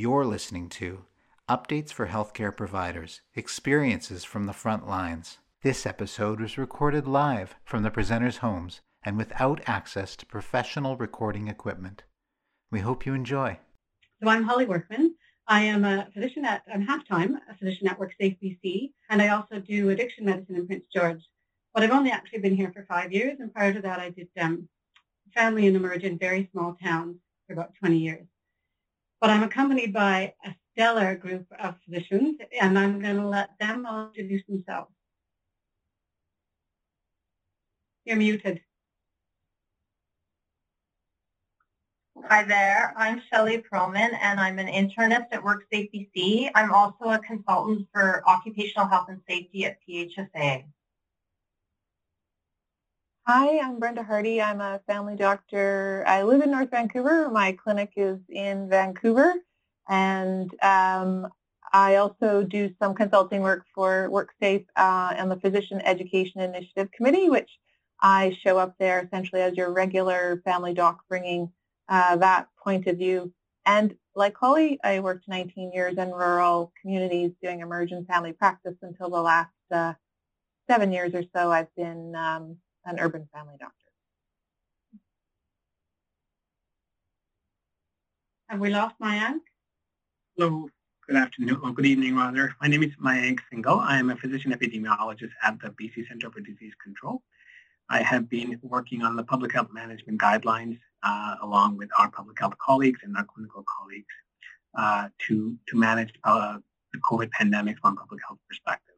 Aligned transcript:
You're 0.00 0.24
listening 0.24 0.70
to 0.80 1.04
Updates 1.46 1.92
for 1.92 2.06
Healthcare 2.06 2.56
Providers 2.56 3.20
Experiences 3.34 4.24
from 4.24 4.46
the 4.46 4.54
Front 4.54 4.88
Lines. 4.88 5.36
This 5.62 5.84
episode 5.84 6.40
was 6.40 6.56
recorded 6.56 7.06
live 7.06 7.54
from 7.64 7.82
the 7.82 7.90
presenters' 7.90 8.38
homes 8.38 8.80
and 9.02 9.18
without 9.18 9.60
access 9.66 10.16
to 10.16 10.24
professional 10.24 10.96
recording 10.96 11.48
equipment. 11.48 12.04
We 12.70 12.80
hope 12.80 13.04
you 13.04 13.12
enjoy. 13.12 13.58
So 14.22 14.30
I'm 14.30 14.44
Holly 14.44 14.64
Workman. 14.64 15.16
I 15.46 15.64
am 15.64 15.84
a 15.84 16.08
physician 16.14 16.46
at, 16.46 16.62
I'm 16.72 16.80
half-time, 16.80 17.38
a 17.50 17.54
physician 17.58 17.86
at 17.86 17.98
WorkSafe 17.98 18.38
BC, 18.42 18.92
and 19.10 19.20
I 19.20 19.28
also 19.28 19.58
do 19.58 19.90
addiction 19.90 20.24
medicine 20.24 20.56
in 20.56 20.66
Prince 20.66 20.84
George. 20.90 21.20
But 21.74 21.82
I've 21.82 21.90
only 21.90 22.10
actually 22.10 22.38
been 22.38 22.56
here 22.56 22.72
for 22.72 22.86
five 22.86 23.12
years, 23.12 23.36
and 23.38 23.52
prior 23.52 23.74
to 23.74 23.82
that 23.82 24.00
I 24.00 24.08
did 24.08 24.28
um, 24.40 24.66
family 25.34 25.66
and 25.66 25.76
emerge 25.76 26.04
in 26.04 26.16
very 26.16 26.48
small 26.52 26.74
towns 26.82 27.16
for 27.46 27.52
about 27.52 27.74
20 27.74 27.98
years. 27.98 28.26
But 29.20 29.30
I'm 29.30 29.42
accompanied 29.42 29.92
by 29.92 30.32
a 30.44 30.54
stellar 30.72 31.14
group 31.14 31.46
of 31.58 31.74
physicians, 31.84 32.38
and 32.58 32.78
I'm 32.78 33.00
going 33.00 33.16
to 33.16 33.28
let 33.28 33.50
them 33.60 33.84
all 33.84 34.06
introduce 34.08 34.46
themselves. 34.46 34.90
You're 38.06 38.16
muted. 38.16 38.62
Hi 42.28 42.44
there, 42.44 42.94
I'm 42.96 43.22
Shelley 43.30 43.58
Perlman 43.58 44.16
and 44.20 44.38
I'm 44.38 44.58
an 44.58 44.66
internist 44.66 45.26
at 45.32 45.42
WorkSafe 45.42 45.90
BC. 45.92 46.50
I'm 46.54 46.72
also 46.72 47.10
a 47.10 47.18
consultant 47.18 47.88
for 47.92 48.22
occupational 48.28 48.88
health 48.88 49.08
and 49.08 49.20
safety 49.28 49.64
at 49.64 49.78
PHSA. 49.88 50.64
Hi, 53.32 53.60
I'm 53.60 53.78
Brenda 53.78 54.02
Hardy. 54.02 54.42
I'm 54.42 54.60
a 54.60 54.80
family 54.88 55.14
doctor. 55.14 56.02
I 56.04 56.24
live 56.24 56.42
in 56.42 56.50
North 56.50 56.72
Vancouver. 56.72 57.30
My 57.30 57.52
clinic 57.52 57.92
is 57.94 58.18
in 58.28 58.68
Vancouver 58.68 59.34
and 59.88 60.52
um, 60.64 61.28
I 61.72 61.94
also 61.94 62.42
do 62.42 62.74
some 62.82 62.92
consulting 62.92 63.42
work 63.42 63.66
for 63.72 64.08
WorkSafe 64.10 64.66
uh, 64.74 65.14
and 65.16 65.30
the 65.30 65.36
Physician 65.36 65.80
Education 65.82 66.40
Initiative 66.40 66.90
Committee, 66.90 67.30
which 67.30 67.48
I 68.00 68.36
show 68.42 68.58
up 68.58 68.74
there 68.80 69.04
essentially 69.04 69.42
as 69.42 69.56
your 69.56 69.72
regular 69.72 70.42
family 70.44 70.74
doc 70.74 70.98
bringing 71.08 71.52
uh, 71.88 72.16
that 72.16 72.48
point 72.60 72.88
of 72.88 72.96
view. 72.98 73.32
And 73.64 73.94
like 74.16 74.36
Holly, 74.36 74.80
I 74.82 74.98
worked 74.98 75.28
19 75.28 75.70
years 75.72 75.96
in 75.98 76.10
rural 76.10 76.72
communities 76.82 77.30
doing 77.40 77.60
emergent 77.60 78.08
family 78.08 78.32
practice 78.32 78.74
until 78.82 79.08
the 79.08 79.22
last 79.22 79.54
uh, 79.70 79.94
seven 80.68 80.90
years 80.90 81.14
or 81.14 81.22
so 81.32 81.52
I've 81.52 81.72
been 81.76 82.16
um, 82.16 82.56
an 82.84 82.98
urban 82.98 83.28
family 83.32 83.56
doctor. 83.58 83.74
Have 88.48 88.60
we 88.60 88.70
lost 88.70 88.96
Mayank? 89.00 89.40
Hello, 90.36 90.68
good 91.06 91.16
afternoon, 91.16 91.60
or 91.62 91.72
good 91.72 91.86
evening 91.86 92.16
rather. 92.16 92.54
My 92.60 92.68
name 92.68 92.82
is 92.82 92.90
Mayank 93.02 93.40
Singhal. 93.52 93.80
I 93.80 93.98
am 93.98 94.10
a 94.10 94.16
physician 94.16 94.52
epidemiologist 94.52 95.30
at 95.42 95.60
the 95.60 95.68
BC 95.68 96.08
Centre 96.08 96.30
for 96.30 96.40
Disease 96.40 96.72
Control. 96.82 97.22
I 97.88 98.02
have 98.02 98.28
been 98.28 98.58
working 98.62 99.02
on 99.02 99.16
the 99.16 99.24
public 99.24 99.52
health 99.52 99.68
management 99.72 100.20
guidelines 100.20 100.78
uh, 101.02 101.36
along 101.42 101.76
with 101.76 101.90
our 101.98 102.10
public 102.10 102.38
health 102.38 102.54
colleagues 102.58 103.00
and 103.02 103.16
our 103.16 103.24
clinical 103.24 103.64
colleagues 103.78 104.14
uh, 104.76 105.08
to, 105.26 105.56
to 105.68 105.76
manage 105.76 106.12
uh, 106.24 106.58
the 106.92 106.98
COVID 107.00 107.30
pandemic 107.30 107.78
from 107.80 107.94
a 107.94 107.96
public 108.00 108.20
health 108.26 108.38
perspective. 108.48 108.89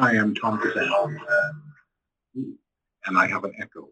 Hi, 0.00 0.16
I'm 0.16 0.34
Tom 0.34 0.60
Casal, 0.60 1.14
and 2.34 3.16
I 3.16 3.28
have 3.28 3.44
an 3.44 3.54
echo. 3.60 3.90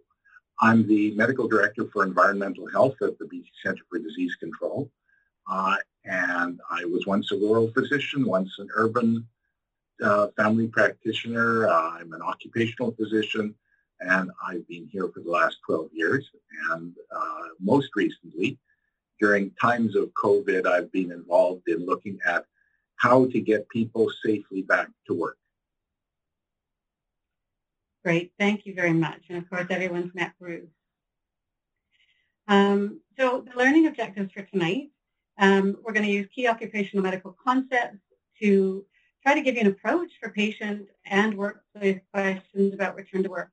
I'm 0.61 0.85
the 0.89 1.13
medical 1.13 1.47
director 1.47 1.85
for 1.93 2.03
environmental 2.03 2.69
health 2.69 2.97
at 3.03 3.17
the 3.21 3.25
BC 3.27 3.45
Centre 3.63 3.85
for 3.89 4.01
Disease 4.01 4.35
Control. 4.35 4.91
Uh, 5.49 5.77
and 6.05 6.59
I 6.69 6.87
was 6.87 7.07
once 7.07 7.31
a 7.31 7.37
rural 7.37 7.71
physician, 7.71 8.25
once 8.27 8.51
an 8.59 8.67
urban 8.75 9.29
uh, 10.03 10.27
family 10.37 10.67
practitioner. 10.67 11.69
Uh, 11.69 11.91
I'm 11.91 12.13
an 12.15 12.23
occupational 12.23 12.91
physician, 12.99 13.55
and 14.01 14.29
I've 14.45 14.67
been 14.67 14.89
here 14.91 15.09
for 15.15 15.21
the 15.21 15.31
last 15.31 15.59
12 15.65 15.91
years. 15.93 16.29
And 16.73 16.97
uh, 17.15 17.43
most 17.61 17.91
recently, 17.95 18.59
during 19.21 19.53
times 19.53 19.95
of 19.95 20.11
COVID, 20.21 20.67
I've 20.67 20.91
been 20.91 21.13
involved 21.13 21.69
in 21.69 21.87
looking 21.87 22.19
at 22.27 22.45
how 22.97 23.27
to 23.27 23.41
get 23.41 23.69
people 23.69 24.11
safely 24.25 24.63
back 24.63 24.89
to 25.07 25.15
work. 25.15 25.37
Great, 28.05 28.33
thank 28.39 28.67
you 28.67 28.75
very 28.75 28.93
much. 28.93 29.23
And 29.29 29.39
of 29.39 29.49
course, 29.49 29.67
everyone's 29.71 30.15
met 30.15 30.33
Bruce. 30.41 30.69
Um, 32.49 33.01
so 33.19 33.45
the 33.49 33.57
learning 33.57 33.87
objectives 33.87 34.33
for 34.33 34.43
tonight, 34.43 34.91
um, 35.39 35.77
we're 35.83 35.93
going 35.93 36.07
to 36.07 36.13
use 36.13 36.29
key 36.35 36.49
occupational 36.49 37.03
medical 37.03 37.37
concepts 37.43 37.99
to 38.41 38.85
try 39.23 39.35
to 39.35 39.41
give 39.41 39.55
you 39.55 39.61
an 39.61 39.67
approach 39.69 40.11
for 40.21 40.31
patient 40.31 40.89
and 41.07 41.37
workplace 41.37 42.01
questions 42.13 42.75
about 42.75 42.97
return 42.97 43.23
to 43.23 43.31
work. 43.31 43.51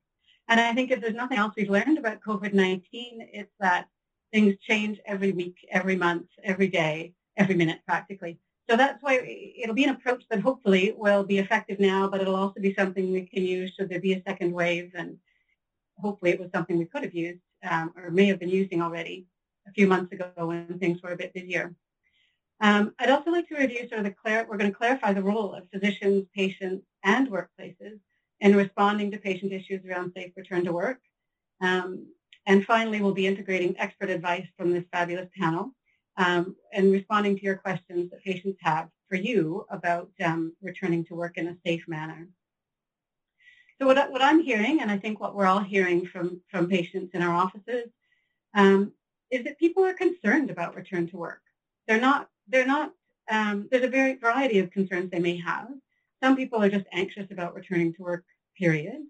And 0.48 0.58
I 0.58 0.72
think 0.74 0.90
if 0.90 1.00
there's 1.00 1.14
nothing 1.14 1.38
else 1.38 1.54
we've 1.56 1.70
learned 1.70 1.98
about 1.98 2.20
COVID-19, 2.20 2.82
it's 3.32 3.52
that 3.60 3.86
things 4.32 4.56
change 4.60 4.98
every 5.06 5.30
week, 5.30 5.56
every 5.70 5.94
month, 5.94 6.26
every 6.42 6.66
day, 6.66 7.14
every 7.36 7.54
minute 7.54 7.80
practically. 7.86 8.38
So 8.70 8.76
that's 8.76 9.02
why 9.02 9.16
it'll 9.60 9.74
be 9.74 9.82
an 9.82 9.90
approach 9.90 10.22
that 10.30 10.40
hopefully 10.40 10.94
will 10.96 11.24
be 11.24 11.38
effective 11.38 11.80
now, 11.80 12.06
but 12.06 12.20
it'll 12.20 12.36
also 12.36 12.60
be 12.60 12.72
something 12.72 13.10
we 13.10 13.26
can 13.26 13.42
use 13.42 13.74
should 13.74 13.88
there 13.88 13.98
be 13.98 14.12
a 14.12 14.22
second 14.22 14.52
wave. 14.52 14.92
And 14.94 15.18
hopefully 15.98 16.30
it 16.30 16.38
was 16.38 16.50
something 16.54 16.78
we 16.78 16.84
could 16.84 17.02
have 17.02 17.12
used 17.12 17.40
um, 17.68 17.92
or 17.96 18.12
may 18.12 18.26
have 18.26 18.38
been 18.38 18.48
using 18.48 18.80
already 18.80 19.26
a 19.66 19.72
few 19.72 19.88
months 19.88 20.12
ago 20.12 20.30
when 20.36 20.78
things 20.78 21.02
were 21.02 21.10
a 21.10 21.16
bit 21.16 21.34
busier. 21.34 21.74
Um, 22.60 22.94
I'd 23.00 23.10
also 23.10 23.32
like 23.32 23.48
to 23.48 23.56
review 23.56 23.88
sort 23.88 23.98
of 23.98 24.04
the 24.04 24.12
clar- 24.12 24.46
we're 24.48 24.56
going 24.56 24.70
to 24.70 24.78
clarify 24.78 25.14
the 25.14 25.22
role 25.22 25.52
of 25.52 25.68
physicians, 25.72 26.26
patients, 26.32 26.86
and 27.02 27.28
workplaces 27.28 27.98
in 28.38 28.54
responding 28.54 29.10
to 29.10 29.18
patient 29.18 29.52
issues 29.52 29.84
around 29.84 30.12
safe 30.14 30.30
return 30.36 30.64
to 30.66 30.72
work. 30.72 31.00
Um, 31.60 32.06
and 32.46 32.64
finally, 32.64 33.02
we'll 33.02 33.14
be 33.14 33.26
integrating 33.26 33.74
expert 33.80 34.10
advice 34.10 34.46
from 34.56 34.70
this 34.70 34.84
fabulous 34.92 35.28
panel 35.36 35.72
um, 36.20 36.54
and 36.72 36.92
responding 36.92 37.36
to 37.36 37.42
your 37.42 37.56
questions 37.56 38.10
that 38.10 38.22
patients 38.22 38.58
have 38.60 38.88
for 39.08 39.16
you 39.16 39.64
about 39.70 40.10
um, 40.22 40.52
returning 40.60 41.04
to 41.06 41.14
work 41.14 41.38
in 41.38 41.48
a 41.48 41.56
safe 41.66 41.88
manner. 41.88 42.28
So 43.80 43.86
what, 43.86 44.10
what, 44.12 44.20
I'm 44.22 44.42
hearing, 44.42 44.82
and 44.82 44.90
I 44.90 44.98
think 44.98 45.18
what 45.18 45.34
we're 45.34 45.46
all 45.46 45.60
hearing 45.60 46.04
from, 46.04 46.42
from 46.50 46.68
patients 46.68 47.12
in 47.14 47.22
our 47.22 47.34
offices, 47.34 47.86
um, 48.54 48.92
is 49.30 49.44
that 49.44 49.58
people 49.58 49.82
are 49.84 49.94
concerned 49.94 50.50
about 50.50 50.76
return 50.76 51.08
to 51.08 51.16
work. 51.16 51.40
They're 51.88 52.00
not 52.00 52.28
they're 52.50 52.66
not, 52.66 52.92
um, 53.30 53.68
there's 53.70 53.84
a 53.84 53.88
very 53.88 54.16
variety 54.16 54.58
of 54.58 54.70
concerns 54.70 55.10
they 55.10 55.20
may 55.20 55.36
have. 55.38 55.68
Some 56.22 56.36
people 56.36 56.62
are 56.62 56.68
just 56.68 56.86
anxious 56.92 57.30
about 57.30 57.54
returning 57.54 57.94
to 57.94 58.02
work, 58.02 58.24
period. 58.58 59.02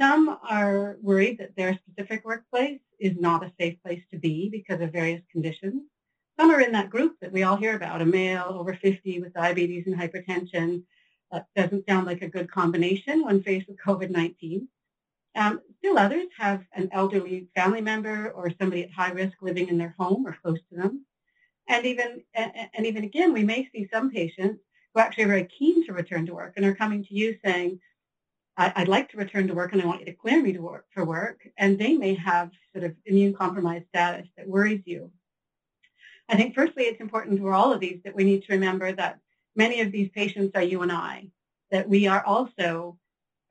Some 0.00 0.36
are 0.48 0.98
worried 1.00 1.38
that 1.38 1.56
their 1.56 1.78
specific 1.86 2.24
workplace 2.24 2.80
is 2.98 3.16
not 3.18 3.44
a 3.44 3.52
safe 3.58 3.80
place 3.82 4.02
to 4.10 4.18
be 4.18 4.50
because 4.50 4.80
of 4.80 4.92
various 4.92 5.22
conditions. 5.30 5.82
Some 6.42 6.50
are 6.50 6.60
in 6.60 6.72
that 6.72 6.90
group 6.90 7.20
that 7.20 7.30
we 7.30 7.44
all 7.44 7.56
hear 7.56 7.76
about, 7.76 8.02
a 8.02 8.04
male 8.04 8.56
over 8.58 8.74
50 8.74 9.20
with 9.20 9.32
diabetes 9.32 9.86
and 9.86 9.96
hypertension. 9.96 10.82
That 11.30 11.46
doesn't 11.54 11.86
sound 11.88 12.04
like 12.04 12.20
a 12.20 12.28
good 12.28 12.50
combination 12.50 13.24
when 13.24 13.44
faced 13.44 13.68
with 13.68 13.78
COVID-19. 13.78 14.66
Um, 15.36 15.60
still 15.78 15.96
others 15.96 16.26
have 16.36 16.64
an 16.72 16.88
elderly 16.90 17.46
family 17.54 17.80
member 17.80 18.32
or 18.32 18.50
somebody 18.60 18.82
at 18.82 18.90
high 18.90 19.12
risk 19.12 19.34
living 19.40 19.68
in 19.68 19.78
their 19.78 19.94
home 19.96 20.26
or 20.26 20.36
close 20.42 20.58
to 20.70 20.76
them. 20.76 21.06
And 21.68 21.86
even, 21.86 22.24
and 22.34 22.86
even 22.86 23.04
again, 23.04 23.32
we 23.32 23.44
may 23.44 23.68
see 23.72 23.88
some 23.92 24.10
patients 24.10 24.64
who 24.92 25.00
actually 25.00 25.22
are 25.22 25.28
very 25.28 25.44
keen 25.56 25.86
to 25.86 25.92
return 25.92 26.26
to 26.26 26.34
work 26.34 26.54
and 26.56 26.66
are 26.66 26.74
coming 26.74 27.04
to 27.04 27.14
you 27.14 27.38
saying, 27.44 27.78
I'd 28.56 28.88
like 28.88 29.10
to 29.10 29.16
return 29.16 29.46
to 29.46 29.54
work 29.54 29.72
and 29.74 29.80
I 29.80 29.86
want 29.86 30.00
you 30.00 30.06
to 30.06 30.12
clear 30.12 30.42
me 30.42 30.54
to 30.54 30.60
work 30.60 30.86
for 30.92 31.04
work. 31.04 31.46
And 31.56 31.78
they 31.78 31.96
may 31.96 32.14
have 32.14 32.50
sort 32.72 32.82
of 32.82 32.96
immune 33.06 33.32
compromised 33.32 33.86
status 33.90 34.26
that 34.36 34.48
worries 34.48 34.82
you. 34.86 35.12
I 36.28 36.36
think 36.36 36.54
firstly, 36.54 36.84
it's 36.84 37.00
important 37.00 37.40
for 37.40 37.52
all 37.52 37.72
of 37.72 37.80
these 37.80 38.00
that 38.04 38.14
we 38.14 38.24
need 38.24 38.44
to 38.44 38.52
remember 38.52 38.92
that 38.92 39.18
many 39.54 39.80
of 39.80 39.92
these 39.92 40.08
patients 40.10 40.52
are 40.54 40.62
you 40.62 40.82
and 40.82 40.92
I, 40.92 41.28
that 41.70 41.88
we 41.88 42.06
are 42.06 42.24
also, 42.24 42.98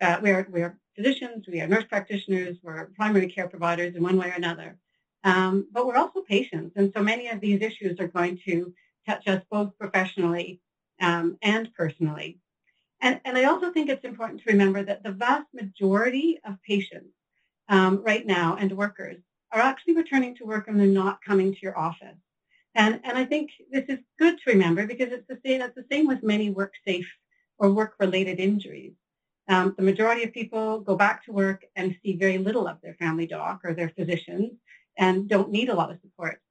uh, 0.01 0.19
we're, 0.21 0.47
we're 0.50 0.77
physicians, 0.95 1.45
we 1.47 1.62
are 1.62 1.68
nurse 1.68 1.85
practitioners, 1.85 2.57
we're 2.63 2.85
primary 2.95 3.27
care 3.27 3.47
providers 3.47 3.95
in 3.95 4.03
one 4.03 4.18
way 4.18 4.29
or 4.29 4.33
another. 4.33 4.77
Um, 5.23 5.68
but 5.71 5.85
we're 5.85 5.97
also 5.97 6.21
patients, 6.21 6.73
and 6.75 6.91
so 6.95 7.03
many 7.03 7.27
of 7.27 7.39
these 7.39 7.62
issues 7.62 8.00
are 8.00 8.07
going 8.07 8.39
to 8.45 8.73
touch 9.07 9.27
us 9.27 9.44
both 9.51 9.77
professionally 9.77 10.62
um, 11.00 11.38
and 11.41 11.71
personally. 11.75 12.39
And, 13.01 13.19
and, 13.25 13.38
I 13.38 13.45
also 13.45 13.71
think 13.71 13.89
it's 13.89 14.06
important 14.06 14.41
to 14.41 14.51
remember 14.51 14.83
that 14.83 15.03
the 15.03 15.12
vast 15.12 15.47
majority 15.53 16.39
of 16.45 16.62
patients 16.62 17.13
um, 17.68 18.03
right 18.03 18.25
now 18.25 18.57
and 18.59 18.71
workers 18.71 19.18
are 19.51 19.62
actually 19.62 19.95
returning 19.95 20.35
to 20.35 20.45
work 20.45 20.68
and 20.68 20.79
they're 20.79 20.88
not 20.88 21.19
coming 21.23 21.53
to 21.53 21.59
your 21.62 21.77
office. 21.77 22.18
And, 22.75 23.01
and 23.03 23.18
I 23.18 23.25
think 23.25 23.51
this 23.71 23.85
is 23.89 24.00
good 24.18 24.38
to 24.38 24.51
remember 24.51 24.88
because 24.88 25.12
it's 25.12 25.27
the 25.27 25.39
same, 25.45 25.62
it's 25.62 25.75
the 25.75 25.85
same 25.91 26.07
with 26.07 26.23
many 26.23 26.50
work 26.50 26.73
safe 26.88 27.07
or 27.57 27.71
work-related 27.71 28.39
injuries. 28.39 28.94
Um, 29.50 29.75
the 29.77 29.83
majority 29.83 30.23
of 30.23 30.33
people 30.33 30.79
go 30.79 30.95
back 30.95 31.25
to 31.25 31.33
work 31.33 31.65
and 31.75 31.97
see 32.01 32.15
very 32.15 32.38
little 32.38 32.68
of 32.68 32.77
their 32.81 32.94
family 32.94 33.27
doc 33.27 33.62
or 33.63 33.73
their 33.73 33.89
physicians 33.89 34.53
and 34.97 35.27
don't 35.27 35.51
need 35.51 35.69
a 35.69 35.75
lot 35.75 35.91
of 35.91 36.00
support. 36.01 36.41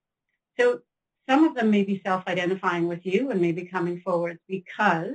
So 0.58 0.80
some 1.28 1.44
of 1.44 1.54
them 1.54 1.70
may 1.70 1.84
be 1.84 2.02
self-identifying 2.04 2.88
with 2.88 3.06
you 3.06 3.30
and 3.30 3.40
may 3.40 3.52
be 3.52 3.64
coming 3.64 4.00
forward 4.00 4.38
because 4.48 5.14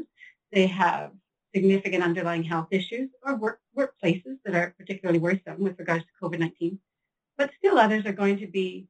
they 0.51 0.67
have 0.67 1.11
significant 1.53 2.03
underlying 2.03 2.43
health 2.43 2.67
issues 2.71 3.09
or 3.23 3.35
work, 3.35 3.59
workplaces 3.77 4.37
that 4.43 4.55
are 4.55 4.73
particularly 4.77 5.19
worrisome 5.19 5.59
with 5.59 5.77
regards 5.77 6.03
to 6.03 6.25
COVID-19. 6.25 6.77
But 7.37 7.51
still 7.57 7.77
others 7.77 8.05
are 8.05 8.13
going 8.13 8.39
to 8.39 8.47
be 8.47 8.87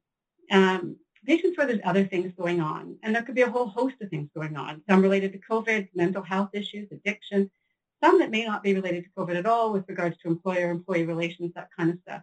um, 0.50 0.96
patients 1.26 1.58
where 1.58 1.66
there's 1.66 1.80
other 1.84 2.04
things 2.04 2.32
going 2.38 2.60
on. 2.60 2.96
And 3.02 3.14
there 3.14 3.22
could 3.22 3.34
be 3.34 3.42
a 3.42 3.50
whole 3.50 3.66
host 3.66 3.96
of 4.00 4.08
things 4.08 4.30
going 4.34 4.56
on, 4.56 4.82
some 4.88 5.02
related 5.02 5.32
to 5.32 5.38
COVID, 5.38 5.88
mental 5.94 6.22
health 6.22 6.50
issues, 6.52 6.88
addiction, 6.92 7.50
some 8.02 8.18
that 8.20 8.30
may 8.30 8.44
not 8.44 8.62
be 8.62 8.74
related 8.74 9.04
to 9.04 9.10
COVID 9.18 9.36
at 9.36 9.46
all 9.46 9.72
with 9.72 9.88
regards 9.88 10.16
to 10.18 10.28
employer-employee 10.28 11.04
relations, 11.04 11.52
that 11.54 11.70
kind 11.76 11.90
of 11.90 11.98
stuff. 12.00 12.22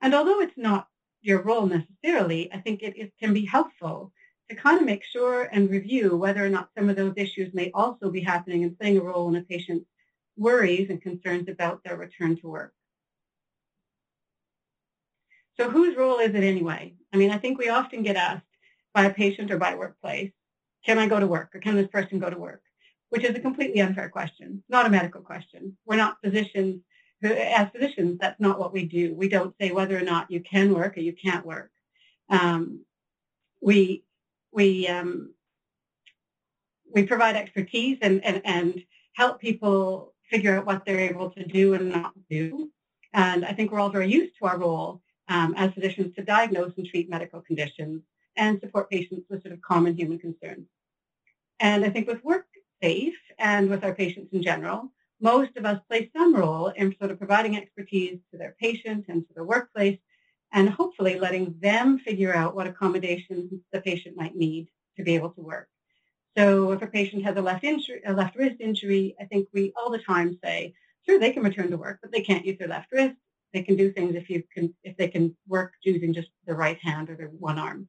And 0.00 0.14
although 0.14 0.40
it's 0.40 0.58
not 0.58 0.88
your 1.22 1.42
role 1.42 1.66
necessarily, 1.66 2.52
I 2.52 2.58
think 2.58 2.82
it, 2.82 2.96
it 2.96 3.12
can 3.18 3.32
be 3.32 3.44
helpful 3.44 4.12
to 4.50 4.56
kind 4.56 4.78
of 4.78 4.84
make 4.84 5.04
sure 5.04 5.48
and 5.52 5.70
review 5.70 6.16
whether 6.16 6.44
or 6.44 6.48
not 6.48 6.70
some 6.76 6.88
of 6.88 6.96
those 6.96 7.14
issues 7.16 7.54
may 7.54 7.70
also 7.72 8.10
be 8.10 8.20
happening 8.20 8.64
and 8.64 8.78
playing 8.78 8.98
a 8.98 9.02
role 9.02 9.28
in 9.28 9.36
a 9.36 9.42
patient's 9.42 9.86
worries 10.36 10.90
and 10.90 11.00
concerns 11.00 11.48
about 11.48 11.82
their 11.84 11.96
return 11.96 12.36
to 12.40 12.48
work. 12.48 12.74
So 15.58 15.70
whose 15.70 15.96
role 15.96 16.18
is 16.18 16.34
it 16.34 16.44
anyway? 16.44 16.94
I 17.12 17.16
mean, 17.16 17.30
I 17.30 17.38
think 17.38 17.58
we 17.58 17.68
often 17.68 18.02
get 18.02 18.16
asked 18.16 18.44
by 18.94 19.04
a 19.04 19.14
patient 19.14 19.50
or 19.50 19.58
by 19.58 19.72
a 19.72 19.76
workplace, 19.76 20.32
can 20.84 20.98
I 20.98 21.06
go 21.06 21.20
to 21.20 21.26
work 21.26 21.50
or 21.54 21.60
can 21.60 21.76
this 21.76 21.88
person 21.88 22.18
go 22.18 22.30
to 22.30 22.38
work? 22.38 22.62
Which 23.10 23.24
is 23.24 23.36
a 23.36 23.40
completely 23.40 23.80
unfair 23.80 24.08
question, 24.08 24.64
not 24.68 24.86
a 24.86 24.90
medical 24.90 25.20
question. 25.20 25.76
We're 25.86 25.96
not 25.96 26.16
physicians. 26.24 26.80
As 27.22 27.68
physicians, 27.70 28.18
that's 28.20 28.40
not 28.40 28.58
what 28.58 28.72
we 28.72 28.84
do. 28.84 29.14
We 29.14 29.28
don't 29.28 29.54
say 29.60 29.70
whether 29.70 29.96
or 29.96 30.02
not 30.02 30.30
you 30.30 30.40
can 30.40 30.74
work 30.74 30.96
or 30.96 31.00
you 31.00 31.12
can't 31.12 31.46
work. 31.46 31.70
Um, 32.30 32.84
we 33.60 34.04
we 34.50 34.88
um, 34.88 35.34
we 36.94 37.04
provide 37.04 37.36
expertise 37.36 37.98
and, 38.02 38.24
and, 38.24 38.42
and 38.44 38.82
help 39.14 39.40
people 39.40 40.14
figure 40.30 40.56
out 40.56 40.66
what 40.66 40.84
they're 40.84 41.00
able 41.00 41.30
to 41.30 41.44
do 41.44 41.74
and 41.74 41.90
not 41.90 42.12
do. 42.30 42.70
And 43.12 43.44
I 43.44 43.52
think 43.52 43.70
we're 43.70 43.80
all 43.80 43.90
very 43.90 44.10
used 44.10 44.34
to 44.38 44.46
our 44.46 44.58
role 44.58 45.02
um, 45.32 45.54
as 45.56 45.72
physicians 45.72 46.14
to 46.14 46.22
diagnose 46.22 46.72
and 46.76 46.86
treat 46.86 47.08
medical 47.08 47.40
conditions 47.40 48.02
and 48.36 48.60
support 48.60 48.90
patients 48.90 49.24
with 49.30 49.42
sort 49.42 49.54
of 49.54 49.62
common 49.62 49.96
human 49.96 50.18
concerns. 50.18 50.66
And 51.58 51.84
I 51.84 51.90
think 51.90 52.06
with 52.06 52.22
WorkSafe 52.22 53.14
and 53.38 53.70
with 53.70 53.82
our 53.82 53.94
patients 53.94 54.32
in 54.34 54.42
general, 54.42 54.92
most 55.20 55.56
of 55.56 55.64
us 55.64 55.80
play 55.88 56.10
some 56.14 56.34
role 56.34 56.68
in 56.68 56.94
sort 56.98 57.10
of 57.10 57.18
providing 57.18 57.56
expertise 57.56 58.18
to 58.30 58.36
their 58.36 58.54
patient 58.60 59.06
and 59.08 59.26
to 59.26 59.34
the 59.34 59.44
workplace 59.44 59.98
and 60.52 60.68
hopefully 60.68 61.18
letting 61.18 61.54
them 61.60 61.98
figure 61.98 62.34
out 62.34 62.54
what 62.54 62.66
accommodations 62.66 63.52
the 63.72 63.80
patient 63.80 64.16
might 64.16 64.36
need 64.36 64.68
to 64.98 65.02
be 65.02 65.14
able 65.14 65.30
to 65.30 65.40
work. 65.40 65.68
So 66.36 66.72
if 66.72 66.82
a 66.82 66.86
patient 66.86 67.24
has 67.24 67.36
a 67.36 67.42
left, 67.42 67.64
injury, 67.64 68.02
a 68.04 68.12
left 68.12 68.36
wrist 68.36 68.56
injury, 68.60 69.16
I 69.18 69.24
think 69.24 69.48
we 69.54 69.72
all 69.76 69.90
the 69.90 69.98
time 69.98 70.38
say, 70.44 70.74
sure, 71.06 71.18
they 71.18 71.32
can 71.32 71.42
return 71.42 71.70
to 71.70 71.78
work, 71.78 72.00
but 72.02 72.12
they 72.12 72.20
can't 72.20 72.44
use 72.44 72.58
their 72.58 72.68
left 72.68 72.92
wrist. 72.92 73.16
They 73.52 73.62
can 73.62 73.76
do 73.76 73.92
things 73.92 74.14
if 74.14 74.30
you 74.30 74.42
can, 74.52 74.74
if 74.82 74.96
they 74.96 75.08
can 75.08 75.36
work 75.46 75.74
using 75.82 76.14
just 76.14 76.28
the 76.46 76.54
right 76.54 76.78
hand 76.82 77.10
or 77.10 77.16
their 77.16 77.28
one 77.28 77.58
arm. 77.58 77.88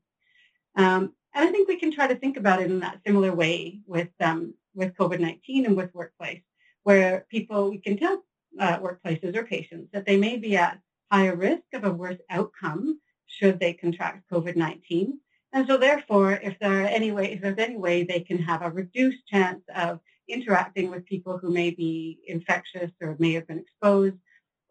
Um, 0.76 1.14
and 1.36 1.50
I 1.50 1.52
think 1.52 1.68
we 1.68 1.80
can 1.80 1.92
try 1.92 2.08
to 2.08 2.16
think 2.16 2.38
about 2.38 2.62
it 2.62 2.70
in 2.70 2.80
that 2.82 3.00
similar 3.06 3.34
way 3.34 3.80
with 3.86 4.10
um, 4.20 4.54
with 4.76 4.96
COVID-19 4.96 5.66
and 5.66 5.78
with 5.78 5.94
workplace, 5.94 6.42
where 6.84 7.26
people 7.30 7.70
we 7.70 7.80
can 7.80 7.98
tell 7.98 8.24
uh, 8.60 8.80
workplaces 8.80 9.36
or 9.36 9.44
patients 9.44 9.90
that 9.94 10.06
they 10.06 10.18
may 10.18 10.38
be 10.38 10.58
at 10.58 10.80
higher 11.12 11.36
risk 11.36 11.64
of 11.74 11.84
a 11.84 11.92
worse 11.92 12.20
outcome 12.30 13.00
should 13.28 13.60
they 13.60 13.74
contract 13.74 14.30
COVID-19. 14.32 15.14
And 15.54 15.68
so 15.68 15.78
therefore, 15.78 16.34
if 16.34 16.58
there 16.60 16.84
are 16.84 16.88
any 16.88 17.12
way, 17.12 17.32
if 17.32 17.42
there's 17.42 17.60
any 17.60 17.78
way 17.78 18.04
they 18.04 18.22
can 18.22 18.40
have 18.40 18.64
a 18.64 18.72
reduced 18.72 19.26
chance 19.28 19.62
of 19.76 20.00
interacting 20.28 20.90
with 20.90 21.06
people 21.06 21.38
who 21.38 21.52
may 21.52 21.70
be 21.70 22.20
infectious 22.28 22.90
or 23.02 23.16
may 23.20 23.34
have 23.34 23.48
been 23.48 23.60
exposed, 23.60 24.16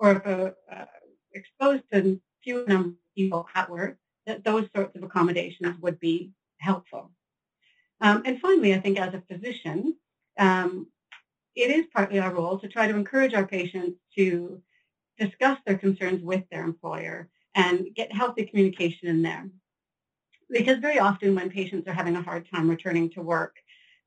or 0.03 0.17
if 0.17 0.27
a, 0.27 0.55
uh, 0.71 0.85
exposed 1.33 1.85
to 1.93 2.21
few 2.43 2.67
number 2.67 2.89
of 2.89 3.15
people 3.17 3.47
at 3.55 3.71
work, 3.71 3.99
that 4.27 4.45
those 4.45 4.67
sorts 4.75 4.95
of 4.97 5.05
accommodations 5.05 5.81
would 5.81 5.99
be 6.01 6.33
helpful. 6.59 7.13
Um, 8.01 8.23
and 8.27 8.41
finally, 8.41 8.75
I 8.75 8.81
think 8.81 8.99
as 8.99 9.15
a 9.15 9.23
physician, 9.33 9.97
um, 10.39 10.89
it 11.55 11.71
is 11.71 11.87
partly 11.95 12.19
our 12.19 12.35
role 12.35 12.59
to 12.59 12.69
try 12.69 12.89
to 12.89 12.97
encourage 12.97 13.33
our 13.33 13.47
patients 13.47 13.97
to 14.17 14.61
discuss 15.19 15.59
their 15.65 15.79
concerns 15.79 16.21
with 16.23 16.43
their 16.51 16.65
employer 16.65 17.29
and 17.55 17.87
get 17.95 18.13
healthy 18.13 18.45
communication 18.45 19.09
in 19.09 19.23
there. 19.23 19.49
Because 20.51 20.79
very 20.79 20.99
often 20.99 21.37
when 21.37 21.49
patients 21.49 21.87
are 21.87 21.93
having 21.93 22.17
a 22.17 22.23
hard 22.23 22.49
time 22.53 22.69
returning 22.69 23.11
to 23.11 23.23
work, 23.23 23.55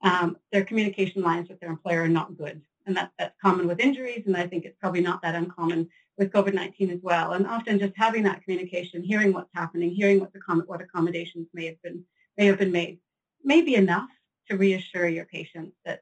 um, 0.02 0.38
their 0.52 0.66
communication 0.66 1.22
lines 1.22 1.48
with 1.48 1.60
their 1.62 1.70
employer 1.70 2.04
are 2.04 2.10
not 2.10 2.38
good. 2.38 2.62
And 2.86 2.96
that, 2.98 3.12
that's 3.18 3.36
common 3.42 3.68
with 3.68 3.80
injuries, 3.80 4.24
and 4.28 4.38
I 4.38 4.48
think 4.48 4.64
it's 4.64 4.78
probably 4.80 5.02
not 5.02 5.22
that 5.24 5.36
uncommon 5.36 5.90
with 6.18 6.32
COVID-19 6.32 6.94
as 6.94 7.00
well. 7.02 7.34
And 7.34 7.48
often 7.48 7.80
just 7.80 7.94
having 7.96 8.24
that 8.24 8.44
communication, 8.44 9.04
hearing 9.04 9.34
what's 9.34 9.50
happening, 9.54 9.92
hearing 9.92 10.20
what, 10.20 10.34
the, 10.34 10.40
what 10.68 10.82
accommodations 10.82 11.48
may 11.54 11.66
have 11.66 11.82
been 11.82 12.04
may 12.38 12.46
have 12.48 12.60
been 12.60 12.72
made, 12.72 13.00
may 13.44 13.62
be 13.62 13.76
enough 13.76 14.10
to 14.50 14.58
reassure 14.58 15.08
your 15.08 15.26
patients 15.26 15.76
that 15.86 16.02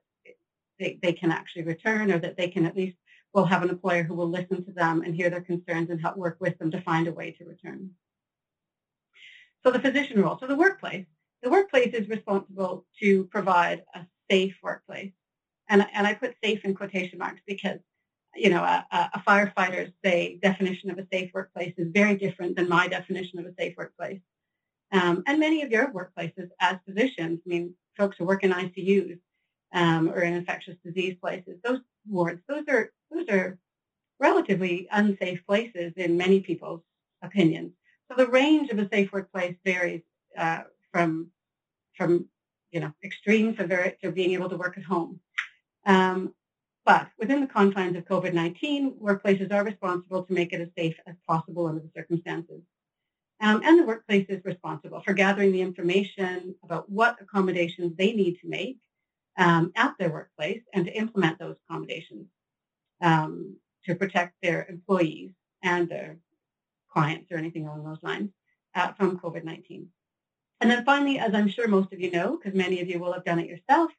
they, 0.80 1.00
they 1.01 1.13
can 1.13 1.31
actually 1.31 1.63
return 1.63 2.12
or 2.12 2.19
that 2.19 2.38
they 2.38 2.47
can 2.47 2.65
at 2.65 2.75
least 2.75 2.97
will 3.33 3.45
have 3.45 3.63
an 3.63 3.69
employer 3.69 4.03
who 4.03 4.13
will 4.13 4.30
listen 4.30 4.63
to 4.63 4.71
them 4.71 5.01
and 5.01 5.15
hear 5.15 5.30
their 5.30 5.41
concerns 5.41 5.89
and 5.89 6.00
help 6.01 6.18
work 6.18 6.38
with 6.39 6.57
them 6.59 6.71
to 6.71 6.81
find 6.81 7.07
a 7.07 7.12
way 7.12 7.31
to 7.31 7.45
return. 7.45 7.89
So 9.63 9.71
the 9.71 9.80
physician 9.80 10.21
role. 10.21 10.38
So 10.39 10.47
the 10.47 10.56
workplace. 10.56 11.06
The 11.41 11.50
workplace 11.50 11.94
is 11.94 12.07
responsible 12.07 12.85
to 13.01 13.25
provide 13.25 13.83
a 13.95 14.06
safe 14.30 14.56
workplace. 14.62 15.13
And, 15.73 15.87
and 15.91 16.05
I 16.05 16.13
put 16.13 16.35
safe 16.43 16.63
in 16.65 16.75
quotation 16.75 17.17
marks 17.17 17.41
because, 17.47 17.79
you 18.35 18.51
know, 18.51 18.61
a, 18.63 18.85
a 18.91 19.19
firefighter's, 19.27 19.91
say, 20.05 20.37
definition 20.39 20.91
of 20.91 20.99
a 20.99 21.07
safe 21.11 21.31
workplace 21.33 21.73
is 21.77 21.87
very 21.91 22.15
different 22.15 22.55
than 22.55 22.69
my 22.69 22.87
definition 22.87 23.39
of 23.39 23.47
a 23.47 23.53
safe 23.57 23.73
workplace. 23.75 24.21
Um, 24.91 25.23
and 25.25 25.39
many 25.39 25.63
of 25.63 25.71
your 25.71 25.91
workplaces 25.91 26.49
as 26.59 26.77
physicians, 26.87 27.39
I 27.43 27.49
mean, 27.49 27.73
folks 27.97 28.17
who 28.19 28.25
work 28.25 28.43
in 28.43 28.51
ICUs 28.51 29.17
um, 29.73 30.09
or 30.09 30.21
in 30.21 30.35
infectious 30.35 30.77
disease 30.85 31.17
places, 31.19 31.57
those 31.63 31.79
wards, 32.07 32.43
those 32.47 32.65
are 32.69 32.91
those 33.09 33.27
are 33.29 33.57
relatively 34.19 34.87
unsafe 34.91 35.43
places 35.47 35.93
in 35.97 36.17
many 36.17 36.41
people's 36.41 36.81
opinions. 37.23 37.71
So 38.11 38.15
the 38.15 38.27
range 38.29 38.69
of 38.69 38.77
a 38.77 38.87
safe 38.89 39.11
workplace 39.11 39.55
varies 39.65 40.03
uh, 40.37 40.61
from 40.91 41.31
from 41.97 42.27
you 42.71 42.79
know 42.79 42.93
very, 43.65 43.97
to 44.03 44.11
being 44.11 44.33
able 44.33 44.49
to 44.49 44.57
work 44.57 44.77
at 44.77 44.83
home. 44.83 45.19
Um, 45.85 46.33
but 46.85 47.07
within 47.18 47.42
the 47.42 47.47
confines 47.47 47.95
of 47.95 48.06
COVID-19, 48.06 48.99
workplaces 48.99 49.54
are 49.54 49.63
responsible 49.63 50.23
to 50.23 50.33
make 50.33 50.52
it 50.52 50.61
as 50.61 50.69
safe 50.78 50.95
as 51.07 51.16
possible 51.28 51.68
under 51.68 51.81
the 51.81 51.92
circumstances. 51.95 52.61
Um, 53.40 53.61
and 53.63 53.80
the 53.80 53.85
workplace 53.85 54.25
is 54.30 54.44
responsible 54.45 55.02
for 55.02 55.13
gathering 55.13 55.52
the 55.52 55.61
information 55.61 56.56
about 56.63 56.90
what 56.90 57.21
accommodations 57.21 57.95
they 57.97 58.13
need 58.13 58.40
to 58.42 58.47
make 58.47 58.80
um, 59.37 59.71
at 59.75 59.95
their 59.97 60.11
workplace 60.11 60.61
and 60.73 60.85
to 60.85 60.97
implement 60.97 61.40
those 61.40 61.56
accommodations 61.66 62.28
um, 63.02 63.57
to 63.85 63.95
protect 63.95 64.35
their 64.42 64.66
employees 64.69 65.31
and 65.61 65.90
their 65.90 66.18
clients 66.92 67.31
or 67.31 67.37
anything 67.37 67.66
along 67.66 67.83
those 67.83 68.04
lines 68.04 68.30
uh, 68.75 68.94
from 68.94 69.19
COVID-19. 69.19 69.87
And 70.61 70.71
then 70.71 70.85
finally, 70.85 71.19
as 71.19 71.33
I'm 71.33 71.49
sure 71.49 71.68
most 71.68 71.92
of 71.92 71.99
you 71.99 72.11
know, 72.11 72.37
because 72.37 72.57
many 72.57 72.80
of 72.81 72.87
you 72.87 72.99
will 72.99 73.13
have 73.13 73.25
done 73.25 73.40
it 73.40 73.49
yourself, 73.49 73.92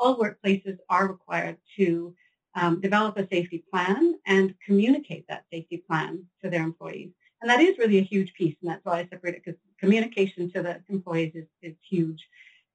all 0.00 0.18
workplaces 0.18 0.78
are 0.88 1.06
required 1.14 1.58
to 1.76 2.14
um, 2.60 2.80
develop 2.80 3.16
a 3.16 3.28
safety 3.28 3.62
plan 3.70 4.14
and 4.26 4.54
communicate 4.66 5.24
that 5.28 5.44
safety 5.52 5.78
plan 5.88 6.24
to 6.42 6.50
their 6.50 6.64
employees. 6.70 7.10
And 7.40 7.50
that 7.50 7.60
is 7.60 7.78
really 7.78 7.98
a 7.98 8.10
huge 8.12 8.34
piece, 8.34 8.56
and 8.60 8.70
that's 8.70 8.84
why 8.84 8.98
I 8.98 9.08
separate 9.08 9.36
it, 9.36 9.42
because 9.44 9.60
communication 9.78 10.50
to 10.52 10.62
the 10.62 10.74
employees 10.88 11.32
is, 11.34 11.46
is 11.62 11.76
huge 11.88 12.22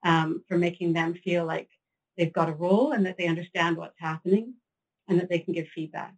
um, 0.03 0.43
for 0.47 0.57
making 0.57 0.93
them 0.93 1.13
feel 1.25 1.45
like 1.45 1.69
they've 2.17 2.33
got 2.39 2.49
a 2.49 2.53
role 2.53 2.93
and 2.93 3.05
that 3.05 3.17
they 3.17 3.27
understand 3.27 3.77
what's 3.77 3.99
happening 3.99 4.53
and 5.07 5.19
that 5.19 5.29
they 5.29 5.39
can 5.39 5.53
give 5.53 5.67
feedback. 5.67 6.13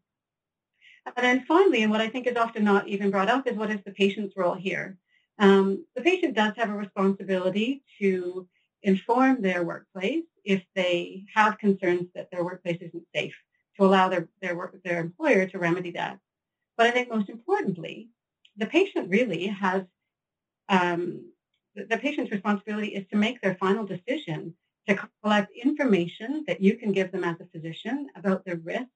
And 1.16 1.26
then 1.26 1.46
finally, 1.48 1.84
and 1.84 1.92
what 1.92 2.02
I 2.02 2.10
think 2.10 2.28
is 2.28 2.38
often 2.38 2.64
not 2.64 2.88
even 2.88 3.12
brought 3.12 3.30
up, 3.30 3.48
is 3.48 3.58
what 3.58 3.72
is 3.72 3.82
the 3.86 3.92
patient's 3.92 4.36
role 4.38 4.56
here? 4.56 4.98
Um, 5.40 5.86
the 5.96 6.02
patient 6.02 6.34
does 6.36 6.54
have 6.58 6.70
a 6.70 6.74
responsibility 6.74 7.84
to 8.00 8.48
inform 8.88 9.41
their 9.41 9.63
workplace 9.63 10.24
if 10.46 10.63
they 10.74 11.25
have 11.36 11.58
concerns 11.58 12.08
that 12.15 12.29
their 12.32 12.44
workplace 12.44 12.79
isn't 12.82 13.03
safe, 13.13 13.36
to 13.75 13.86
allow 13.86 14.08
their, 14.08 14.29
their, 14.41 14.56
work, 14.56 14.74
their 14.84 15.01
employer 15.01 15.46
to 15.46 15.60
remedy 15.60 15.91
that. 15.91 16.17
But 16.77 16.88
I 16.88 16.91
think 16.91 17.10
most 17.10 17.29
importantly, 17.29 18.10
the 18.56 18.65
patient 18.65 19.10
really 19.10 19.48
has, 19.48 19.84
um, 20.70 21.32
the, 21.75 21.84
the 21.84 21.98
patient's 21.98 22.32
responsibility 22.32 22.89
is 22.96 23.06
to 23.12 23.17
make 23.17 23.41
their 23.41 23.56
final 23.56 23.86
decision 23.86 24.56
to 24.88 24.98
collect 25.22 25.51
information 25.53 26.46
that 26.48 26.62
you 26.62 26.77
can 26.77 26.94
give 26.94 27.12
them 27.12 27.25
as 27.25 27.36
a 27.41 27.46
physician 27.48 28.08
about 28.15 28.46
the 28.46 28.56
risks 28.56 28.88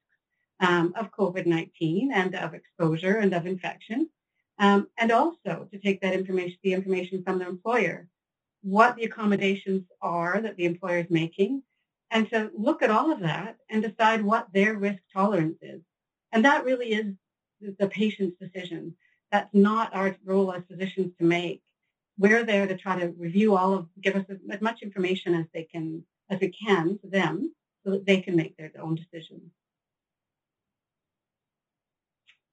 um, 0.62 0.93
of 0.95 1.12
COVID-19 1.12 2.12
and 2.13 2.33
of 2.36 2.53
exposure 2.53 3.17
and 3.17 3.33
of 3.33 3.45
infection, 3.45 4.10
um, 4.57 4.88
and 4.98 5.12
also 5.12 5.67
to 5.69 5.77
take 5.79 6.00
that 6.01 6.13
information, 6.13 6.57
the 6.63 6.74
information 6.74 7.24
from 7.24 7.39
their 7.39 7.50
employer 7.50 8.07
what 8.62 8.96
the 8.96 9.03
accommodations 9.03 9.84
are 10.01 10.39
that 10.41 10.56
the 10.58 10.65
employer 10.65 11.00
is 11.00 11.10
making, 11.10 11.63
and 12.12 12.30
to 12.30 12.51
look 12.56 12.82
at 12.82 12.91
all 12.91 13.12
of 13.12 13.22
that 13.22 13.58
and 13.70 13.82
decide 13.82 14.22
what 14.22 14.48
their 14.53 14.75
risk 14.75 15.01
tolerance 15.13 15.58
is. 15.62 15.82
And 16.32 16.46
that 16.46 16.65
really 16.65 16.94
is 16.94 17.13
the 17.80 17.88
patient's 17.88 18.38
decision. 18.39 18.96
That's 19.32 19.53
not 19.53 19.96
our 19.96 20.15
role 20.25 20.51
as 20.53 20.63
physicians 20.70 21.13
to 21.20 21.25
make. 21.25 21.62
We're 22.18 22.44
there 22.44 22.68
to 22.68 22.77
try 22.77 23.00
to 23.00 23.13
review 23.18 23.56
all 23.56 23.74
of, 23.74 23.88
give 24.01 24.15
us 24.15 24.25
as 24.30 24.62
much 24.62 24.82
information 24.82 25.34
as 25.34 25.46
they 25.53 25.63
can, 25.63 26.03
as 26.30 26.39
we 26.39 26.50
can 26.50 27.00
to 27.00 27.08
them, 27.08 27.53
so 27.84 27.91
that 27.91 28.06
they 28.06 28.22
can 28.22 28.36
make 28.36 28.58
their 28.58 28.72
own 28.80 28.96
decisions. 28.96 29.51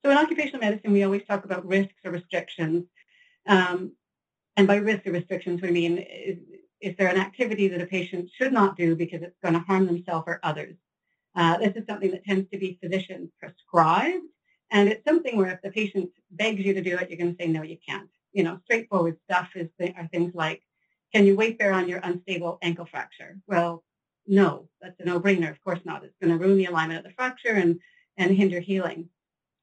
So 0.04 0.10
in 0.12 0.16
occupational 0.16 0.60
medicine, 0.60 0.92
we 0.92 1.02
always 1.02 1.24
talk 1.26 1.44
about 1.44 1.66
risks 1.66 1.94
or 2.04 2.12
restrictions. 2.12 2.84
Um, 3.46 3.92
and 4.58 4.66
by 4.66 4.76
risk 4.76 5.06
restrictions, 5.06 5.62
we 5.62 5.70
mean 5.70 5.98
is, 5.98 6.38
is, 6.80 6.96
there 6.98 7.06
an 7.06 7.16
activity 7.16 7.68
that 7.68 7.80
a 7.80 7.86
patient 7.86 8.28
should 8.36 8.52
not 8.52 8.76
do 8.76 8.96
because 8.96 9.22
it's 9.22 9.38
going 9.40 9.54
to 9.54 9.60
harm 9.60 9.86
themselves 9.86 10.24
or 10.26 10.40
others? 10.42 10.74
Uh, 11.36 11.56
this 11.58 11.76
is 11.76 11.84
something 11.88 12.10
that 12.10 12.24
tends 12.24 12.50
to 12.50 12.58
be 12.58 12.76
physician 12.82 13.30
prescribed, 13.38 14.26
and 14.72 14.88
it's 14.88 15.04
something 15.06 15.36
where 15.36 15.52
if 15.52 15.62
the 15.62 15.70
patient 15.70 16.10
begs 16.32 16.60
you 16.60 16.74
to 16.74 16.82
do 16.82 16.98
it, 16.98 17.08
you're 17.08 17.18
going 17.18 17.36
to 17.36 17.40
say, 17.40 17.48
no, 17.48 17.62
you 17.62 17.78
can't. 17.88 18.10
You 18.32 18.42
know, 18.42 18.58
straightforward 18.64 19.16
stuff 19.30 19.48
is 19.54 19.68
are 19.96 20.08
things 20.08 20.34
like, 20.34 20.60
can 21.14 21.24
you 21.24 21.36
weight 21.36 21.56
bear 21.56 21.72
on 21.72 21.88
your 21.88 22.00
unstable 22.02 22.58
ankle 22.60 22.84
fracture? 22.84 23.38
Well, 23.46 23.84
no, 24.26 24.68
that's 24.82 24.98
a 24.98 25.04
no-brainer. 25.04 25.50
Of 25.52 25.62
course 25.62 25.80
not. 25.84 26.02
It's 26.02 26.16
going 26.20 26.36
to 26.36 26.44
ruin 26.44 26.58
the 26.58 26.64
alignment 26.66 26.98
of 26.98 27.04
the 27.04 27.14
fracture 27.14 27.54
and, 27.54 27.78
and 28.16 28.36
hinder 28.36 28.58
healing. 28.58 29.08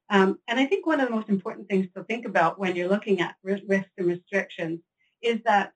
Um, 0.08 0.38
and 0.48 0.58
I 0.58 0.64
think 0.64 0.86
one 0.86 1.00
of 1.00 1.08
the 1.08 1.14
most 1.14 1.28
important 1.28 1.68
things 1.68 1.86
to 1.94 2.04
think 2.04 2.24
about 2.24 2.58
when 2.58 2.74
you're 2.74 2.88
looking 2.88 3.20
at 3.20 3.36
risks 3.42 3.90
and 3.98 4.06
restrictions 4.06 4.80
is 5.22 5.40
that 5.44 5.72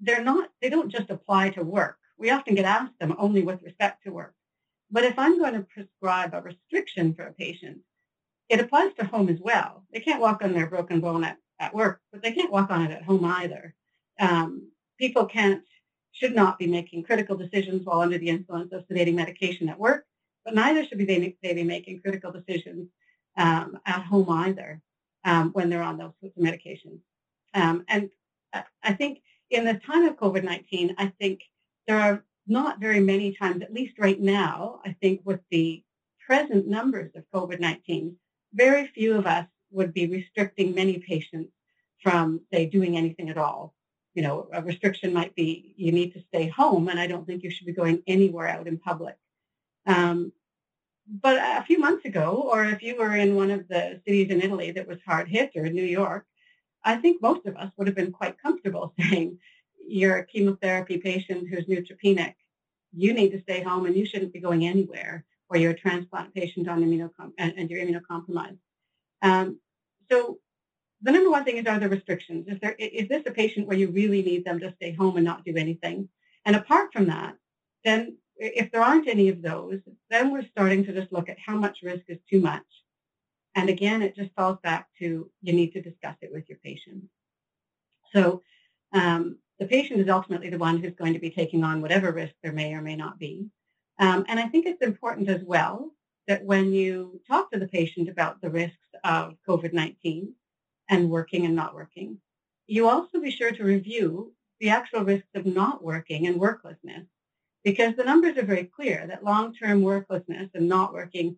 they're 0.00 0.24
not, 0.24 0.50
they 0.60 0.70
don't 0.70 0.90
just 0.90 1.10
apply 1.10 1.50
to 1.50 1.62
work. 1.62 1.98
We 2.18 2.30
often 2.30 2.54
get 2.54 2.64
asked 2.64 2.98
them 3.00 3.14
only 3.18 3.42
with 3.42 3.62
respect 3.62 4.04
to 4.04 4.12
work. 4.12 4.34
But 4.90 5.04
if 5.04 5.18
I'm 5.18 5.38
going 5.38 5.54
to 5.54 5.62
prescribe 5.62 6.34
a 6.34 6.42
restriction 6.42 7.14
for 7.14 7.26
a 7.26 7.32
patient, 7.32 7.78
it 8.48 8.60
applies 8.60 8.92
to 8.94 9.06
home 9.06 9.28
as 9.28 9.40
well. 9.40 9.84
They 9.92 10.00
can't 10.00 10.20
walk 10.20 10.42
on 10.42 10.52
their 10.52 10.66
broken 10.66 11.00
bone 11.00 11.24
at, 11.24 11.38
at 11.58 11.74
work, 11.74 12.00
but 12.12 12.22
they 12.22 12.32
can't 12.32 12.52
walk 12.52 12.70
on 12.70 12.82
it 12.82 12.92
at 12.92 13.02
home 13.02 13.24
either. 13.24 13.74
Um, 14.20 14.70
people 14.98 15.26
can't, 15.26 15.62
should 16.12 16.34
not 16.34 16.58
be 16.58 16.66
making 16.66 17.02
critical 17.02 17.36
decisions 17.36 17.84
while 17.84 18.00
under 18.00 18.18
the 18.18 18.28
influence 18.28 18.72
of 18.72 18.86
sedating 18.86 19.14
medication 19.14 19.68
at 19.68 19.78
work, 19.78 20.04
but 20.44 20.54
neither 20.54 20.84
should 20.84 20.98
they, 20.98 21.36
they 21.42 21.54
be 21.54 21.64
making 21.64 22.00
critical 22.00 22.30
decisions 22.30 22.88
um, 23.36 23.78
at 23.86 24.02
home 24.02 24.30
either 24.30 24.80
um, 25.24 25.50
when 25.52 25.70
they're 25.70 25.82
on 25.82 25.98
those 25.98 26.12
medications. 26.38 27.00
Um, 27.54 27.84
and 27.88 28.10
I 28.82 28.92
think 28.92 29.22
in 29.50 29.64
the 29.64 29.74
time 29.74 30.06
of 30.06 30.16
COVID-19, 30.16 30.94
I 30.98 31.12
think 31.20 31.42
there 31.86 31.98
are 31.98 32.24
not 32.46 32.80
very 32.80 33.00
many 33.00 33.34
times, 33.34 33.62
at 33.62 33.72
least 33.72 33.98
right 33.98 34.20
now, 34.20 34.80
I 34.84 34.96
think 35.00 35.20
with 35.24 35.40
the 35.50 35.82
present 36.26 36.66
numbers 36.66 37.12
of 37.14 37.24
COVID-19, 37.34 38.14
very 38.52 38.86
few 38.88 39.16
of 39.16 39.26
us 39.26 39.46
would 39.70 39.92
be 39.92 40.06
restricting 40.06 40.74
many 40.74 40.98
patients 40.98 41.52
from, 42.02 42.40
say, 42.52 42.66
doing 42.66 42.96
anything 42.96 43.30
at 43.30 43.38
all. 43.38 43.74
You 44.14 44.22
know, 44.22 44.48
a 44.52 44.62
restriction 44.62 45.12
might 45.12 45.34
be 45.34 45.74
you 45.76 45.90
need 45.90 46.12
to 46.14 46.22
stay 46.28 46.46
home, 46.46 46.88
and 46.88 47.00
I 47.00 47.06
don't 47.06 47.26
think 47.26 47.42
you 47.42 47.50
should 47.50 47.66
be 47.66 47.72
going 47.72 48.02
anywhere 48.06 48.46
out 48.46 48.68
in 48.68 48.78
public. 48.78 49.16
Um, 49.86 50.32
but 51.08 51.36
a 51.36 51.64
few 51.66 51.78
months 51.78 52.04
ago, 52.04 52.48
or 52.50 52.64
if 52.64 52.82
you 52.82 52.96
were 52.96 53.14
in 53.14 53.34
one 53.34 53.50
of 53.50 53.68
the 53.68 54.00
cities 54.06 54.30
in 54.30 54.40
Italy 54.40 54.70
that 54.70 54.86
was 54.86 54.98
hard 55.04 55.28
hit, 55.28 55.52
or 55.56 55.68
New 55.68 55.84
York, 55.84 56.26
I 56.84 56.96
think 56.96 57.22
most 57.22 57.46
of 57.46 57.56
us 57.56 57.70
would 57.76 57.86
have 57.86 57.96
been 57.96 58.12
quite 58.12 58.40
comfortable 58.40 58.94
saying, 59.00 59.38
you're 59.86 60.18
a 60.18 60.26
chemotherapy 60.26 60.98
patient 60.98 61.48
who's 61.48 61.66
neutropenic. 61.66 62.34
You 62.92 63.12
need 63.12 63.30
to 63.30 63.42
stay 63.42 63.62
home 63.62 63.86
and 63.86 63.96
you 63.96 64.06
shouldn't 64.06 64.32
be 64.32 64.40
going 64.40 64.66
anywhere, 64.66 65.24
or 65.48 65.56
you're 65.58 65.72
a 65.72 65.78
transplant 65.78 66.34
patient 66.34 66.68
on 66.68 66.82
immunocom- 66.82 67.32
and, 67.38 67.52
and 67.56 67.70
you're 67.70 67.84
immunocompromised. 67.84 68.58
Um, 69.22 69.58
so 70.10 70.38
the 71.02 71.12
number 71.12 71.30
one 71.30 71.44
thing 71.44 71.56
is 71.58 71.66
are 71.66 71.78
there 71.78 71.88
restrictions? 71.88 72.46
Is, 72.48 72.58
there, 72.60 72.74
is 72.78 73.08
this 73.08 73.24
a 73.26 73.30
patient 73.30 73.66
where 73.66 73.76
you 73.76 73.90
really 73.90 74.22
need 74.22 74.44
them 74.44 74.60
to 74.60 74.72
stay 74.76 74.92
home 74.92 75.16
and 75.16 75.24
not 75.24 75.44
do 75.44 75.54
anything? 75.56 76.08
And 76.44 76.56
apart 76.56 76.92
from 76.92 77.06
that, 77.06 77.36
then 77.84 78.16
if 78.36 78.70
there 78.72 78.82
aren't 78.82 79.08
any 79.08 79.28
of 79.28 79.42
those, 79.42 79.80
then 80.10 80.32
we're 80.32 80.46
starting 80.50 80.84
to 80.86 80.92
just 80.92 81.12
look 81.12 81.28
at 81.28 81.38
how 81.38 81.56
much 81.56 81.82
risk 81.82 82.04
is 82.08 82.18
too 82.30 82.40
much. 82.40 82.64
And 83.54 83.68
again, 83.68 84.02
it 84.02 84.16
just 84.16 84.34
falls 84.34 84.58
back 84.62 84.88
to 84.98 85.30
you 85.42 85.52
need 85.52 85.72
to 85.72 85.82
discuss 85.82 86.16
it 86.20 86.32
with 86.32 86.48
your 86.48 86.58
patient. 86.58 87.04
So 88.12 88.42
um, 88.92 89.38
the 89.58 89.66
patient 89.66 90.00
is 90.00 90.08
ultimately 90.08 90.50
the 90.50 90.58
one 90.58 90.78
who's 90.78 90.94
going 90.94 91.12
to 91.14 91.20
be 91.20 91.30
taking 91.30 91.62
on 91.62 91.80
whatever 91.80 92.12
risk 92.12 92.34
there 92.42 92.52
may 92.52 92.74
or 92.74 92.82
may 92.82 92.96
not 92.96 93.18
be. 93.18 93.46
Um, 94.00 94.24
and 94.28 94.40
I 94.40 94.48
think 94.48 94.66
it's 94.66 94.82
important 94.82 95.28
as 95.28 95.42
well 95.44 95.92
that 96.26 96.44
when 96.44 96.72
you 96.72 97.20
talk 97.28 97.50
to 97.50 97.58
the 97.58 97.68
patient 97.68 98.08
about 98.08 98.40
the 98.40 98.50
risks 98.50 98.76
of 99.04 99.34
COVID-19 99.48 100.28
and 100.88 101.10
working 101.10 101.44
and 101.44 101.54
not 101.54 101.74
working, 101.74 102.18
you 102.66 102.88
also 102.88 103.20
be 103.20 103.30
sure 103.30 103.52
to 103.52 103.64
review 103.64 104.32
the 104.60 104.70
actual 104.70 105.04
risks 105.04 105.28
of 105.34 105.46
not 105.46 105.84
working 105.84 106.26
and 106.26 106.40
worklessness 106.40 107.06
because 107.62 107.96
the 107.96 108.04
numbers 108.04 108.36
are 108.36 108.44
very 108.44 108.64
clear 108.64 109.06
that 109.06 109.24
long-term 109.24 109.82
worklessness 109.82 110.50
and 110.54 110.68
not 110.68 110.92
working 110.92 111.36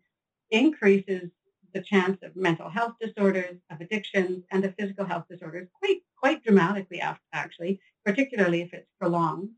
increases 0.50 1.30
the 1.72 1.82
chance 1.82 2.18
of 2.22 2.36
mental 2.36 2.68
health 2.68 2.94
disorders, 3.00 3.56
of 3.70 3.80
addictions, 3.80 4.44
and 4.50 4.64
of 4.64 4.74
physical 4.76 5.04
health 5.04 5.24
disorders 5.30 5.68
quite, 5.80 6.00
quite 6.18 6.44
dramatically, 6.44 7.02
actually, 7.32 7.80
particularly 8.04 8.62
if 8.62 8.72
it's 8.72 8.90
prolonged. 9.00 9.50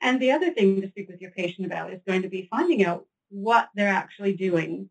And 0.00 0.20
the 0.20 0.32
other 0.32 0.52
thing 0.52 0.80
to 0.80 0.88
speak 0.88 1.08
with 1.08 1.20
your 1.20 1.30
patient 1.30 1.66
about 1.66 1.92
is 1.92 2.00
going 2.06 2.22
to 2.22 2.28
be 2.28 2.48
finding 2.50 2.84
out 2.84 3.06
what 3.30 3.68
they're 3.74 3.88
actually 3.88 4.34
doing 4.34 4.90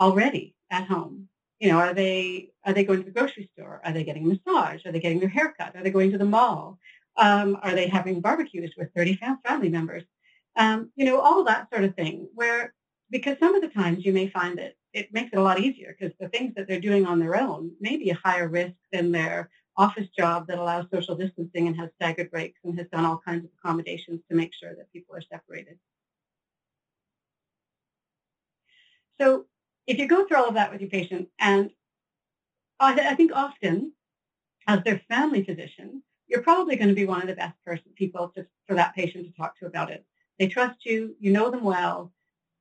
already 0.00 0.54
at 0.70 0.86
home. 0.86 1.28
You 1.60 1.70
know, 1.70 1.78
are 1.78 1.94
they 1.94 2.50
are 2.64 2.72
they 2.72 2.84
going 2.84 3.00
to 3.00 3.04
the 3.04 3.18
grocery 3.18 3.50
store? 3.54 3.80
Are 3.84 3.92
they 3.92 4.04
getting 4.04 4.24
a 4.24 4.28
massage? 4.28 4.84
Are 4.84 4.92
they 4.92 5.00
getting 5.00 5.20
their 5.20 5.28
haircut? 5.28 5.74
Are 5.74 5.82
they 5.82 5.90
going 5.90 6.12
to 6.12 6.18
the 6.18 6.24
mall? 6.24 6.78
Um, 7.16 7.58
are 7.62 7.74
they 7.74 7.88
having 7.88 8.20
barbecues 8.20 8.74
with 8.76 8.92
30 8.94 9.18
family 9.46 9.70
members? 9.70 10.02
Um, 10.56 10.90
you 10.96 11.06
know, 11.06 11.20
all 11.20 11.44
that 11.44 11.68
sort 11.72 11.84
of 11.84 11.94
thing. 11.94 12.28
Where 12.34 12.74
because 13.10 13.38
some 13.38 13.54
of 13.54 13.62
the 13.62 13.68
times 13.68 14.04
you 14.04 14.12
may 14.12 14.28
find 14.28 14.58
that 14.58 14.74
it 14.92 15.12
makes 15.12 15.30
it 15.32 15.38
a 15.38 15.42
lot 15.42 15.60
easier 15.60 15.94
because 15.98 16.14
the 16.18 16.28
things 16.28 16.54
that 16.56 16.66
they're 16.66 16.80
doing 16.80 17.06
on 17.06 17.18
their 17.18 17.36
own 17.36 17.70
may 17.80 17.96
be 17.96 18.10
a 18.10 18.14
higher 18.14 18.48
risk 18.48 18.74
than 18.92 19.12
their 19.12 19.50
office 19.76 20.08
job 20.18 20.46
that 20.46 20.58
allows 20.58 20.86
social 20.92 21.14
distancing 21.14 21.66
and 21.66 21.76
has 21.76 21.90
staggered 21.96 22.30
breaks 22.30 22.58
and 22.64 22.78
has 22.78 22.88
done 22.88 23.04
all 23.04 23.20
kinds 23.24 23.44
of 23.44 23.50
accommodations 23.58 24.20
to 24.28 24.36
make 24.36 24.52
sure 24.54 24.74
that 24.74 24.90
people 24.92 25.14
are 25.14 25.22
separated. 25.30 25.78
So 29.20 29.46
if 29.86 29.98
you 29.98 30.08
go 30.08 30.26
through 30.26 30.38
all 30.38 30.48
of 30.48 30.54
that 30.54 30.72
with 30.72 30.80
your 30.80 30.90
patient, 30.90 31.28
and 31.38 31.70
I, 32.80 33.14
think 33.14 33.32
often 33.34 33.92
as 34.66 34.82
their 34.84 35.00
family 35.08 35.44
physician, 35.44 36.02
you're 36.26 36.42
probably 36.42 36.76
going 36.76 36.88
to 36.88 36.94
be 36.94 37.06
one 37.06 37.22
of 37.22 37.28
the 37.28 37.34
best 37.34 37.54
person, 37.64 37.84
people 37.94 38.32
to, 38.34 38.46
for 38.66 38.74
that 38.74 38.94
patient 38.94 39.26
to 39.26 39.32
talk 39.32 39.58
to 39.58 39.66
about 39.66 39.90
it. 39.90 40.04
They 40.38 40.48
trust 40.48 40.84
you, 40.84 41.14
you 41.18 41.32
know 41.32 41.50
them 41.50 41.64
well, 41.64 42.12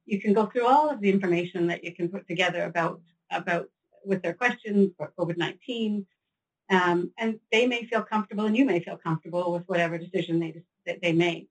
you 0.06 0.22
can 0.22 0.34
go 0.34 0.46
through 0.46 0.68
all 0.68 0.90
of 0.90 1.02
the 1.02 1.10
information 1.10 1.68
that 1.68 1.84
you 1.84 1.94
can 1.94 2.10
put 2.10 2.28
together 2.28 2.64
about, 2.64 3.02
about 3.32 3.68
with 4.06 4.22
their 4.22 4.34
questions 4.34 4.92
for 4.98 5.14
COVID-19, 5.18 6.06
um, 6.70 7.12
and 7.18 7.40
they 7.52 7.68
may 7.68 7.86
feel 7.86 8.04
comfortable 8.04 8.46
and 8.46 8.58
you 8.58 8.66
may 8.66 8.80
feel 8.80 8.98
comfortable 8.98 9.52
with 9.52 9.64
whatever 9.68 9.98
decision 9.98 10.40
they, 10.40 10.62
that 10.86 11.02
they 11.02 11.12
make. 11.12 11.50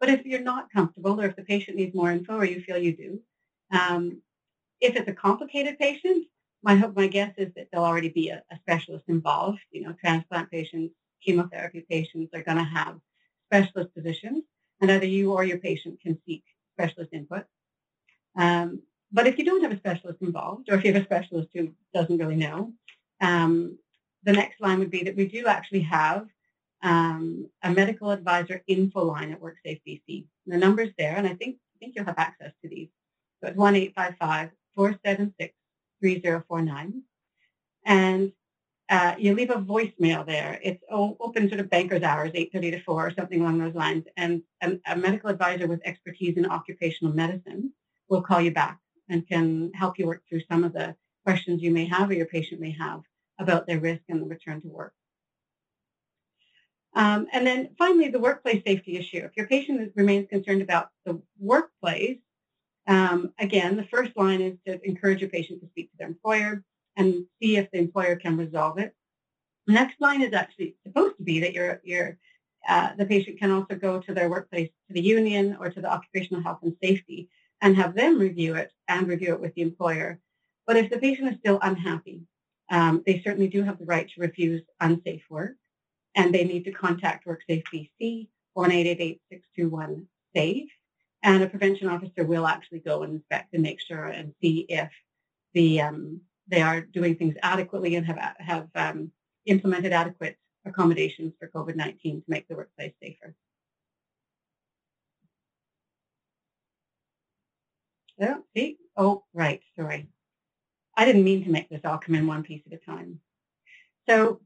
But 0.00 0.10
if 0.10 0.26
you're 0.26 0.40
not 0.40 0.70
comfortable 0.70 1.20
or 1.20 1.26
if 1.26 1.36
the 1.36 1.42
patient 1.42 1.76
needs 1.76 1.94
more 1.94 2.10
info 2.10 2.36
or 2.36 2.44
you 2.44 2.60
feel 2.60 2.78
you 2.78 2.96
do, 2.96 3.20
um, 3.70 4.20
if 4.80 4.96
it's 4.96 5.08
a 5.08 5.14
complicated 5.14 5.78
patient, 5.78 6.26
my 6.62 6.76
hope, 6.76 6.96
my 6.96 7.06
guess 7.06 7.32
is 7.36 7.52
that 7.54 7.68
there'll 7.70 7.86
already 7.86 8.08
be 8.08 8.28
a, 8.30 8.42
a 8.50 8.56
specialist 8.58 9.04
involved. 9.08 9.60
You 9.70 9.82
know, 9.82 9.94
transplant 10.00 10.50
patients, 10.50 10.94
chemotherapy 11.22 11.84
patients 11.88 12.30
are 12.34 12.42
going 12.42 12.58
to 12.58 12.64
have 12.64 12.98
specialist 13.46 13.90
physicians, 13.94 14.44
and 14.80 14.90
either 14.90 15.06
you 15.06 15.32
or 15.32 15.44
your 15.44 15.58
patient 15.58 16.00
can 16.00 16.18
seek 16.26 16.42
specialist 16.74 17.12
input. 17.12 17.44
Um, 18.36 18.82
but 19.12 19.26
if 19.26 19.38
you 19.38 19.44
don't 19.44 19.62
have 19.62 19.72
a 19.72 19.76
specialist 19.76 20.20
involved, 20.22 20.68
or 20.68 20.74
if 20.74 20.84
you 20.84 20.92
have 20.92 21.02
a 21.02 21.04
specialist 21.04 21.48
who 21.54 21.72
doesn't 21.92 22.18
really 22.18 22.36
know, 22.36 22.72
um, 23.20 23.78
the 24.24 24.32
next 24.32 24.60
line 24.60 24.78
would 24.80 24.90
be 24.90 25.04
that 25.04 25.16
we 25.16 25.26
do 25.26 25.46
actually 25.46 25.82
have 25.82 26.26
um, 26.82 27.48
a 27.62 27.70
medical 27.70 28.10
advisor 28.10 28.62
info 28.66 29.04
line 29.04 29.32
at 29.32 29.40
WorkSafe 29.40 29.80
BC. 29.86 30.26
The 30.46 30.56
number's 30.56 30.90
there, 30.98 31.16
and 31.16 31.26
I 31.26 31.34
think 31.34 31.56
I 31.56 31.78
think 31.78 31.94
you'll 31.94 32.04
have 32.06 32.18
access 32.18 32.52
to 32.62 32.68
these. 32.68 32.88
So 33.40 33.48
it's 33.48 33.56
one 33.56 33.76
eight 33.76 33.94
five 33.94 34.16
five 34.18 34.50
four 34.74 34.98
seven 35.04 35.32
six 35.38 35.54
three 36.00 36.20
zero 36.20 36.42
four 36.48 36.60
nine, 36.60 37.02
and 37.86 38.32
uh, 38.90 39.14
you 39.18 39.34
leave 39.34 39.50
a 39.50 39.54
voicemail 39.54 40.26
there. 40.26 40.60
It's 40.62 40.82
open 40.90 41.48
sort 41.48 41.60
of 41.60 41.70
banker's 41.70 42.02
hours, 42.02 42.32
8.30 42.32 42.72
to 42.72 42.82
4 42.82 43.06
or 43.06 43.10
something 43.14 43.40
along 43.40 43.58
those 43.58 43.74
lines. 43.74 44.04
And 44.18 44.42
a 44.60 44.96
medical 44.96 45.30
advisor 45.30 45.66
with 45.66 45.80
expertise 45.86 46.36
in 46.36 46.44
occupational 46.44 47.14
medicine 47.14 47.72
will 48.08 48.22
call 48.22 48.40
you 48.40 48.52
back 48.52 48.78
and 49.08 49.26
can 49.28 49.72
help 49.74 49.98
you 49.98 50.06
work 50.06 50.22
through 50.28 50.42
some 50.50 50.64
of 50.64 50.72
the 50.72 50.94
questions 51.24 51.62
you 51.62 51.70
may 51.70 51.86
have 51.86 52.10
or 52.10 52.14
your 52.14 52.26
patient 52.26 52.60
may 52.60 52.70
have 52.72 53.02
about 53.38 53.66
their 53.66 53.80
risk 53.80 54.02
and 54.08 54.20
the 54.20 54.26
return 54.26 54.60
to 54.60 54.68
work. 54.68 54.94
Um, 56.94 57.26
and 57.32 57.46
then 57.46 57.70
finally, 57.76 58.08
the 58.08 58.20
workplace 58.20 58.62
safety 58.64 58.96
issue. 58.96 59.18
If 59.18 59.36
your 59.36 59.48
patient 59.48 59.92
remains 59.96 60.28
concerned 60.28 60.62
about 60.62 60.90
the 61.04 61.20
workplace, 61.38 62.18
um, 62.86 63.32
again, 63.38 63.76
the 63.76 63.84
first 63.84 64.16
line 64.16 64.40
is 64.40 64.56
to 64.66 64.80
encourage 64.86 65.20
your 65.20 65.30
patient 65.30 65.60
to 65.62 65.68
speak 65.68 65.90
to 65.90 65.96
their 65.98 66.08
employer 66.08 66.62
and 66.96 67.24
see 67.42 67.56
if 67.56 67.70
the 67.72 67.78
employer 67.78 68.14
can 68.14 68.36
resolve 68.36 68.78
it. 68.78 68.94
The 69.66 69.72
next 69.72 70.00
line 70.00 70.22
is 70.22 70.34
actually 70.34 70.76
supposed 70.86 71.16
to 71.16 71.22
be 71.24 71.40
that 71.40 71.54
your, 71.54 71.80
your, 71.82 72.18
uh, 72.68 72.90
the 72.96 73.06
patient 73.06 73.40
can 73.40 73.50
also 73.50 73.74
go 73.74 73.98
to 74.00 74.14
their 74.14 74.28
workplace, 74.28 74.70
to 74.86 74.94
the 74.94 75.00
union 75.00 75.56
or 75.58 75.70
to 75.70 75.80
the 75.80 75.90
occupational 75.90 76.42
health 76.42 76.60
and 76.62 76.76
safety 76.80 77.28
and 77.64 77.76
have 77.76 77.94
them 77.94 78.18
review 78.18 78.56
it 78.56 78.72
and 78.88 79.08
review 79.08 79.32
it 79.32 79.40
with 79.40 79.54
the 79.54 79.62
employer. 79.62 80.20
But 80.66 80.76
if 80.76 80.90
the 80.90 80.98
patient 80.98 81.32
is 81.32 81.38
still 81.38 81.58
unhappy, 81.62 82.26
um, 82.70 83.02
they 83.06 83.22
certainly 83.22 83.48
do 83.48 83.62
have 83.62 83.78
the 83.78 83.86
right 83.86 84.06
to 84.10 84.20
refuse 84.20 84.62
unsafe 84.80 85.24
work 85.30 85.56
and 86.14 86.32
they 86.32 86.44
need 86.44 86.64
to 86.66 86.72
contact 86.72 87.26
WorkSafe 87.26 87.64
BC 87.72 88.28
1-888-621-SAFE 88.56 90.68
and 91.22 91.42
a 91.42 91.48
prevention 91.48 91.88
officer 91.88 92.24
will 92.24 92.46
actually 92.46 92.78
go 92.80 93.02
and 93.02 93.14
inspect 93.14 93.54
and 93.54 93.62
make 93.62 93.80
sure 93.80 94.04
and 94.04 94.34
see 94.40 94.66
if 94.68 94.90
the 95.54 95.80
um, 95.80 96.20
they 96.46 96.60
are 96.60 96.82
doing 96.82 97.16
things 97.16 97.34
adequately 97.42 97.96
and 97.96 98.06
have 98.06 98.36
have 98.38 98.68
um, 98.74 99.10
implemented 99.46 99.92
adequate 99.92 100.36
accommodations 100.66 101.32
for 101.40 101.48
COVID-19 101.48 102.02
to 102.02 102.22
make 102.28 102.46
the 102.46 102.54
workplace 102.54 102.92
safer. 103.02 103.34
Oh, 108.20 108.44
see? 108.56 108.78
Oh, 108.96 109.24
right, 109.32 109.60
sorry. 109.76 110.08
I 110.96 111.04
didn't 111.04 111.24
mean 111.24 111.44
to 111.44 111.50
make 111.50 111.68
this 111.68 111.80
all 111.84 111.98
come 111.98 112.14
in 112.14 112.26
one 112.26 112.42
piece 112.42 112.62
at 112.66 112.78
a 112.78 112.84
time. 112.84 113.20
So 114.08 114.40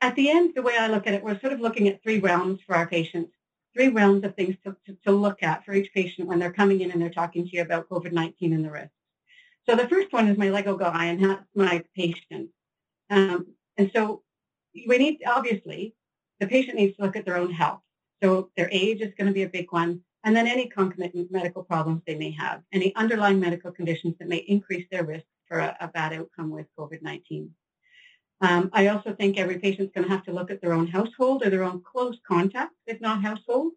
at 0.00 0.14
the 0.16 0.30
end, 0.30 0.52
the 0.54 0.62
way 0.62 0.76
I 0.76 0.88
look 0.88 1.06
at 1.06 1.14
it, 1.14 1.22
we're 1.22 1.38
sort 1.40 1.52
of 1.52 1.60
looking 1.60 1.88
at 1.88 2.02
three 2.02 2.18
realms 2.18 2.60
for 2.66 2.74
our 2.74 2.86
patients, 2.86 3.32
three 3.74 3.88
realms 3.88 4.24
of 4.24 4.34
things 4.34 4.56
to, 4.64 4.76
to, 4.86 4.96
to 5.04 5.12
look 5.12 5.42
at 5.42 5.64
for 5.64 5.74
each 5.74 5.92
patient 5.92 6.28
when 6.28 6.38
they're 6.38 6.52
coming 6.52 6.80
in 6.80 6.90
and 6.90 7.00
they're 7.00 7.10
talking 7.10 7.44
to 7.44 7.56
you 7.56 7.62
about 7.62 7.88
COVID-19 7.88 8.54
and 8.54 8.64
the 8.64 8.70
risks. 8.70 8.92
So 9.68 9.76
the 9.76 9.88
first 9.88 10.12
one 10.12 10.28
is 10.28 10.38
my 10.38 10.48
Lego 10.48 10.76
guy, 10.76 11.06
and 11.06 11.22
that's 11.22 11.44
my 11.54 11.84
patient. 11.94 12.48
Um, 13.10 13.48
and 13.76 13.90
so 13.94 14.22
we 14.86 14.98
need, 14.98 15.20
obviously, 15.26 15.94
the 16.40 16.46
patient 16.46 16.76
needs 16.76 16.96
to 16.96 17.02
look 17.02 17.16
at 17.16 17.26
their 17.26 17.36
own 17.36 17.52
health. 17.52 17.80
So 18.22 18.50
their 18.56 18.68
age 18.72 19.00
is 19.00 19.12
going 19.16 19.28
to 19.28 19.34
be 19.34 19.42
a 19.42 19.48
big 19.48 19.70
one, 19.70 20.00
and 20.28 20.36
then 20.36 20.46
any 20.46 20.66
concomitant 20.66 21.32
medical 21.32 21.64
problems 21.64 22.02
they 22.06 22.14
may 22.14 22.30
have, 22.32 22.60
any 22.70 22.94
underlying 22.96 23.40
medical 23.40 23.72
conditions 23.72 24.14
that 24.18 24.28
may 24.28 24.36
increase 24.36 24.86
their 24.90 25.02
risk 25.02 25.24
for 25.46 25.58
a, 25.58 25.74
a 25.80 25.88
bad 25.88 26.12
outcome 26.12 26.50
with 26.50 26.66
COVID-19. 26.78 27.48
Um, 28.42 28.68
I 28.74 28.88
also 28.88 29.14
think 29.14 29.38
every 29.38 29.58
patient's 29.58 29.94
going 29.94 30.06
to 30.06 30.12
have 30.12 30.26
to 30.26 30.32
look 30.32 30.50
at 30.50 30.60
their 30.60 30.74
own 30.74 30.86
household 30.86 31.42
or 31.42 31.48
their 31.48 31.64
own 31.64 31.80
close 31.82 32.18
contacts, 32.28 32.76
if 32.86 33.00
not 33.00 33.22
household, 33.22 33.72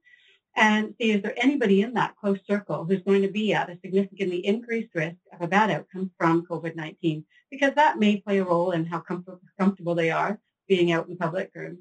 and 0.58 0.94
see 1.00 1.12
is 1.12 1.22
there 1.22 1.42
anybody 1.42 1.84
in 1.84 1.94
that 1.94 2.18
close 2.18 2.40
circle 2.46 2.84
who's 2.84 3.04
going 3.04 3.22
to 3.22 3.32
be 3.32 3.54
at 3.54 3.70
a 3.70 3.80
significantly 3.82 4.46
increased 4.46 4.94
risk 4.94 5.16
of 5.32 5.42
a 5.42 5.48
bad 5.48 5.72
outcome 5.72 6.12
from 6.18 6.46
COVID-19, 6.46 7.24
because 7.50 7.74
that 7.76 7.98
may 7.98 8.18
play 8.18 8.40
a 8.40 8.44
role 8.44 8.72
in 8.72 8.84
how 8.84 9.00
comfort, 9.00 9.40
comfortable 9.58 9.96
they 9.96 10.12
are 10.12 10.38
being 10.68 10.92
out 10.92 11.08
in 11.08 11.16
public 11.16 11.50
or 11.56 11.78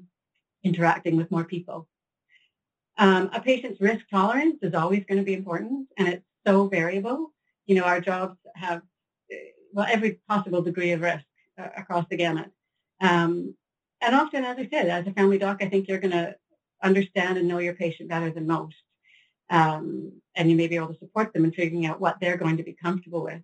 interacting 0.63 1.17
with 1.17 1.29
more 1.29 1.43
people. 1.43 1.89
Um, 2.97 3.29
a 3.33 3.41
patient's 3.41 3.81
risk 3.81 4.05
tolerance 4.09 4.57
is 4.61 4.73
always 4.73 5.03
going 5.05 5.19
to 5.19 5.25
be 5.25 5.33
important, 5.33 5.87
and 5.97 6.07
it's 6.07 6.25
so 6.45 6.67
variable. 6.67 7.33
You 7.65 7.75
know, 7.75 7.83
our 7.83 8.01
jobs 8.01 8.37
have, 8.55 8.81
well, 9.73 9.87
every 9.89 10.19
possible 10.27 10.61
degree 10.61 10.91
of 10.91 11.01
risk 11.01 11.25
uh, 11.59 11.69
across 11.77 12.05
the 12.09 12.17
gamut. 12.17 12.51
Um, 12.99 13.55
and 14.01 14.15
often, 14.15 14.43
as 14.43 14.57
I 14.57 14.67
said, 14.69 14.87
as 14.87 15.07
a 15.07 15.13
family 15.13 15.37
doc, 15.37 15.57
I 15.61 15.69
think 15.69 15.87
you're 15.87 15.99
going 15.99 16.11
to 16.11 16.35
understand 16.83 17.37
and 17.37 17.47
know 17.47 17.59
your 17.59 17.73
patient 17.73 18.09
better 18.09 18.31
than 18.31 18.47
most. 18.47 18.75
Um, 19.49 20.13
and 20.35 20.49
you 20.49 20.55
may 20.55 20.67
be 20.67 20.75
able 20.75 20.93
to 20.93 20.99
support 20.99 21.33
them 21.33 21.45
in 21.45 21.51
figuring 21.51 21.85
out 21.85 21.99
what 21.99 22.17
they're 22.19 22.37
going 22.37 22.57
to 22.57 22.63
be 22.63 22.73
comfortable 22.73 23.23
with. 23.23 23.41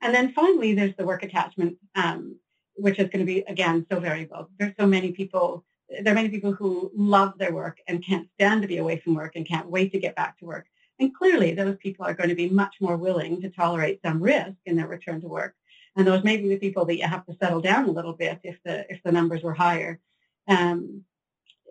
And 0.00 0.14
then 0.14 0.32
finally, 0.32 0.74
there's 0.74 0.96
the 0.96 1.06
work 1.06 1.22
attachment, 1.22 1.78
um, 1.94 2.36
which 2.74 2.98
is 2.98 3.08
going 3.08 3.20
to 3.20 3.24
be, 3.24 3.40
again, 3.40 3.86
so 3.90 3.98
variable. 4.00 4.48
There's 4.58 4.74
so 4.78 4.86
many 4.86 5.12
people, 5.12 5.64
there 6.00 6.12
are 6.12 6.14
many 6.14 6.28
people 6.28 6.52
who 6.52 6.90
love 6.94 7.34
their 7.38 7.52
work 7.52 7.78
and 7.86 8.04
can't 8.04 8.28
stand 8.34 8.62
to 8.62 8.68
be 8.68 8.78
away 8.78 8.98
from 8.98 9.14
work 9.14 9.36
and 9.36 9.46
can't 9.46 9.68
wait 9.68 9.92
to 9.92 10.00
get 10.00 10.16
back 10.16 10.38
to 10.38 10.44
work. 10.44 10.66
And 10.98 11.14
clearly, 11.14 11.52
those 11.54 11.76
people 11.78 12.06
are 12.06 12.14
going 12.14 12.28
to 12.28 12.34
be 12.34 12.48
much 12.48 12.76
more 12.80 12.96
willing 12.96 13.40
to 13.42 13.50
tolerate 13.50 14.00
some 14.04 14.22
risk 14.22 14.56
in 14.66 14.76
their 14.76 14.86
return 14.86 15.20
to 15.20 15.28
work 15.28 15.54
and 15.96 16.06
those 16.06 16.24
may 16.24 16.36
be 16.36 16.48
the 16.48 16.58
people 16.58 16.84
that 16.86 16.96
you 16.96 17.06
have 17.06 17.26
to 17.26 17.36
settle 17.40 17.60
down 17.60 17.88
a 17.88 17.92
little 17.92 18.14
bit 18.14 18.40
if 18.42 18.56
the 18.64 18.90
if 18.90 19.02
the 19.02 19.12
numbers 19.12 19.42
were 19.42 19.54
higher, 19.54 20.00
um, 20.48 21.04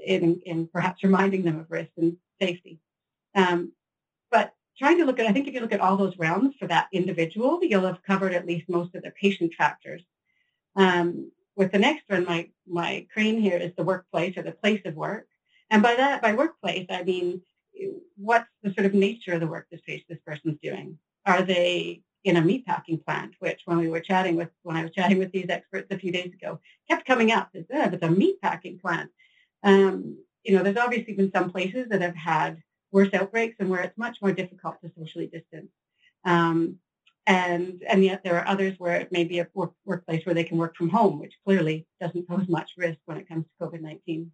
in, 0.05 0.41
in 0.45 0.67
perhaps 0.67 1.03
reminding 1.03 1.43
them 1.43 1.59
of 1.59 1.71
risk 1.71 1.91
and 1.97 2.17
safety. 2.39 2.79
Um, 3.35 3.71
but 4.29 4.53
trying 4.77 4.97
to 4.99 5.05
look 5.05 5.19
at, 5.19 5.27
I 5.27 5.33
think 5.33 5.47
if 5.47 5.53
you 5.53 5.59
look 5.59 5.73
at 5.73 5.79
all 5.79 5.97
those 5.97 6.17
realms 6.17 6.55
for 6.59 6.67
that 6.67 6.87
individual, 6.91 7.59
you'll 7.63 7.85
have 7.85 8.03
covered 8.03 8.33
at 8.33 8.45
least 8.45 8.69
most 8.69 8.95
of 8.95 9.03
the 9.03 9.11
patient 9.11 9.53
factors. 9.57 10.01
Um, 10.75 11.31
with 11.55 11.71
the 11.71 11.79
next 11.79 12.03
one, 12.07 12.25
my, 12.25 12.49
my 12.67 13.05
crane 13.13 13.39
here 13.39 13.57
is 13.57 13.71
the 13.75 13.83
workplace 13.83 14.37
or 14.37 14.43
the 14.43 14.51
place 14.51 14.81
of 14.85 14.95
work. 14.95 15.27
And 15.69 15.81
by 15.81 15.95
that, 15.95 16.21
by 16.21 16.33
workplace, 16.33 16.87
I 16.89 17.03
mean, 17.03 17.41
what's 18.15 18.47
the 18.63 18.73
sort 18.73 18.85
of 18.85 18.93
nature 18.93 19.33
of 19.33 19.39
the 19.39 19.47
work 19.47 19.67
this, 19.71 19.81
this 19.87 20.19
person's 20.25 20.57
doing? 20.61 20.97
Are 21.25 21.41
they 21.41 22.01
in 22.23 22.37
a 22.37 22.41
meatpacking 22.41 23.03
plant, 23.03 23.33
which 23.39 23.61
when 23.65 23.77
we 23.77 23.89
were 23.89 23.99
chatting 23.99 24.35
with, 24.35 24.49
when 24.63 24.77
I 24.77 24.83
was 24.83 24.91
chatting 24.91 25.17
with 25.17 25.31
these 25.31 25.47
experts 25.49 25.87
a 25.91 25.97
few 25.97 26.11
days 26.11 26.31
ago, 26.33 26.59
kept 26.87 27.05
coming 27.05 27.31
up. 27.31 27.49
Is 27.53 27.65
oh, 27.73 27.89
it's 27.91 28.03
a 28.03 28.07
meatpacking 28.07 28.81
plant. 28.81 29.09
Um, 29.63 30.17
you 30.43 30.55
know, 30.55 30.63
there's 30.63 30.77
obviously 30.77 31.13
been 31.13 31.31
some 31.31 31.51
places 31.51 31.87
that 31.89 32.01
have 32.01 32.15
had 32.15 32.61
worse 32.91 33.13
outbreaks 33.13 33.55
and 33.59 33.69
where 33.69 33.81
it's 33.81 33.97
much 33.97 34.17
more 34.21 34.31
difficult 34.31 34.81
to 34.81 34.91
socially 34.97 35.27
distance. 35.27 35.71
Um, 36.25 36.77
and 37.27 37.83
and 37.87 38.03
yet 38.03 38.23
there 38.23 38.39
are 38.39 38.47
others 38.47 38.75
where 38.77 38.95
it 38.95 39.11
may 39.11 39.23
be 39.23 39.39
a 39.39 39.47
work, 39.53 39.73
workplace 39.85 40.25
where 40.25 40.35
they 40.35 40.43
can 40.43 40.57
work 40.57 40.75
from 40.75 40.89
home, 40.89 41.19
which 41.19 41.37
clearly 41.45 41.85
doesn't 41.99 42.27
pose 42.27 42.47
much 42.47 42.71
risk 42.77 42.99
when 43.05 43.17
it 43.17 43.27
comes 43.27 43.45
to 43.45 43.65
COVID-19. 43.65 44.27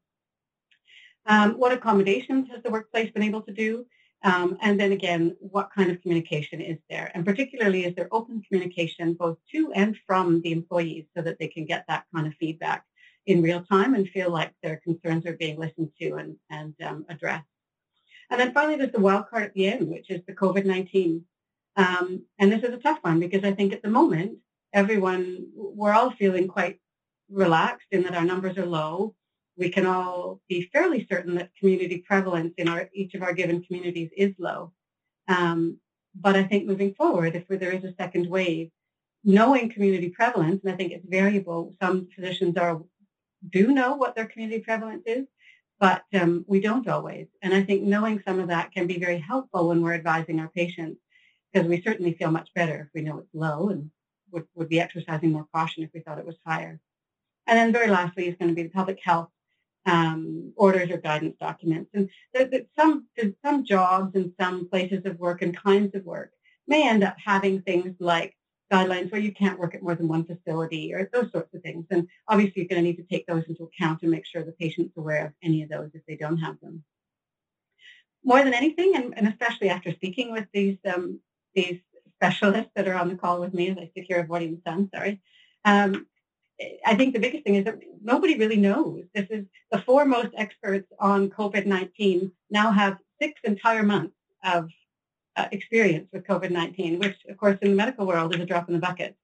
Um, 1.26 1.54
what 1.54 1.73
accommodations 1.73 2.50
has 2.50 2.63
the 2.63 2.71
workplace 2.71 3.12
been 3.12 3.23
able 3.23 3.41
to 3.41 3.52
do? 3.52 3.86
Um, 4.23 4.58
and 4.62 4.80
then 4.80 4.93
again, 4.93 5.36
what 5.39 5.69
kind 5.76 5.91
of 5.91 6.02
communication 6.02 6.62
is 6.62 6.78
there? 6.89 7.12
And 7.13 7.26
particularly, 7.26 7.86
is 7.86 7.93
there 7.95 8.08
open 8.12 8.41
communication 8.47 9.13
both 9.13 9.38
to 9.52 9.71
and 9.73 9.95
from 10.08 10.41
the 10.41 10.52
employees 10.52 11.06
so 11.15 11.21
that 11.21 11.38
they 11.39 11.47
can 11.47 11.65
get 11.65 11.86
that 11.88 12.06
kind 12.15 12.26
of 12.26 12.34
feedback 12.36 12.84
in 13.26 13.41
real 13.41 13.62
time 13.63 13.93
and 13.93 14.08
feel 14.10 14.32
like 14.32 14.54
their 14.63 14.78
concerns 14.78 15.26
are 15.26 15.38
being 15.38 15.60
listened 15.60 15.91
to 16.00 16.15
and, 16.15 16.38
and 16.50 16.73
um, 16.84 17.06
addressed? 17.10 17.45
And 18.30 18.39
then 18.39 18.54
finally, 18.54 18.78
there's 18.78 18.91
the 18.91 19.00
wild 19.00 19.30
card 19.30 19.43
at 19.43 19.54
the 19.54 19.67
end, 19.67 19.88
which 19.88 20.10
is 20.10 20.21
the 20.26 20.34
COVID-19. 20.34 21.21
Um, 21.78 22.24
and 22.40 22.52
this 22.52 22.63
is 22.63 22.74
a 22.74 22.78
tough 22.78 23.00
one 23.02 23.20
because 23.20 23.44
I 23.44 23.54
think 23.54 23.72
at 23.72 23.82
the 23.82 23.90
moment, 23.90 24.40
everyone, 24.74 25.48
we're 25.56 25.94
all 25.94 26.12
feeling 26.12 26.48
quite 26.48 26.80
relaxed 27.30 27.88
in 27.92 28.04
that 28.04 28.16
our 28.16 28.26
numbers 28.26 28.58
are 28.58 28.66
low 28.66 29.16
we 29.58 29.70
can 29.70 29.86
all 29.86 30.40
be 30.48 30.70
fairly 30.72 31.08
certain 31.10 31.36
that 31.36 31.50
community 31.60 31.98
prevalence 31.98 32.54
in 32.58 32.68
our, 32.68 32.90
each 32.94 33.16
of 33.16 33.24
our 33.24 33.34
given 33.34 33.63
communities 33.63 34.10
is 34.16 34.34
low. 34.38 34.72
Um, 35.28 35.80
but 36.16 36.36
I 36.36 36.44
think 36.44 36.66
moving 36.66 36.94
forward, 36.94 37.36
if 37.36 37.48
there 37.48 37.72
is 37.72 37.84
a 37.84 37.94
second 37.96 38.30
wave, 38.30 38.70
knowing 39.24 39.72
community 39.72 40.10
prevalence, 40.10 40.62
and 40.63 40.72
I 40.72 40.76
think 40.78 40.92
it's 40.92 41.06
variable, 41.08 41.76
some 41.82 42.08
physicians 42.16 42.56
are 42.58 42.82
do 43.50 43.68
know 43.68 43.96
what 43.96 44.16
their 44.16 44.26
community 44.26 44.62
prevalence 44.62 45.04
is, 45.06 45.26
but 45.80 46.04
um, 46.13 46.44
we 46.48 46.60
don't 46.60 46.88
always. 46.88 47.28
And 47.42 47.54
I 47.54 47.63
think 47.63 47.84
knowing 47.84 48.22
some 48.26 48.40
of 48.40 48.48
that 48.48 48.72
can 48.72 48.88
be 48.88 49.00
very 49.00 49.20
helpful 49.20 49.68
when 49.68 49.82
we're 49.82 49.94
advising 49.94 50.40
our 50.40 50.50
patients, 50.50 51.00
because 51.58 51.70
we 51.70 51.82
certainly 51.82 52.13
feel 52.13 52.30
much 52.30 52.54
better 52.54 52.82
if 52.82 52.88
we 52.93 53.02
know 53.02 53.17
it's 53.17 53.34
low 53.34 53.70
and 53.70 53.89
would, 54.32 54.46
would 54.54 54.70
be 54.70 54.80
exercising 54.80 55.32
more 55.32 55.48
caution 55.52 55.84
if 55.84 55.89
we 55.91 56.02
thought 56.02 56.20
it 56.20 56.26
was 56.26 56.36
higher. 56.46 56.80
And 57.48 57.58
then 57.58 57.74
very 57.74 57.88
lastly 57.88 58.28
is 58.28 58.36
going 58.36 58.50
to 58.50 58.56
be 58.56 58.63
the 58.63 58.70
public 58.70 59.00
health 59.04 59.30
um, 59.88 60.54
orders 60.56 60.91
or 60.91 60.98
guidance 60.98 61.36
documents. 61.39 61.89
And 61.96 62.10
that, 62.34 62.67
some 62.78 63.08
some 63.43 63.65
jobs 63.65 64.15
and 64.15 64.34
some 64.39 64.70
places 64.70 65.06
of 65.06 65.17
work 65.17 65.41
and 65.41 65.58
kinds 65.58 65.96
of 65.96 66.04
work 66.04 66.32
may 66.67 66.88
end 66.88 67.04
up 67.04 67.15
having 67.24 67.62
things 67.62 67.96
like 68.00 68.36
guidelines 68.72 69.12
where 69.12 69.22
you 69.22 69.32
can't 69.32 69.58
work 69.58 69.74
at 69.74 69.82
more 69.82 69.96
than 69.96 70.10
one 70.10 70.26
facility 70.26 70.93
or 70.93 71.10
those 71.12 71.32
sorts 71.32 71.54
of 71.56 71.62
things. 71.63 71.86
And 71.89 72.08
obviously 72.28 72.62
you're 72.62 72.67
going 72.67 72.84
to 72.84 72.88
need 72.88 72.98
to 72.98 73.04
take 73.04 73.26
those 73.26 73.46
into 73.48 73.63
account 73.63 74.04
and 74.04 74.12
make 74.12 74.28
sure 74.28 74.43
the 74.43 74.52
patient's 74.52 74.96
aware 74.98 75.26
of 75.26 75.32
any 75.41 75.63
of 75.63 75.70
those 75.70 75.89
if 75.96 76.06
they 76.06 76.17
don't 76.17 76.38
have 76.38 76.60
them. 76.60 76.84
More 78.26 78.43
than 78.43 78.54
anything, 78.54 78.91
and, 78.93 79.17
and 79.17 79.28
especially 79.30 79.70
after 79.70 79.93
speaking 79.93 80.34
with 80.34 80.48
these 80.52 80.78
um, 80.93 81.22
these 81.56 81.80
specialists 82.16 82.72
that 82.76 82.88
are 82.88 82.96
on 82.96 83.10
the 83.10 83.16
call 83.16 83.40
with 83.40 83.54
me 83.54 83.70
as 83.70 83.78
I 83.78 83.92
sit 83.96 84.06
here 84.08 84.20
avoiding 84.20 84.56
the 84.56 84.70
sun, 84.70 84.90
sorry, 84.94 85.22
um, 85.66 86.08
I 86.86 86.96
think 86.96 87.14
the 87.14 87.20
biggest 87.20 87.44
thing 87.44 87.56
is 87.56 87.66
that 87.66 87.80
nobody 88.02 88.38
really 88.38 88.58
knows. 88.58 89.04
This 89.14 89.28
is 89.30 89.46
the 89.72 89.82
foremost 89.82 90.30
experts 90.36 90.92
on 91.00 91.30
COVID-19 91.30 92.32
now 92.50 92.72
have 92.72 92.98
six 93.22 93.40
entire 93.44 93.84
months 93.84 94.16
of 94.44 94.70
uh, 95.36 95.48
experience 95.52 96.08
with 96.12 96.26
COVID-19, 96.26 97.00
which 97.00 97.18
of 97.30 97.38
course 97.38 97.60
in 97.62 97.70
the 97.70 97.76
medical 97.76 98.08
world 98.08 98.34
is 98.34 98.42
a 98.42 98.46
drop 98.46 98.68
in 98.68 98.74
the 98.74 98.80
bucket. 98.80 99.16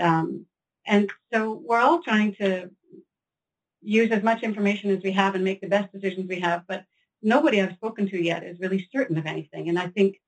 Um, 0.00 0.46
and 0.86 1.10
so 1.32 1.60
we're 1.64 1.80
all 1.80 2.02
trying 2.02 2.34
to 2.36 2.70
use 3.82 4.12
as 4.12 4.22
much 4.22 4.42
information 4.42 4.90
as 4.90 5.02
we 5.02 5.10
have 5.12 5.34
and 5.34 5.42
make 5.42 5.60
the 5.60 5.68
best 5.68 5.92
decisions 5.92 6.28
we 6.28 6.40
have. 6.40 6.62
But 6.68 6.84
nobody 7.22 7.60
I've 7.60 7.74
spoken 7.74 8.08
to 8.10 8.22
yet 8.22 8.44
is 8.44 8.60
really 8.60 8.88
certain 8.92 9.18
of 9.18 9.26
anything. 9.26 9.68
And 9.68 9.78
I 9.78 9.88
think 9.88 10.20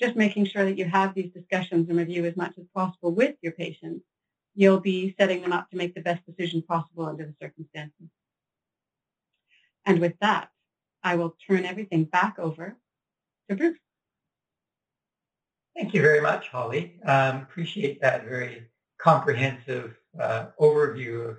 just 0.00 0.16
making 0.16 0.46
sure 0.46 0.64
that 0.64 0.78
you 0.78 0.84
have 0.84 1.14
these 1.14 1.32
discussions 1.32 1.88
and 1.88 1.98
review 1.98 2.24
as 2.24 2.36
much 2.36 2.54
as 2.58 2.64
possible 2.74 3.12
with 3.12 3.36
your 3.42 3.52
patients, 3.52 4.04
you'll 4.54 4.80
be 4.80 5.14
setting 5.18 5.42
them 5.42 5.52
up 5.52 5.70
to 5.70 5.76
make 5.76 5.94
the 5.94 6.00
best 6.00 6.24
decision 6.26 6.62
possible 6.62 7.06
under 7.06 7.24
the 7.24 7.34
circumstances. 7.40 8.08
And 9.84 10.00
with 10.00 10.14
that, 10.20 10.50
I 11.02 11.16
will 11.16 11.36
turn 11.46 11.64
everything 11.64 12.04
back 12.04 12.38
over 12.38 12.76
to 13.48 13.56
Bruce. 13.56 13.78
Thank 15.76 15.94
you 15.94 16.02
very 16.02 16.20
much, 16.20 16.48
Holly. 16.48 16.98
Um, 17.04 17.36
appreciate 17.42 18.00
that 18.00 18.24
very 18.24 18.66
comprehensive 19.00 19.96
uh, 20.20 20.46
overview 20.60 21.30
of 21.30 21.36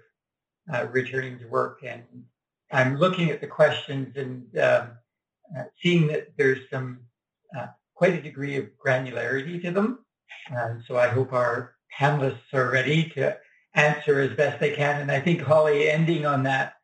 uh, 0.74 0.88
returning 0.92 1.38
to 1.40 1.48
work. 1.48 1.82
And 1.84 2.04
I'm 2.72 2.98
looking 2.98 3.30
at 3.32 3.42
the 3.42 3.48
questions 3.48 4.16
and 4.16 4.46
um, 4.58 4.92
uh, 5.58 5.64
seeing 5.82 6.08
that 6.08 6.30
there's 6.38 6.70
some 6.70 7.00
uh, 7.58 7.68
quite 8.00 8.14
a 8.14 8.22
degree 8.22 8.56
of 8.56 8.66
granularity 8.84 9.62
to 9.62 9.72
them. 9.72 10.00
And 10.48 10.82
so 10.88 10.98
I 10.98 11.10
hope 11.10 11.34
our 11.34 11.76
panelists 12.00 12.54
are 12.54 12.72
ready 12.72 13.12
to 13.16 13.38
answer 13.74 14.22
as 14.22 14.38
best 14.38 14.62
they 14.62 14.74
can. 14.74 15.02
And 15.02 15.12
I 15.12 15.20
think 15.20 15.42
Holly, 15.42 15.90
ending 15.90 16.26
on 16.26 16.42
that 16.44 16.76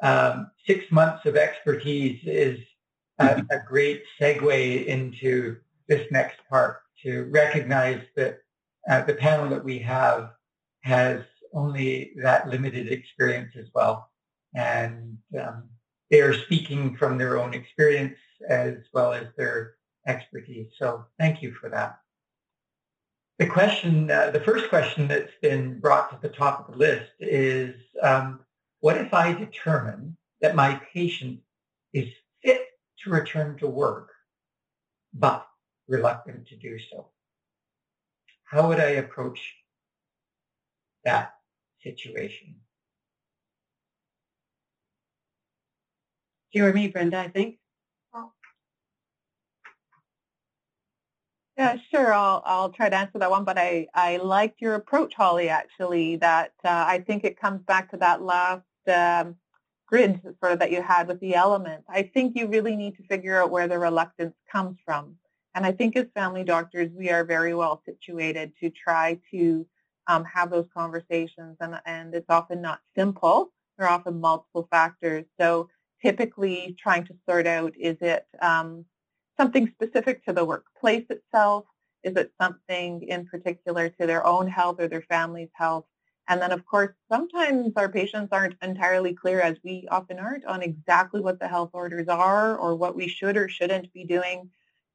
um, 0.00 0.52
six 0.64 0.84
months 0.92 1.26
of 1.26 1.34
expertise 1.36 2.20
is 2.22 2.60
a, 3.18 3.44
a 3.50 3.58
great 3.66 4.04
segue 4.20 4.86
into 4.86 5.56
this 5.88 6.06
next 6.12 6.38
part 6.48 6.82
to 7.02 7.24
recognize 7.24 8.02
that 8.14 8.38
uh, 8.88 9.02
the 9.02 9.14
panel 9.14 9.50
that 9.50 9.64
we 9.64 9.80
have 9.80 10.30
has 10.82 11.20
only 11.52 12.12
that 12.22 12.48
limited 12.48 12.92
experience 12.92 13.50
as 13.58 13.66
well. 13.74 14.08
And 14.54 15.18
um, 15.36 15.64
they 16.12 16.20
are 16.20 16.32
speaking 16.44 16.96
from 16.96 17.18
their 17.18 17.40
own 17.40 17.54
experience 17.54 18.16
as 18.48 18.76
well 18.94 19.12
as 19.12 19.26
their 19.36 19.74
expertise. 20.10 20.68
So 20.78 21.04
thank 21.18 21.42
you 21.42 21.54
for 21.54 21.70
that. 21.70 21.98
The 23.38 23.46
question, 23.46 24.10
uh, 24.10 24.30
the 24.30 24.40
first 24.40 24.68
question 24.68 25.08
that's 25.08 25.32
been 25.40 25.80
brought 25.80 26.10
to 26.10 26.18
the 26.20 26.34
top 26.34 26.60
of 26.60 26.72
the 26.72 26.78
list 26.78 27.12
is, 27.20 27.74
um, 28.02 28.40
what 28.80 28.98
if 28.98 29.14
I 29.14 29.32
determine 29.32 30.16
that 30.42 30.54
my 30.54 30.80
patient 30.92 31.40
is 31.94 32.08
fit 32.42 32.66
to 33.02 33.10
return 33.10 33.56
to 33.58 33.66
work, 33.66 34.10
but 35.14 35.46
reluctant 35.88 36.48
to 36.48 36.56
do 36.56 36.78
so? 36.90 37.08
How 38.44 38.68
would 38.68 38.80
I 38.80 39.00
approach 39.04 39.40
that 41.04 41.34
situation? 41.82 42.56
You 46.52 46.70
me, 46.72 46.88
Brenda, 46.88 47.18
I 47.18 47.28
think. 47.28 47.59
Yeah, 51.60 51.76
sure. 51.90 52.14
I'll 52.14 52.42
I'll 52.46 52.70
try 52.72 52.88
to 52.88 52.96
answer 52.96 53.18
that 53.18 53.30
one, 53.30 53.44
but 53.44 53.58
I 53.58 53.86
I 53.94 54.16
liked 54.16 54.62
your 54.62 54.74
approach, 54.76 55.14
Holly. 55.14 55.50
Actually, 55.50 56.16
that 56.16 56.52
uh, 56.64 56.84
I 56.88 57.00
think 57.06 57.24
it 57.24 57.38
comes 57.38 57.62
back 57.66 57.90
to 57.90 57.98
that 57.98 58.22
last 58.22 58.64
um, 58.88 59.36
grid 59.86 60.22
sort 60.40 60.52
of 60.52 60.58
that 60.60 60.72
you 60.72 60.82
had 60.82 61.08
with 61.08 61.20
the 61.20 61.34
elements. 61.34 61.84
I 61.90 62.04
think 62.04 62.34
you 62.36 62.46
really 62.48 62.76
need 62.76 62.96
to 62.96 63.02
figure 63.04 63.42
out 63.42 63.50
where 63.50 63.68
the 63.68 63.78
reluctance 63.78 64.34
comes 64.50 64.78
from, 64.86 65.16
and 65.54 65.66
I 65.66 65.72
think 65.72 65.96
as 65.96 66.06
family 66.14 66.44
doctors, 66.44 66.90
we 66.96 67.10
are 67.10 67.24
very 67.24 67.54
well 67.54 67.82
situated 67.84 68.54
to 68.60 68.70
try 68.70 69.20
to 69.32 69.66
um, 70.08 70.24
have 70.24 70.50
those 70.50 70.68
conversations, 70.74 71.58
and 71.60 71.78
and 71.84 72.14
it's 72.14 72.30
often 72.30 72.62
not 72.62 72.80
simple. 72.96 73.52
There 73.78 73.86
are 73.88 73.92
often 73.92 74.20
multiple 74.20 74.66
factors. 74.70 75.26
So 75.40 75.68
typically, 76.02 76.74
trying 76.80 77.04
to 77.06 77.14
sort 77.28 77.46
out 77.46 77.74
is 77.78 77.98
it 78.00 78.26
um, 78.40 78.86
something 79.40 79.72
specific 79.74 80.22
to 80.26 80.34
the 80.34 80.44
workplace 80.44 81.06
itself? 81.08 81.64
Is 82.02 82.14
it 82.16 82.30
something 82.38 83.02
in 83.02 83.26
particular 83.26 83.88
to 83.88 84.06
their 84.06 84.26
own 84.26 84.46
health 84.46 84.76
or 84.80 84.86
their 84.86 85.02
family's 85.02 85.48
health? 85.54 85.86
And 86.28 86.42
then, 86.42 86.52
of 86.52 86.66
course, 86.66 86.94
sometimes 87.10 87.72
our 87.76 87.88
patients 87.88 88.28
aren't 88.32 88.56
entirely 88.62 89.14
clear, 89.14 89.40
as 89.40 89.56
we 89.64 89.88
often 89.90 90.18
aren't, 90.18 90.44
on 90.44 90.62
exactly 90.62 91.22
what 91.22 91.40
the 91.40 91.48
health 91.48 91.70
orders 91.72 92.06
are 92.08 92.56
or 92.58 92.76
what 92.76 92.94
we 92.94 93.08
should 93.08 93.38
or 93.38 93.48
shouldn't 93.48 93.90
be 93.94 94.04
doing. 94.04 94.50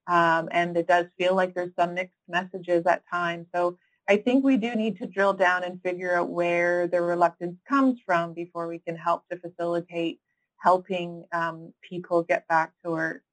Um, 0.08 0.47
and 0.51 0.77
it 0.77 0.88
does 0.88 1.08
feel 1.17 1.34
like 1.34 1.55
there's 1.55 1.73
some 1.77 1.95
mixed 1.95 2.13
messages 2.27 2.86
at 2.86 3.03
times. 3.12 3.47
So 3.53 3.79
I 4.08 4.17
think 4.17 4.43
we 4.45 4.58
do 4.58 4.75
need 4.75 4.97
to 4.99 5.08
drill 5.08 5.34
down 5.34 5.63
and 5.63 5.81
figure 5.81 6.15
out 6.15 6.29
where 6.29 6.88
the 6.88 7.01
reluctance 7.01 7.58
comes 7.67 7.99
from 8.05 8.34
before 8.34 8.67
we 8.67 8.77
can 8.77 8.95
help 8.95 9.27
to 9.31 9.39
facilitate 9.39 10.19
helping 10.58 11.25
um, 11.31 11.73
people 11.88 12.23
get 12.23 12.47
back 12.47 12.71
to 12.84 12.91
work 12.91 13.24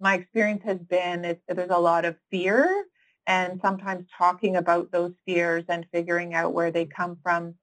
my 0.00 0.14
experience 0.14 0.62
has 0.64 0.78
been 0.78 1.24
is 1.24 1.36
there's 1.48 1.70
a 1.70 1.78
lot 1.78 2.04
of 2.04 2.16
fear 2.30 2.84
and 3.26 3.60
sometimes 3.62 4.06
talking 4.16 4.56
about 4.56 4.90
those 4.90 5.12
fears 5.26 5.64
and 5.68 5.86
figuring 5.92 6.34
out 6.34 6.52
where 6.52 6.70
they 6.70 6.86
come 6.86 7.18
from. 7.22 7.54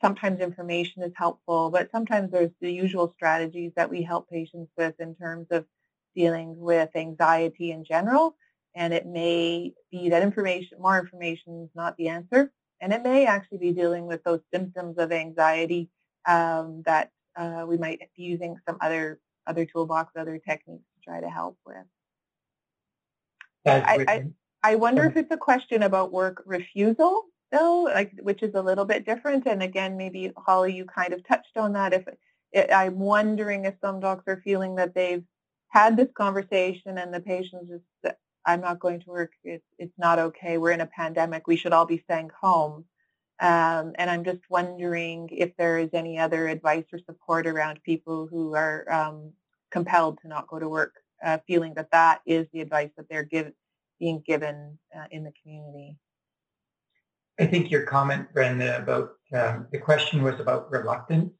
Sometimes 0.00 0.40
information 0.40 1.02
is 1.02 1.12
helpful, 1.14 1.70
but 1.70 1.90
sometimes 1.90 2.32
there's 2.32 2.50
the 2.60 2.72
usual 2.72 3.12
strategies 3.14 3.72
that 3.76 3.90
we 3.90 4.02
help 4.02 4.28
patients 4.28 4.70
with 4.76 4.94
in 4.98 5.14
terms 5.14 5.46
of 5.50 5.64
dealing 6.16 6.58
with 6.58 6.90
anxiety 6.96 7.70
in 7.70 7.84
general. 7.84 8.36
And 8.74 8.92
it 8.92 9.06
may 9.06 9.74
be 9.90 10.08
that 10.08 10.22
information, 10.22 10.78
more 10.80 10.98
information 10.98 11.62
is 11.64 11.70
not 11.74 11.96
the 11.96 12.08
answer. 12.08 12.52
And 12.80 12.92
it 12.92 13.02
may 13.02 13.26
actually 13.26 13.58
be 13.58 13.72
dealing 13.72 14.06
with 14.06 14.24
those 14.24 14.40
symptoms 14.52 14.98
of 14.98 15.12
anxiety 15.12 15.88
um, 16.26 16.82
that 16.84 17.10
uh, 17.36 17.64
we 17.68 17.76
might 17.76 18.00
be 18.16 18.22
using 18.22 18.56
some 18.66 18.78
other 18.80 19.20
other 19.46 19.66
toolbox, 19.66 20.12
other 20.16 20.38
techniques 20.38 20.84
try 21.04 21.20
to 21.20 21.28
help 21.28 21.58
with. 21.66 21.76
I, 23.66 24.04
I, 24.08 24.24
I 24.62 24.74
wonder 24.76 25.04
if 25.04 25.16
it's 25.16 25.30
a 25.30 25.36
question 25.36 25.82
about 25.82 26.12
work 26.12 26.42
refusal, 26.46 27.24
though, 27.50 27.82
like 27.82 28.12
which 28.22 28.42
is 28.42 28.54
a 28.54 28.62
little 28.62 28.84
bit 28.84 29.06
different. 29.06 29.46
And 29.46 29.62
again, 29.62 29.96
maybe 29.96 30.32
Holly, 30.36 30.74
you 30.74 30.84
kind 30.84 31.12
of 31.12 31.26
touched 31.26 31.56
on 31.56 31.72
that. 31.74 31.92
If 31.92 32.04
it, 32.52 32.70
I'm 32.72 32.98
wondering 32.98 33.64
if 33.64 33.74
some 33.80 34.00
docs 34.00 34.24
are 34.26 34.40
feeling 34.44 34.76
that 34.76 34.94
they've 34.94 35.24
had 35.68 35.96
this 35.96 36.08
conversation 36.14 36.98
and 36.98 37.14
the 37.14 37.20
patient's 37.20 37.70
just, 37.70 38.16
I'm 38.44 38.60
not 38.60 38.80
going 38.80 39.00
to 39.00 39.10
work. 39.10 39.32
It's, 39.44 39.64
it's 39.78 39.98
not 39.98 40.18
okay. 40.18 40.58
We're 40.58 40.72
in 40.72 40.80
a 40.80 40.86
pandemic. 40.86 41.46
We 41.46 41.56
should 41.56 41.72
all 41.72 41.86
be 41.86 42.02
staying 42.04 42.30
home. 42.40 42.84
Um, 43.40 43.92
and 43.96 44.10
I'm 44.10 44.24
just 44.24 44.42
wondering 44.48 45.28
if 45.32 45.56
there 45.56 45.78
is 45.78 45.90
any 45.92 46.18
other 46.18 46.46
advice 46.46 46.84
or 46.92 46.98
support 46.98 47.46
around 47.46 47.82
people 47.82 48.28
who 48.30 48.54
are 48.54 48.90
um, 48.92 49.32
compelled 49.72 50.18
to 50.20 50.28
not 50.28 50.46
go 50.46 50.58
to 50.58 50.68
work, 50.68 50.94
uh, 51.24 51.38
feeling 51.46 51.74
that 51.74 51.90
that 51.90 52.20
is 52.26 52.46
the 52.52 52.60
advice 52.60 52.90
that 52.96 53.08
they're 53.08 53.24
give, 53.24 53.52
being 53.98 54.22
given 54.26 54.78
uh, 54.96 55.04
in 55.10 55.24
the 55.24 55.32
community. 55.42 55.96
I 57.40 57.46
think 57.46 57.70
your 57.70 57.82
comment, 57.82 58.32
Brenda, 58.32 58.76
about 58.76 59.14
um, 59.34 59.66
the 59.72 59.78
question 59.78 60.22
was 60.22 60.38
about 60.38 60.70
reluctance 60.70 61.32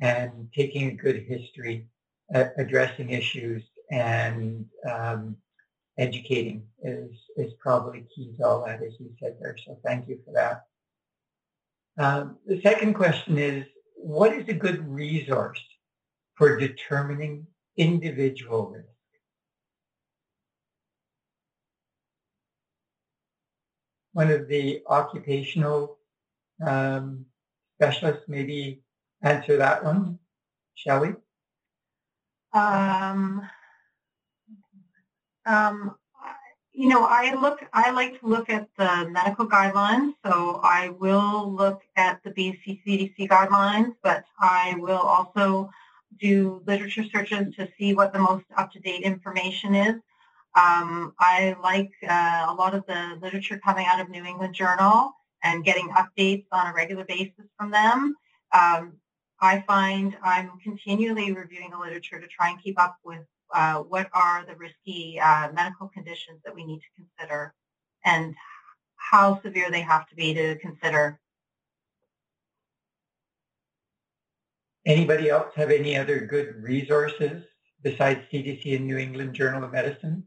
and 0.00 0.48
taking 0.56 0.88
a 0.88 0.94
good 0.94 1.24
history, 1.28 1.86
uh, 2.34 2.46
addressing 2.56 3.10
issues, 3.10 3.62
and 3.90 4.64
um, 4.90 5.36
educating 5.98 6.62
is 6.82 7.10
is 7.36 7.52
probably 7.60 8.06
key 8.14 8.32
to 8.38 8.44
all 8.44 8.64
that, 8.64 8.82
as 8.82 8.92
you 8.98 9.10
said 9.20 9.36
there. 9.40 9.56
So 9.64 9.78
thank 9.84 10.08
you 10.08 10.18
for 10.24 10.32
that. 10.32 10.64
Um, 11.98 12.38
the 12.46 12.60
second 12.62 12.94
question 12.94 13.38
is, 13.38 13.66
what 13.96 14.32
is 14.32 14.48
a 14.48 14.54
good 14.54 14.88
resource 14.88 15.60
for 16.36 16.56
determining 16.56 17.46
individual 17.78 18.66
risk. 18.66 18.86
One 24.12 24.30
of 24.30 24.48
the 24.48 24.82
occupational 24.88 25.98
um, 26.66 27.24
specialists 27.76 28.24
maybe 28.28 28.82
answer 29.22 29.56
that 29.56 29.84
one, 29.84 30.18
shall 30.74 31.00
we? 31.00 31.14
Um, 32.52 33.48
um, 35.46 35.94
you 36.72 36.88
know, 36.88 37.04
I 37.04 37.34
look, 37.34 37.64
I 37.72 37.90
like 37.90 38.20
to 38.20 38.26
look 38.26 38.50
at 38.50 38.68
the 38.76 39.08
medical 39.10 39.48
guidelines. 39.48 40.14
So 40.24 40.60
I 40.62 40.90
will 40.90 41.52
look 41.52 41.82
at 41.96 42.22
the 42.22 42.30
BC 42.30 42.82
CDC 42.86 43.28
guidelines, 43.28 43.94
but 44.02 44.24
I 44.40 44.76
will 44.78 44.98
also 44.98 45.70
do 46.20 46.62
literature 46.66 47.04
searches 47.12 47.54
to 47.56 47.68
see 47.78 47.94
what 47.94 48.12
the 48.12 48.18
most 48.18 48.44
up-to-date 48.56 49.02
information 49.02 49.74
is. 49.74 49.94
Um, 50.54 51.14
I 51.20 51.56
like 51.62 51.92
uh, 52.08 52.46
a 52.48 52.54
lot 52.54 52.74
of 52.74 52.84
the 52.86 53.18
literature 53.20 53.60
coming 53.64 53.86
out 53.86 54.00
of 54.00 54.08
New 54.08 54.24
England 54.24 54.54
Journal 54.54 55.12
and 55.44 55.64
getting 55.64 55.88
updates 55.90 56.46
on 56.52 56.66
a 56.66 56.74
regular 56.74 57.04
basis 57.04 57.44
from 57.56 57.70
them. 57.70 58.16
Um, 58.52 58.94
I 59.40 59.62
find 59.66 60.16
I'm 60.22 60.58
continually 60.62 61.32
reviewing 61.32 61.70
the 61.70 61.78
literature 61.78 62.20
to 62.20 62.26
try 62.26 62.50
and 62.50 62.60
keep 62.60 62.80
up 62.80 62.96
with 63.04 63.24
uh, 63.54 63.76
what 63.76 64.08
are 64.12 64.44
the 64.44 64.56
risky 64.56 65.20
uh, 65.20 65.52
medical 65.52 65.88
conditions 65.88 66.40
that 66.44 66.54
we 66.54 66.64
need 66.64 66.80
to 66.80 66.86
consider 66.96 67.54
and 68.04 68.34
how 68.96 69.40
severe 69.42 69.70
they 69.70 69.80
have 69.80 70.08
to 70.08 70.14
be 70.14 70.34
to 70.34 70.56
consider 70.56 71.18
Anybody 74.88 75.28
else 75.28 75.52
have 75.54 75.70
any 75.70 75.98
other 75.98 76.18
good 76.18 76.62
resources 76.62 77.44
besides 77.82 78.20
CDC 78.32 78.74
and 78.74 78.86
New 78.86 78.96
England 78.96 79.34
Journal 79.34 79.62
of 79.62 79.72
Medicine 79.72 80.26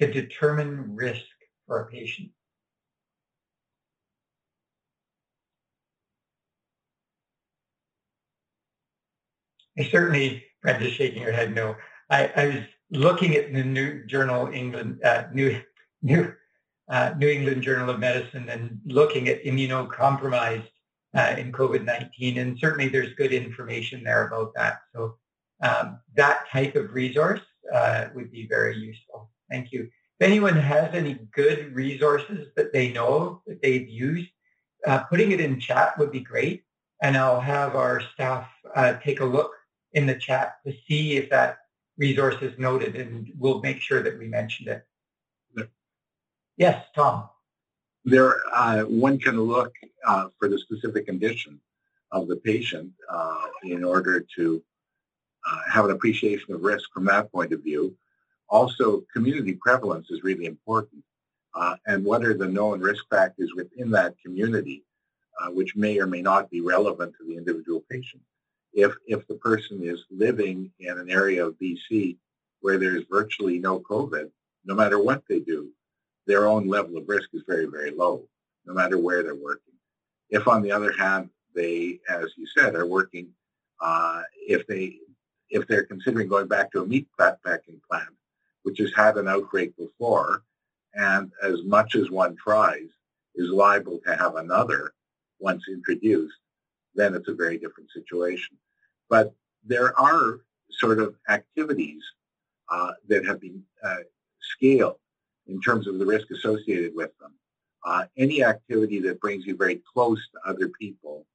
to 0.00 0.12
determine 0.12 0.96
risk 0.96 1.22
for 1.64 1.78
a 1.78 1.86
patient? 1.86 2.30
I 9.78 9.84
certainly, 9.84 10.44
Brenda's 10.60 10.92
shaking 10.94 11.22
her 11.22 11.30
head 11.30 11.54
no. 11.54 11.76
I, 12.10 12.32
I 12.34 12.46
was 12.46 12.64
looking 12.90 13.36
at 13.36 13.52
the 13.52 13.62
New 13.62 14.04
Journal 14.06 14.48
England, 14.52 14.98
uh, 15.04 15.26
New, 15.32 15.62
New, 16.02 16.32
uh, 16.88 17.14
New 17.16 17.28
England 17.28 17.62
Journal 17.62 17.90
of 17.90 18.00
Medicine 18.00 18.48
and 18.48 18.80
looking 18.84 19.28
at 19.28 19.44
immunocompromised 19.44 20.66
uh, 21.14 21.34
in 21.38 21.52
COVID-19, 21.52 22.40
and 22.40 22.58
certainly 22.58 22.88
there's 22.88 23.14
good 23.14 23.32
information 23.32 24.02
there 24.02 24.26
about 24.26 24.52
that. 24.54 24.80
So 24.94 25.16
um, 25.62 26.00
that 26.14 26.48
type 26.50 26.76
of 26.76 26.92
resource 26.92 27.40
uh, 27.72 28.06
would 28.14 28.30
be 28.30 28.46
very 28.46 28.76
useful. 28.76 29.30
Thank 29.50 29.72
you. 29.72 29.82
If 30.20 30.26
anyone 30.26 30.56
has 30.56 30.94
any 30.94 31.18
good 31.32 31.74
resources 31.74 32.48
that 32.56 32.72
they 32.72 32.92
know 32.92 33.42
that 33.46 33.62
they've 33.62 33.88
used, 33.88 34.30
uh, 34.86 35.04
putting 35.04 35.32
it 35.32 35.40
in 35.40 35.60
chat 35.60 35.98
would 35.98 36.12
be 36.12 36.20
great. 36.20 36.62
And 37.02 37.16
I'll 37.16 37.40
have 37.40 37.74
our 37.74 38.00
staff 38.14 38.48
uh, 38.74 38.94
take 39.04 39.20
a 39.20 39.24
look 39.24 39.52
in 39.92 40.06
the 40.06 40.14
chat 40.14 40.56
to 40.66 40.72
see 40.88 41.16
if 41.16 41.30
that 41.30 41.58
resource 41.96 42.36
is 42.42 42.58
noted 42.58 42.96
and 42.96 43.30
we'll 43.38 43.60
make 43.60 43.80
sure 43.80 44.02
that 44.02 44.18
we 44.18 44.26
mention 44.26 44.68
it. 44.68 44.84
Yes, 46.56 46.84
Tom. 46.94 47.28
There, 48.04 48.36
uh, 48.52 48.82
one 48.82 49.18
can 49.18 49.40
look 49.40 49.72
uh, 50.06 50.28
for 50.38 50.48
the 50.48 50.58
specific 50.58 51.06
condition 51.06 51.60
of 52.12 52.28
the 52.28 52.36
patient 52.36 52.92
uh, 53.10 53.46
in 53.62 53.82
order 53.82 54.24
to 54.36 54.62
have 55.70 55.84
an 55.84 55.90
appreciation 55.90 56.54
of 56.54 56.62
risk 56.62 56.90
from 56.92 57.04
that 57.04 57.30
point 57.30 57.52
of 57.52 57.62
view. 57.62 57.94
Also, 58.48 59.02
community 59.12 59.54
prevalence 59.54 60.10
is 60.10 60.22
really 60.22 60.46
important. 60.46 61.02
Uh, 61.54 61.76
and 61.86 62.04
what 62.04 62.24
are 62.24 62.34
the 62.34 62.46
known 62.46 62.80
risk 62.80 63.04
factors 63.08 63.50
within 63.54 63.90
that 63.90 64.14
community, 64.24 64.84
uh, 65.40 65.50
which 65.50 65.76
may 65.76 65.98
or 65.98 66.06
may 66.06 66.20
not 66.20 66.50
be 66.50 66.60
relevant 66.60 67.14
to 67.18 67.26
the 67.26 67.36
individual 67.36 67.84
patient? 67.90 68.22
If, 68.72 68.92
if 69.06 69.26
the 69.28 69.36
person 69.36 69.80
is 69.82 70.04
living 70.10 70.72
in 70.80 70.98
an 70.98 71.10
area 71.10 71.46
of 71.46 71.54
BC 71.58 72.16
where 72.60 72.78
there's 72.78 73.04
virtually 73.10 73.58
no 73.58 73.78
COVID, 73.80 74.30
no 74.64 74.74
matter 74.74 74.98
what 74.98 75.22
they 75.28 75.38
do, 75.38 75.70
their 76.26 76.46
own 76.46 76.66
level 76.68 76.96
of 76.96 77.08
risk 77.08 77.28
is 77.32 77.42
very, 77.46 77.66
very 77.66 77.90
low, 77.90 78.22
no 78.66 78.74
matter 78.74 78.98
where 78.98 79.22
they're 79.22 79.34
working. 79.34 79.74
If, 80.30 80.48
on 80.48 80.62
the 80.62 80.72
other 80.72 80.92
hand, 80.92 81.30
they, 81.54 82.00
as 82.08 82.26
you 82.36 82.46
said, 82.46 82.74
are 82.74 82.86
working, 82.86 83.28
uh, 83.80 84.22
if 84.36 84.66
they 84.66 84.98
if 85.50 85.68
they're 85.68 85.84
considering 85.84 86.26
going 86.26 86.48
back 86.48 86.72
to 86.72 86.82
a 86.82 86.86
meat 86.86 87.06
packing 87.18 87.80
plant, 87.88 88.08
which 88.62 88.78
has 88.78 88.92
had 88.96 89.16
an 89.16 89.28
outbreak 89.28 89.76
before, 89.76 90.42
and 90.94 91.30
as 91.42 91.62
much 91.64 91.94
as 91.94 92.10
one 92.10 92.34
tries, 92.36 92.88
is 93.36 93.50
liable 93.50 94.00
to 94.04 94.16
have 94.16 94.36
another 94.36 94.94
once 95.38 95.64
introduced, 95.68 96.36
then 96.94 97.14
it's 97.14 97.28
a 97.28 97.34
very 97.34 97.58
different 97.58 97.90
situation. 97.90 98.56
But 99.08 99.34
there 99.64 99.98
are 99.98 100.40
sort 100.70 100.98
of 100.98 101.14
activities 101.28 102.02
uh, 102.68 102.92
that 103.08 103.24
have 103.26 103.40
been 103.40 103.62
uh, 103.82 103.96
scaled 104.40 104.96
in 105.46 105.60
terms 105.60 105.86
of 105.86 105.98
the 105.98 106.06
risk 106.06 106.30
associated 106.30 106.94
with 106.94 107.10
them. 107.18 107.32
Uh, 107.84 108.04
any 108.16 108.42
activity 108.42 108.98
that 109.00 109.20
brings 109.20 109.44
you 109.44 109.56
very 109.56 109.82
close 109.92 110.20
to 110.32 110.50
other 110.50 110.68
people 110.80 111.26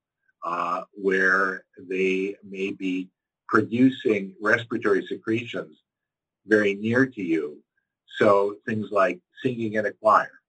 uh, 0.44 0.82
where 0.92 1.64
they 1.78 2.34
may 2.42 2.72
be 2.72 3.08
producing 3.48 4.34
respiratory 4.40 5.04
secretions 5.06 5.78
very 6.46 6.74
near 6.74 7.06
to 7.06 7.22
you. 7.22 7.62
So 8.18 8.56
things 8.66 8.88
like 8.90 9.20
singing 9.42 9.74
in 9.74 9.86
a 9.86 9.92
choir, 9.92 10.40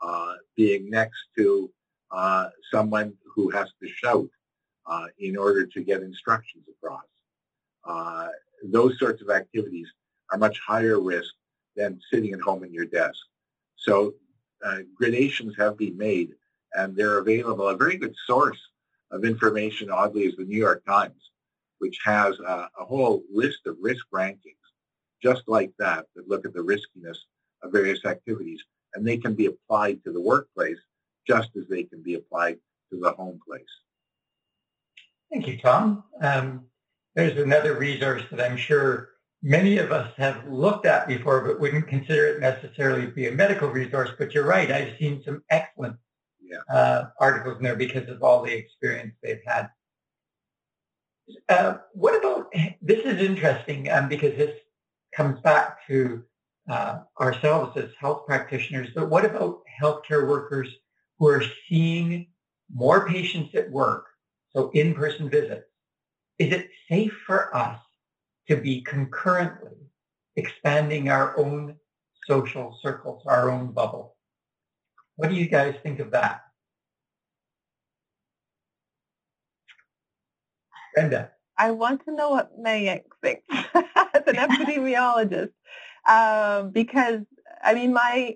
uh, 0.00 0.34
being 0.56 0.88
next 0.90 1.20
to 1.36 1.70
uh, 2.10 2.48
someone 2.70 3.14
who 3.34 3.50
has 3.50 3.68
to 3.82 3.88
shout 3.88 4.28
uh, 4.86 5.06
in 5.18 5.36
order 5.36 5.66
to 5.66 5.82
get 5.82 6.02
instructions 6.02 6.64
across. 6.68 7.04
Uh, 7.84 8.28
those 8.64 8.98
sorts 8.98 9.22
of 9.22 9.30
activities 9.30 9.88
are 10.30 10.38
much 10.38 10.58
higher 10.60 11.00
risk 11.00 11.32
than 11.76 12.00
sitting 12.12 12.32
at 12.32 12.40
home 12.40 12.64
in 12.64 12.72
your 12.72 12.86
desk. 12.86 13.18
So 13.76 14.14
uh, 14.64 14.78
gradations 14.94 15.54
have 15.58 15.76
been 15.76 15.96
made 15.96 16.30
and 16.74 16.96
they're 16.96 17.18
available. 17.18 17.68
A 17.68 17.76
very 17.76 17.96
good 17.96 18.14
source 18.26 18.58
of 19.10 19.24
information, 19.24 19.90
oddly, 19.90 20.22
is 20.22 20.36
the 20.36 20.44
New 20.44 20.58
York 20.58 20.84
Times, 20.86 21.30
which 21.78 21.98
has 22.04 22.38
a, 22.40 22.68
a 22.78 22.84
whole 22.84 23.22
list 23.32 23.66
of 23.66 23.76
risk 23.80 24.06
rankings 24.14 24.56
just 25.22 25.42
like 25.46 25.72
that 25.78 26.06
that 26.16 26.28
look 26.28 26.44
at 26.44 26.52
the 26.52 26.62
riskiness 26.62 27.26
of 27.62 27.72
various 27.72 28.04
activities 28.04 28.60
and 28.94 29.06
they 29.06 29.16
can 29.16 29.34
be 29.34 29.46
applied 29.46 30.02
to 30.04 30.12
the 30.12 30.20
workplace 30.20 30.78
just 31.26 31.50
as 31.56 31.64
they 31.68 31.84
can 31.84 32.02
be 32.02 32.14
applied 32.14 32.58
to 32.90 32.98
the 32.98 33.12
home 33.12 33.38
place. 33.46 33.62
Thank 35.32 35.46
you, 35.46 35.58
Tom. 35.58 36.04
Um, 36.20 36.64
there's 37.14 37.38
another 37.38 37.78
resource 37.78 38.22
that 38.30 38.40
I'm 38.40 38.56
sure 38.56 39.10
many 39.42 39.78
of 39.78 39.90
us 39.90 40.12
have 40.16 40.46
looked 40.48 40.86
at 40.86 41.08
before, 41.08 41.40
but 41.40 41.60
wouldn't 41.60 41.88
consider 41.88 42.26
it 42.26 42.40
necessarily 42.40 43.06
to 43.06 43.12
be 43.12 43.26
a 43.26 43.32
medical 43.32 43.68
resource. 43.68 44.10
But 44.18 44.34
you're 44.34 44.46
right. 44.46 44.70
I've 44.70 44.96
seen 44.98 45.22
some 45.24 45.42
excellent 45.50 45.96
yeah. 46.40 46.58
uh, 46.74 47.06
articles 47.20 47.56
in 47.56 47.64
there 47.64 47.76
because 47.76 48.08
of 48.08 48.22
all 48.22 48.42
the 48.42 48.52
experience 48.52 49.14
they've 49.22 49.42
had. 49.44 49.68
Uh, 51.48 51.78
what 51.92 52.16
about, 52.16 52.52
this 52.80 53.00
is 53.04 53.20
interesting 53.20 53.90
um, 53.90 54.08
because 54.08 54.36
this 54.36 54.54
comes 55.14 55.40
back 55.40 55.78
to 55.86 56.22
uh, 56.68 57.00
ourselves 57.20 57.76
as 57.76 57.90
health 57.98 58.26
practitioners, 58.26 58.88
but 58.94 59.08
what 59.08 59.24
about 59.24 59.60
healthcare 59.80 60.28
workers 60.28 60.68
who 61.18 61.28
are 61.28 61.42
seeing 61.68 62.26
more 62.72 63.06
patients 63.06 63.54
at 63.54 63.70
work, 63.70 64.06
so 64.50 64.70
in-person 64.70 65.30
visits? 65.30 65.66
Is 66.38 66.52
it 66.52 66.70
safe 66.88 67.12
for 67.26 67.54
us 67.54 67.78
to 68.48 68.56
be 68.56 68.82
concurrently 68.82 69.76
expanding 70.36 71.08
our 71.08 71.38
own 71.38 71.76
social 72.26 72.78
circles, 72.82 73.22
our 73.26 73.50
own 73.50 73.72
bubble. 73.72 74.16
What 75.16 75.30
do 75.30 75.36
you 75.36 75.46
guys 75.46 75.74
think 75.82 76.00
of 76.00 76.10
that? 76.12 76.42
Brenda. 80.94 81.30
I 81.56 81.70
want 81.70 82.04
to 82.06 82.14
know 82.14 82.30
what 82.30 82.58
Mayank 82.58 83.04
thinks 83.22 83.44
as 83.50 84.22
an 84.26 84.36
epidemiologist, 84.36 85.52
um, 86.08 86.70
because 86.70 87.20
I 87.62 87.74
mean, 87.74 87.92
my 87.92 88.34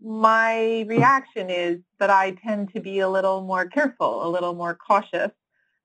my 0.00 0.84
reaction 0.86 1.50
is 1.50 1.78
that 1.98 2.10
I 2.10 2.32
tend 2.32 2.72
to 2.74 2.80
be 2.80 3.00
a 3.00 3.08
little 3.08 3.42
more 3.42 3.66
careful, 3.66 4.26
a 4.26 4.28
little 4.28 4.54
more 4.54 4.74
cautious, 4.74 5.30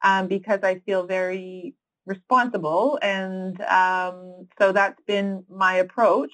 um, 0.04 0.28
because 0.28 0.60
I 0.64 0.80
feel 0.80 1.06
very 1.06 1.76
responsible. 2.06 3.00
And 3.02 3.60
um, 3.62 4.48
so 4.60 4.72
that's 4.72 5.02
been 5.06 5.46
my 5.50 5.76
approach. 5.76 6.32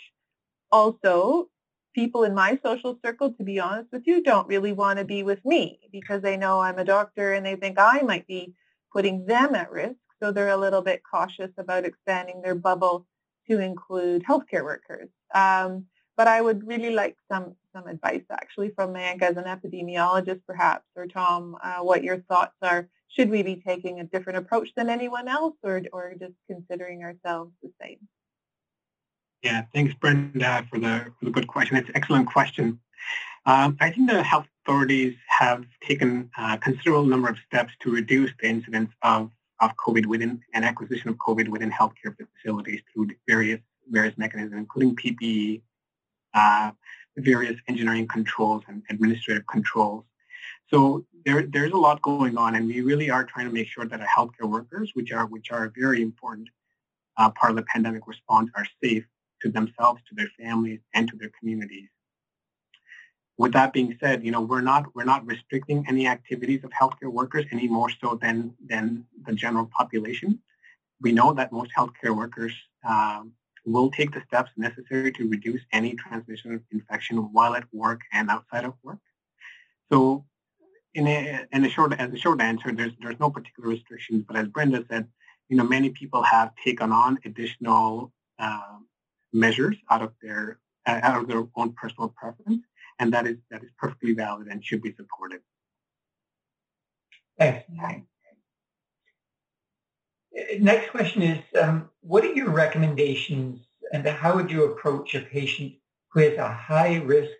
Also, 0.72 1.50
people 1.96 2.24
in 2.24 2.34
my 2.34 2.60
social 2.64 2.98
circle, 3.04 3.34
to 3.34 3.44
be 3.44 3.60
honest 3.60 3.90
with 3.92 4.04
you, 4.06 4.24
don't 4.24 4.48
really 4.48 4.74
want 4.74 5.00
to 5.00 5.06
be 5.06 5.24
with 5.24 5.44
me 5.46 5.80
because 5.92 6.22
they 6.22 6.38
know 6.38 6.60
I'm 6.60 6.80
a 6.80 6.86
doctor 6.86 7.34
and 7.34 7.46
they 7.46 7.56
think 7.56 7.80
I 7.80 8.02
might 8.02 8.28
be 8.28 8.54
putting 8.94 9.26
them 9.26 9.56
at 9.56 9.72
risk. 9.72 9.96
So 10.22 10.32
they're 10.32 10.50
a 10.50 10.58
little 10.58 10.82
bit 10.82 11.02
cautious 11.10 11.52
about 11.58 11.86
expanding 11.86 12.42
their 12.42 12.56
bubble 12.56 13.08
to 13.50 13.60
include 13.60 14.24
healthcare 14.24 14.64
workers. 14.64 15.10
Um, 15.34 15.86
but 16.18 16.28
I 16.28 16.42
would 16.42 16.68
really 16.68 16.92
like 16.92 17.16
some 17.32 17.56
some 17.74 17.88
advice 17.88 18.24
actually 18.30 18.72
from 18.76 18.94
Mayank 18.94 19.22
as 19.22 19.38
an 19.38 19.46
epidemiologist 19.46 20.42
perhaps, 20.46 20.86
or 20.96 21.08
Tom, 21.08 21.56
uh, 21.64 21.80
what 21.80 22.04
your 22.04 22.20
thoughts 22.22 22.56
are 22.62 22.90
should 23.10 23.30
we 23.30 23.44
be 23.44 23.58
taking 23.58 24.00
a 24.00 24.04
different 24.04 24.40
approach 24.40 24.70
than 24.76 24.90
anyone 24.90 25.28
else 25.28 25.56
or, 25.64 25.82
or 25.92 26.14
just 26.20 26.34
considering 26.48 27.04
ourselves 27.04 27.52
the 27.62 27.72
same? 27.82 27.98
Yeah, 29.44 29.64
thanks, 29.74 29.94
Brenda, 29.96 30.66
for 30.70 30.80
the, 30.80 31.06
for 31.18 31.26
the 31.26 31.32
good 31.32 31.48
question. 31.48 31.78
It's 31.78 31.90
an 31.90 31.96
excellent 31.96 32.28
question. 32.28 32.80
Um, 33.46 33.78
I 33.80 33.90
think 33.90 34.10
the 34.10 34.22
health 34.22 34.46
authorities 34.64 35.16
have 35.28 35.66
taken 35.88 36.30
a 36.38 36.58
considerable 36.58 37.06
number 37.06 37.30
of 37.30 37.38
steps 37.46 37.74
to 37.82 37.92
reduce 37.92 38.32
the 38.42 38.48
incidence 38.48 38.92
of, 39.02 39.32
of 39.60 39.72
COVID 39.84 40.06
within 40.06 40.42
and 40.54 40.66
acquisition 40.66 41.10
of 41.10 41.16
COVID 41.16 41.48
within 41.48 41.72
healthcare 41.72 42.16
facilities 42.16 42.82
through 42.94 43.10
various 43.28 43.60
various 43.90 44.18
mechanisms, 44.18 44.54
including 44.56 44.96
PPE, 44.96 45.62
uh, 46.34 46.72
various 47.18 47.60
engineering 47.68 48.08
controls 48.08 48.64
and 48.68 48.84
administrative 48.90 49.46
controls. 49.48 50.06
So 50.72 51.06
there, 51.26 51.44
there's 51.48 51.74
a 51.74 51.78
lot 51.78 52.02
going 52.02 52.38
on, 52.38 52.56
and 52.56 52.68
we 52.68 52.82
really 52.82 53.10
are 53.10 53.24
trying 53.26 53.48
to 53.48 53.54
make 53.54 53.68
sure 53.68 53.86
that 53.86 54.02
our 54.02 54.08
healthcare 54.08 54.50
workers, 54.50 54.92
which 54.94 55.12
are 55.12 55.26
which 55.26 55.52
are 55.52 55.66
a 55.66 55.72
very 55.76 56.02
important 56.02 56.50
uh, 57.18 57.32
part 57.32 57.52
of 57.52 57.58
the 57.58 57.64
pandemic 57.64 58.08
response, 58.08 58.50
are 58.56 58.66
safe 58.84 59.06
to 59.42 59.50
themselves, 59.50 60.02
to 60.08 60.16
their 60.16 60.30
families, 60.40 60.80
and 60.94 61.10
to 61.10 61.18
their 61.18 61.32
communities. 61.40 61.90
with 63.38 63.54
that 63.54 63.74
being 63.74 63.98
said, 64.02 64.24
you 64.24 64.32
know, 64.32 64.42
we're 64.42 64.62
not 64.62 64.94
we're 64.96 65.06
not 65.06 65.26
restricting 65.26 65.86
any 65.88 66.08
activities 66.08 66.64
of 66.64 66.72
healthcare 66.72 67.12
workers 67.12 67.46
any 67.52 67.68
more 67.68 67.90
so 68.02 68.16
than 68.22 68.54
than 68.68 69.06
the 69.26 69.34
general 69.34 69.70
population. 69.78 70.40
We 71.02 71.14
know 71.14 71.34
that 71.34 71.52
most 71.52 71.72
healthcare 71.78 72.16
workers 72.16 72.54
um, 72.88 73.34
will 73.66 73.92
take 73.92 74.12
the 74.14 74.22
steps 74.28 74.52
necessary 74.58 75.12
to 75.14 75.30
reduce 75.30 75.62
any 75.72 75.96
transmission 75.96 76.54
of 76.56 76.62
infection 76.72 77.18
while 77.32 77.56
at 77.56 77.66
work 77.74 78.02
and 78.12 78.30
outside 78.30 78.66
of 78.66 78.74
work. 78.84 79.00
So 79.92 80.26
in 80.94 81.08
a, 81.08 81.46
in 81.52 81.66
a 81.66 81.70
short, 81.70 81.94
as 81.94 82.12
a 82.12 82.18
short 82.18 82.42
answer, 82.42 82.72
there's, 82.72 82.94
there's 83.02 83.20
no 83.20 83.30
particular 83.30 83.70
restrictions, 83.70 84.24
but 84.28 84.36
as 84.36 84.48
Brenda 84.48 84.84
said, 84.90 85.08
you 85.48 85.58
know, 85.58 85.64
many 85.64 85.90
people 85.90 86.24
have 86.24 86.52
taken 86.64 86.92
on 86.92 87.20
additional 87.26 88.12
uh, 88.40 88.78
measures 89.34 89.76
out 89.90 90.02
of 90.02 90.14
their, 90.22 90.60
uh, 90.86 91.00
out 91.04 91.22
of 91.22 91.28
their 91.28 91.44
own 91.56 91.74
personal 91.74 92.10
preference, 92.10 92.64
and 93.00 93.14
that 93.14 93.28
is, 93.28 93.38
that 93.52 93.64
is 93.64 93.70
perfectly 93.78 94.14
valid 94.14 94.48
and 94.48 94.64
should 94.64 94.82
be 94.82 94.94
supported. 94.96 95.42
Thanks. 97.38 97.66
Next 100.60 100.92
question 100.92 101.22
is, 101.22 101.40
um, 101.60 101.90
what 102.02 102.24
are 102.24 102.34
your 102.34 102.50
recommendations 102.50 103.60
and 103.92 104.06
how 104.06 104.36
would 104.36 104.52
you 104.52 104.66
approach 104.66 105.16
a 105.16 105.22
patient 105.22 105.74
who 106.12 106.22
has 106.22 106.38
a 106.38 106.54
high-risk 106.54 107.32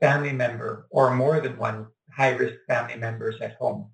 family 0.00 0.32
member 0.32 0.86
or 0.90 1.14
more 1.14 1.40
than 1.40 1.56
one 1.56 1.86
high-risk 2.18 2.56
family 2.66 2.96
members 2.96 3.36
at 3.40 3.54
home? 3.54 3.88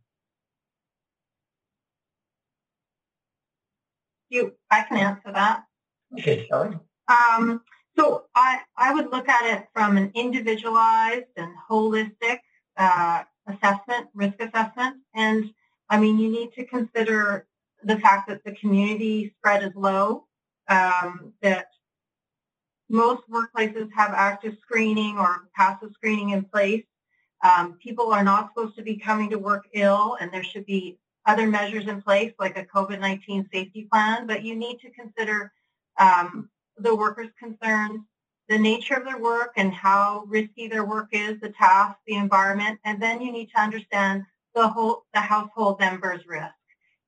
You, 4.31 4.55
I 4.71 4.83
can 4.83 4.97
answer 4.97 5.31
that. 5.33 5.65
Okay, 6.19 6.47
sorry. 6.49 6.79
Um, 7.09 7.61
so 7.97 8.25
I, 8.35 8.61
I 8.77 8.95
would 8.95 9.13
look 9.13 9.29
at 9.29 9.55
it 9.55 9.69
from 9.75 9.99
an 9.99 10.11
individualized 10.15 11.27
and 11.37 11.53
holistic 11.71 12.39
uh, 12.79 13.25
assessment, 13.47 14.09
risk 14.15 14.41
assessment. 14.41 14.97
And 15.15 15.53
I 15.91 16.01
mean, 16.01 16.19
you 16.19 16.31
need 16.31 16.55
to 16.55 16.65
consider 16.65 17.47
the 17.83 17.99
fact 17.99 18.29
that 18.29 18.43
the 18.45 18.53
community 18.53 19.35
spread 19.39 19.63
is 19.63 19.73
low, 19.77 20.25
um, 20.69 21.35
that 21.43 21.67
most 22.89 23.23
workplaces 23.31 23.91
have 23.95 24.13
active 24.13 24.57
screening 24.63 25.19
or 25.19 25.49
passive 25.55 25.91
screening 25.93 26.31
in 26.31 26.45
place. 26.45 26.85
Um, 27.44 27.74
people 27.74 28.11
are 28.11 28.24
not 28.24 28.48
supposed 28.48 28.74
to 28.76 28.83
be 28.83 28.96
coming 28.96 29.28
to 29.30 29.38
work 29.38 29.66
ill, 29.74 30.16
and 30.20 30.33
there 30.33 30.42
should 30.42 30.64
be 30.64 30.98
other 31.26 31.46
measures 31.46 31.87
in 31.87 32.00
place 32.02 32.33
like 32.38 32.57
a 32.57 32.64
COVID-19 32.64 33.50
safety 33.52 33.87
plan, 33.92 34.26
but 34.26 34.42
you 34.42 34.57
need 34.57 34.80
to 34.80 34.90
consider 34.90 35.52
um, 35.98 36.48
the 36.78 36.94
workers' 36.94 37.30
concerns, 37.38 38.00
the 38.48 38.59
nature 38.59 38.94
of 38.94 39.04
their 39.04 39.18
work 39.18 39.52
and 39.57 39.72
how 39.72 40.24
risky 40.26 40.68
their 40.68 40.85
work 40.85 41.09
is, 41.12 41.38
the 41.40 41.50
task, 41.50 41.96
the 42.07 42.14
environment, 42.14 42.78
and 42.85 43.00
then 43.00 43.20
you 43.20 43.30
need 43.30 43.50
to 43.54 43.61
understand 43.61 44.24
the 44.54 44.66
whole 44.66 45.04
the 45.14 45.20
household 45.20 45.80
members' 45.80 46.26
risk. 46.26 46.54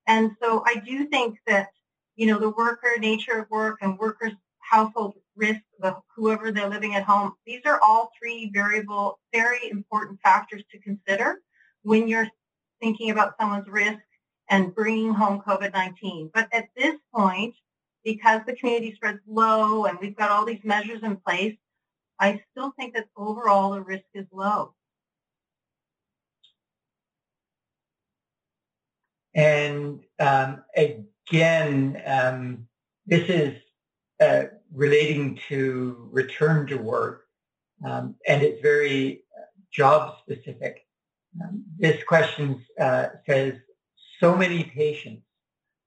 And 0.07 0.33
so 0.43 0.63
I 0.67 0.77
do 0.77 1.07
think 1.07 1.39
that, 1.47 1.71
you 2.15 2.27
know, 2.27 2.39
the 2.39 2.51
worker 2.51 2.93
nature 2.99 3.41
of 3.41 3.51
work 3.51 3.79
and 3.81 3.99
workers' 3.99 4.33
household 4.61 5.15
risk, 5.37 5.61
whoever 6.17 6.51
they're 6.51 6.69
living 6.69 6.95
at 6.95 7.05
home, 7.05 7.33
these 7.47 7.61
are 7.65 7.81
all 7.83 8.11
three 8.19 8.51
variable, 8.53 9.19
very 9.33 9.71
important 9.71 10.19
factors 10.23 10.63
to 10.71 10.79
consider 10.81 11.41
when 11.83 12.09
you're 12.09 12.29
thinking 12.81 13.11
about 13.11 13.35
someone's 13.39 13.69
risk 13.69 13.99
and 14.49 14.75
bringing 14.75 15.13
home 15.13 15.41
COVID-19. 15.47 16.31
But 16.33 16.49
at 16.53 16.69
this 16.77 16.97
point, 17.15 17.55
because 18.05 18.41
the 18.47 18.57
community 18.57 18.95
spread's 18.95 19.21
low 19.27 19.87
and 19.87 19.99
we've 20.01 20.17
got 20.17 20.31
all 20.31 20.45
these 20.45 20.65
measures 20.65 21.03
in 21.03 21.17
place, 21.17 21.57
I 22.19 22.43
still 22.51 22.73
think 22.79 22.95
that 22.95 23.09
overall 23.17 23.73
the 23.73 23.83
risk 23.83 24.05
is 24.15 24.27
low. 24.33 24.75
And 29.35 30.01
um, 30.19 30.65
again, 30.75 32.03
um, 32.07 32.69
this 33.07 33.29
is 33.29 33.55
uh, 34.21 34.45
relating 34.77 35.39
to 35.49 36.09
return 36.13 36.67
to 36.67 36.77
work, 36.77 37.23
um, 37.85 38.15
and 38.29 38.43
it's 38.43 38.61
very 38.61 39.25
uh, 39.37 39.47
job 39.73 40.17
specific. 40.21 40.87
Um, 41.43 41.65
this 41.79 42.03
question 42.05 42.63
uh, 42.79 43.07
says, 43.27 43.55
so 44.21 44.37
many 44.37 44.65
patients 44.65 45.23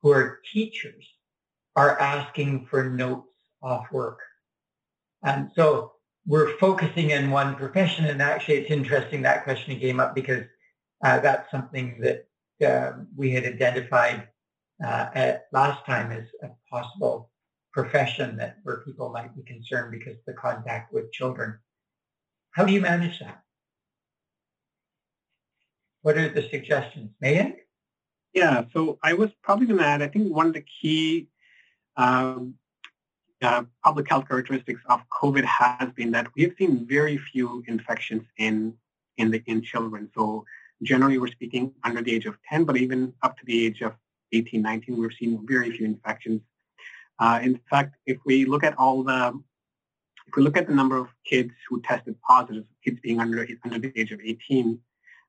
who 0.01 0.11
are 0.11 0.39
teachers 0.51 1.05
are 1.75 1.99
asking 1.99 2.67
for 2.69 2.89
notes 2.89 3.27
off 3.61 3.85
work. 3.91 4.19
And 5.23 5.51
so 5.55 5.93
we're 6.25 6.57
focusing 6.57 7.11
in 7.11 7.29
one 7.29 7.55
profession, 7.55 8.05
and 8.05 8.21
actually 8.21 8.55
it's 8.55 8.71
interesting 8.71 9.21
that 9.21 9.43
question 9.43 9.79
came 9.79 9.99
up 9.99 10.15
because 10.15 10.43
uh, 11.03 11.19
that's 11.19 11.49
something 11.51 11.99
that 12.01 12.27
uh, 12.67 12.97
we 13.15 13.31
had 13.31 13.45
identified 13.45 14.27
uh, 14.83 15.09
at 15.13 15.47
last 15.51 15.85
time 15.85 16.11
as 16.11 16.25
a 16.43 16.49
possible 16.69 17.29
profession 17.71 18.37
that 18.37 18.57
where 18.63 18.77
people 18.77 19.09
might 19.09 19.35
be 19.35 19.43
concerned 19.43 19.91
because 19.91 20.13
of 20.13 20.25
the 20.25 20.33
contact 20.33 20.93
with 20.93 21.11
children. 21.11 21.57
How 22.51 22.65
do 22.65 22.73
you 22.73 22.81
manage 22.81 23.19
that? 23.19 23.41
What 26.01 26.17
are 26.17 26.29
the 26.29 26.49
suggestions? 26.49 27.11
Mayank? 27.23 27.55
Yeah, 28.33 28.63
so 28.73 28.99
I 29.03 29.13
was 29.13 29.29
probably 29.43 29.67
going 29.67 29.79
to 29.79 29.85
add, 29.85 30.01
I 30.01 30.07
think 30.07 30.33
one 30.33 30.47
of 30.47 30.53
the 30.53 30.63
key 30.81 31.27
um, 31.97 32.55
uh, 33.41 33.63
public 33.83 34.09
health 34.09 34.27
characteristics 34.27 34.81
of 34.89 35.01
COVID 35.21 35.43
has 35.43 35.89
been 35.93 36.11
that 36.11 36.27
we 36.35 36.43
have 36.43 36.53
seen 36.57 36.85
very 36.87 37.17
few 37.17 37.63
infections 37.67 38.23
in 38.37 38.73
in 39.17 39.31
the 39.31 39.41
in 39.47 39.61
children. 39.61 40.09
So 40.15 40.45
generally 40.81 41.17
we're 41.17 41.27
speaking 41.27 41.73
under 41.83 42.01
the 42.01 42.13
age 42.13 42.25
of 42.25 42.37
10, 42.49 42.63
but 42.63 42.77
even 42.77 43.13
up 43.21 43.37
to 43.37 43.45
the 43.45 43.65
age 43.65 43.81
of 43.81 43.93
18, 44.31 44.61
19, 44.61 44.97
we've 44.97 45.11
seen 45.19 45.45
very 45.47 45.71
few 45.75 45.85
infections. 45.85 46.41
Uh, 47.19 47.39
in 47.41 47.59
fact, 47.69 47.95
if 48.05 48.17
we 48.25 48.45
look 48.45 48.63
at 48.63 48.77
all 48.77 49.03
the, 49.03 49.33
if 50.27 50.35
we 50.35 50.43
look 50.43 50.57
at 50.57 50.67
the 50.67 50.73
number 50.73 50.97
of 50.97 51.07
kids 51.25 51.51
who 51.67 51.81
tested 51.81 52.15
positive, 52.21 52.63
kids 52.83 52.99
being 53.01 53.19
under, 53.19 53.47
under 53.63 53.79
the 53.79 53.91
age 53.99 54.11
of 54.11 54.19
18, 54.23 54.79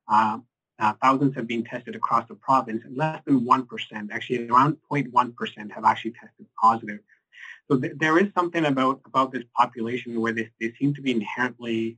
uh, 0.07 0.37
uh, 0.79 0.93
thousands 1.01 1.35
have 1.35 1.47
been 1.47 1.63
tested 1.63 1.95
across 1.95 2.27
the 2.27 2.35
province, 2.35 2.83
and 2.85 2.97
less 2.97 3.21
than 3.25 3.45
1%, 3.45 3.67
actually 4.11 4.47
around 4.49 4.77
0.1% 4.91 5.71
have 5.71 5.85
actually 5.85 6.11
tested 6.11 6.45
positive. 6.59 6.99
So 7.69 7.79
th- 7.79 7.93
there 7.97 8.17
is 8.17 8.27
something 8.35 8.65
about, 8.65 9.01
about 9.05 9.31
this 9.31 9.43
population 9.55 10.19
where 10.19 10.33
they, 10.33 10.49
they 10.59 10.73
seem 10.79 10.93
to 10.95 11.01
be 11.01 11.11
inherently 11.11 11.97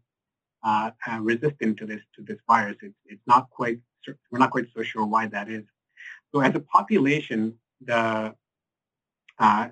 uh, 0.63 0.91
uh, 1.09 1.19
resistant 1.19 1.77
to 1.77 1.85
this 1.85 2.01
to 2.15 2.21
this 2.21 2.37
virus. 2.47 2.77
It's, 2.81 2.95
it's 3.05 3.21
not 3.27 3.49
quite 3.49 3.79
we're 4.31 4.39
not 4.39 4.51
quite 4.51 4.67
so 4.75 4.83
sure 4.83 5.05
why 5.05 5.27
that 5.27 5.49
is. 5.49 5.63
So 6.33 6.41
as 6.41 6.55
a 6.55 6.59
population, 6.59 7.55
the 7.85 8.33
uh, 9.39 9.67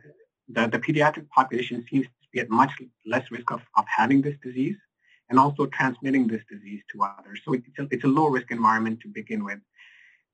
the, 0.49 0.67
the 0.67 0.79
pediatric 0.79 1.27
population 1.29 1.85
seems 1.89 2.05
to 2.05 2.27
be 2.33 2.39
at 2.39 2.49
much 2.49 2.71
less 3.05 3.29
risk 3.31 3.51
of, 3.51 3.61
of 3.75 3.85
having 3.87 4.21
this 4.21 4.35
disease 4.43 4.77
and 5.29 5.39
also 5.39 5.65
transmitting 5.67 6.27
this 6.27 6.43
disease 6.49 6.81
to 6.91 7.03
others. 7.03 7.41
So 7.45 7.53
it's 7.53 7.79
a, 7.79 7.87
it's 7.91 8.03
a 8.03 8.07
low 8.07 8.27
risk 8.27 8.51
environment 8.51 8.99
to 9.01 9.07
begin 9.07 9.45
with. 9.45 9.59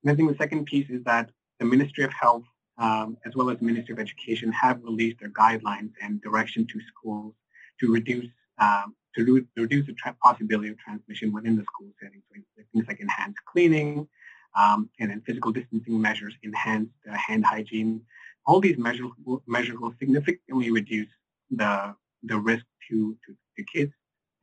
And 0.04 0.12
I 0.12 0.16
think 0.16 0.32
the 0.32 0.38
second 0.38 0.66
piece 0.66 0.90
is 0.90 1.04
that 1.04 1.30
the 1.60 1.66
Ministry 1.66 2.04
of 2.04 2.12
Health 2.14 2.44
um, 2.78 3.18
as 3.26 3.36
well 3.36 3.50
as 3.50 3.58
the 3.58 3.66
Ministry 3.66 3.94
of 3.94 4.00
Education 4.00 4.52
have 4.52 4.84
released 4.84 5.20
their 5.20 5.30
guidelines 5.30 5.92
and 6.02 6.22
direction 6.22 6.68
to 6.68 6.80
schools 6.82 7.34
to 7.80 7.92
reduce 7.92 8.28
um, 8.60 8.96
to, 9.16 9.36
re- 9.36 9.46
reduce 9.56 9.88
the 9.88 9.94
tra- 9.94 10.16
possibility 10.24 10.70
of 10.70 10.78
transmission 10.78 11.32
within 11.32 11.56
the 11.56 11.64
school 11.64 11.92
setting. 12.02 12.22
So 12.32 12.64
things 12.74 12.86
like 12.88 13.00
enhanced 13.00 13.40
cleaning 13.52 14.08
um, 14.56 14.90
and 15.00 15.12
then 15.12 15.22
physical 15.26 15.52
distancing 15.52 16.00
measures, 16.00 16.36
enhanced 16.44 16.92
uh, 17.12 17.16
hand 17.16 17.46
hygiene. 17.46 18.02
All 18.48 18.60
these 18.60 18.78
measures 18.78 19.12
will, 19.26 19.44
measures 19.46 19.78
will 19.80 19.94
significantly 20.00 20.72
reduce 20.72 21.10
the 21.52 21.96
the 22.24 22.38
risk 22.38 22.66
to, 22.90 23.16
to, 23.26 23.36
to 23.58 23.64
kids 23.64 23.94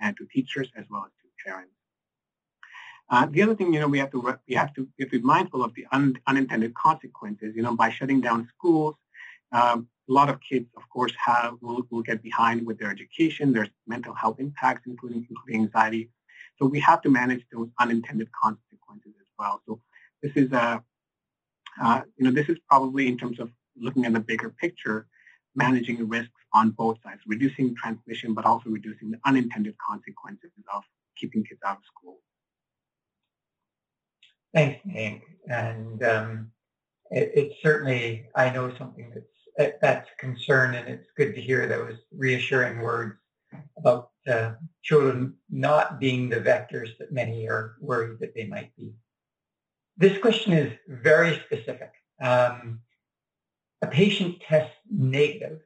and 0.00 0.16
to 0.16 0.26
teachers 0.32 0.68
as 0.76 0.84
well 0.90 1.04
as 1.06 1.12
to 1.20 1.28
parents. 1.44 1.72
Uh, 3.10 3.26
the 3.30 3.42
other 3.42 3.54
thing, 3.54 3.72
you 3.74 3.80
know, 3.80 3.88
we 3.88 3.98
have 3.98 4.10
to 4.10 4.20
we 4.48 4.54
have 4.54 4.72
to, 4.74 4.88
we 4.98 5.04
be 5.06 5.20
mindful 5.20 5.62
of 5.62 5.74
the 5.74 5.86
un, 5.92 6.16
unintended 6.26 6.72
consequences. 6.74 7.54
You 7.56 7.62
know, 7.62 7.76
by 7.76 7.90
shutting 7.90 8.20
down 8.20 8.48
schools, 8.56 8.94
um, 9.52 9.88
a 10.08 10.12
lot 10.12 10.28
of 10.30 10.40
kids, 10.40 10.68
of 10.76 10.88
course, 10.88 11.12
have 11.22 11.54
will, 11.60 11.82
will 11.90 12.02
get 12.02 12.22
behind 12.22 12.66
with 12.66 12.78
their 12.78 12.90
education. 12.90 13.52
There's 13.52 13.68
mental 13.86 14.14
health 14.14 14.40
impacts, 14.40 14.82
including 14.86 15.26
including 15.28 15.62
anxiety. 15.64 16.10
So 16.58 16.66
we 16.66 16.80
have 16.80 17.02
to 17.02 17.10
manage 17.10 17.44
those 17.52 17.68
unintended 17.78 18.28
consequences 18.32 19.12
as 19.20 19.26
well. 19.38 19.60
So 19.66 19.80
this 20.22 20.32
is 20.36 20.52
a, 20.52 20.82
uh, 21.82 22.00
you 22.16 22.24
know, 22.24 22.30
this 22.30 22.48
is 22.48 22.58
probably 22.68 23.08
in 23.08 23.18
terms 23.18 23.38
of 23.38 23.50
looking 23.76 24.04
at 24.04 24.12
the 24.12 24.20
bigger 24.20 24.50
picture, 24.50 25.06
managing 25.54 26.08
risks 26.08 26.32
on 26.52 26.70
both 26.70 26.98
sides, 27.02 27.20
reducing 27.26 27.74
transmission, 27.74 28.34
but 28.34 28.44
also 28.44 28.70
reducing 28.70 29.10
the 29.10 29.18
unintended 29.24 29.74
consequences 29.78 30.50
of 30.72 30.82
keeping 31.16 31.44
kids 31.44 31.60
out 31.64 31.78
of 31.78 31.82
school. 31.84 32.18
Thanks, 34.54 34.80
Mayank. 34.86 35.22
And 35.48 36.04
um, 36.04 36.50
it, 37.10 37.32
it's 37.34 37.62
certainly, 37.62 38.26
I 38.34 38.50
know 38.50 38.72
something 38.76 39.10
that's 39.14 39.26
that's 39.80 40.08
a 40.10 40.20
concern, 40.20 40.74
and 40.74 40.88
it's 40.88 41.06
good 41.16 41.34
to 41.34 41.40
hear 41.40 41.68
those 41.68 41.96
reassuring 42.16 42.80
words 42.80 43.14
about 43.78 44.10
uh, 44.26 44.52
children 44.82 45.34
not 45.48 46.00
being 46.00 46.28
the 46.28 46.40
vectors 46.40 46.88
that 46.98 47.12
many 47.12 47.46
are 47.48 47.76
worried 47.80 48.18
that 48.20 48.34
they 48.34 48.46
might 48.46 48.74
be. 48.76 48.94
This 49.96 50.18
question 50.18 50.52
is 50.52 50.72
very 50.88 51.40
specific. 51.46 51.92
Um, 52.20 52.80
a 53.84 53.86
patient 53.86 54.40
tests 54.48 54.74
negative 54.90 55.60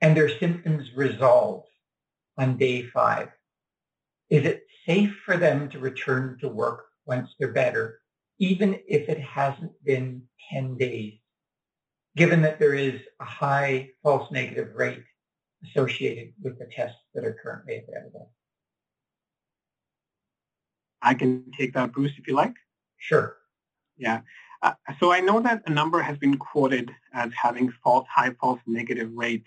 and 0.00 0.16
their 0.16 0.30
symptoms 0.38 0.88
resolve 0.96 1.64
on 2.38 2.56
day 2.56 2.82
five. 2.84 3.28
Is 4.30 4.46
it 4.46 4.62
safe 4.86 5.14
for 5.26 5.36
them 5.36 5.68
to 5.70 5.78
return 5.78 6.38
to 6.40 6.48
work 6.48 6.86
once 7.04 7.28
they're 7.38 7.52
better, 7.52 8.00
even 8.38 8.80
if 8.88 9.10
it 9.10 9.20
hasn't 9.20 9.72
been 9.84 10.22
10 10.50 10.78
days, 10.78 11.18
given 12.16 12.40
that 12.42 12.58
there 12.58 12.74
is 12.74 12.98
a 13.20 13.24
high 13.24 13.90
false 14.02 14.30
negative 14.32 14.74
rate 14.74 15.04
associated 15.66 16.32
with 16.42 16.58
the 16.58 16.68
tests 16.74 16.96
that 17.14 17.26
are 17.26 17.38
currently 17.42 17.82
available? 17.86 18.32
I 21.02 21.12
can 21.12 21.50
take 21.58 21.74
that, 21.74 21.92
Bruce, 21.92 22.12
if 22.16 22.26
you 22.26 22.34
like. 22.34 22.54
Sure. 22.96 23.36
Yeah. 23.98 24.20
Uh, 24.60 24.72
so 24.98 25.12
I 25.12 25.20
know 25.20 25.40
that 25.40 25.62
a 25.66 25.70
number 25.70 26.00
has 26.02 26.18
been 26.18 26.36
quoted 26.36 26.90
as 27.12 27.30
having 27.40 27.70
false, 27.84 28.06
high 28.12 28.34
false 28.40 28.60
negative 28.66 29.10
rate. 29.14 29.44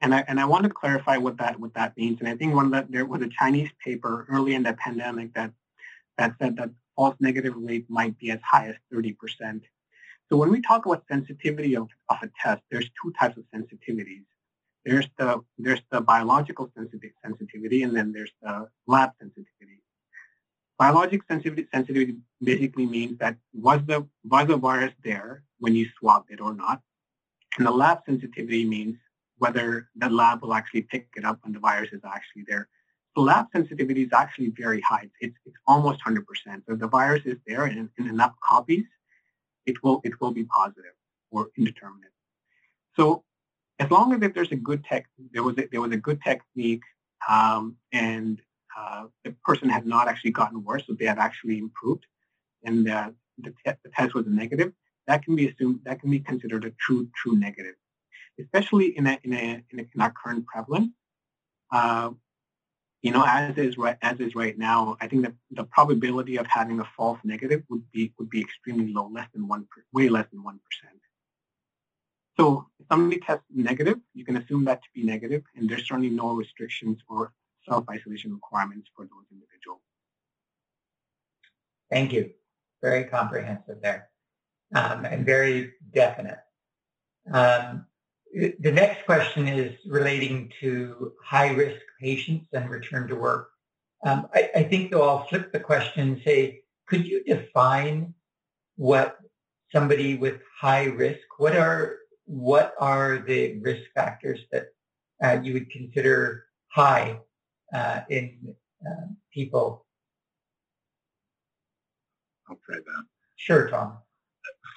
And 0.00 0.14
I, 0.14 0.24
and 0.28 0.40
I 0.40 0.44
want 0.44 0.64
to 0.64 0.70
clarify 0.70 1.16
what 1.16 1.38
that 1.38 1.58
what 1.58 1.74
that 1.74 1.96
means. 1.96 2.20
And 2.20 2.28
I 2.28 2.36
think 2.36 2.54
one 2.54 2.70
that 2.70 2.90
there 2.90 3.06
was 3.06 3.22
a 3.22 3.28
Chinese 3.28 3.70
paper 3.82 4.26
early 4.28 4.54
in 4.54 4.62
the 4.62 4.74
pandemic 4.74 5.34
that 5.34 5.52
that 6.18 6.34
said 6.40 6.56
that 6.56 6.70
false 6.94 7.16
negative 7.20 7.54
rate 7.56 7.86
might 7.88 8.18
be 8.18 8.30
as 8.30 8.40
high 8.42 8.68
as 8.68 8.76
30%. 8.92 9.62
So 10.28 10.36
when 10.36 10.50
we 10.50 10.60
talk 10.60 10.86
about 10.86 11.04
sensitivity 11.08 11.76
of, 11.76 11.88
of 12.08 12.16
a 12.22 12.30
test, 12.42 12.62
there's 12.70 12.90
two 13.00 13.12
types 13.18 13.36
of 13.36 13.44
sensitivities. 13.54 14.24
There's 14.84 15.06
the 15.18 15.42
there's 15.58 15.82
the 15.90 16.00
biological 16.00 16.70
sensitivity, 16.76 17.82
and 17.82 17.96
then 17.96 18.12
there's 18.12 18.32
the 18.42 18.68
lab 18.86 19.10
sensitivity. 19.20 19.82
Biologic 20.78 21.22
sensitivity, 21.28 21.66
sensitivity 21.72 22.16
basically 22.42 22.86
means 22.86 23.18
that 23.18 23.36
was 23.54 23.80
the, 23.86 24.06
was 24.24 24.46
the 24.46 24.56
virus 24.56 24.92
there 25.02 25.42
when 25.58 25.74
you 25.74 25.86
swabbed 25.98 26.30
it 26.30 26.40
or 26.40 26.54
not? 26.54 26.82
And 27.56 27.66
the 27.66 27.70
lab 27.70 28.00
sensitivity 28.04 28.64
means 28.64 28.96
whether 29.38 29.88
the 29.96 30.10
lab 30.10 30.42
will 30.42 30.54
actually 30.54 30.82
pick 30.82 31.08
it 31.16 31.24
up 31.24 31.38
when 31.42 31.52
the 31.52 31.58
virus 31.58 31.90
is 31.92 32.00
actually 32.04 32.44
there. 32.46 32.68
The 33.14 33.22
lab 33.22 33.46
sensitivity 33.52 34.02
is 34.02 34.12
actually 34.12 34.50
very 34.50 34.82
high. 34.82 35.08
It's, 35.20 35.36
it's 35.46 35.56
almost 35.66 36.00
100%. 36.04 36.20
So 36.66 36.74
if 36.74 36.78
the 36.78 36.88
virus 36.88 37.22
is 37.24 37.38
there 37.46 37.66
in, 37.66 37.88
in 37.98 38.08
enough 38.08 38.34
copies, 38.46 38.84
it 39.64 39.82
will, 39.82 40.02
it 40.04 40.20
will 40.20 40.32
be 40.32 40.44
positive 40.44 40.92
or 41.30 41.48
indeterminate. 41.56 42.10
So 42.94 43.24
as 43.78 43.90
long 43.90 44.12
as 44.12 44.22
if 44.22 44.34
there's 44.34 44.52
a 44.52 44.56
good 44.56 44.84
tech, 44.84 45.06
there 45.32 45.42
was 45.42 45.56
a, 45.58 45.66
there 45.70 45.80
was 45.80 45.92
a 45.92 45.96
good 45.96 46.20
technique 46.22 46.82
um, 47.28 47.76
and 47.92 48.40
uh, 48.76 49.04
the 49.24 49.34
person 49.44 49.68
had 49.68 49.86
not 49.86 50.08
actually 50.08 50.32
gotten 50.32 50.62
worse, 50.62 50.84
so 50.86 50.92
they 50.92 51.06
had 51.06 51.18
actually 51.18 51.58
improved, 51.58 52.04
and 52.64 52.88
uh, 52.88 53.10
the, 53.38 53.50
te- 53.50 53.78
the, 53.82 53.90
test 53.94 54.14
was 54.14 54.26
a 54.26 54.30
negative, 54.30 54.72
that 55.06 55.24
can 55.24 55.34
be 55.34 55.48
assumed 55.48 55.80
that 55.84 56.00
can 56.00 56.10
be 56.10 56.20
considered 56.20 56.64
a 56.64 56.70
true 56.72 57.08
true 57.16 57.36
negative, 57.36 57.74
especially 58.38 58.96
in 58.98 59.06
a 59.06 59.18
in 59.24 59.32
a 59.32 59.62
in, 59.70 59.80
a, 59.80 59.86
in 59.94 60.00
our 60.00 60.12
current 60.12 60.46
prevalence. 60.46 60.92
Uh, 61.72 62.10
you 63.02 63.12
know, 63.12 63.24
as 63.26 63.56
is 63.56 63.78
right 63.78 63.96
as 64.02 64.20
is 64.20 64.34
right 64.34 64.58
now, 64.58 64.96
I 65.00 65.06
think 65.06 65.22
that 65.22 65.34
the 65.50 65.64
probability 65.64 66.36
of 66.36 66.46
having 66.46 66.80
a 66.80 66.88
false 66.96 67.18
negative 67.24 67.62
would 67.70 67.90
be 67.92 68.12
would 68.18 68.28
be 68.28 68.40
extremely 68.40 68.92
low, 68.92 69.08
less 69.08 69.28
than 69.32 69.48
one, 69.48 69.66
way 69.92 70.08
less 70.08 70.26
than 70.32 70.42
one 70.42 70.60
percent. 70.68 71.00
So 72.38 72.66
if 72.78 72.86
somebody 72.90 73.20
tests 73.20 73.44
negative, 73.54 73.98
you 74.12 74.24
can 74.24 74.36
assume 74.36 74.64
that 74.66 74.82
to 74.82 74.88
be 74.94 75.02
negative, 75.02 75.42
and 75.54 75.68
there's 75.68 75.88
certainly 75.88 76.10
no 76.10 76.34
restrictions 76.34 76.98
or 77.08 77.32
self-isolation 77.68 78.32
requirements 78.32 78.88
for 78.94 79.04
those 79.04 79.26
individuals. 79.30 79.80
Thank 81.90 82.12
you. 82.12 82.30
Very 82.82 83.04
comprehensive 83.04 83.80
there 83.82 84.08
um, 84.74 85.04
and 85.04 85.24
very 85.24 85.72
definite. 85.92 86.38
Um, 87.32 87.86
the 88.32 88.72
next 88.72 89.04
question 89.06 89.48
is 89.48 89.74
relating 89.86 90.50
to 90.60 91.12
high-risk 91.22 91.80
patients 92.00 92.48
and 92.52 92.68
return 92.68 93.08
to 93.08 93.16
work. 93.16 93.50
Um, 94.04 94.28
I, 94.34 94.50
I, 94.54 94.62
think 94.64 94.90
though 94.90 95.08
I'll 95.08 95.26
flip 95.26 95.52
the 95.52 95.60
question 95.60 96.08
and 96.08 96.22
say, 96.22 96.60
could 96.86 97.06
you 97.06 97.24
define 97.24 98.12
what 98.76 99.16
somebody 99.72 100.16
with 100.16 100.40
high 100.60 100.84
risk, 100.84 101.20
what 101.38 101.56
are 101.56 101.96
what 102.26 102.74
are 102.78 103.18
the 103.26 103.58
risk 103.60 103.82
factors 103.94 104.40
that 104.52 104.66
uh, 105.22 105.38
you 105.42 105.54
would 105.54 105.70
consider 105.70 106.44
high 106.68 107.18
uh, 107.72 108.00
in 108.10 108.54
uh, 108.86 109.06
people. 109.32 109.86
I'll 112.48 112.58
try 112.64 112.76
that. 112.76 113.04
Sure, 113.36 113.68
Tom. 113.68 113.98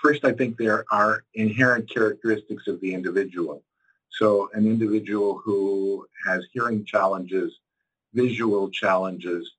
First, 0.01 0.25
I 0.25 0.31
think 0.31 0.57
there 0.57 0.85
are 0.91 1.23
inherent 1.33 1.89
characteristics 1.89 2.67
of 2.67 2.79
the 2.81 2.93
individual. 2.93 3.63
So 4.09 4.49
an 4.53 4.65
individual 4.65 5.41
who 5.43 6.07
has 6.25 6.45
hearing 6.51 6.85
challenges, 6.85 7.59
visual 8.13 8.69
challenges, 8.69 9.51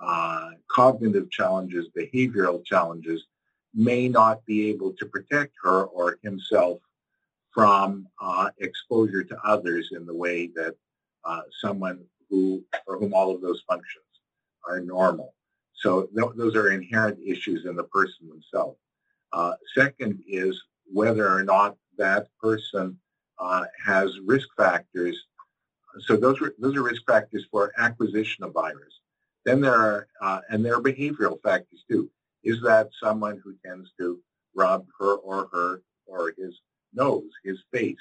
uh, 0.00 0.50
cognitive 0.68 1.30
challenges, 1.30 1.88
behavioral 1.96 2.64
challenges, 2.64 3.26
may 3.74 4.08
not 4.08 4.44
be 4.44 4.68
able 4.68 4.92
to 4.94 5.06
protect 5.06 5.54
her 5.62 5.84
or 5.84 6.18
himself 6.22 6.80
from 7.52 8.06
uh, 8.20 8.50
exposure 8.58 9.24
to 9.24 9.38
others 9.44 9.90
in 9.92 10.04
the 10.04 10.14
way 10.14 10.48
that 10.54 10.74
uh, 11.24 11.42
someone 11.60 12.04
who 12.30 12.64
for 12.84 12.98
whom 12.98 13.14
all 13.14 13.34
of 13.34 13.40
those 13.40 13.62
functions 13.68 14.04
are 14.68 14.80
normal. 14.80 15.34
So 15.74 16.08
th- 16.16 16.32
those 16.36 16.56
are 16.56 16.70
inherent 16.70 17.18
issues 17.24 17.66
in 17.66 17.76
the 17.76 17.84
person 17.84 18.28
themselves. 18.28 18.78
Uh, 19.32 19.52
second 19.74 20.22
is 20.26 20.60
whether 20.92 21.28
or 21.30 21.42
not 21.42 21.76
that 21.98 22.28
person 22.40 22.98
uh, 23.38 23.64
has 23.84 24.18
risk 24.24 24.48
factors. 24.56 25.16
So 26.00 26.16
those 26.16 26.40
are, 26.40 26.54
those 26.58 26.76
are 26.76 26.82
risk 26.82 27.02
factors 27.06 27.46
for 27.50 27.72
acquisition 27.78 28.44
of 28.44 28.52
virus. 28.52 29.00
Then 29.44 29.60
there 29.60 29.74
are, 29.74 30.08
uh, 30.20 30.40
and 30.50 30.64
there 30.64 30.76
are 30.76 30.82
behavioral 30.82 31.40
factors 31.42 31.84
too. 31.88 32.10
Is 32.42 32.60
that 32.62 32.90
someone 33.02 33.40
who 33.44 33.54
tends 33.64 33.92
to 33.98 34.20
rub 34.54 34.86
her 34.98 35.16
or 35.16 35.48
her 35.52 35.82
or 36.06 36.32
his 36.36 36.60
nose, 36.94 37.30
his 37.44 37.58
face 37.72 37.96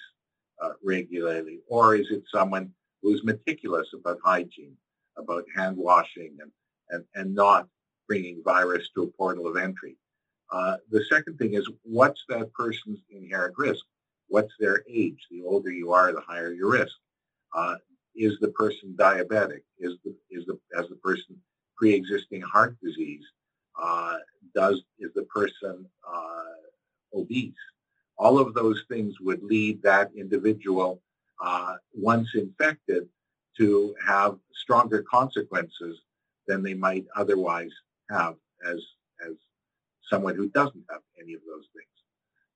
uh, 0.61 0.71
regularly? 0.84 1.59
Or 1.67 1.95
is 1.95 2.07
it 2.11 2.23
someone 2.32 2.71
who's 3.06 3.24
meticulous 3.24 3.88
about 3.93 4.18
hygiene, 4.24 4.76
about 5.16 5.45
hand 5.56 5.78
washing, 5.78 6.36
and, 6.41 6.51
and, 6.89 7.06
and 7.14 7.36
not 7.36 7.68
bringing 8.08 8.41
virus 8.43 8.89
to 8.95 9.03
a 9.03 9.08
portal 9.08 9.45
of 9.45 9.58
entry. 9.58 9.95
Uh, 10.51 10.78
the 10.89 11.06
second 11.06 11.38
thing 11.38 11.53
is 11.53 11.70
what's 11.84 12.24
that 12.28 12.51
person's 12.53 12.97
inherent 13.12 13.53
risk? 13.60 13.86
What's 14.28 14.53
their 14.60 14.84
age? 14.89 15.20
The 15.30 15.43
older 15.43 15.70
you 15.70 15.93
are, 15.93 16.12
the 16.14 16.22
higher 16.22 16.51
your 16.51 16.72
risk. 16.72 16.95
Uh, 17.56 17.76
is 18.16 18.39
the 18.41 18.47
person 18.49 18.95
diabetic? 18.97 19.62
Is 19.78 19.97
the 20.03 20.16
is 20.32 20.45
the 20.47 20.58
has 20.76 20.88
the 20.89 20.95
person 20.95 21.36
pre-existing 21.78 22.41
heart 22.41 22.76
disease? 22.84 23.26
Uh, 23.80 24.18
does 24.56 24.82
is 24.97 25.12
the 25.14 25.24
person 25.24 25.86
uh, 26.12 27.20
obese? 27.20 27.53
All 28.18 28.39
of 28.39 28.56
those 28.56 28.84
things 28.89 29.20
would 29.20 29.43
lead 29.43 29.84
that 29.84 30.10
individual 30.18 31.01
uh, 31.43 31.75
once 31.93 32.29
infected 32.36 33.07
to 33.57 33.95
have 34.05 34.38
stronger 34.53 35.03
consequences 35.03 35.99
than 36.47 36.63
they 36.63 36.73
might 36.73 37.05
otherwise 37.15 37.71
have 38.09 38.36
as 38.69 38.81
as 39.25 39.33
someone 40.09 40.36
who 40.36 40.49
doesn't 40.49 40.83
have 40.89 41.01
any 41.19 41.33
of 41.33 41.41
those 41.47 41.65
things. 41.73 41.88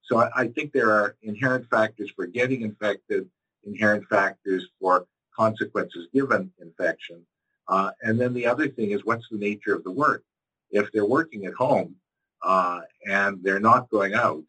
So 0.04 0.20
I, 0.20 0.30
I 0.36 0.48
think 0.48 0.72
there 0.72 0.92
are 0.92 1.16
inherent 1.22 1.68
factors 1.70 2.12
for 2.16 2.26
getting 2.28 2.62
infected, 2.62 3.30
inherent 3.64 4.06
factors 4.08 4.68
for 4.80 5.08
consequences 5.36 6.08
given 6.14 6.52
infection. 6.60 7.26
Uh, 7.68 7.92
and 8.02 8.20
then 8.20 8.34
the 8.34 8.46
other 8.46 8.68
thing 8.68 8.92
is 8.92 9.06
what's 9.06 9.28
the 9.30 9.38
nature 9.38 9.74
of 9.74 9.84
the 9.84 9.92
work? 9.92 10.24
If 10.72 10.92
they're 10.92 11.06
working 11.06 11.46
at 11.46 11.54
home 11.54 11.96
uh, 12.44 12.82
and 13.08 13.40
they're 13.44 13.60
not 13.60 13.90
going 13.90 14.14
out, 14.14 14.44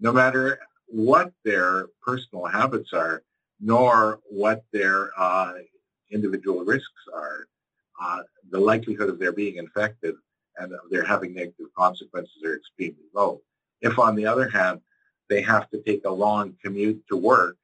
no 0.00 0.12
matter 0.12 0.58
what 0.86 1.32
their 1.44 1.88
personal 2.02 2.46
habits 2.46 2.92
are, 2.92 3.22
nor 3.60 4.20
what 4.28 4.64
their 4.72 5.10
uh, 5.18 5.52
individual 6.10 6.64
risks 6.64 7.02
are. 7.14 7.46
Uh, 8.00 8.22
the 8.50 8.60
likelihood 8.60 9.08
of 9.08 9.18
their 9.18 9.32
being 9.32 9.56
infected 9.56 10.14
and 10.58 10.72
of 10.72 10.80
their 10.90 11.04
having 11.04 11.34
negative 11.34 11.66
consequences 11.76 12.42
are 12.44 12.56
extremely 12.56 13.04
low. 13.14 13.40
If, 13.80 13.98
on 13.98 14.14
the 14.14 14.26
other 14.26 14.48
hand, 14.48 14.80
they 15.28 15.42
have 15.42 15.68
to 15.70 15.82
take 15.82 16.04
a 16.04 16.10
long 16.10 16.54
commute 16.62 17.02
to 17.08 17.16
work 17.16 17.56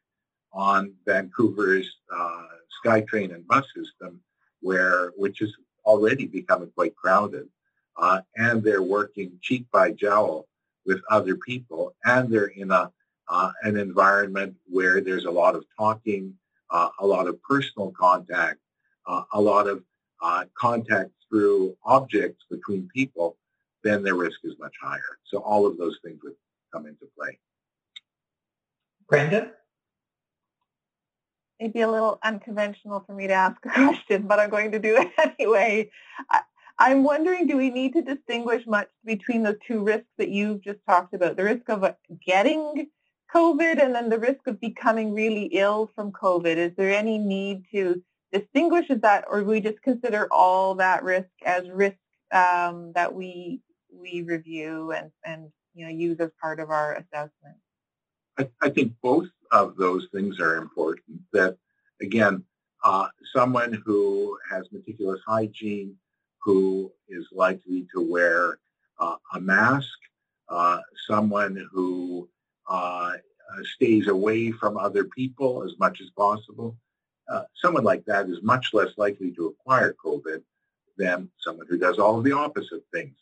on 0.53 0.93
Vancouver's 1.07 1.91
uh, 2.15 2.47
SkyTrain 2.85 3.35
and 3.35 3.47
bus 3.47 3.65
system, 3.75 4.21
where 4.61 5.13
which 5.17 5.41
is 5.41 5.55
already 5.85 6.27
becoming 6.27 6.71
quite 6.75 6.95
crowded, 6.97 7.49
uh, 7.97 8.21
and 8.37 8.63
they're 8.63 8.83
working 8.83 9.39
cheek 9.41 9.67
by 9.73 9.91
jowl 9.91 10.47
with 10.85 11.01
other 11.11 11.37
people, 11.37 11.95
and 12.05 12.31
they're 12.31 12.47
in 12.47 12.71
a 12.71 12.91
uh, 13.33 13.51
an 13.63 13.79
environment 13.79 14.55
where 14.67 15.01
there's 15.01 15.25
a 15.25 15.31
lot 15.31 15.57
of 15.57 15.65
talking, 15.79 16.35
uh, 16.71 16.91
a 17.01 17.07
lot 17.07 17.27
of 17.27 17.43
personal 17.43 17.91
contact, 17.99 18.59
uh, 19.07 19.23
a 19.33 19.41
lot 19.41 19.67
of 19.67 19.83
uh, 20.23 20.45
contact 20.55 21.11
through 21.31 21.75
objects 21.83 22.45
between 22.51 22.87
people, 22.95 23.39
then 23.83 24.03
their 24.03 24.17
risk 24.17 24.39
is 24.45 24.53
much 24.61 24.75
higher. 24.83 25.19
So 25.25 25.39
all 25.39 25.67
of 25.67 25.79
those 25.79 25.99
things 26.05 26.21
would 26.23 26.35
come 26.75 26.87
into 26.87 27.07
play. 27.19 27.39
Brenda? 29.09 29.53
Maybe 31.59 31.81
a 31.81 31.91
little 31.91 32.19
unconventional 32.23 33.03
for 33.07 33.15
me 33.15 33.29
to 33.29 33.33
ask 33.33 33.57
a 33.65 33.71
question, 33.71 34.27
but 34.27 34.41
I'm 34.41 34.51
going 34.51 34.73
to 34.73 34.79
do 34.79 34.99
it 34.99 35.11
anyway. 35.39 35.91
I, 36.29 36.43
am 36.91 37.03
wondering, 37.03 37.47
do 37.47 37.57
we 37.57 37.71
need 37.71 37.95
to 37.95 38.03
distinguish 38.03 38.67
much 38.67 38.89
between 39.07 39.43
the 39.43 39.57
two 39.67 39.83
risks 39.83 40.11
that 40.19 40.29
you've 40.29 40.63
just 40.63 40.81
talked 40.87 41.15
about, 41.15 41.39
the 41.39 41.45
risk 41.45 41.71
of 41.71 41.83
getting 42.27 42.89
COVID 43.35 43.83
and 43.83 43.95
then 43.95 44.09
the 44.09 44.19
risk 44.19 44.47
of 44.47 44.61
becoming 44.61 45.15
really 45.15 45.45
ill 45.53 45.91
from 45.95 46.13
COVID? 46.13 46.57
Is 46.57 46.73
there 46.77 46.95
any 46.95 47.19
need 47.19 47.65
to 47.73 48.03
distinguish 48.33 48.87
that, 48.89 49.25
or 49.31 49.43
we 49.43 49.61
just 49.61 49.83
consider 49.83 50.29
all 50.31 50.75
that 50.77 51.03
risk 51.03 51.31
as 51.45 51.69
risk 51.71 51.97
um, 52.33 52.93
that 52.95 53.15
we 53.15 53.61
we 53.95 54.23
review 54.23 54.93
and, 54.93 55.11
and 55.25 55.51
you 55.75 55.85
know 55.85 55.93
use 55.93 56.19
as 56.21 56.31
part 56.41 56.61
of 56.61 56.71
our 56.71 56.95
assessment? 56.95 57.57
I, 58.39 58.49
I 58.61 58.71
think 58.71 58.93
both 59.03 59.29
of 59.51 59.77
those 59.77 60.09
things 60.13 60.41
are 60.41 60.57
important. 60.57 61.21
That 61.33 61.57
again, 62.01 62.45
uh, 62.85 63.09
someone 63.35 63.83
who 63.85 64.39
has 64.51 64.67
meticulous 64.73 65.21
hygiene, 65.27 65.95
who 66.43 66.91
is 67.09 67.27
likely 67.33 67.87
to 67.95 68.11
wear 68.11 68.59
uh, 68.99 69.17
a 69.35 69.41
mask, 69.41 69.89
uh, 70.49 70.81
someone 71.09 71.69
who 71.73 72.29
uh, 72.69 73.13
stays 73.75 74.09
away 74.09 74.51
from 74.53 74.77
other 74.77 75.05
people 75.05 75.63
as 75.65 75.79
much 75.79 76.01
as 76.01 76.11
possible, 76.11 76.77
uh, 77.31 77.43
someone 77.55 77.85
like 77.85 78.05
that 78.07 78.29
is 78.29 78.43
much 78.43 78.71
less 78.73 78.91
likely 78.97 79.31
to 79.33 79.47
acquire 79.47 79.95
COVID 80.05 80.43
than 80.99 81.31
someone 81.39 81.67
who 81.69 81.79
does 81.79 81.99
all 81.99 82.19
of 82.19 82.25
the 82.25 82.33
opposite 82.33 82.85
things. 82.93 83.17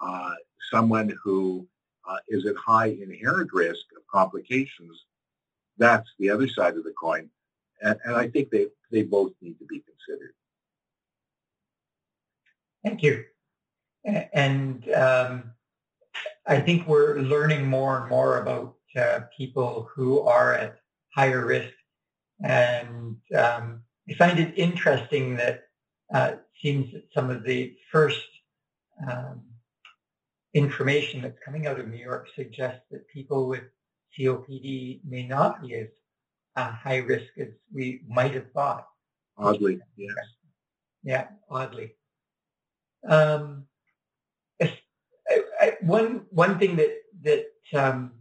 Uh, 0.00 0.34
someone 0.70 1.14
who 1.22 1.66
uh, 2.08 2.16
is 2.28 2.46
at 2.46 2.56
high 2.56 2.86
inherent 2.86 3.52
risk 3.52 3.84
of 3.96 4.06
complications, 4.08 5.04
that's 5.78 6.10
the 6.18 6.30
other 6.30 6.48
side 6.48 6.76
of 6.76 6.84
the 6.84 6.92
coin. 6.92 7.28
And, 7.82 7.98
and 8.04 8.16
I 8.16 8.28
think 8.28 8.50
they, 8.50 8.66
they 8.90 9.02
both 9.02 9.32
need 9.40 9.58
to 9.58 9.64
be 9.64 9.80
considered. 9.80 10.34
Thank 12.84 13.02
you. 13.02 13.24
And 14.04 14.90
um, 14.92 15.52
I 16.46 16.60
think 16.60 16.86
we're 16.86 17.18
learning 17.18 17.66
more 17.66 18.00
and 18.00 18.08
more 18.08 18.38
about 18.38 18.74
uh, 18.96 19.20
people 19.36 19.88
who 19.94 20.20
are 20.20 20.54
at 20.54 20.78
higher 21.14 21.46
risk. 21.46 21.72
And 22.42 23.16
um, 23.36 23.82
I 24.08 24.14
find 24.18 24.38
it 24.38 24.54
interesting 24.56 25.36
that 25.36 25.64
uh, 26.12 26.32
it 26.32 26.42
seems 26.60 26.92
that 26.92 27.04
some 27.14 27.30
of 27.30 27.44
the 27.44 27.76
first 27.90 28.26
um, 29.08 29.42
information 30.54 31.22
that's 31.22 31.38
coming 31.44 31.66
out 31.66 31.78
of 31.78 31.88
New 31.88 31.96
York 31.96 32.28
suggests 32.34 32.82
that 32.90 33.08
people 33.08 33.48
with 33.48 33.64
COPD 34.18 35.00
may 35.04 35.26
not 35.26 35.62
be 35.62 35.74
as 35.74 35.88
uh, 36.56 36.72
high 36.72 36.98
risk 36.98 37.32
as 37.40 37.48
we 37.72 38.02
might 38.08 38.34
have 38.34 38.50
thought. 38.52 38.86
Oddly, 39.38 39.80
yes. 39.96 40.14
Yeah, 41.02 41.28
oddly. 41.50 41.94
Um, 43.08 43.64
one 45.82 46.26
one 46.30 46.58
thing 46.58 46.76
that 46.76 46.94
that 47.22 47.46
um, 47.74 48.12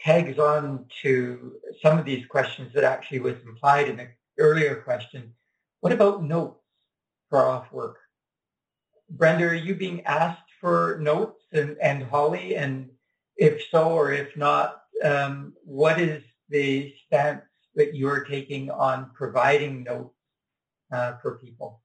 tags 0.00 0.38
on 0.38 0.86
to 1.02 1.56
some 1.82 1.98
of 1.98 2.04
these 2.04 2.26
questions 2.26 2.72
that 2.74 2.84
actually 2.84 3.20
was 3.20 3.36
implied 3.46 3.88
in 3.88 3.96
the 3.96 4.08
earlier 4.38 4.76
question. 4.76 5.32
What 5.80 5.92
about 5.92 6.22
notes 6.22 6.62
for 7.28 7.46
off 7.46 7.72
work? 7.72 7.98
Brenda, 9.10 9.46
are 9.46 9.54
you 9.54 9.74
being 9.74 10.04
asked 10.06 10.50
for 10.60 10.98
notes 11.00 11.42
and, 11.52 11.76
and 11.82 12.02
Holly? 12.02 12.56
And 12.56 12.90
if 13.36 13.62
so, 13.70 13.90
or 13.90 14.12
if 14.12 14.36
not, 14.36 14.82
um, 15.04 15.54
what 15.64 16.00
is 16.00 16.22
the 16.48 16.94
stance 17.06 17.42
that 17.74 17.94
you're 17.94 18.24
taking 18.24 18.70
on 18.70 19.10
providing 19.14 19.84
notes 19.84 20.14
uh, 20.92 21.14
for 21.22 21.38
people? 21.38 21.80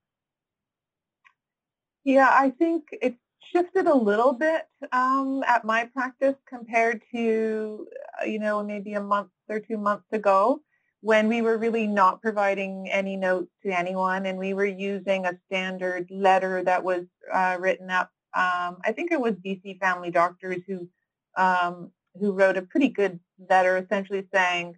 Yeah, 2.04 2.30
I 2.30 2.50
think 2.50 2.84
it's 2.92 3.18
shifted 3.52 3.86
a 3.86 3.94
little 3.94 4.32
bit 4.32 4.62
um, 4.92 5.42
at 5.46 5.64
my 5.64 5.84
practice 5.84 6.34
compared 6.48 7.02
to, 7.14 7.86
uh, 8.20 8.24
you 8.24 8.38
know, 8.38 8.62
maybe 8.62 8.94
a 8.94 9.00
month 9.00 9.28
or 9.48 9.60
two 9.60 9.78
months 9.78 10.06
ago 10.12 10.60
when 11.00 11.28
we 11.28 11.42
were 11.42 11.58
really 11.58 11.86
not 11.86 12.20
providing 12.20 12.88
any 12.90 13.16
notes 13.16 13.50
to 13.62 13.70
anyone 13.70 14.26
and 14.26 14.38
we 14.38 14.54
were 14.54 14.66
using 14.66 15.26
a 15.26 15.38
standard 15.46 16.08
letter 16.10 16.64
that 16.64 16.82
was 16.82 17.04
uh, 17.32 17.56
written 17.60 17.90
up. 17.90 18.10
Um, 18.34 18.78
I 18.84 18.92
think 18.94 19.12
it 19.12 19.20
was 19.20 19.34
BC 19.34 19.78
Family 19.78 20.10
Doctors 20.10 20.62
who 20.66 20.88
um, 21.36 21.90
who 22.18 22.32
wrote 22.32 22.56
a 22.56 22.62
pretty 22.62 22.88
good 22.88 23.20
letter 23.50 23.76
essentially 23.76 24.26
saying, 24.32 24.74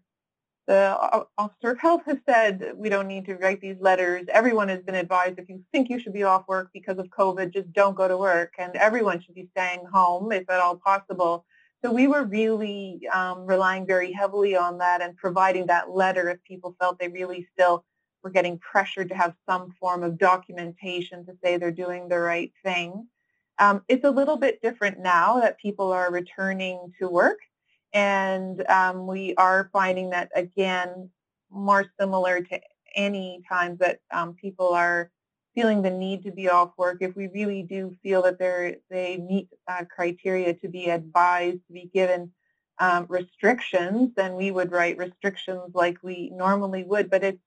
the 0.69 1.25
officer 1.39 1.71
of 1.71 1.79
health 1.79 2.03
has 2.05 2.19
said 2.29 2.73
we 2.77 2.91
don't 2.91 3.09
need 3.09 3.25
to 3.25 3.37
write 3.37 3.63
these 3.63 3.79
letters. 3.81 4.27
Everyone 4.31 4.69
has 4.69 4.83
been 4.83 4.95
advised 4.95 5.39
if 5.39 5.49
you 5.49 5.65
think 5.73 5.89
you 5.89 5.99
should 5.99 6.13
be 6.13 6.25
off 6.25 6.47
work 6.47 6.69
because 6.75 6.99
of 6.99 7.07
COVID, 7.07 7.55
just 7.55 7.73
don't 7.73 7.97
go 7.97 8.07
to 8.07 8.19
work. 8.19 8.53
And 8.59 8.77
everyone 8.77 9.23
should 9.23 9.35
be 9.35 9.49
staying 9.53 9.87
home 9.91 10.31
if 10.31 10.49
at 10.51 10.61
all 10.61 10.77
possible. 10.77 11.47
So 11.83 11.91
we 11.91 12.07
were 12.07 12.25
really 12.25 13.01
um, 13.15 13.47
relying 13.47 13.87
very 13.87 14.13
heavily 14.13 14.57
on 14.57 14.77
that 14.79 15.01
and 15.01 15.17
providing 15.17 15.67
that 15.69 15.91
letter 15.91 16.29
if 16.29 16.45
people 16.45 16.77
felt 16.79 16.99
they 16.99 17.09
really 17.09 17.49
still 17.55 17.87
were 18.23 18.31
getting 18.31 18.59
pressured 18.59 19.09
to 19.09 19.15
have 19.15 19.35
some 19.49 19.73
form 19.81 20.03
of 20.03 20.19
documentation 20.19 21.25
to 21.25 21.33
say 21.43 21.57
they're 21.57 21.71
doing 21.71 22.09
the 22.09 22.19
right 22.19 22.53
thing. 22.63 23.07
Um, 23.59 23.83
it's 23.89 24.05
a 24.05 24.11
little 24.11 24.37
bit 24.37 24.61
different 24.61 24.99
now 24.99 25.41
that 25.41 25.59
people 25.59 25.93
are 25.93 26.13
returning 26.13 26.93
to 27.01 27.09
work. 27.09 27.39
And 27.93 28.69
um, 28.69 29.07
we 29.07 29.35
are 29.37 29.71
finding 29.73 30.11
that, 30.11 30.31
again, 30.35 31.11
more 31.51 31.87
similar 31.99 32.43
to 32.43 32.61
any 32.95 33.43
times 33.49 33.79
that 33.79 34.01
um, 34.11 34.35
people 34.35 34.75
are 34.75 35.11
feeling 35.55 35.83
the 35.83 35.91
need 35.91 36.23
to 36.23 36.31
be 36.31 36.49
off 36.49 36.71
work, 36.77 36.99
if 37.01 37.17
we 37.17 37.27
really 37.29 37.63
do 37.63 37.97
feel 38.03 38.23
that 38.23 38.39
they 38.39 39.17
meet 39.17 39.49
uh, 39.67 39.85
criteria 39.85 40.55
to 40.55 40.69
be 40.69 40.89
advised 40.89 41.59
to 41.67 41.73
be 41.73 41.91
given 41.93 42.31
um, 42.79 43.07
restrictions, 43.09 44.11
then 44.15 44.35
we 44.35 44.53
would 44.53 44.71
write 44.71 44.99
restrictions 44.99 45.75
like 45.75 45.99
we 46.03 46.31
normally 46.33 46.85
would. 46.85 47.11
But 47.11 47.25
it's, 47.25 47.43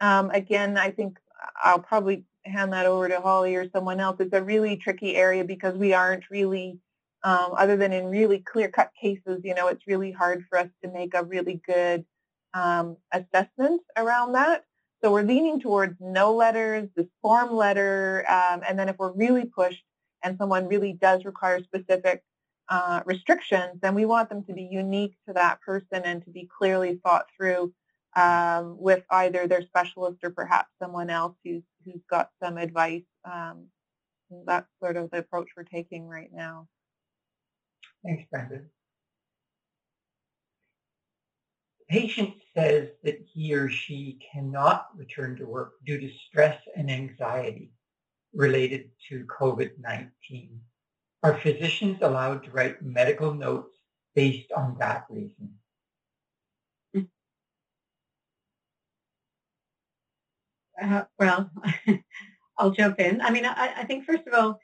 um, 0.00 0.30
again, 0.30 0.76
I 0.76 0.90
think 0.90 1.18
I'll 1.62 1.78
probably 1.78 2.24
hand 2.44 2.72
that 2.72 2.86
over 2.86 3.08
to 3.08 3.20
Holly 3.20 3.54
or 3.54 3.70
someone 3.70 4.00
else. 4.00 4.16
It's 4.18 4.34
a 4.34 4.42
really 4.42 4.76
tricky 4.76 5.14
area 5.14 5.44
because 5.44 5.76
we 5.76 5.92
aren't 5.92 6.28
really 6.30 6.78
um, 7.22 7.52
other 7.56 7.76
than 7.76 7.92
in 7.92 8.06
really 8.06 8.38
clear-cut 8.38 8.90
cases, 9.00 9.40
you 9.44 9.54
know, 9.54 9.68
it's 9.68 9.86
really 9.86 10.10
hard 10.10 10.44
for 10.48 10.58
us 10.58 10.68
to 10.82 10.90
make 10.90 11.14
a 11.14 11.24
really 11.24 11.60
good 11.66 12.04
um, 12.54 12.96
assessment 13.12 13.82
around 13.96 14.32
that. 14.32 14.64
So 15.02 15.12
we're 15.12 15.22
leaning 15.22 15.60
towards 15.60 15.96
no 16.00 16.34
letters, 16.34 16.88
this 16.94 17.06
form 17.22 17.54
letter, 17.54 18.24
um, 18.28 18.62
and 18.68 18.78
then 18.78 18.88
if 18.88 18.96
we're 18.98 19.12
really 19.12 19.46
pushed 19.46 19.82
and 20.22 20.36
someone 20.38 20.68
really 20.68 20.92
does 20.92 21.24
require 21.24 21.62
specific 21.62 22.22
uh, 22.68 23.00
restrictions, 23.06 23.80
then 23.80 23.94
we 23.94 24.04
want 24.04 24.28
them 24.28 24.44
to 24.44 24.52
be 24.52 24.62
unique 24.62 25.14
to 25.26 25.32
that 25.34 25.60
person 25.62 26.02
and 26.04 26.24
to 26.24 26.30
be 26.30 26.48
clearly 26.58 27.00
thought 27.02 27.26
through 27.36 27.72
um, 28.16 28.76
with 28.78 29.02
either 29.10 29.46
their 29.46 29.62
specialist 29.62 30.18
or 30.22 30.30
perhaps 30.30 30.68
someone 30.78 31.10
else 31.10 31.34
who's 31.44 31.62
who's 31.84 32.02
got 32.08 32.30
some 32.42 32.58
advice. 32.58 33.02
Um, 33.24 33.66
that's 34.46 34.68
sort 34.82 34.96
of 34.96 35.10
the 35.10 35.18
approach 35.18 35.48
we're 35.56 35.64
taking 35.64 36.06
right 36.06 36.30
now. 36.32 36.68
Thanks, 38.04 38.24
Brenda. 38.30 38.62
patient 41.90 42.34
says 42.56 42.88
that 43.02 43.18
he 43.32 43.52
or 43.52 43.68
she 43.68 44.18
cannot 44.32 44.86
return 44.96 45.36
to 45.36 45.44
work 45.44 45.72
due 45.84 45.98
to 45.98 46.08
stress 46.28 46.56
and 46.76 46.88
anxiety 46.88 47.72
related 48.32 48.90
to 49.08 49.26
COVID-19. 49.26 50.50
Are 51.24 51.38
physicians 51.38 51.98
allowed 52.00 52.44
to 52.44 52.50
write 52.52 52.80
medical 52.80 53.34
notes 53.34 53.76
based 54.14 54.52
on 54.52 54.76
that 54.78 55.04
reason? 55.10 55.54
Uh, 60.80 61.02
well, 61.18 61.50
I'll 62.58 62.70
jump 62.70 63.00
in. 63.00 63.20
I 63.20 63.30
mean, 63.30 63.44
I, 63.44 63.72
I 63.78 63.84
think 63.84 64.06
first 64.06 64.26
of 64.26 64.32
all, 64.32 64.60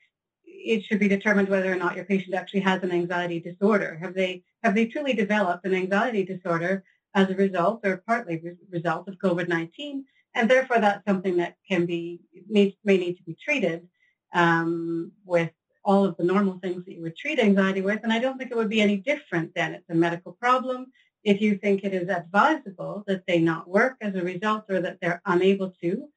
it 0.66 0.84
should 0.84 0.98
be 0.98 1.08
determined 1.08 1.48
whether 1.48 1.72
or 1.72 1.76
not 1.76 1.96
your 1.96 2.04
patient 2.04 2.34
actually 2.34 2.60
has 2.60 2.82
an 2.82 2.90
anxiety 2.90 3.40
disorder. 3.40 3.98
Have 4.02 4.14
they 4.14 4.42
have 4.62 4.74
they 4.74 4.86
truly 4.86 5.12
developed 5.12 5.64
an 5.64 5.74
anxiety 5.74 6.24
disorder 6.24 6.84
as 7.14 7.30
a 7.30 7.34
result 7.34 7.80
or 7.84 8.02
partly 8.06 8.40
re- 8.42 8.56
result 8.70 9.08
of 9.08 9.14
COVID-19? 9.18 10.02
And 10.34 10.50
therefore, 10.50 10.80
that's 10.80 11.04
something 11.06 11.36
that 11.38 11.56
can 11.66 11.86
be 11.86 12.20
needs, 12.48 12.76
may 12.84 12.98
need 12.98 13.16
to 13.16 13.22
be 13.22 13.36
treated 13.42 13.88
um, 14.34 15.12
with 15.24 15.50
all 15.84 16.04
of 16.04 16.16
the 16.16 16.24
normal 16.24 16.58
things 16.58 16.84
that 16.84 16.94
you 16.94 17.02
would 17.02 17.16
treat 17.16 17.38
anxiety 17.38 17.80
with. 17.80 18.00
And 18.02 18.12
I 18.12 18.18
don't 18.18 18.36
think 18.36 18.50
it 18.50 18.56
would 18.56 18.68
be 18.68 18.82
any 18.82 18.96
different 18.96 19.54
then. 19.54 19.72
It's 19.72 19.88
a 19.88 19.94
medical 19.94 20.32
problem. 20.32 20.88
If 21.22 21.40
you 21.40 21.56
think 21.56 21.84
it 21.84 21.94
is 21.94 22.08
advisable 22.08 23.04
that 23.06 23.22
they 23.26 23.38
not 23.38 23.68
work 23.68 23.96
as 24.00 24.14
a 24.14 24.22
result 24.22 24.64
or 24.68 24.80
that 24.80 24.98
they're 25.00 25.22
unable 25.26 25.72
to, 25.82 26.08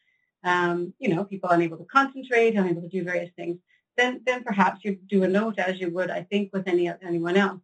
um, 0.44 0.94
you 1.00 1.10
know, 1.10 1.24
people 1.24 1.50
unable 1.50 1.78
to 1.78 1.86
concentrate, 1.86 2.56
unable 2.56 2.82
to 2.82 2.90
do 2.90 3.04
various 3.04 3.32
things, 3.36 3.58
then 4.00 4.22
then 4.26 4.44
perhaps 4.44 4.84
you 4.84 4.98
do 5.08 5.24
a 5.24 5.28
note 5.28 5.60
as 5.60 5.80
you 5.80 5.90
would, 5.92 6.10
I 6.10 6.24
think, 6.24 6.52
with 6.54 6.68
any 6.68 6.92
anyone 7.04 7.38
else. 7.38 7.62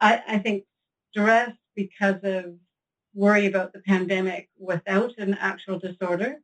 I, 0.00 0.22
I 0.26 0.38
think 0.38 0.64
stress 1.10 1.52
because 1.74 2.20
of 2.22 2.54
worry 3.14 3.46
about 3.46 3.72
the 3.72 3.80
pandemic 3.80 4.48
without 4.58 5.16
an 5.18 5.34
actual 5.34 5.78
disorder 5.78 6.40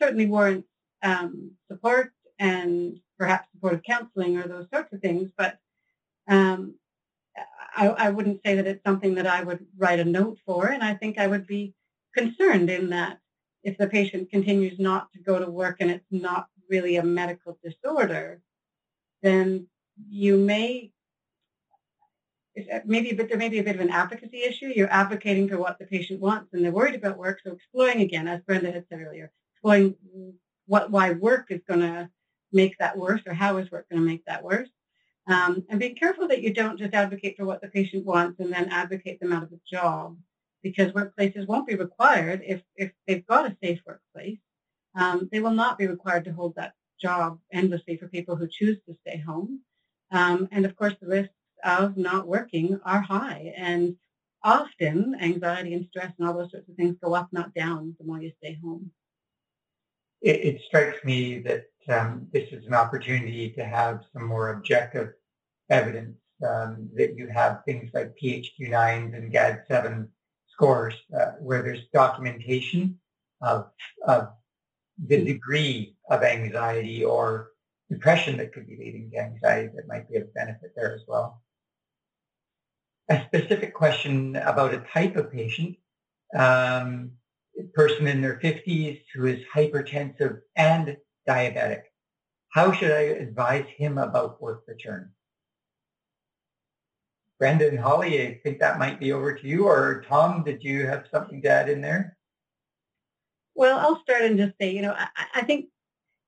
certainly 0.00 0.26
warrants 0.26 0.68
um, 1.02 1.52
support 1.68 2.12
and 2.38 2.98
perhaps 3.18 3.48
supportive 3.52 3.82
counseling 3.82 4.38
or 4.38 4.46
those 4.46 4.66
sorts 4.72 4.92
of 4.92 5.00
things. 5.00 5.30
But 5.36 5.58
um, 6.28 6.74
I, 7.76 7.88
I, 7.88 8.10
wouldn't 8.10 8.40
say 8.44 8.54
that 8.54 8.66
it's 8.66 8.82
something 8.84 9.14
that 9.16 9.26
I 9.26 9.42
would 9.42 9.66
write 9.76 10.00
a 10.00 10.04
note 10.04 10.38
for. 10.46 10.68
And 10.68 10.82
I 10.82 10.94
think 10.94 11.18
I 11.18 11.26
would 11.26 11.46
be 11.46 11.74
concerned 12.16 12.70
in 12.70 12.90
that 12.90 13.18
if 13.62 13.76
the 13.76 13.88
patient 13.88 14.30
continues 14.30 14.78
not 14.78 15.12
to 15.12 15.18
go 15.18 15.38
to 15.38 15.50
work 15.50 15.78
and 15.80 15.90
it's 15.90 16.06
not 16.10 16.48
really 16.70 16.96
a 16.96 17.02
medical 17.02 17.58
disorder, 17.62 18.40
then 19.22 19.66
you 20.08 20.36
may 20.36 20.92
maybe 22.84 23.12
but 23.12 23.28
there 23.28 23.38
may 23.38 23.48
be 23.48 23.58
a 23.58 23.64
bit 23.64 23.74
of 23.74 23.80
an 23.80 23.90
advocacy 23.90 24.42
issue. 24.42 24.72
You're 24.74 24.92
advocating 24.92 25.48
for 25.48 25.58
what 25.58 25.78
the 25.78 25.86
patient 25.86 26.20
wants 26.20 26.50
and 26.52 26.64
they're 26.64 26.72
worried 26.72 26.94
about 26.94 27.18
work. 27.18 27.40
So 27.44 27.52
exploring 27.52 28.00
again, 28.00 28.28
as 28.28 28.40
Brenda 28.42 28.72
had 28.72 28.86
said 28.88 29.00
earlier, 29.00 29.32
exploring 29.54 29.94
what 30.66 30.90
why 30.90 31.12
work 31.12 31.46
is 31.50 31.60
going 31.68 31.80
to 31.80 32.08
make 32.52 32.78
that 32.78 32.96
worse 32.96 33.20
or 33.26 33.34
how 33.34 33.58
is 33.58 33.70
work 33.70 33.88
going 33.90 34.02
to 34.02 34.08
make 34.08 34.24
that 34.26 34.42
worse. 34.42 34.68
Um, 35.26 35.64
and 35.68 35.78
being 35.78 35.94
careful 35.94 36.26
that 36.28 36.42
you 36.42 36.52
don't 36.52 36.78
just 36.78 36.94
advocate 36.94 37.36
for 37.36 37.44
what 37.44 37.60
the 37.60 37.68
patient 37.68 38.04
wants 38.04 38.40
and 38.40 38.52
then 38.52 38.68
advocate 38.70 39.20
them 39.20 39.32
out 39.32 39.42
of 39.42 39.52
a 39.52 39.60
job 39.70 40.16
because 40.62 40.92
workplaces 40.92 41.46
won't 41.46 41.68
be 41.68 41.76
required 41.76 42.42
if, 42.44 42.62
if 42.76 42.90
they've 43.06 43.26
got 43.26 43.46
a 43.46 43.56
safe 43.62 43.80
workplace. 43.86 44.38
Um, 44.94 45.28
they 45.30 45.40
will 45.40 45.52
not 45.52 45.78
be 45.78 45.86
required 45.86 46.24
to 46.24 46.32
hold 46.32 46.54
that 46.56 46.74
job 47.00 47.38
endlessly 47.52 47.96
for 47.96 48.08
people 48.08 48.36
who 48.36 48.48
choose 48.48 48.78
to 48.86 48.96
stay 49.06 49.18
home. 49.18 49.60
Um, 50.10 50.48
and 50.50 50.64
of 50.64 50.76
course, 50.76 50.94
the 51.00 51.08
risks 51.08 51.34
of 51.64 51.96
not 51.96 52.26
working 52.26 52.80
are 52.84 53.00
high. 53.00 53.52
And 53.56 53.96
often 54.42 55.16
anxiety 55.20 55.74
and 55.74 55.86
stress 55.90 56.12
and 56.18 56.26
all 56.26 56.34
those 56.34 56.50
sorts 56.50 56.68
of 56.68 56.74
things 56.76 56.96
go 57.02 57.14
up, 57.14 57.28
not 57.32 57.54
down, 57.54 57.94
the 57.98 58.06
more 58.06 58.20
you 58.20 58.32
stay 58.38 58.58
home. 58.62 58.90
It, 60.22 60.44
it 60.44 60.60
strikes 60.66 61.02
me 61.04 61.38
that 61.40 61.66
um, 61.88 62.26
this 62.32 62.48
is 62.52 62.66
an 62.66 62.74
opportunity 62.74 63.50
to 63.50 63.64
have 63.64 64.02
some 64.12 64.26
more 64.26 64.52
objective 64.52 65.12
evidence 65.70 66.16
um, 66.46 66.88
that 66.94 67.16
you 67.16 67.28
have 67.28 67.62
things 67.64 67.90
like 67.94 68.14
PHQ-9s 68.22 69.14
and 69.14 69.32
GAD-7 69.32 70.08
scores 70.52 70.94
uh, 71.18 71.32
where 71.40 71.62
there's 71.62 71.86
documentation 71.92 72.98
of, 73.40 73.66
of 74.06 74.28
the 75.06 75.24
degree 75.24 75.96
of 76.10 76.22
anxiety 76.22 77.04
or 77.04 77.50
depression 77.90 78.36
that 78.36 78.52
could 78.52 78.66
be 78.66 78.76
leading 78.76 79.10
to 79.10 79.18
anxiety 79.18 79.70
that 79.74 79.88
might 79.88 80.08
be 80.08 80.16
of 80.16 80.32
benefit 80.34 80.72
there 80.76 80.94
as 80.94 81.02
well. 81.08 81.42
A 83.08 83.24
specific 83.26 83.74
question 83.74 84.36
about 84.36 84.74
a 84.74 84.84
type 84.92 85.16
of 85.16 85.32
patient, 85.32 85.76
um, 86.34 87.10
a 87.58 87.64
person 87.74 88.06
in 88.06 88.20
their 88.20 88.38
50s 88.38 89.02
who 89.14 89.26
is 89.26 89.44
hypertensive 89.52 90.40
and 90.54 90.96
diabetic. 91.28 91.82
How 92.50 92.72
should 92.72 92.92
I 92.92 93.00
advise 93.00 93.66
him 93.76 93.98
about 93.98 94.40
work 94.40 94.62
return? 94.66 95.10
Brenda 97.38 97.68
and 97.68 97.78
Holly, 97.78 98.22
I 98.22 98.40
think 98.42 98.60
that 98.60 98.78
might 98.78 99.00
be 99.00 99.12
over 99.12 99.34
to 99.34 99.46
you. 99.46 99.66
Or 99.66 100.04
Tom, 100.06 100.44
did 100.44 100.62
you 100.62 100.86
have 100.86 101.06
something 101.10 101.40
to 101.42 101.48
add 101.48 101.68
in 101.68 101.80
there? 101.80 102.16
Well, 103.60 103.78
I'll 103.78 104.00
start 104.00 104.22
and 104.22 104.38
just 104.38 104.54
say, 104.58 104.70
you 104.74 104.80
know, 104.80 104.94
I, 104.96 105.06
I 105.34 105.42
think 105.42 105.66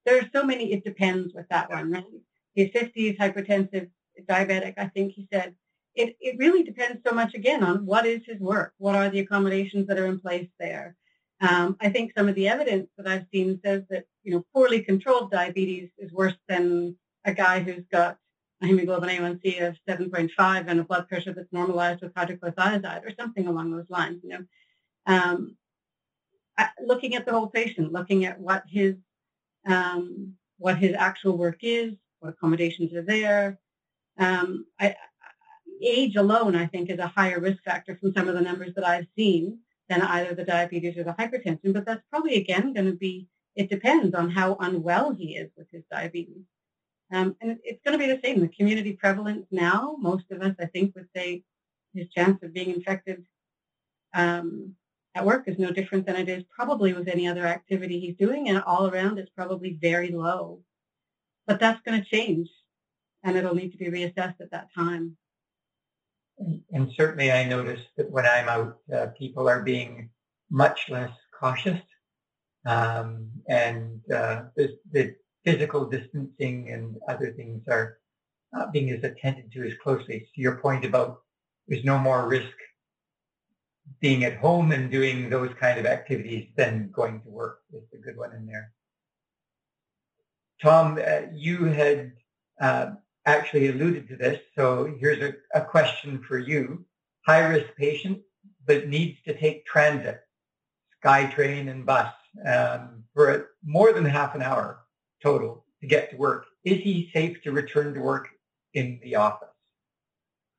there 0.04 0.18
are 0.18 0.28
so 0.34 0.44
many 0.44 0.70
it 0.74 0.84
depends 0.84 1.32
with 1.32 1.48
that 1.48 1.70
one, 1.70 1.90
right? 1.90 2.04
He's 2.52 2.68
50s, 2.72 3.16
hypertensive, 3.16 3.88
diabetic, 4.28 4.74
I 4.76 4.88
think 4.88 5.12
he 5.14 5.26
said. 5.32 5.54
It, 5.94 6.14
it 6.20 6.36
really 6.38 6.62
depends 6.62 7.00
so 7.06 7.14
much, 7.14 7.32
again, 7.32 7.64
on 7.64 7.86
what 7.86 8.04
is 8.04 8.20
his 8.26 8.38
work? 8.38 8.74
What 8.76 8.96
are 8.96 9.08
the 9.08 9.20
accommodations 9.20 9.86
that 9.86 9.98
are 9.98 10.04
in 10.08 10.20
place 10.20 10.50
there? 10.60 10.94
Um, 11.40 11.78
I 11.80 11.88
think 11.88 12.12
some 12.14 12.28
of 12.28 12.34
the 12.34 12.48
evidence 12.48 12.90
that 12.98 13.08
I've 13.08 13.24
seen 13.32 13.58
says 13.64 13.84
that, 13.88 14.04
you 14.24 14.32
know, 14.32 14.44
poorly 14.52 14.82
controlled 14.82 15.30
diabetes 15.30 15.88
is 15.96 16.12
worse 16.12 16.36
than 16.48 16.96
a 17.24 17.32
guy 17.32 17.60
who's 17.60 17.86
got 17.90 18.18
a 18.62 18.66
hemoglobin 18.66 19.08
A1C 19.08 19.66
of 19.66 19.78
7.5 19.88 20.64
and 20.68 20.80
a 20.80 20.84
blood 20.84 21.08
pressure 21.08 21.32
that's 21.32 21.50
normalized 21.50 22.02
with 22.02 22.12
hydrochlorothiazide 22.12 23.06
or 23.06 23.14
something 23.18 23.46
along 23.46 23.70
those 23.70 23.88
lines, 23.88 24.20
you 24.22 24.28
know. 24.28 24.44
Um, 25.06 25.56
looking 26.84 27.14
at 27.14 27.26
the 27.26 27.32
whole 27.32 27.48
patient, 27.48 27.92
looking 27.92 28.24
at 28.24 28.38
what 28.38 28.64
his 28.68 28.96
um, 29.66 30.34
what 30.58 30.78
his 30.78 30.94
actual 30.94 31.36
work 31.36 31.58
is, 31.62 31.94
what 32.20 32.30
accommodations 32.30 32.92
are 32.94 33.02
there. 33.02 33.58
Um, 34.18 34.66
I, 34.78 34.94
age 35.82 36.16
alone, 36.16 36.54
I 36.54 36.66
think, 36.66 36.90
is 36.90 36.98
a 36.98 37.06
higher 37.06 37.40
risk 37.40 37.62
factor 37.64 37.96
from 37.96 38.12
some 38.12 38.28
of 38.28 38.34
the 38.34 38.40
numbers 38.40 38.74
that 38.74 38.86
I've 38.86 39.06
seen 39.16 39.58
than 39.88 40.02
either 40.02 40.34
the 40.34 40.44
diabetes 40.44 40.96
or 40.96 41.04
the 41.04 41.12
hypertension. 41.12 41.72
But 41.72 41.84
that's 41.84 42.02
probably, 42.10 42.36
again, 42.36 42.72
going 42.72 42.86
to 42.86 42.92
be, 42.92 43.26
it 43.56 43.68
depends 43.68 44.14
on 44.14 44.30
how 44.30 44.56
unwell 44.60 45.12
he 45.12 45.36
is 45.36 45.50
with 45.56 45.68
his 45.70 45.82
diabetes. 45.90 46.44
Um, 47.12 47.36
and 47.40 47.58
it's 47.64 47.80
going 47.84 47.98
to 47.98 48.04
be 48.04 48.12
the 48.12 48.20
same. 48.22 48.40
The 48.40 48.48
community 48.48 48.92
prevalence 48.92 49.46
now, 49.50 49.96
most 49.98 50.24
of 50.30 50.40
us, 50.40 50.54
I 50.60 50.66
think, 50.66 50.94
would 50.94 51.08
say 51.14 51.42
his 51.94 52.08
chance 52.08 52.42
of 52.42 52.54
being 52.54 52.70
infected 52.70 53.24
um, 54.14 54.74
at 55.14 55.26
work 55.26 55.44
is 55.46 55.58
no 55.58 55.70
different 55.70 56.06
than 56.06 56.16
it 56.16 56.28
is 56.28 56.44
probably 56.54 56.92
with 56.92 57.08
any 57.08 57.28
other 57.28 57.46
activity 57.46 58.00
he's 58.00 58.16
doing. 58.16 58.48
And 58.48 58.62
all 58.62 58.88
around, 58.88 59.18
it's 59.18 59.30
probably 59.30 59.78
very 59.80 60.10
low. 60.10 60.60
But 61.46 61.60
that's 61.60 61.82
going 61.82 62.00
to 62.00 62.08
change, 62.08 62.48
and 63.22 63.36
it'll 63.36 63.54
need 63.54 63.72
to 63.72 63.78
be 63.78 63.86
reassessed 63.86 64.40
at 64.40 64.50
that 64.52 64.68
time. 64.74 65.16
And 66.72 66.90
certainly 66.96 67.30
I 67.30 67.44
notice 67.44 67.80
that 67.96 68.10
when 68.10 68.26
I'm 68.26 68.48
out, 68.48 68.78
uh, 68.94 69.06
people 69.18 69.48
are 69.48 69.62
being 69.62 70.10
much 70.50 70.88
less 70.88 71.12
cautious. 71.38 71.80
Um, 72.64 73.30
and 73.48 74.00
uh, 74.12 74.44
the, 74.56 74.78
the, 74.92 75.14
physical 75.44 75.86
distancing 75.86 76.70
and 76.70 76.96
other 77.08 77.32
things 77.32 77.64
are 77.66 77.98
not 78.52 78.72
being 78.72 78.90
as 78.90 79.02
attended 79.02 79.50
to 79.50 79.66
as 79.66 79.72
closely. 79.82 80.28
To 80.32 80.40
your 80.40 80.58
point 80.58 80.84
about 80.84 81.22
there's 81.66 81.82
no 81.84 81.98
more 81.98 82.28
risk 82.28 82.52
being 84.00 84.24
at 84.24 84.36
home 84.36 84.72
and 84.72 84.90
doing 84.90 85.30
those 85.30 85.50
kind 85.60 85.78
of 85.78 85.86
activities 85.86 86.48
than 86.56 86.90
going 86.92 87.20
to 87.22 87.28
work 87.28 87.60
is 87.72 87.82
a 87.94 87.98
good 87.98 88.16
one 88.16 88.32
in 88.34 88.46
there. 88.46 88.72
Tom, 90.60 90.98
uh, 91.04 91.22
you 91.34 91.64
had 91.64 92.12
uh, 92.60 92.92
actually 93.26 93.68
alluded 93.68 94.08
to 94.08 94.16
this. 94.16 94.40
So 94.56 94.94
here's 94.98 95.22
a, 95.22 95.34
a 95.58 95.64
question 95.64 96.22
for 96.26 96.38
you. 96.38 96.84
High 97.26 97.46
risk 97.46 97.68
patient, 97.76 98.20
but 98.66 98.88
needs 98.88 99.18
to 99.26 99.36
take 99.36 99.66
transit, 99.66 100.20
SkyTrain 101.04 101.70
and 101.70 101.86
bus 101.86 102.12
um, 102.46 103.04
for 103.14 103.50
more 103.64 103.92
than 103.92 104.04
half 104.04 104.34
an 104.34 104.42
hour 104.42 104.80
total 105.22 105.64
to 105.80 105.86
get 105.86 106.10
to 106.10 106.16
work. 106.16 106.46
Is 106.64 106.80
he 106.80 107.10
safe 107.12 107.42
to 107.42 107.52
return 107.52 107.94
to 107.94 108.00
work 108.00 108.28
in 108.74 109.00
the 109.02 109.16
office? 109.16 109.48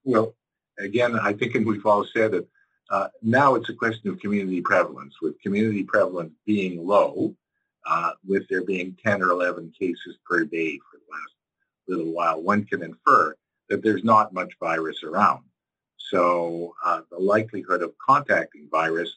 Well, 0.03 0.35
again, 0.79 1.17
I 1.17 1.33
think, 1.33 1.53
we've 1.65 1.85
all 1.85 2.05
said 2.05 2.33
it, 2.33 2.47
uh, 2.89 3.07
now 3.21 3.55
it's 3.55 3.69
a 3.69 3.73
question 3.73 4.09
of 4.09 4.19
community 4.19 4.61
prevalence. 4.61 5.15
With 5.21 5.39
community 5.41 5.83
prevalence 5.83 6.33
being 6.45 6.85
low, 6.85 7.35
uh, 7.85 8.11
with 8.27 8.47
there 8.49 8.63
being 8.63 8.97
10 9.03 9.21
or 9.21 9.31
11 9.31 9.73
cases 9.77 10.17
per 10.25 10.45
day 10.45 10.77
for 10.77 10.97
the 10.97 11.11
last 11.11 11.33
little 11.87 12.13
while, 12.13 12.41
one 12.41 12.65
can 12.65 12.83
infer 12.83 13.35
that 13.69 13.83
there's 13.83 14.03
not 14.03 14.33
much 14.33 14.53
virus 14.59 15.03
around. 15.03 15.43
So 15.97 16.75
uh, 16.85 17.01
the 17.09 17.17
likelihood 17.17 17.81
of 17.81 17.97
contacting 17.97 18.67
virus 18.69 19.15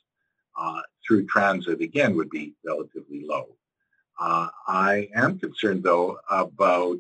uh, 0.59 0.81
through 1.07 1.27
transit, 1.27 1.81
again, 1.81 2.17
would 2.17 2.31
be 2.31 2.55
relatively 2.65 3.25
low. 3.25 3.49
Uh, 4.19 4.49
I 4.67 5.09
am 5.15 5.39
concerned, 5.39 5.83
though, 5.83 6.19
about 6.31 6.99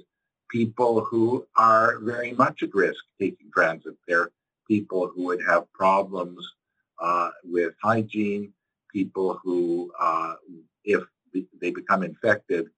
people 0.50 1.00
who 1.04 1.46
are 1.56 1.98
very 2.00 2.32
much 2.32 2.62
at 2.62 2.74
risk 2.74 3.02
taking 3.18 3.50
transit. 3.50 3.94
They're 4.06 4.30
people 4.66 5.10
who 5.14 5.24
would 5.26 5.42
have 5.46 5.72
problems 5.72 6.46
uh, 7.00 7.30
with 7.44 7.74
hygiene, 7.82 8.52
people 8.92 9.38
who, 9.42 9.92
uh, 10.00 10.34
if 10.84 11.02
they 11.60 11.70
become 11.70 12.02
infected, 12.02 12.68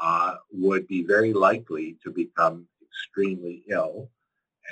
uh, 0.00 0.34
would 0.52 0.86
be 0.86 1.04
very 1.04 1.32
likely 1.32 1.96
to 2.02 2.10
become 2.10 2.66
extremely 2.82 3.62
ill. 3.70 4.08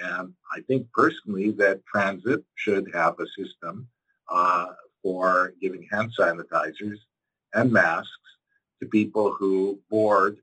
And 0.03 0.33
I 0.55 0.61
think 0.63 0.87
personally 0.93 1.51
that 1.53 1.85
transit 1.87 2.43
should 2.55 2.91
have 2.95 3.15
a 3.19 3.27
system 3.37 3.89
uh, 4.31 4.67
for 5.03 5.55
giving 5.61 5.87
hand 5.91 6.13
sanitizers 6.19 6.99
and 7.55 7.73
masks 7.73 8.09
to 8.81 8.89
people 8.89 9.33
who 9.33 9.79
board 9.91 10.39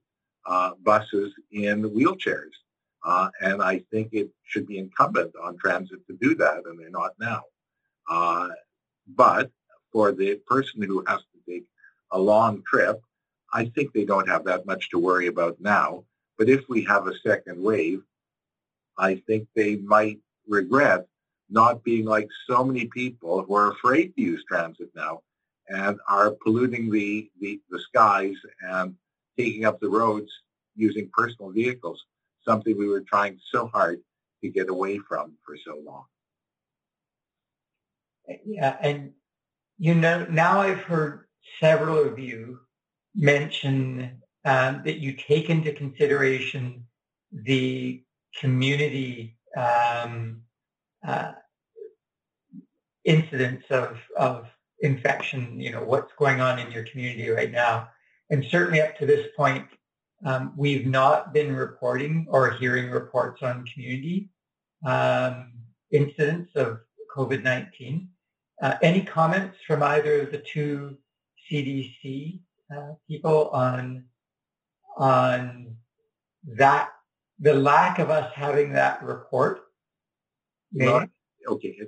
uh, 0.45 0.71
buses 0.83 1.33
in 1.51 1.83
wheelchairs. 1.89 2.55
Uh, 3.03 3.29
and 3.41 3.61
I 3.61 3.79
think 3.91 4.09
it 4.11 4.29
should 4.43 4.67
be 4.67 4.77
incumbent 4.77 5.33
on 5.41 5.57
transit 5.57 6.05
to 6.07 6.17
do 6.19 6.35
that, 6.35 6.63
and 6.65 6.79
they're 6.79 6.89
not 6.89 7.11
now. 7.19 7.43
Uh, 8.09 8.49
but 9.07 9.51
for 9.91 10.11
the 10.11 10.35
person 10.47 10.81
who 10.81 11.03
has 11.07 11.19
to 11.19 11.51
take 11.51 11.65
a 12.11 12.19
long 12.19 12.63
trip, 12.67 13.01
I 13.53 13.65
think 13.65 13.93
they 13.93 14.05
don't 14.05 14.27
have 14.27 14.43
that 14.45 14.65
much 14.65 14.89
to 14.89 14.99
worry 14.99 15.27
about 15.27 15.59
now. 15.59 16.03
But 16.37 16.49
if 16.49 16.67
we 16.69 16.83
have 16.85 17.07
a 17.07 17.17
second 17.19 17.61
wave, 17.61 18.01
I 18.97 19.15
think 19.27 19.47
they 19.55 19.77
might 19.77 20.19
regret 20.47 21.07
not 21.49 21.83
being 21.83 22.05
like 22.05 22.29
so 22.47 22.63
many 22.63 22.85
people 22.85 23.43
who 23.43 23.55
are 23.55 23.71
afraid 23.71 24.15
to 24.15 24.21
use 24.21 24.43
transit 24.47 24.89
now 24.95 25.21
and 25.67 25.99
are 26.07 26.31
polluting 26.31 26.91
the, 26.91 27.29
the, 27.39 27.59
the 27.69 27.79
skies 27.79 28.35
and 28.61 28.95
taking 29.37 29.65
up 29.65 29.79
the 29.79 29.89
roads 29.89 30.31
using 30.75 31.09
personal 31.11 31.51
vehicles, 31.51 32.05
something 32.45 32.77
we 32.77 32.87
were 32.87 33.01
trying 33.01 33.39
so 33.51 33.67
hard 33.67 33.99
to 34.43 34.49
get 34.49 34.69
away 34.69 34.99
from 34.99 35.33
for 35.45 35.55
so 35.65 35.79
long. 35.83 36.05
Yeah, 38.45 38.77
and 38.81 39.11
you 39.77 39.95
know, 39.95 40.25
now 40.29 40.61
I've 40.61 40.81
heard 40.81 41.25
several 41.59 41.97
of 41.97 42.19
you 42.19 42.59
mention 43.15 44.21
um, 44.45 44.81
that 44.85 44.99
you 44.99 45.13
take 45.13 45.49
into 45.49 45.73
consideration 45.73 46.85
the 47.31 48.03
community 48.39 49.37
um, 49.57 50.41
uh, 51.07 51.31
incidence 53.03 53.63
of, 53.69 53.97
of 54.17 54.47
infection, 54.81 55.59
you 55.59 55.71
know, 55.71 55.83
what's 55.83 56.11
going 56.17 56.41
on 56.41 56.59
in 56.59 56.71
your 56.71 56.83
community 56.83 57.29
right 57.29 57.51
now. 57.51 57.89
And 58.29 58.45
certainly 58.49 58.81
up 58.81 58.97
to 58.97 59.05
this 59.05 59.27
point, 59.35 59.65
um, 60.25 60.53
we've 60.57 60.85
not 60.85 61.33
been 61.33 61.55
reporting 61.55 62.25
or 62.29 62.51
hearing 62.51 62.89
reports 62.89 63.41
on 63.41 63.65
community 63.65 64.29
um, 64.85 65.53
incidence 65.91 66.49
of 66.55 66.79
COVID-19. 67.15 68.07
Uh, 68.61 68.75
any 68.81 69.01
comments 69.01 69.57
from 69.65 69.81
either 69.81 70.21
of 70.21 70.31
the 70.31 70.39
two 70.39 70.97
CDC 71.49 72.39
uh, 72.75 72.93
people 73.07 73.49
on 73.49 74.05
on 74.97 75.75
that 76.43 76.89
the 77.39 77.53
lack 77.53 77.99
of 77.99 78.09
us 78.09 78.31
having 78.35 78.73
that 78.73 79.01
report? 79.01 79.61
Well, 80.73 81.05
okay, 81.47 81.79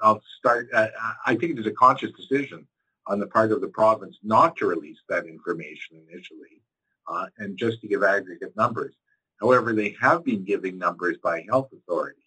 I'll 0.00 0.22
start. 0.38 0.68
Uh, 0.72 0.88
I 1.26 1.34
think 1.34 1.52
it 1.52 1.58
is 1.58 1.66
a 1.66 1.72
conscious 1.72 2.12
decision 2.12 2.66
on 3.08 3.18
the 3.18 3.26
part 3.26 3.50
of 3.50 3.60
the 3.60 3.68
province 3.68 4.16
not 4.22 4.56
to 4.56 4.66
release 4.66 4.98
that 5.08 5.26
information 5.26 6.00
initially 6.08 6.62
uh, 7.08 7.26
and 7.38 7.56
just 7.56 7.80
to 7.80 7.88
give 7.88 8.02
aggregate 8.02 8.56
numbers. 8.56 8.94
However, 9.40 9.72
they 9.72 9.96
have 10.00 10.24
been 10.24 10.44
giving 10.44 10.78
numbers 10.78 11.16
by 11.22 11.44
health 11.48 11.70
authority, 11.72 12.22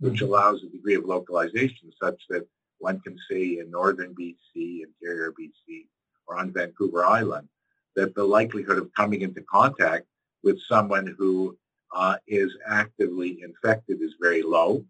which 0.00 0.14
mm-hmm. 0.14 0.26
allows 0.26 0.62
a 0.62 0.68
degree 0.68 0.94
of 0.94 1.04
localization 1.04 1.92
such 2.00 2.20
that 2.28 2.46
one 2.78 3.00
can 3.00 3.16
say 3.30 3.58
in 3.58 3.70
northern 3.70 4.14
BC, 4.14 4.82
interior 4.82 5.32
BC, 5.32 5.86
or 6.26 6.38
on 6.38 6.52
Vancouver 6.52 7.04
Island, 7.04 7.48
that 7.94 8.14
the 8.14 8.24
likelihood 8.24 8.78
of 8.78 8.92
coming 8.94 9.22
into 9.22 9.42
contact 9.42 10.06
with 10.42 10.60
someone 10.68 11.14
who 11.18 11.56
uh, 11.94 12.16
is 12.26 12.52
actively 12.66 13.40
infected 13.42 14.02
is 14.02 14.14
very 14.20 14.42
low. 14.42 14.84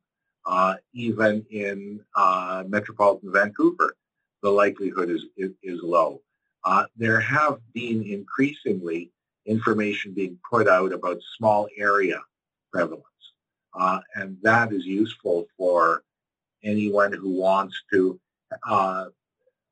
Uh, 0.45 0.75
even 0.93 1.45
in 1.51 2.01
uh, 2.15 2.65
metropolitan 2.67 3.33
Vancouver, 3.33 3.97
the 4.43 4.51
likelihood 4.51 5.11
is, 5.11 5.25
is, 5.37 5.51
is 5.63 5.81
low. 5.83 6.21
Uh, 6.65 6.85
there 6.97 7.21
have 7.21 7.59
been 7.75 8.03
increasingly 8.03 9.11
information 9.47 10.13
being 10.13 10.39
put 10.49 10.69
out 10.69 10.93
about 10.93 11.19
small 11.37 11.69
area 11.79 12.21
prevalence. 12.73 13.05
Uh, 13.75 14.01
and 14.15 14.37
that 14.43 14.73
is 14.73 14.85
useful 14.85 15.47
for 15.57 16.03
anyone 16.65 17.13
who 17.13 17.31
wants 17.31 17.81
to 17.93 18.19
uh, 18.67 19.07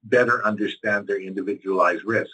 better 0.05 0.45
understand 0.45 1.07
their 1.07 1.21
individualized 1.21 2.05
risk. 2.05 2.31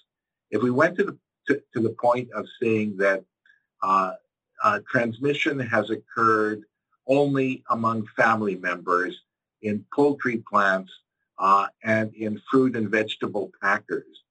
If 0.50 0.62
we 0.62 0.70
went 0.70 0.96
to 0.96 1.04
the, 1.04 1.18
to, 1.48 1.62
to 1.74 1.80
the 1.80 1.90
point 1.90 2.28
of 2.32 2.46
saying 2.60 2.96
that 2.98 3.24
uh, 3.82 4.12
uh 4.62 4.80
transmission 4.90 5.58
has 5.58 5.88
occurred 5.88 6.64
only 7.06 7.64
among 7.70 8.06
family 8.14 8.56
members 8.56 9.22
in 9.62 9.84
poultry 9.94 10.42
plants 10.50 10.92
uh, 11.38 11.66
and 11.82 12.14
in 12.14 12.40
fruit 12.50 12.76
and 12.76 12.90
vegetable 12.90 13.50
packers, 13.62 14.22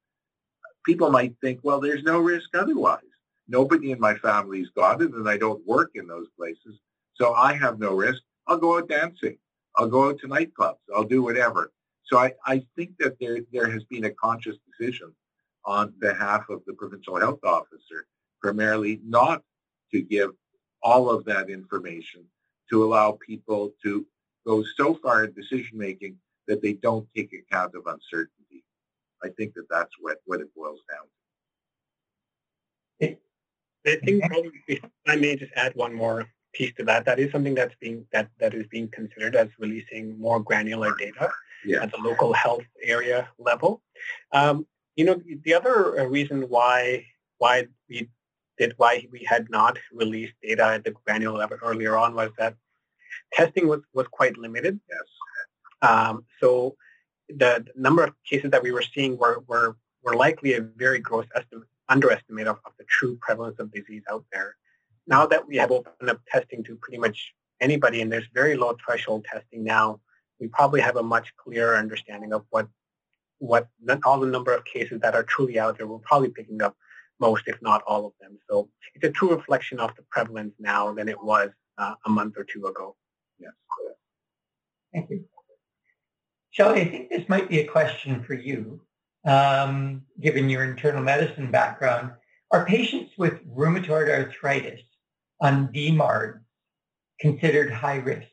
people 0.89 1.11
might 1.11 1.35
think, 1.39 1.59
well, 1.61 1.79
there's 1.79 2.01
no 2.01 2.17
risk 2.17 2.49
otherwise. 2.55 3.03
Nobody 3.47 3.91
in 3.91 3.99
my 3.99 4.15
family's 4.15 4.69
got 4.75 5.03
it, 5.03 5.13
and 5.13 5.29
I 5.29 5.37
don't 5.37 5.63
work 5.67 5.91
in 5.93 6.07
those 6.07 6.25
places, 6.35 6.79
so 7.13 7.35
I 7.35 7.53
have 7.53 7.77
no 7.77 7.93
risk. 7.93 8.23
I'll 8.47 8.57
go 8.57 8.79
out 8.79 8.89
dancing. 8.89 9.37
I'll 9.75 9.87
go 9.87 10.09
out 10.09 10.17
to 10.21 10.27
nightclubs. 10.27 10.79
I'll 10.95 11.03
do 11.03 11.21
whatever. 11.21 11.71
So 12.05 12.17
I, 12.17 12.33
I 12.43 12.65
think 12.75 12.97
that 12.97 13.19
there, 13.19 13.37
there 13.53 13.69
has 13.69 13.83
been 13.83 14.05
a 14.05 14.09
conscious 14.09 14.55
decision 14.67 15.13
on 15.63 15.93
behalf 15.99 16.49
of 16.49 16.63
the 16.65 16.73
provincial 16.73 17.19
health 17.19 17.43
officer, 17.43 18.07
primarily 18.41 18.99
not 19.05 19.43
to 19.91 20.01
give 20.01 20.31
all 20.81 21.11
of 21.11 21.23
that 21.25 21.51
information 21.51 22.25
to 22.71 22.83
allow 22.83 23.19
people 23.23 23.73
to 23.83 24.07
go 24.47 24.63
so 24.75 24.95
far 24.95 25.25
in 25.25 25.33
decision 25.33 25.77
making 25.77 26.15
that 26.47 26.63
they 26.63 26.73
don't 26.73 27.07
take 27.15 27.31
account 27.31 27.75
of 27.75 27.85
uncertainty. 27.85 28.38
I 29.23 29.29
think 29.29 29.53
that 29.55 29.67
that's 29.69 29.93
what, 29.99 30.17
what 30.25 30.41
it 30.41 30.53
boils 30.55 30.79
down 30.89 31.07
to. 31.07 31.15
I 33.87 33.95
think 34.05 34.23
probably 34.25 34.51
if 34.67 34.83
I 35.07 35.15
may 35.15 35.35
just 35.35 35.51
add 35.55 35.73
one 35.75 35.93
more 35.93 36.27
piece 36.53 36.73
to 36.75 36.83
that. 36.85 37.05
That 37.05 37.19
is 37.19 37.31
something 37.31 37.55
that's 37.55 37.75
being 37.79 38.05
that 38.11 38.29
that 38.39 38.53
is 38.53 38.65
being 38.67 38.89
considered 38.89 39.35
as 39.35 39.49
releasing 39.59 40.19
more 40.19 40.39
granular 40.39 40.95
data 40.97 41.29
yeah. 41.65 41.83
at 41.83 41.91
the 41.91 41.97
local 41.97 42.33
health 42.33 42.63
area 42.83 43.29
level. 43.37 43.81
Um, 44.31 44.65
you 44.95 45.05
know, 45.05 45.21
the 45.43 45.53
other 45.53 46.07
reason 46.09 46.43
why 46.43 47.05
why 47.37 47.67
we 47.89 48.09
did 48.57 48.73
why 48.77 49.07
we 49.11 49.23
had 49.23 49.49
not 49.49 49.77
released 49.93 50.33
data 50.43 50.65
at 50.65 50.83
the 50.83 50.91
granular 51.05 51.37
level 51.37 51.57
earlier 51.63 51.97
on 51.97 52.15
was 52.15 52.31
that 52.37 52.55
testing 53.33 53.67
was 53.67 53.81
was 53.93 54.07
quite 54.07 54.37
limited. 54.37 54.79
Yes. 54.89 54.99
Um, 55.81 56.25
so 56.41 56.75
the 57.29 57.65
number 57.75 58.03
of 58.03 58.13
cases 58.29 58.51
that 58.51 58.63
we 58.63 58.71
were 58.71 58.83
seeing 58.93 59.17
were 59.17 59.43
were 59.47 59.75
were 60.03 60.15
likely 60.15 60.53
a 60.53 60.61
very 60.61 60.99
gross 60.99 61.25
estimate, 61.35 61.67
underestimate 61.89 62.47
of, 62.47 62.57
of 62.65 62.71
the 62.77 62.85
true 62.85 63.17
prevalence 63.21 63.59
of 63.59 63.71
disease 63.71 64.03
out 64.09 64.25
there 64.31 64.55
now 65.09 65.25
that 65.25 65.45
we 65.45 65.57
have 65.57 65.71
opened 65.71 66.09
up 66.09 66.21
testing 66.31 66.63
to 66.63 66.75
pretty 66.75 66.99
much 66.99 67.33
anybody, 67.59 68.01
and 68.01 68.11
there's 68.11 68.27
very 68.33 68.55
low 68.55 68.77
threshold 68.85 69.25
testing 69.25 69.63
now, 69.63 69.99
we 70.39 70.47
probably 70.47 70.79
have 70.79 70.95
a 70.95 71.03
much 71.03 71.33
clearer 71.35 71.75
understanding 71.75 72.31
of 72.31 72.45
what 72.51 72.67
what 73.39 73.67
all 74.05 74.19
the 74.19 74.27
number 74.27 74.53
of 74.53 74.63
cases 74.65 74.99
that 75.01 75.15
are 75.15 75.23
truly 75.23 75.57
out 75.59 75.77
there. 75.77 75.87
We're 75.87 75.97
probably 75.99 76.29
picking 76.29 76.61
up 76.61 76.75
most, 77.19 77.43
if 77.47 77.61
not 77.61 77.81
all 77.87 78.05
of 78.05 78.13
them. 78.21 78.37
So 78.49 78.69
it's 78.93 79.05
a 79.05 79.11
true 79.11 79.33
reflection 79.35 79.79
of 79.79 79.95
the 79.95 80.03
prevalence 80.09 80.53
now 80.59 80.93
than 80.93 81.09
it 81.09 81.21
was 81.21 81.49
uh, 81.77 81.95
a 82.05 82.09
month 82.09 82.35
or 82.37 82.43
two 82.43 82.67
ago. 82.67 82.95
Yes. 83.39 83.53
Thank 84.93 85.09
you. 85.09 85.25
Shelley, 86.51 86.81
I 86.81 86.85
think 86.85 87.09
this 87.09 87.27
might 87.29 87.49
be 87.49 87.59
a 87.59 87.67
question 87.67 88.23
for 88.23 88.33
you, 88.33 88.81
um, 89.25 90.03
given 90.19 90.49
your 90.49 90.63
internal 90.63 91.03
medicine 91.03 91.51
background. 91.51 92.11
Are 92.51 92.65
patients 92.65 93.13
with 93.17 93.45
rheumatoid 93.47 94.09
arthritis 94.09 94.81
on 95.41 95.67
DMARD 95.67 96.41
considered 97.19 97.71
high 97.71 97.97
risk? 97.97 98.27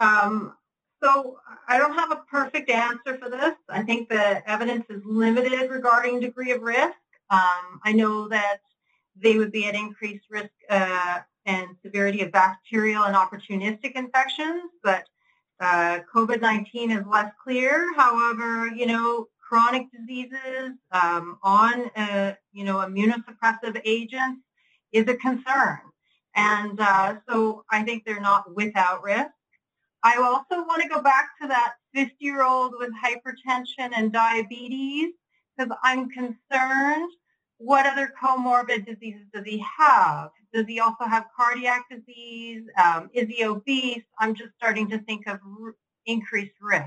Um, 0.00 0.54
so 1.02 1.38
I 1.68 1.78
don't 1.78 1.94
have 1.94 2.10
a 2.10 2.24
perfect 2.28 2.70
answer 2.70 3.18
for 3.18 3.30
this. 3.30 3.54
I 3.68 3.82
think 3.82 4.08
the 4.08 4.48
evidence 4.50 4.86
is 4.90 5.02
limited 5.04 5.70
regarding 5.70 6.20
degree 6.20 6.50
of 6.52 6.62
risk. 6.62 6.96
Um, 7.30 7.80
I 7.84 7.92
know 7.92 8.28
that 8.28 8.58
they 9.14 9.38
would 9.38 9.52
be 9.52 9.66
at 9.66 9.74
increased 9.74 10.26
risk 10.30 10.50
uh, 10.68 11.20
and 11.44 11.68
severity 11.84 12.22
of 12.22 12.32
bacterial 12.32 13.04
and 13.04 13.14
opportunistic 13.14 13.92
infections, 13.92 14.70
but 14.82 15.04
uh, 15.60 16.00
COVID-19 16.14 16.98
is 16.98 17.06
less 17.06 17.32
clear. 17.42 17.94
However, 17.94 18.68
you 18.68 18.86
know, 18.86 19.28
chronic 19.46 19.86
diseases 19.92 20.72
um, 20.90 21.38
on, 21.42 21.90
uh, 21.96 22.34
you 22.52 22.64
know, 22.64 22.76
immunosuppressive 22.76 23.80
agents 23.84 24.42
is 24.92 25.06
a 25.08 25.14
concern. 25.14 25.78
And 26.34 26.78
uh, 26.80 27.16
so 27.28 27.64
I 27.70 27.82
think 27.82 28.04
they're 28.04 28.20
not 28.20 28.54
without 28.54 29.02
risk. 29.02 29.30
I 30.02 30.16
also 30.16 30.64
want 30.66 30.82
to 30.82 30.88
go 30.88 31.02
back 31.02 31.30
to 31.40 31.48
that 31.48 31.74
50-year-old 31.96 32.74
with 32.78 32.90
hypertension 33.02 33.92
and 33.96 34.12
diabetes 34.12 35.14
because 35.56 35.74
I'm 35.82 36.10
concerned 36.10 37.10
what 37.58 37.86
other 37.86 38.12
comorbid 38.22 38.84
diseases 38.86 39.26
does 39.32 39.44
he 39.44 39.64
have? 39.78 40.30
Does 40.56 40.66
he 40.66 40.80
also 40.80 41.04
have 41.04 41.26
cardiac 41.36 41.84
disease? 41.90 42.62
Um, 42.82 43.10
is 43.12 43.28
he 43.28 43.44
obese? 43.44 44.04
I'm 44.18 44.34
just 44.34 44.54
starting 44.56 44.88
to 44.88 44.98
think 45.00 45.26
of 45.26 45.38
r- 45.62 45.74
increased 46.06 46.54
risk. 46.62 46.86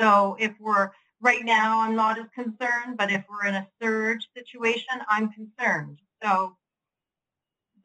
So 0.00 0.36
if 0.40 0.52
we're 0.58 0.90
right 1.20 1.44
now, 1.44 1.82
I'm 1.82 1.94
not 1.94 2.18
as 2.18 2.26
concerned, 2.34 2.96
but 2.98 3.12
if 3.12 3.24
we're 3.30 3.46
in 3.46 3.54
a 3.54 3.68
surge 3.80 4.26
situation, 4.36 5.02
I'm 5.08 5.30
concerned. 5.30 6.00
So 6.20 6.56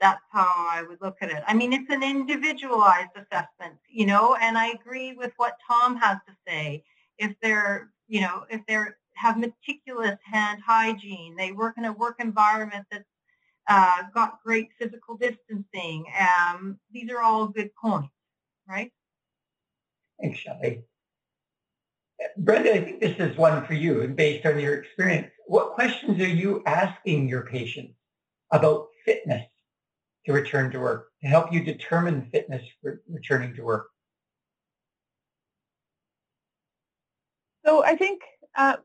that's 0.01 0.23
how 0.31 0.67
I 0.71 0.81
would 0.89 0.97
look 1.01 1.17
at 1.21 1.29
it. 1.29 1.43
I 1.47 1.53
mean, 1.53 1.71
it's 1.71 1.91
an 1.91 2.01
individualized 2.01 3.11
assessment, 3.15 3.75
you 3.87 4.07
know, 4.07 4.35
and 4.41 4.57
I 4.57 4.69
agree 4.69 5.13
with 5.13 5.33
what 5.37 5.59
Tom 5.69 5.97
has 5.97 6.17
to 6.27 6.33
say. 6.47 6.83
If 7.19 7.35
they're, 7.43 7.91
you 8.07 8.21
know, 8.21 8.45
if 8.49 8.61
they're 8.67 8.97
have 9.15 9.37
meticulous 9.37 10.17
hand 10.23 10.61
hygiene. 10.65 11.35
They 11.35 11.51
work 11.51 11.75
in 11.77 11.85
a 11.85 11.93
work 11.93 12.17
environment 12.19 12.85
that's 12.91 13.05
uh, 13.67 14.03
got 14.13 14.39
great 14.43 14.69
physical 14.79 15.17
distancing. 15.17 16.05
Um, 16.19 16.79
these 16.91 17.09
are 17.09 17.21
all 17.21 17.47
good 17.47 17.71
points, 17.75 18.09
right? 18.67 18.91
Thanks, 20.21 20.39
Shelley. 20.39 20.83
Brenda, 22.37 22.73
I 22.73 22.83
think 22.83 23.01
this 23.01 23.15
is 23.19 23.37
one 23.37 23.65
for 23.65 23.73
you, 23.73 24.01
and 24.01 24.15
based 24.15 24.45
on 24.45 24.59
your 24.59 24.75
experience, 24.75 25.27
what 25.47 25.73
questions 25.73 26.19
are 26.21 26.27
you 26.27 26.63
asking 26.65 27.27
your 27.27 27.45
patients 27.45 27.93
about 28.51 28.87
fitness 29.03 29.45
to 30.25 30.33
return 30.33 30.71
to 30.71 30.79
work, 30.79 31.09
to 31.21 31.27
help 31.27 31.51
you 31.51 31.63
determine 31.63 32.29
fitness 32.31 32.63
for 32.81 33.01
returning 33.09 33.53
to 33.55 33.63
work? 33.63 33.87
So 37.65 37.83
I 37.83 37.95
think 37.95 38.21
uh, 38.55 38.77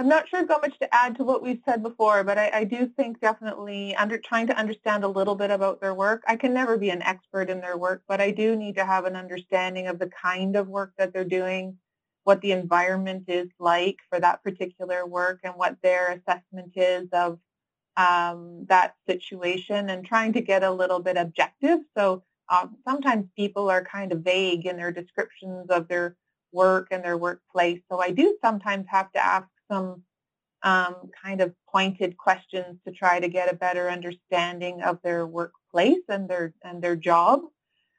I'm 0.00 0.08
not 0.08 0.30
sure 0.30 0.38
I've 0.38 0.48
got 0.48 0.62
much 0.62 0.78
to 0.78 0.94
add 0.94 1.16
to 1.16 1.24
what 1.24 1.42
we've 1.42 1.60
said 1.66 1.82
before, 1.82 2.24
but 2.24 2.38
I, 2.38 2.50
I, 2.54 2.64
do 2.64 2.86
think 2.96 3.20
definitely 3.20 3.94
under 3.96 4.16
trying 4.16 4.46
to 4.46 4.56
understand 4.56 5.04
a 5.04 5.08
little 5.08 5.34
bit 5.34 5.50
about 5.50 5.82
their 5.82 5.92
work. 5.92 6.22
I 6.26 6.36
can 6.36 6.54
never 6.54 6.78
be 6.78 6.88
an 6.88 7.02
expert 7.02 7.50
in 7.50 7.60
their 7.60 7.76
work, 7.76 8.02
but 8.08 8.18
I 8.18 8.30
do 8.30 8.56
need 8.56 8.76
to 8.76 8.86
have 8.86 9.04
an 9.04 9.14
understanding 9.14 9.88
of 9.88 9.98
the 9.98 10.06
kind 10.06 10.56
of 10.56 10.68
work 10.68 10.94
that 10.96 11.12
they're 11.12 11.22
doing, 11.22 11.76
what 12.24 12.40
the 12.40 12.52
environment 12.52 13.24
is 13.28 13.50
like 13.58 13.98
for 14.08 14.18
that 14.18 14.42
particular 14.42 15.04
work, 15.04 15.40
and 15.44 15.52
what 15.56 15.76
their 15.82 16.12
assessment 16.12 16.72
is 16.76 17.06
of 17.12 17.38
um, 17.98 18.64
that 18.70 18.94
situation, 19.06 19.90
and 19.90 20.06
trying 20.06 20.32
to 20.32 20.40
get 20.40 20.62
a 20.62 20.70
little 20.70 21.00
bit 21.00 21.18
objective. 21.18 21.80
So 21.94 22.22
um, 22.48 22.78
sometimes 22.88 23.26
people 23.36 23.68
are 23.68 23.84
kind 23.84 24.12
of 24.12 24.20
vague 24.20 24.64
in 24.64 24.78
their 24.78 24.92
descriptions 24.92 25.66
of 25.68 25.88
their 25.88 26.16
work 26.52 26.88
and 26.90 27.04
their 27.04 27.18
workplace. 27.18 27.80
So 27.92 28.00
I 28.00 28.12
do 28.12 28.38
sometimes 28.42 28.86
have 28.88 29.12
to 29.12 29.22
ask 29.22 29.46
some 29.70 30.02
um, 30.62 31.10
kind 31.22 31.40
of 31.40 31.54
pointed 31.70 32.16
questions 32.16 32.78
to 32.86 32.92
try 32.92 33.20
to 33.20 33.28
get 33.28 33.52
a 33.52 33.56
better 33.56 33.88
understanding 33.90 34.82
of 34.82 34.98
their 35.02 35.26
workplace 35.26 36.02
and 36.08 36.28
their 36.28 36.52
and 36.62 36.82
their 36.82 36.96
job. 36.96 37.40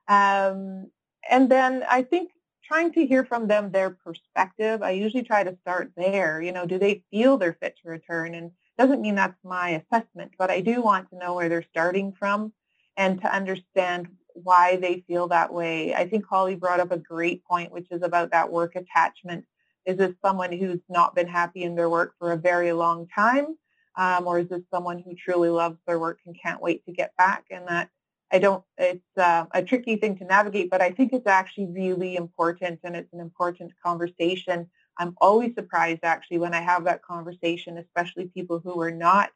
Um, 0.08 0.92
and 1.30 1.50
then 1.50 1.84
I 1.90 2.04
think 2.04 2.32
trying 2.64 2.94
to 2.94 3.06
hear 3.06 3.26
from 3.26 3.48
them 3.48 3.72
their 3.72 3.90
perspective. 3.90 4.82
I 4.82 4.92
usually 4.92 5.24
try 5.24 5.44
to 5.44 5.58
start 5.62 5.92
there. 5.98 6.42
You 6.42 6.52
know, 6.52 6.66
do 6.66 6.78
they 6.78 7.04
feel 7.12 7.38
they're 7.38 7.58
fit 7.62 7.76
to 7.82 7.90
return? 7.90 8.36
And 8.36 8.52
doesn't 8.78 9.02
mean 9.02 9.16
that's 9.16 9.38
my 9.44 9.82
assessment, 9.92 10.32
but 10.38 10.50
I 10.50 10.62
do 10.62 10.82
want 10.82 11.10
to 11.10 11.18
know 11.18 11.36
where 11.36 11.50
they're 11.50 11.66
starting 11.70 12.14
from 12.18 12.54
and 12.98 13.22
to 13.22 13.34
understand 13.34 14.08
why 14.34 14.78
they 14.78 15.04
feel 15.08 15.28
that 15.28 15.54
way. 15.54 15.94
I 15.94 16.08
think 16.08 16.26
Holly 16.26 16.56
brought 16.56 16.80
up 16.80 16.92
a 16.92 16.98
great 16.98 17.44
point, 17.46 17.72
which 17.72 17.88
is 17.92 18.02
about 18.02 18.32
that 18.32 18.52
work 18.52 18.76
attachment. 18.76 19.46
Is 19.86 19.98
this 19.98 20.14
someone 20.24 20.52
who's 20.52 20.82
not 20.90 21.16
been 21.16 21.28
happy 21.28 21.64
in 21.64 21.76
their 21.76 21.90
work 21.90 22.14
for 22.20 22.32
a 22.32 22.38
very 22.38 22.72
long 22.74 23.08
time? 23.08 23.58
Um, 23.98 24.26
or 24.26 24.40
is 24.40 24.50
this 24.50 24.62
someone 24.74 25.00
who 25.00 25.16
truly 25.16 25.50
loves 25.50 25.78
their 25.86 26.00
work 26.00 26.20
and 26.26 26.36
can't 26.42 26.62
wait 26.62 26.86
to 26.86 26.92
get 26.92 27.16
back? 27.18 27.46
And 27.52 27.68
that 27.68 27.90
I 28.32 28.40
don't, 28.40 28.64
it's 28.78 29.18
uh, 29.18 29.46
a 29.52 29.62
tricky 29.62 29.98
thing 29.98 30.18
to 30.20 30.24
navigate, 30.24 30.70
but 30.70 30.82
I 30.82 30.92
think 30.92 31.12
it's 31.12 31.28
actually 31.28 31.68
really 31.68 32.16
important 32.16 32.80
and 32.84 32.96
it's 32.96 33.12
an 33.12 33.20
important 33.20 33.74
conversation. 33.84 34.70
I'm 34.98 35.16
always 35.20 35.54
surprised 35.56 36.02
actually 36.04 36.38
when 36.38 36.54
I 36.54 36.62
have 36.62 36.86
that 36.86 37.04
conversation, 37.04 37.78
especially 37.78 38.28
people 38.28 38.62
who 38.64 38.80
are 38.82 38.92
not 38.92 39.32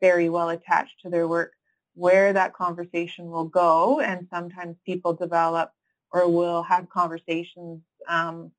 very 0.00 0.28
well 0.28 0.48
attached 0.48 1.00
to 1.02 1.10
their 1.10 1.28
work, 1.28 1.52
where 1.94 2.32
that 2.32 2.54
conversation 2.54 3.30
will 3.30 3.44
go. 3.44 4.00
And 4.00 4.26
sometimes 4.32 4.76
people 4.84 5.12
develop 5.12 5.70
or 6.10 6.28
will 6.28 6.64
have 6.64 6.88
conversations 6.88 7.82
um, 8.08 8.50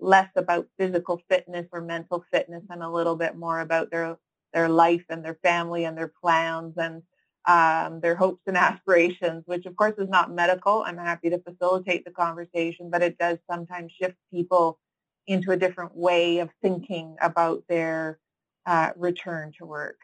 less 0.00 0.30
about 0.36 0.68
physical 0.78 1.20
fitness 1.28 1.66
or 1.72 1.80
mental 1.80 2.24
fitness 2.30 2.62
and 2.70 2.82
a 2.82 2.88
little 2.88 3.16
bit 3.16 3.36
more 3.36 3.60
about 3.60 3.90
their 3.90 4.16
their 4.52 4.68
life 4.68 5.04
and 5.10 5.24
their 5.24 5.38
family 5.42 5.84
and 5.84 5.96
their 5.96 6.12
plans 6.22 6.74
and 6.78 7.02
um, 7.46 8.00
their 8.00 8.14
hopes 8.14 8.42
and 8.46 8.56
aspirations, 8.56 9.42
which 9.46 9.66
of 9.66 9.76
course 9.76 9.94
is 9.98 10.08
not 10.08 10.32
medical. 10.32 10.82
I'm 10.84 10.98
happy 10.98 11.30
to 11.30 11.38
facilitate 11.38 12.04
the 12.04 12.10
conversation, 12.10 12.90
but 12.90 13.02
it 13.02 13.18
does 13.18 13.38
sometimes 13.50 13.92
shift 13.92 14.16
people 14.32 14.78
into 15.26 15.52
a 15.52 15.56
different 15.56 15.94
way 15.94 16.38
of 16.38 16.50
thinking 16.62 17.16
about 17.20 17.62
their 17.68 18.18
uh, 18.66 18.90
return 18.96 19.52
to 19.58 19.66
work. 19.66 19.98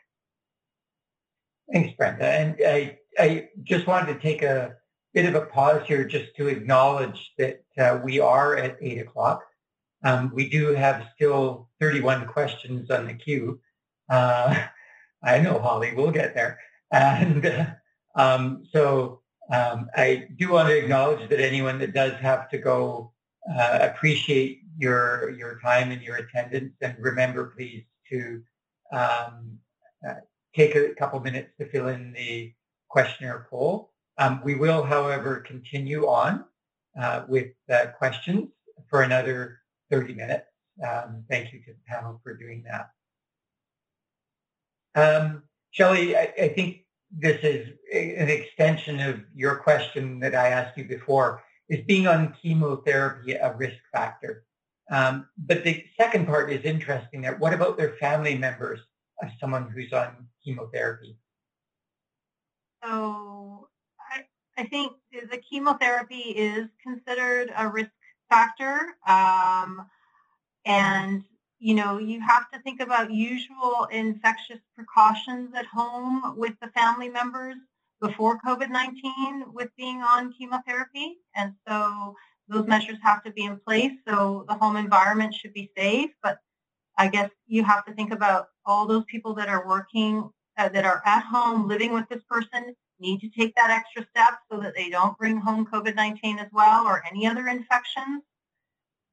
Thanks, 1.72 1.94
Brenda. 1.96 2.26
And 2.26 2.56
I, 2.66 2.98
I 3.18 3.48
just 3.62 3.86
wanted 3.86 4.14
to 4.14 4.20
take 4.20 4.42
a 4.42 4.76
bit 5.14 5.26
of 5.26 5.34
a 5.34 5.46
pause 5.46 5.82
here 5.86 6.04
just 6.04 6.34
to 6.36 6.48
acknowledge 6.48 7.32
that 7.38 7.62
uh, 7.78 8.00
we 8.02 8.20
are 8.20 8.56
at 8.56 8.76
8 8.80 8.98
o'clock. 9.00 9.42
Um, 10.04 10.30
we 10.34 10.48
do 10.48 10.74
have 10.74 11.08
still 11.14 11.68
31 11.80 12.26
questions 12.26 12.90
on 12.90 13.06
the 13.06 13.14
queue. 13.14 13.60
Uh, 14.08 14.66
I 15.22 15.38
know, 15.38 15.58
Holly, 15.58 15.94
we'll 15.96 16.10
get 16.10 16.34
there. 16.34 16.60
And 16.92 17.66
um, 18.14 18.66
so 18.72 19.22
um, 19.52 19.88
I 19.96 20.28
do 20.36 20.52
want 20.52 20.68
to 20.68 20.78
acknowledge 20.78 21.28
that 21.30 21.40
anyone 21.40 21.78
that 21.78 21.94
does 21.94 22.12
have 22.20 22.48
to 22.50 22.58
go, 22.58 23.12
uh, 23.50 23.78
appreciate 23.82 24.60
your 24.78 25.30
your 25.30 25.58
time 25.60 25.90
and 25.90 26.02
your 26.02 26.16
attendance. 26.16 26.74
And 26.80 26.96
remember, 26.98 27.52
please, 27.56 27.84
to 28.10 28.42
um, 28.92 29.58
uh, 30.06 30.14
take 30.54 30.74
a 30.74 30.94
couple 30.94 31.20
minutes 31.20 31.50
to 31.58 31.68
fill 31.68 31.88
in 31.88 32.12
the 32.12 32.52
questionnaire 32.88 33.46
poll. 33.50 33.90
Um, 34.18 34.40
we 34.44 34.54
will, 34.54 34.82
however, 34.82 35.40
continue 35.40 36.06
on 36.06 36.44
uh, 37.00 37.24
with 37.28 37.48
uh, 37.70 37.86
questions 37.98 38.48
for 38.88 39.02
another 39.02 39.60
30 39.90 40.14
minutes. 40.14 40.46
Um, 40.86 41.24
thank 41.30 41.52
you 41.52 41.60
to 41.60 41.72
the 41.72 41.78
panel 41.86 42.20
for 42.22 42.34
doing 42.34 42.64
that. 42.64 42.90
Um, 44.96 45.42
Shelley, 45.70 46.16
I, 46.16 46.32
I, 46.40 46.48
think 46.48 46.84
this 47.10 47.40
is 47.42 47.68
an 47.92 48.28
extension 48.28 49.00
of 49.00 49.20
your 49.34 49.56
question 49.56 50.20
that 50.20 50.34
I 50.34 50.48
asked 50.48 50.76
you 50.78 50.84
before. 50.84 51.42
Is 51.68 51.84
being 51.86 52.06
on 52.06 52.34
chemotherapy 52.40 53.32
a 53.32 53.54
risk 53.56 53.78
factor? 53.92 54.44
Um, 54.90 55.26
but 55.38 55.64
the 55.64 55.84
second 55.98 56.26
part 56.26 56.52
is 56.52 56.64
interesting 56.64 57.22
there. 57.22 57.36
What 57.36 57.54
about 57.54 57.76
their 57.78 57.96
family 57.96 58.36
members 58.36 58.80
of 59.22 59.30
someone 59.40 59.70
who's 59.70 59.92
on 59.92 60.28
chemotherapy? 60.44 61.16
So 62.84 63.68
I, 63.98 64.24
I 64.58 64.66
think 64.66 64.92
the 65.30 65.38
chemotherapy 65.38 66.16
is 66.16 66.68
considered 66.82 67.50
a 67.56 67.68
risk 67.68 67.90
factor. 68.34 68.96
Um, 69.06 69.86
and, 70.64 71.22
you 71.58 71.74
know, 71.74 71.98
you 71.98 72.20
have 72.20 72.50
to 72.52 72.58
think 72.60 72.80
about 72.80 73.12
usual 73.12 73.86
infectious 73.90 74.60
precautions 74.74 75.50
at 75.54 75.66
home 75.66 76.34
with 76.36 76.54
the 76.60 76.68
family 76.68 77.08
members 77.08 77.56
before 78.00 78.40
COVID-19 78.46 79.52
with 79.52 79.70
being 79.76 80.02
on 80.02 80.32
chemotherapy. 80.36 81.18
And 81.36 81.52
so 81.66 82.14
those 82.48 82.66
measures 82.66 82.98
have 83.02 83.22
to 83.24 83.30
be 83.30 83.44
in 83.44 83.58
place. 83.66 83.92
So 84.08 84.44
the 84.48 84.54
home 84.54 84.76
environment 84.76 85.34
should 85.34 85.54
be 85.54 85.70
safe. 85.76 86.10
But 86.22 86.38
I 86.98 87.08
guess 87.08 87.30
you 87.46 87.64
have 87.64 87.84
to 87.86 87.92
think 87.94 88.12
about 88.12 88.48
all 88.66 88.86
those 88.86 89.04
people 89.04 89.34
that 89.34 89.48
are 89.48 89.66
working, 89.66 90.28
uh, 90.58 90.68
that 90.70 90.84
are 90.84 91.02
at 91.06 91.22
home 91.22 91.68
living 91.68 91.92
with 91.92 92.08
this 92.08 92.22
person 92.28 92.74
need 93.04 93.20
to 93.20 93.28
take 93.28 93.54
that 93.56 93.70
extra 93.70 94.06
step 94.10 94.40
so 94.50 94.60
that 94.60 94.74
they 94.74 94.88
don't 94.88 95.16
bring 95.18 95.38
home 95.38 95.66
COVID-19 95.66 96.38
as 96.38 96.48
well 96.52 96.86
or 96.86 97.02
any 97.10 97.26
other 97.26 97.46
infections. 97.48 98.22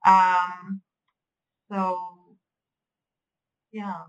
Um, 0.06 0.82
so, 1.72 2.00
yeah. 3.72 4.04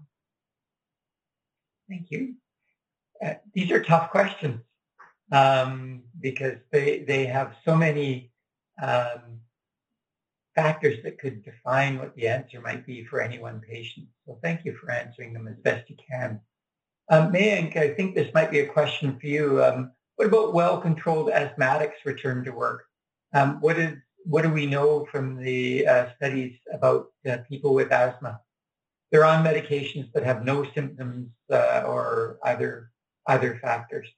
Thank 1.89 2.11
you. 2.11 2.35
Uh, 3.25 3.35
these 3.55 3.71
are 3.71 3.83
tough 3.83 4.11
questions 4.11 4.61
um, 5.31 6.03
because 6.21 6.59
they, 6.71 7.05
they 7.07 7.27
have 7.27 7.55
so 7.65 7.77
many 7.77 8.33
um, 8.83 9.41
factors 10.55 10.99
that 11.05 11.19
could 11.19 11.45
define 11.45 11.99
what 11.99 12.15
the 12.15 12.29
answer 12.29 12.61
might 12.61 12.87
be 12.87 13.05
for 13.05 13.21
any 13.21 13.39
one 13.39 13.61
patient. 13.61 14.07
So 14.27 14.39
thank 14.43 14.65
you 14.65 14.77
for 14.77 14.91
answering 14.91 15.33
them 15.33 15.49
as 15.49 15.57
best 15.59 15.89
you 15.89 15.97
can. 16.11 16.41
Um, 17.13 17.31
Mayank, 17.31 17.77
I 17.77 17.93
think 17.93 18.15
this 18.15 18.33
might 18.33 18.51
be 18.51 18.61
a 18.61 18.67
question 18.67 19.19
for 19.21 19.27
you. 19.27 19.63
Um, 19.63 19.93
what 20.17 20.29
about 20.29 20.55
well-controlled 20.55 21.31
asthmatics 21.31 22.07
return 22.07 22.43
to 22.45 22.53
work? 22.53 22.87
Um, 23.35 23.61
what 23.61 23.79
is 23.79 23.99
what 24.25 24.43
do 24.43 24.51
we 24.51 24.65
know 24.65 25.07
from 25.13 25.37
the 25.37 25.87
uh, 25.87 26.07
studies 26.17 26.57
about 26.73 27.13
uh, 27.29 27.37
people 27.47 27.75
with 27.75 27.93
asthma? 27.93 28.41
They're 29.11 29.27
on 29.27 29.45
medications 29.45 30.09
but 30.15 30.23
have 30.23 30.43
no 30.43 30.65
symptoms 30.75 31.29
uh, 31.51 31.83
or 31.85 32.39
other 32.43 32.91
other 33.27 33.59
factors. 33.61 34.09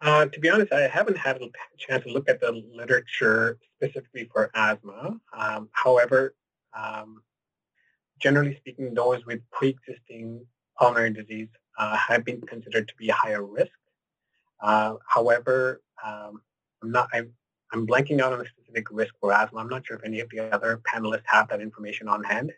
Uh, 0.00 0.26
to 0.26 0.40
be 0.40 0.50
honest, 0.50 0.72
I 0.72 0.88
haven't 0.88 1.18
had 1.18 1.40
a 1.40 1.50
chance 1.78 2.02
to 2.02 2.10
look 2.10 2.28
at 2.28 2.40
the 2.40 2.50
literature 2.74 3.58
specifically 3.76 4.28
for 4.32 4.50
asthma. 4.56 5.20
Um, 5.38 5.68
however, 5.70 6.34
um, 6.76 7.22
generally 8.18 8.56
speaking, 8.56 8.92
those 8.92 9.24
with 9.24 9.40
pre-existing 9.52 10.44
pulmonary 10.78 11.12
disease 11.12 11.48
uh, 11.78 11.96
have 11.96 12.24
been 12.24 12.40
considered 12.42 12.88
to 12.88 12.94
be 12.96 13.08
a 13.08 13.14
higher 13.14 13.44
risk. 13.44 13.72
Uh, 14.60 14.94
however, 15.06 15.82
um, 16.04 16.40
I'm 16.82 16.92
not. 16.92 17.08
I'm, 17.12 17.32
I'm 17.72 17.86
blanking 17.86 18.20
out 18.20 18.32
on 18.32 18.40
a 18.40 18.46
specific 18.46 18.86
risk 18.90 19.14
for 19.20 19.32
asthma. 19.32 19.58
I'm 19.58 19.68
not 19.68 19.86
sure 19.86 19.96
if 19.96 20.04
any 20.04 20.20
of 20.20 20.28
the 20.30 20.40
other 20.54 20.80
panelists 20.86 21.24
have 21.26 21.48
that 21.48 21.60
information 21.60 22.08
on 22.08 22.22
hand. 22.22 22.52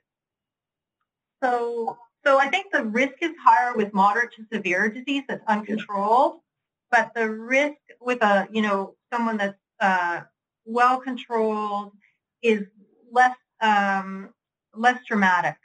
So, 1.43 1.97
so 2.25 2.39
I 2.39 2.49
think 2.49 2.73
the 2.73 2.85
risk 2.85 3.15
is 3.23 3.33
higher 3.43 3.75
with 3.75 3.95
moderate 3.95 4.33
to 4.35 4.45
severe 4.53 4.89
disease 4.91 5.23
that's 5.29 5.45
uncontrolled, 5.47 6.41
but 6.91 7.13
the 7.15 7.31
risk 7.31 7.79
with 8.01 8.23
a, 8.23 8.49
you 8.53 8.63
know, 8.63 8.95
someone 9.13 9.37
that's 9.37 9.59
uh, 9.81 10.23
well 10.65 11.01
controlled 11.01 11.93
is 12.43 12.65
less 13.13 13.37
um, 13.61 14.31
less 14.75 14.99
dramatic. 15.07 15.57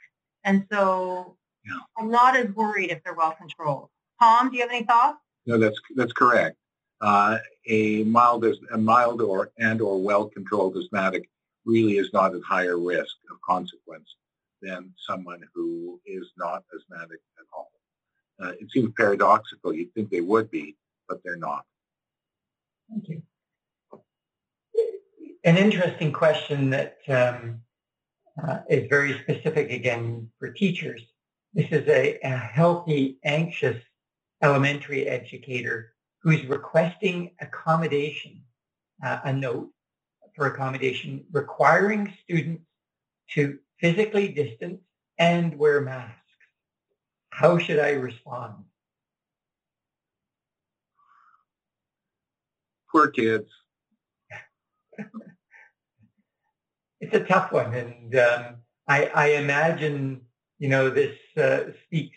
And 0.44 0.66
so 0.72 1.36
yeah. 1.64 1.78
I'm 1.98 2.10
not 2.10 2.36
as 2.36 2.50
worried 2.54 2.90
if 2.90 3.02
they're 3.04 3.14
well 3.14 3.32
controlled. 3.32 3.88
Tom, 4.20 4.50
do 4.50 4.56
you 4.56 4.62
have 4.62 4.70
any 4.70 4.84
thoughts? 4.84 5.18
No, 5.46 5.58
that's 5.58 5.78
that's 5.96 6.12
correct. 6.12 6.56
Uh, 7.00 7.38
a 7.66 8.04
mild 8.04 8.44
a 8.44 8.78
mild 8.78 9.20
or 9.20 9.50
and 9.58 9.80
or 9.80 10.00
well 10.00 10.26
controlled 10.26 10.76
asthmatic 10.76 11.28
really 11.64 11.98
is 11.98 12.10
not 12.12 12.34
at 12.34 12.42
higher 12.42 12.78
risk 12.78 13.16
of 13.30 13.40
consequence 13.40 14.16
than 14.60 14.92
someone 15.06 15.40
who 15.54 16.00
is 16.06 16.30
not 16.36 16.64
asthmatic 16.74 17.20
at 17.38 17.44
all. 17.52 17.70
Uh, 18.40 18.52
it 18.60 18.70
seems 18.70 18.92
paradoxical. 18.96 19.72
You'd 19.72 19.92
think 19.94 20.10
they 20.10 20.20
would 20.20 20.50
be, 20.50 20.76
but 21.08 21.20
they're 21.24 21.36
not. 21.36 21.64
Thank 22.88 23.08
you. 23.08 23.22
An 25.44 25.56
interesting 25.56 26.12
question 26.12 26.70
that 26.70 26.98
um, 27.08 27.60
uh, 28.42 28.60
is 28.70 28.88
very 28.88 29.18
specific 29.18 29.70
again 29.70 30.30
for 30.38 30.50
teachers. 30.50 31.02
This 31.54 31.66
is 31.70 31.86
a, 31.88 32.18
a 32.22 32.36
healthy, 32.36 33.18
anxious 33.24 33.76
elementary 34.42 35.06
educator 35.06 35.92
who's 36.22 36.44
requesting 36.46 37.32
accommodation, 37.40 38.42
uh, 39.04 39.18
a 39.24 39.32
note 39.32 39.68
for 40.34 40.46
accommodation 40.46 41.24
requiring 41.30 42.12
students 42.24 42.62
to 43.34 43.58
physically 43.78 44.28
distance 44.28 44.80
and 45.18 45.58
wear 45.58 45.82
masks. 45.82 46.16
How 47.30 47.58
should 47.58 47.78
I 47.78 47.90
respond? 47.92 48.64
Poor 52.90 53.10
kids. 53.10 53.48
it's 57.00 57.14
a 57.14 57.24
tough 57.24 57.52
one, 57.52 57.74
and 57.74 58.14
um, 58.16 58.56
I, 58.86 59.06
I, 59.06 59.26
imagine 59.28 60.20
you 60.62 60.68
know 60.68 60.90
this 60.90 61.16
uh, 61.36 61.72
speaks 61.84 62.16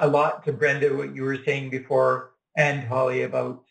a 0.00 0.08
lot 0.08 0.44
to 0.44 0.52
Brenda 0.52 0.92
what 0.92 1.14
you 1.14 1.22
were 1.22 1.38
saying 1.46 1.70
before, 1.70 2.32
and 2.56 2.82
Holly 2.82 3.22
about 3.22 3.62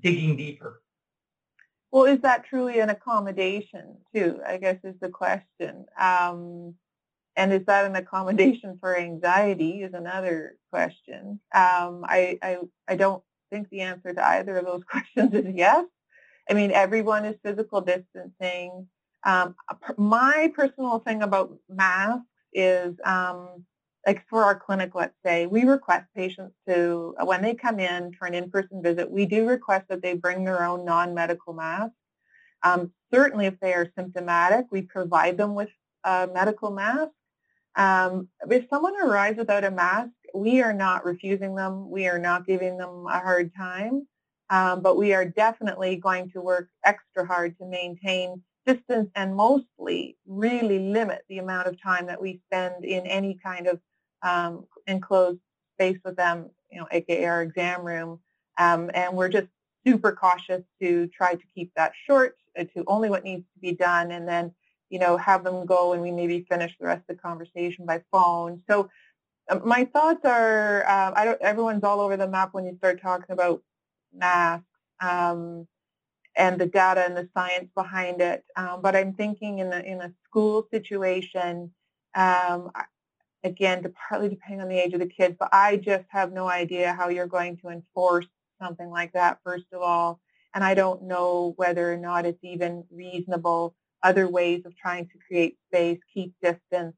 digging 0.00 0.36
deeper. 0.36 0.82
Well, 1.92 2.06
is 2.06 2.20
that 2.22 2.44
truly 2.44 2.80
an 2.80 2.90
accommodation 2.90 3.96
too? 4.12 4.40
I 4.44 4.56
guess 4.56 4.78
is 4.82 4.96
the 5.00 5.08
question. 5.08 5.86
Um, 5.96 6.74
and 7.36 7.52
is 7.52 7.64
that 7.66 7.84
an 7.84 7.94
accommodation 7.94 8.76
for 8.80 8.98
anxiety 8.98 9.82
is 9.82 9.94
another 9.94 10.56
question. 10.72 11.38
Um, 11.54 12.04
I, 12.08 12.40
I, 12.42 12.58
I 12.88 12.96
don't 12.96 13.22
think 13.50 13.70
the 13.70 13.82
answer 13.82 14.12
to 14.12 14.26
either 14.26 14.56
of 14.58 14.64
those 14.64 14.82
questions 14.90 15.32
is 15.32 15.54
yes. 15.54 15.84
I 16.50 16.54
mean, 16.54 16.72
everyone 16.72 17.24
is 17.24 17.36
physical 17.44 17.82
distancing. 17.82 18.88
Um, 19.24 19.54
my 19.96 20.52
personal 20.56 20.98
thing 20.98 21.22
about 21.22 21.56
masks 21.68 22.26
is, 22.52 22.94
um, 23.04 23.64
like 24.06 24.24
for 24.28 24.44
our 24.44 24.58
clinic, 24.58 24.94
let's 24.94 25.16
say, 25.24 25.46
we 25.46 25.64
request 25.64 26.06
patients 26.16 26.54
to, 26.68 27.14
when 27.24 27.42
they 27.42 27.54
come 27.54 27.78
in 27.78 28.12
for 28.12 28.26
an 28.26 28.34
in-person 28.34 28.82
visit, 28.82 29.10
we 29.10 29.26
do 29.26 29.48
request 29.48 29.86
that 29.88 30.02
they 30.02 30.14
bring 30.14 30.44
their 30.44 30.64
own 30.64 30.84
non-medical 30.84 31.52
mask. 31.52 31.92
Um, 32.64 32.92
certainly, 33.12 33.46
if 33.46 33.58
they 33.60 33.74
are 33.74 33.92
symptomatic, 33.96 34.66
we 34.70 34.82
provide 34.82 35.36
them 35.36 35.54
with 35.54 35.70
a 36.04 36.28
medical 36.32 36.70
mask. 36.70 37.12
Um, 37.76 38.28
if 38.50 38.68
someone 38.68 39.00
arrives 39.00 39.38
without 39.38 39.64
a 39.64 39.70
mask, 39.70 40.10
we 40.34 40.62
are 40.62 40.72
not 40.72 41.04
refusing 41.04 41.54
them. 41.54 41.90
We 41.90 42.06
are 42.06 42.18
not 42.18 42.46
giving 42.46 42.76
them 42.76 43.06
a 43.08 43.18
hard 43.18 43.52
time. 43.56 44.06
Um, 44.50 44.82
but 44.82 44.98
we 44.98 45.14
are 45.14 45.24
definitely 45.24 45.96
going 45.96 46.30
to 46.32 46.40
work 46.42 46.68
extra 46.84 47.24
hard 47.24 47.56
to 47.58 47.66
maintain 47.66 48.42
distance 48.66 49.10
and 49.14 49.34
mostly 49.34 50.16
really 50.26 50.78
limit 50.78 51.22
the 51.28 51.38
amount 51.38 51.66
of 51.66 51.80
time 51.82 52.06
that 52.06 52.20
we 52.20 52.40
spend 52.46 52.84
in 52.84 53.06
any 53.06 53.38
kind 53.44 53.66
of 53.66 53.80
um, 54.22 54.64
enclosed 54.86 55.40
space 55.76 55.98
with 56.04 56.16
them, 56.16 56.50
you 56.70 56.78
know, 56.78 56.86
aka 56.92 57.24
our 57.24 57.42
exam 57.42 57.84
room. 57.84 58.20
Um, 58.58 58.90
and 58.94 59.16
we're 59.16 59.28
just 59.28 59.48
super 59.86 60.12
cautious 60.12 60.62
to 60.80 61.08
try 61.08 61.34
to 61.34 61.42
keep 61.54 61.72
that 61.76 61.92
short 62.06 62.36
uh, 62.58 62.64
to 62.76 62.84
only 62.86 63.10
what 63.10 63.24
needs 63.24 63.44
to 63.54 63.60
be 63.60 63.72
done 63.72 64.12
and 64.12 64.28
then, 64.28 64.52
you 64.90 64.98
know, 64.98 65.16
have 65.16 65.42
them 65.42 65.66
go 65.66 65.92
and 65.92 66.02
we 66.02 66.10
maybe 66.10 66.46
finish 66.48 66.72
the 66.78 66.86
rest 66.86 67.02
of 67.08 67.16
the 67.16 67.22
conversation 67.22 67.84
by 67.86 68.02
phone. 68.12 68.62
So 68.68 68.88
um, 69.50 69.62
my 69.64 69.84
thoughts 69.86 70.24
are, 70.24 70.84
uh, 70.86 71.12
I 71.16 71.24
don't, 71.24 71.40
everyone's 71.42 71.84
all 71.84 72.00
over 72.00 72.16
the 72.16 72.28
map 72.28 72.50
when 72.52 72.64
you 72.64 72.76
start 72.76 73.00
talking 73.00 73.32
about 73.32 73.62
masks 74.14 74.66
um, 75.00 75.66
and 76.36 76.60
the 76.60 76.66
data 76.66 77.04
and 77.04 77.16
the 77.16 77.28
science 77.34 77.70
behind 77.74 78.20
it. 78.20 78.44
Um, 78.56 78.80
but 78.82 78.96
I'm 78.96 79.14
thinking 79.14 79.58
in 79.58 79.72
a, 79.72 79.80
in 79.80 80.00
a 80.00 80.12
school 80.24 80.66
situation, 80.70 81.72
um, 82.14 82.70
again, 83.44 83.84
partly 84.08 84.28
depending 84.28 84.60
on 84.60 84.68
the 84.68 84.78
age 84.78 84.94
of 84.94 85.00
the 85.00 85.06
kids, 85.06 85.36
but 85.38 85.48
I 85.52 85.76
just 85.76 86.04
have 86.08 86.32
no 86.32 86.48
idea 86.48 86.92
how 86.92 87.08
you're 87.08 87.26
going 87.26 87.58
to 87.58 87.68
enforce 87.68 88.26
something 88.60 88.90
like 88.90 89.12
that, 89.12 89.38
first 89.44 89.66
of 89.72 89.82
all. 89.82 90.20
And 90.54 90.62
I 90.62 90.74
don't 90.74 91.04
know 91.04 91.54
whether 91.56 91.92
or 91.92 91.96
not 91.96 92.26
it's 92.26 92.42
even 92.42 92.84
reasonable 92.90 93.74
other 94.02 94.28
ways 94.28 94.62
of 94.64 94.76
trying 94.76 95.06
to 95.06 95.18
create 95.26 95.56
space, 95.68 95.98
keep 96.12 96.34
distance, 96.42 96.94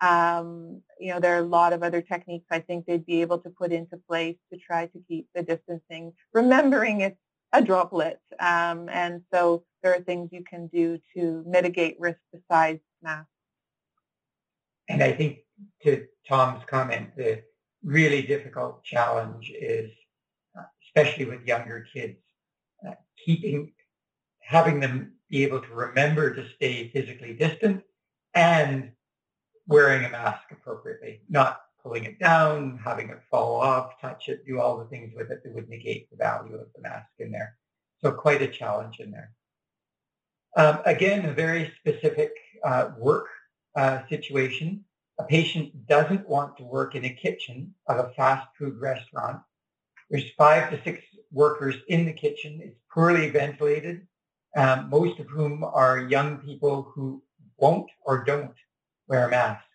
um, 0.00 0.80
you 0.98 1.12
know, 1.12 1.20
there 1.20 1.36
are 1.36 1.40
a 1.40 1.46
lot 1.46 1.72
of 1.72 1.82
other 1.82 2.00
techniques 2.00 2.46
I 2.50 2.60
think 2.60 2.86
they'd 2.86 3.04
be 3.04 3.20
able 3.20 3.38
to 3.38 3.50
put 3.50 3.72
into 3.72 3.98
place 4.08 4.36
to 4.52 4.58
try 4.58 4.86
to 4.86 4.98
keep 5.06 5.28
the 5.34 5.42
distancing, 5.42 6.12
remembering 6.32 7.02
it's 7.02 7.18
a 7.52 7.62
droplet. 7.62 8.20
Um, 8.38 8.88
and 8.88 9.22
so 9.32 9.64
there 9.82 9.94
are 9.94 10.00
things 10.00 10.30
you 10.32 10.44
can 10.44 10.68
do 10.68 10.98
to 11.14 11.42
mitigate 11.46 11.96
risk 11.98 12.18
besides 12.32 12.80
masks. 13.02 13.28
And 14.88 15.02
I 15.02 15.12
think 15.12 15.38
to 15.82 16.06
Tom's 16.28 16.64
comment, 16.66 17.16
the 17.16 17.42
really 17.82 18.22
difficult 18.22 18.82
challenge 18.84 19.50
is, 19.50 19.90
uh, 20.58 20.64
especially 20.84 21.24
with 21.24 21.46
younger 21.46 21.86
kids, 21.92 22.18
uh, 22.86 22.94
keeping, 23.24 23.72
having 24.40 24.80
them 24.80 25.12
be 25.28 25.44
able 25.44 25.60
to 25.60 25.72
remember 25.72 26.34
to 26.34 26.44
stay 26.56 26.88
physically 26.88 27.34
distant 27.34 27.82
and 28.34 28.90
wearing 29.66 30.04
a 30.04 30.10
mask 30.10 30.42
appropriately, 30.50 31.22
not 31.28 31.60
pulling 31.82 32.04
it 32.04 32.18
down, 32.18 32.80
having 32.84 33.08
it 33.10 33.20
fall 33.30 33.60
off, 33.60 34.00
touch 34.00 34.28
it, 34.28 34.46
do 34.46 34.60
all 34.60 34.78
the 34.78 34.86
things 34.86 35.12
with 35.16 35.30
it 35.30 35.42
that 35.42 35.54
would 35.54 35.68
negate 35.68 36.10
the 36.10 36.16
value 36.16 36.54
of 36.54 36.66
the 36.74 36.82
mask 36.82 37.08
in 37.18 37.30
there. 37.30 37.56
So 38.02 38.12
quite 38.12 38.42
a 38.42 38.48
challenge 38.48 39.00
in 39.00 39.10
there. 39.10 39.32
Um, 40.56 40.80
again, 40.84 41.26
a 41.26 41.32
very 41.32 41.72
specific 41.78 42.32
uh, 42.64 42.90
work 42.98 43.26
uh, 43.76 44.00
situation. 44.08 44.84
A 45.18 45.24
patient 45.24 45.86
doesn't 45.86 46.28
want 46.28 46.56
to 46.56 46.64
work 46.64 46.94
in 46.94 47.04
a 47.04 47.10
kitchen 47.10 47.74
of 47.86 47.98
a 47.98 48.12
fast 48.14 48.48
food 48.58 48.76
restaurant. 48.80 49.40
There's 50.10 50.30
five 50.36 50.70
to 50.70 50.82
six 50.82 51.04
workers 51.30 51.76
in 51.88 52.04
the 52.04 52.12
kitchen. 52.12 52.60
It's 52.62 52.76
poorly 52.92 53.30
ventilated, 53.30 54.06
um, 54.56 54.90
most 54.90 55.20
of 55.20 55.28
whom 55.28 55.62
are 55.62 56.00
young 56.00 56.38
people 56.38 56.90
who 56.94 57.22
won't 57.58 57.88
or 58.02 58.24
don't 58.24 58.54
wear 59.06 59.28
masks. 59.28 59.69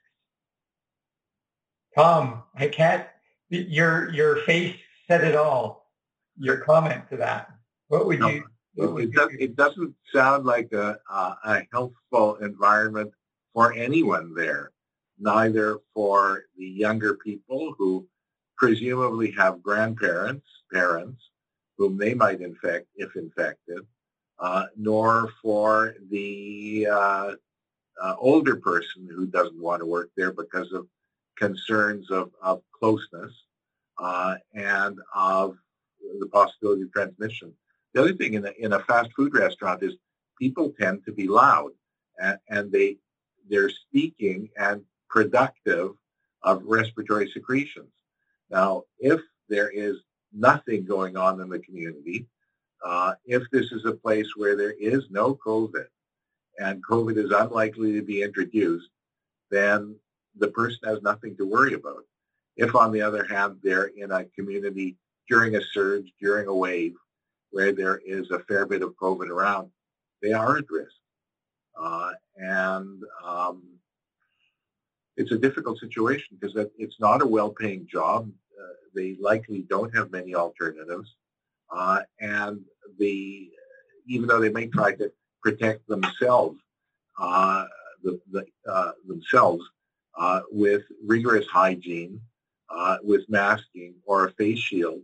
Tom, 1.95 2.43
I 2.55 2.67
can't, 2.67 3.07
your, 3.49 4.11
your 4.11 4.37
face 4.43 4.75
said 5.07 5.23
it 5.23 5.35
all. 5.35 5.89
Your 6.37 6.57
comment 6.57 7.09
to 7.09 7.17
that. 7.17 7.49
What 7.87 8.05
would 8.05 8.19
no, 8.19 8.27
you? 8.27 8.43
What 8.75 8.93
would 8.93 9.03
it, 9.05 9.13
does, 9.13 9.29
it 9.39 9.55
doesn't 9.55 9.95
sound 10.13 10.45
like 10.45 10.73
a, 10.73 10.99
a, 11.09 11.35
a 11.45 11.67
healthful 11.71 12.35
environment 12.35 13.11
for 13.53 13.71
anyone 13.71 14.33
there, 14.35 14.71
neither 15.17 15.79
for 15.93 16.43
the 16.57 16.65
younger 16.65 17.13
people 17.15 17.73
who 17.77 18.05
presumably 18.57 19.31
have 19.31 19.63
grandparents, 19.63 20.45
parents, 20.73 21.21
whom 21.77 21.97
they 21.97 22.13
might 22.13 22.41
infect 22.41 22.87
if 22.95 23.15
infected, 23.15 23.79
uh, 24.39 24.65
nor 24.75 25.31
for 25.41 25.95
the 26.09 26.87
uh, 26.91 27.31
uh, 28.01 28.15
older 28.17 28.57
person 28.57 29.07
who 29.09 29.25
doesn't 29.25 29.61
want 29.61 29.79
to 29.79 29.85
work 29.85 30.09
there 30.17 30.33
because 30.33 30.73
of 30.73 30.87
concerns 31.37 32.11
of, 32.11 32.31
of 32.41 32.61
closeness 32.77 33.33
uh, 33.99 34.35
and 34.53 34.97
of 35.13 35.57
the 36.19 36.27
possibility 36.27 36.83
of 36.83 36.91
transmission. 36.91 37.53
The 37.93 38.01
other 38.01 38.13
thing 38.13 38.33
in 38.33 38.45
a, 38.45 38.51
in 38.59 38.73
a 38.73 38.79
fast 38.79 39.09
food 39.15 39.33
restaurant 39.33 39.83
is 39.83 39.93
people 40.39 40.73
tend 40.79 41.05
to 41.05 41.11
be 41.11 41.27
loud 41.27 41.71
and, 42.19 42.37
and 42.49 42.71
they 42.71 42.97
they're 43.49 43.69
speaking 43.69 44.49
and 44.57 44.81
productive 45.09 45.91
of 46.43 46.63
respiratory 46.63 47.29
secretions. 47.31 47.91
Now, 48.49 48.83
if 48.99 49.21
there 49.49 49.69
is 49.69 49.97
nothing 50.33 50.85
going 50.85 51.15
on 51.15 51.39
in 51.41 51.49
the 51.49 51.59
community, 51.59 52.27
uh, 52.83 53.13
if 53.25 53.43
this 53.51 53.71
is 53.71 53.85
a 53.85 53.93
place 53.93 54.27
where 54.35 54.55
there 54.55 54.73
is 54.79 55.05
no 55.09 55.35
COVID, 55.35 55.85
and 56.59 56.85
COVID 56.85 57.17
is 57.17 57.31
unlikely 57.31 57.93
to 57.93 58.01
be 58.01 58.21
introduced, 58.21 58.89
then 59.51 59.95
the 60.37 60.49
person 60.49 60.79
has 60.85 61.01
nothing 61.01 61.35
to 61.37 61.45
worry 61.45 61.73
about. 61.73 62.03
If, 62.57 62.75
on 62.75 62.91
the 62.91 63.01
other 63.01 63.25
hand, 63.25 63.57
they're 63.63 63.91
in 63.97 64.11
a 64.11 64.25
community 64.25 64.97
during 65.29 65.55
a 65.55 65.61
surge, 65.73 66.11
during 66.21 66.47
a 66.47 66.55
wave, 66.55 66.93
where 67.51 67.71
there 67.71 68.01
is 68.05 68.31
a 68.31 68.39
fair 68.39 68.65
bit 68.65 68.81
of 68.81 68.95
COVID 68.95 69.29
around, 69.29 69.69
they 70.21 70.33
are 70.33 70.57
at 70.57 70.69
risk. 70.69 70.95
Uh, 71.79 72.11
and 72.37 73.03
um, 73.23 73.63
it's 75.17 75.31
a 75.31 75.37
difficult 75.37 75.79
situation 75.79 76.37
because 76.39 76.67
it's 76.77 76.99
not 76.99 77.21
a 77.21 77.27
well-paying 77.27 77.87
job. 77.91 78.29
Uh, 78.59 78.73
they 78.93 79.17
likely 79.19 79.65
don't 79.69 79.95
have 79.95 80.11
many 80.11 80.35
alternatives. 80.35 81.15
Uh, 81.69 82.01
and 82.19 82.61
the 82.99 83.49
even 84.07 84.27
though 84.27 84.39
they 84.39 84.49
may 84.49 84.67
try 84.67 84.93
to 84.93 85.11
protect 85.41 85.87
themselves, 85.87 86.59
uh, 87.19 87.65
the, 88.03 88.19
the, 88.31 88.45
uh, 88.69 88.91
themselves 89.07 89.63
uh, 90.17 90.41
with 90.51 90.83
rigorous 91.05 91.47
hygiene, 91.47 92.21
uh, 92.69 92.97
with 93.03 93.29
masking 93.29 93.95
or 94.05 94.27
a 94.27 94.31
face 94.33 94.59
shield, 94.59 95.01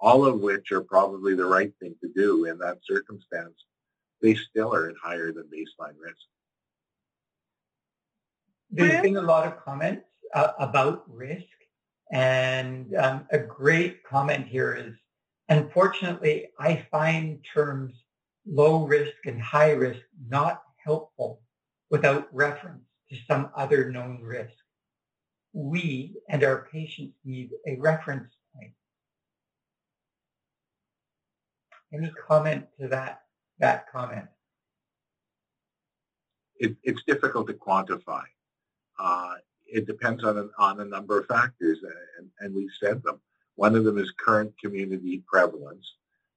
all 0.00 0.24
of 0.24 0.40
which 0.40 0.72
are 0.72 0.82
probably 0.82 1.34
the 1.34 1.44
right 1.44 1.72
thing 1.80 1.94
to 2.00 2.08
do 2.14 2.46
in 2.46 2.58
that 2.58 2.78
circumstance, 2.84 3.64
they 4.20 4.34
still 4.34 4.74
are 4.74 4.88
at 4.88 4.96
higher 5.02 5.32
than 5.32 5.44
baseline 5.44 5.94
risk. 6.00 6.22
There's 8.70 9.02
been 9.02 9.16
a 9.16 9.22
lot 9.22 9.46
of 9.46 9.62
comments 9.62 10.06
uh, 10.34 10.52
about 10.58 11.04
risk, 11.06 11.44
and 12.10 12.94
um, 12.96 13.26
a 13.30 13.38
great 13.38 14.02
comment 14.04 14.46
here 14.46 14.74
is, 14.74 14.94
unfortunately, 15.50 16.48
I 16.58 16.86
find 16.90 17.44
terms 17.52 17.92
low 18.46 18.86
risk 18.86 19.12
and 19.26 19.40
high 19.40 19.72
risk 19.72 20.00
not 20.28 20.62
helpful 20.84 21.42
without 21.90 22.28
reference 22.32 22.82
to 23.12 23.18
some 23.28 23.50
other 23.56 23.90
known 23.90 24.22
risk. 24.22 24.54
We 25.52 26.16
and 26.28 26.42
our 26.42 26.68
patients 26.72 27.14
need 27.24 27.50
a 27.66 27.76
reference 27.76 28.32
point. 28.54 28.72
Any 31.92 32.10
comment 32.26 32.64
to 32.80 32.88
that, 32.88 33.22
that 33.58 33.90
comment? 33.92 34.26
It, 36.56 36.76
it's 36.82 37.02
difficult 37.06 37.48
to 37.48 37.54
quantify. 37.54 38.22
Uh, 38.98 39.34
it 39.66 39.86
depends 39.86 40.24
on 40.24 40.38
a, 40.38 40.48
on 40.58 40.80
a 40.80 40.84
number 40.84 41.18
of 41.18 41.26
factors, 41.26 41.80
and, 42.18 42.28
and 42.40 42.54
we've 42.54 42.70
said 42.82 43.02
them. 43.02 43.20
One 43.56 43.74
of 43.76 43.84
them 43.84 43.98
is 43.98 44.10
current 44.18 44.54
community 44.58 45.22
prevalence. 45.26 45.86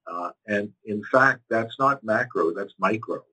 Uh, 0.06 0.30
and 0.46 0.70
in 0.84 1.02
fact, 1.10 1.40
that's 1.48 1.78
not 1.78 2.04
macro, 2.04 2.52
that's 2.52 2.74
micro, 2.78 3.24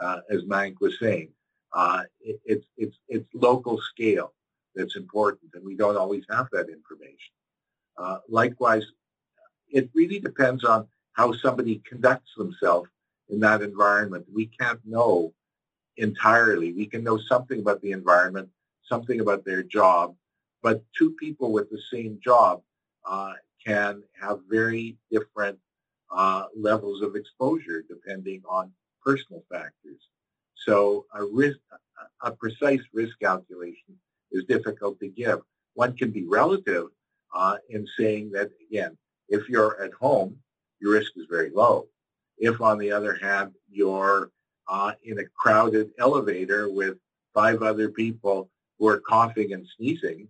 uh, 0.00 0.18
as 0.30 0.42
Mayank 0.42 0.76
was 0.80 0.98
saying. 0.98 1.30
Uh, 1.72 2.02
it, 2.20 2.40
it's, 2.76 2.96
it's, 3.08 3.26
local 3.34 3.80
scale 3.80 4.32
that's 4.74 4.96
important, 4.96 5.50
and 5.54 5.64
we 5.64 5.76
don't 5.76 5.96
always 5.96 6.24
have 6.30 6.48
that 6.52 6.68
information. 6.68 7.32
Uh, 7.96 8.18
likewise, 8.28 8.84
it 9.68 9.88
really 9.94 10.18
depends 10.18 10.64
on 10.64 10.86
how 11.12 11.32
somebody 11.32 11.80
conducts 11.86 12.32
themselves 12.36 12.88
in 13.28 13.40
that 13.40 13.62
environment. 13.62 14.26
We 14.32 14.46
can't 14.46 14.80
know 14.84 15.32
entirely. 15.96 16.72
We 16.72 16.86
can 16.86 17.04
know 17.04 17.18
something 17.18 17.60
about 17.60 17.80
the 17.82 17.92
environment, 17.92 18.48
something 18.82 19.20
about 19.20 19.44
their 19.44 19.62
job, 19.62 20.14
but 20.62 20.82
two 20.96 21.12
people 21.12 21.52
with 21.52 21.70
the 21.70 21.80
same 21.92 22.18
job 22.22 22.62
uh, 23.08 23.34
can 23.64 24.02
have 24.20 24.40
very 24.48 24.96
different 25.10 25.58
uh, 26.10 26.46
levels 26.56 27.02
of 27.02 27.16
exposure 27.16 27.84
depending 27.88 28.42
on 28.48 28.72
personal 29.04 29.44
factors. 29.50 30.08
So 30.66 31.06
a 31.14 31.24
risk, 31.24 31.58
a 32.22 32.32
precise 32.32 32.80
risk 32.92 33.18
calculation 33.20 33.96
is 34.30 34.44
difficult 34.44 34.98
to 35.00 35.08
give. 35.08 35.40
One 35.74 35.96
can 35.96 36.10
be 36.10 36.24
relative 36.26 36.86
uh, 37.34 37.56
in 37.68 37.86
saying 37.98 38.32
that, 38.32 38.50
again, 38.68 38.96
if 39.28 39.48
you're 39.48 39.80
at 39.82 39.92
home, 39.92 40.36
your 40.80 40.92
risk 40.92 41.12
is 41.16 41.26
very 41.30 41.50
low. 41.50 41.88
If, 42.38 42.60
on 42.60 42.78
the 42.78 42.90
other 42.92 43.18
hand, 43.20 43.52
you're 43.70 44.30
uh, 44.68 44.92
in 45.04 45.18
a 45.18 45.24
crowded 45.36 45.90
elevator 45.98 46.70
with 46.70 46.96
five 47.34 47.62
other 47.62 47.90
people 47.90 48.50
who 48.78 48.88
are 48.88 49.00
coughing 49.00 49.52
and 49.52 49.66
sneezing, 49.76 50.28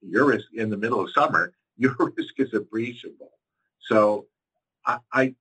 your 0.00 0.26
risk 0.26 0.46
in 0.54 0.70
the 0.70 0.76
middle 0.76 1.00
of 1.00 1.10
summer, 1.10 1.52
your 1.76 1.94
risk 2.16 2.34
is 2.38 2.54
appreciable. 2.54 3.32
So 3.80 4.26
I, 4.86 4.98
I 5.12 5.34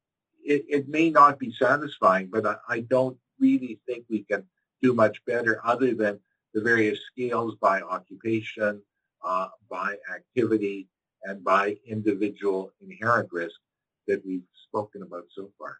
it, 0.43 0.65
it, 0.67 0.89
may 0.89 1.11
not 1.11 1.37
be 1.37 1.53
satisfying, 1.59 2.27
but 2.27 2.45
I, 2.47 2.55
I 2.67 2.79
don't 2.81 3.17
really 3.41 3.79
think 3.87 4.05
we 4.09 4.23
can 4.23 4.43
do 4.81 4.93
much 4.93 5.23
better 5.25 5.59
other 5.65 5.93
than 5.93 6.19
the 6.53 6.61
various 6.61 6.99
scales 7.11 7.55
by 7.61 7.81
occupation, 7.81 8.81
uh, 9.23 9.47
by 9.69 9.95
activity, 10.13 10.87
and 11.23 11.43
by 11.43 11.75
individual 11.85 12.71
inherent 12.81 13.29
risk 13.31 13.59
that 14.07 14.25
we've 14.25 14.43
spoken 14.67 15.03
about 15.03 15.25
so 15.35 15.51
far. 15.57 15.77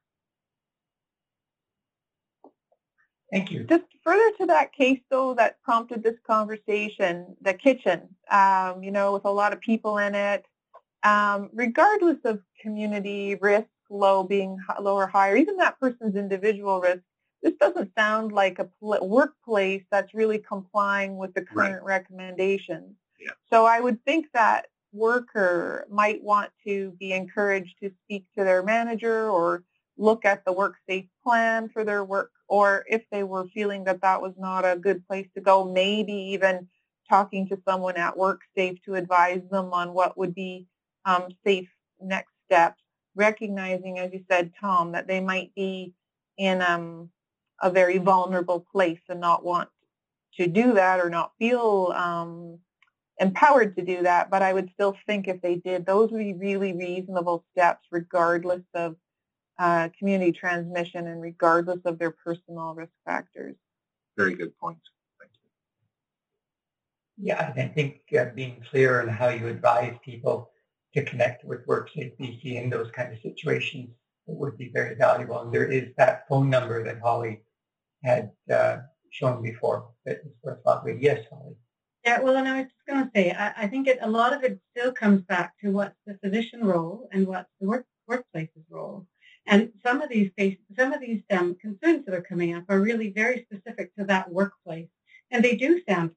Thank 3.32 3.52
you. 3.52 3.64
Just 3.64 3.86
further 4.04 4.36
to 4.40 4.46
that 4.48 4.74
case, 4.74 5.00
though, 5.10 5.34
that 5.36 5.62
prompted 5.64 6.04
this 6.04 6.18
conversation, 6.28 7.36
the 7.42 7.54
kitchen, 7.54 8.02
um, 8.30 8.84
you 8.84 8.92
know, 8.92 9.14
with 9.14 9.24
a 9.26 9.32
lot 9.32 9.54
of 9.54 9.62
people 9.62 10.00
in 10.00 10.16
it, 10.16 10.46
um, 11.04 11.50
regardless 11.54 12.18
of 12.26 12.42
community 12.62 13.36
risk, 13.36 13.68
low 13.90 14.24
being 14.24 14.58
low 14.80 14.96
or 14.96 15.08
higher, 15.08 15.38
even 15.38 15.58
that 15.58 15.80
person's 15.80 16.16
individual 16.16 16.82
risk, 16.82 17.04
this 17.44 17.54
doesn't 17.60 17.92
sound 17.98 18.32
like 18.32 18.60
a 18.60 18.70
pl- 18.80 19.08
workplace 19.08 19.84
that's 19.92 20.14
really 20.14 20.38
complying 20.38 21.18
with 21.18 21.34
the 21.34 21.42
current 21.42 21.84
right. 21.84 22.00
recommendations. 22.00 22.96
Yeah. 23.20 23.32
So 23.52 23.66
I 23.66 23.80
would 23.80 24.04
think 24.06 24.28
that 24.34 24.68
worker 24.94 25.88
might 25.90 26.22
want 26.24 26.52
to 26.66 26.92
be 27.00 27.14
encouraged 27.14 27.76
to 27.82 27.92
speak 28.04 28.26
to 28.38 28.44
their 28.44 28.64
manager 28.64 29.30
or 29.30 29.64
look 29.98 30.26
at 30.26 30.44
the 30.46 30.52
work 30.52 30.76
safe 30.88 31.06
plan 31.24 31.70
for 31.70 31.84
their 31.84 32.04
work 32.04 32.32
or 32.52 32.84
if 32.90 33.02
they 33.12 33.24
were 33.24 33.48
feeling 33.54 33.86
that 33.86 34.02
that 34.02 34.22
was 34.22 34.34
not 34.38 34.66
a 34.66 34.76
good 34.76 35.08
place 35.08 35.28
to 35.34 35.40
go, 35.40 35.64
maybe 35.64 36.12
even 36.12 36.68
talking 37.10 37.48
to 37.48 37.58
someone 37.66 37.96
at 37.96 38.16
WorkSafe 38.16 38.84
to 38.84 38.96
advise 38.96 39.42
them 39.50 39.72
on 39.72 39.94
what 39.94 40.18
would 40.18 40.36
be 40.36 40.68
um, 41.06 41.30
safe 41.46 41.70
next 42.02 42.34
steps, 42.46 42.82
recognizing, 43.16 44.00
as 44.00 44.12
you 44.12 44.22
said, 44.30 44.52
Tom, 44.60 44.92
that 44.92 45.08
they 45.08 45.22
might 45.22 45.56
be 45.56 45.94
in 46.38 46.62
um, 46.62 47.10
a 47.62 47.70
very 47.70 47.98
vulnerable 47.98 48.66
place 48.72 49.02
and 49.10 49.20
not 49.20 49.44
want 49.44 49.70
to 50.36 50.48
do 50.48 50.74
that 50.74 51.00
or 51.00 51.10
not 51.10 51.32
feel 51.38 51.94
um, 51.96 52.60
empowered 53.20 53.76
to 53.76 53.84
do 53.84 54.04
that. 54.04 54.30
But 54.30 54.42
I 54.42 54.54
would 54.54 54.70
still 54.74 54.98
think 55.06 55.28
if 55.28 55.42
they 55.42 55.56
did, 55.56 55.86
those 55.86 56.12
would 56.12 56.20
be 56.20 56.34
really 56.34 56.74
reasonable 56.74 57.46
steps 57.52 57.86
regardless 57.92 58.64
of 58.74 58.96
uh, 59.60 59.90
community 59.98 60.32
transmission 60.32 61.08
and 61.08 61.22
regardless 61.22 61.80
of 61.86 62.00
their 62.00 62.12
personal 62.12 62.74
risk 62.74 62.94
factors. 63.06 63.56
Very 64.18 64.36
good 64.36 64.58
points. 64.58 64.82
Thank 65.20 65.32
you. 65.34 67.28
Yeah, 67.28 67.54
I 67.56 67.68
think 67.68 68.02
uh, 68.18 68.26
being 68.36 68.64
clear 68.70 69.02
on 69.02 69.08
how 69.08 69.30
you 69.30 69.48
advise 69.48 69.96
people 70.04 70.50
to 70.94 71.04
connect 71.04 71.46
with 71.46 71.66
WorkSafe 71.68 72.18
BC 72.20 72.56
in 72.62 72.70
those 72.70 72.90
kind 72.92 73.14
of 73.14 73.20
situations 73.22 73.90
would 74.26 74.58
be 74.58 74.72
very 74.74 74.96
valuable. 74.96 75.40
And 75.42 75.54
there 75.54 75.66
is 75.66 75.90
that 75.98 76.28
phone 76.28 76.50
number 76.50 76.84
that 76.84 77.00
Holly 77.00 77.42
had 78.04 78.32
uh, 78.52 78.78
shown 79.10 79.42
before 79.42 79.90
that 80.06 80.18
is 80.26 80.32
worthwhile. 80.44 80.84
Yes, 81.00 81.26
Holly. 81.30 81.56
Yeah, 82.06 82.20
well, 82.22 82.36
and 82.36 82.48
I 82.48 82.62
was 82.62 82.66
just 82.66 82.88
going 82.88 83.04
to 83.04 83.12
say, 83.14 83.32
I, 83.32 83.54
I 83.64 83.68
think 83.68 83.88
it, 83.88 84.00
a 84.02 84.10
lot 84.10 84.34
of 84.34 84.44
it 84.44 84.60
still 84.76 84.92
comes 84.92 85.22
back 85.22 85.54
to 85.60 85.70
what's 85.70 85.96
the 86.08 86.18
physician 86.24 86.64
role 86.66 87.08
and 87.12 87.28
what's 87.28 87.50
the 87.60 87.68
work, 87.68 87.86
workplace's 88.08 88.66
role. 88.70 89.06
And 89.46 89.72
some 89.84 90.02
of 90.02 90.10
these 90.10 90.32
some 90.78 90.94
of 90.94 91.02
these 91.02 91.22
um, 91.32 91.56
concerns 91.56 92.06
that 92.06 92.14
are 92.14 92.22
coming 92.22 92.54
up 92.56 92.66
are 92.70 92.80
really 92.80 93.12
very 93.12 93.46
specific 93.52 93.94
to 93.96 94.06
that 94.06 94.32
workplace, 94.32 94.90
and 95.32 95.44
they 95.44 95.56
do 95.56 95.82
sound 95.88 96.12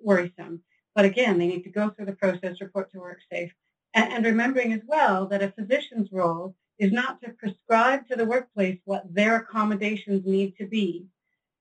worrisome. 0.00 0.62
But 0.94 1.06
again, 1.06 1.38
they 1.38 1.46
need 1.46 1.62
to 1.64 1.70
go 1.70 1.90
through 1.90 2.06
the 2.06 2.12
process, 2.12 2.60
report 2.60 2.90
to 2.92 2.98
WorkSafe, 2.98 3.50
and, 3.94 4.12
and 4.12 4.24
remembering 4.24 4.72
as 4.72 4.82
well 4.86 5.26
that 5.26 5.42
a 5.42 5.52
physician's 5.52 6.12
role 6.12 6.54
is 6.78 6.92
not 6.92 7.20
to 7.22 7.30
prescribe 7.30 8.06
to 8.08 8.16
the 8.16 8.26
workplace 8.26 8.78
what 8.84 9.12
their 9.12 9.36
accommodations 9.36 10.26
need 10.26 10.56
to 10.58 10.66
be. 10.66 11.06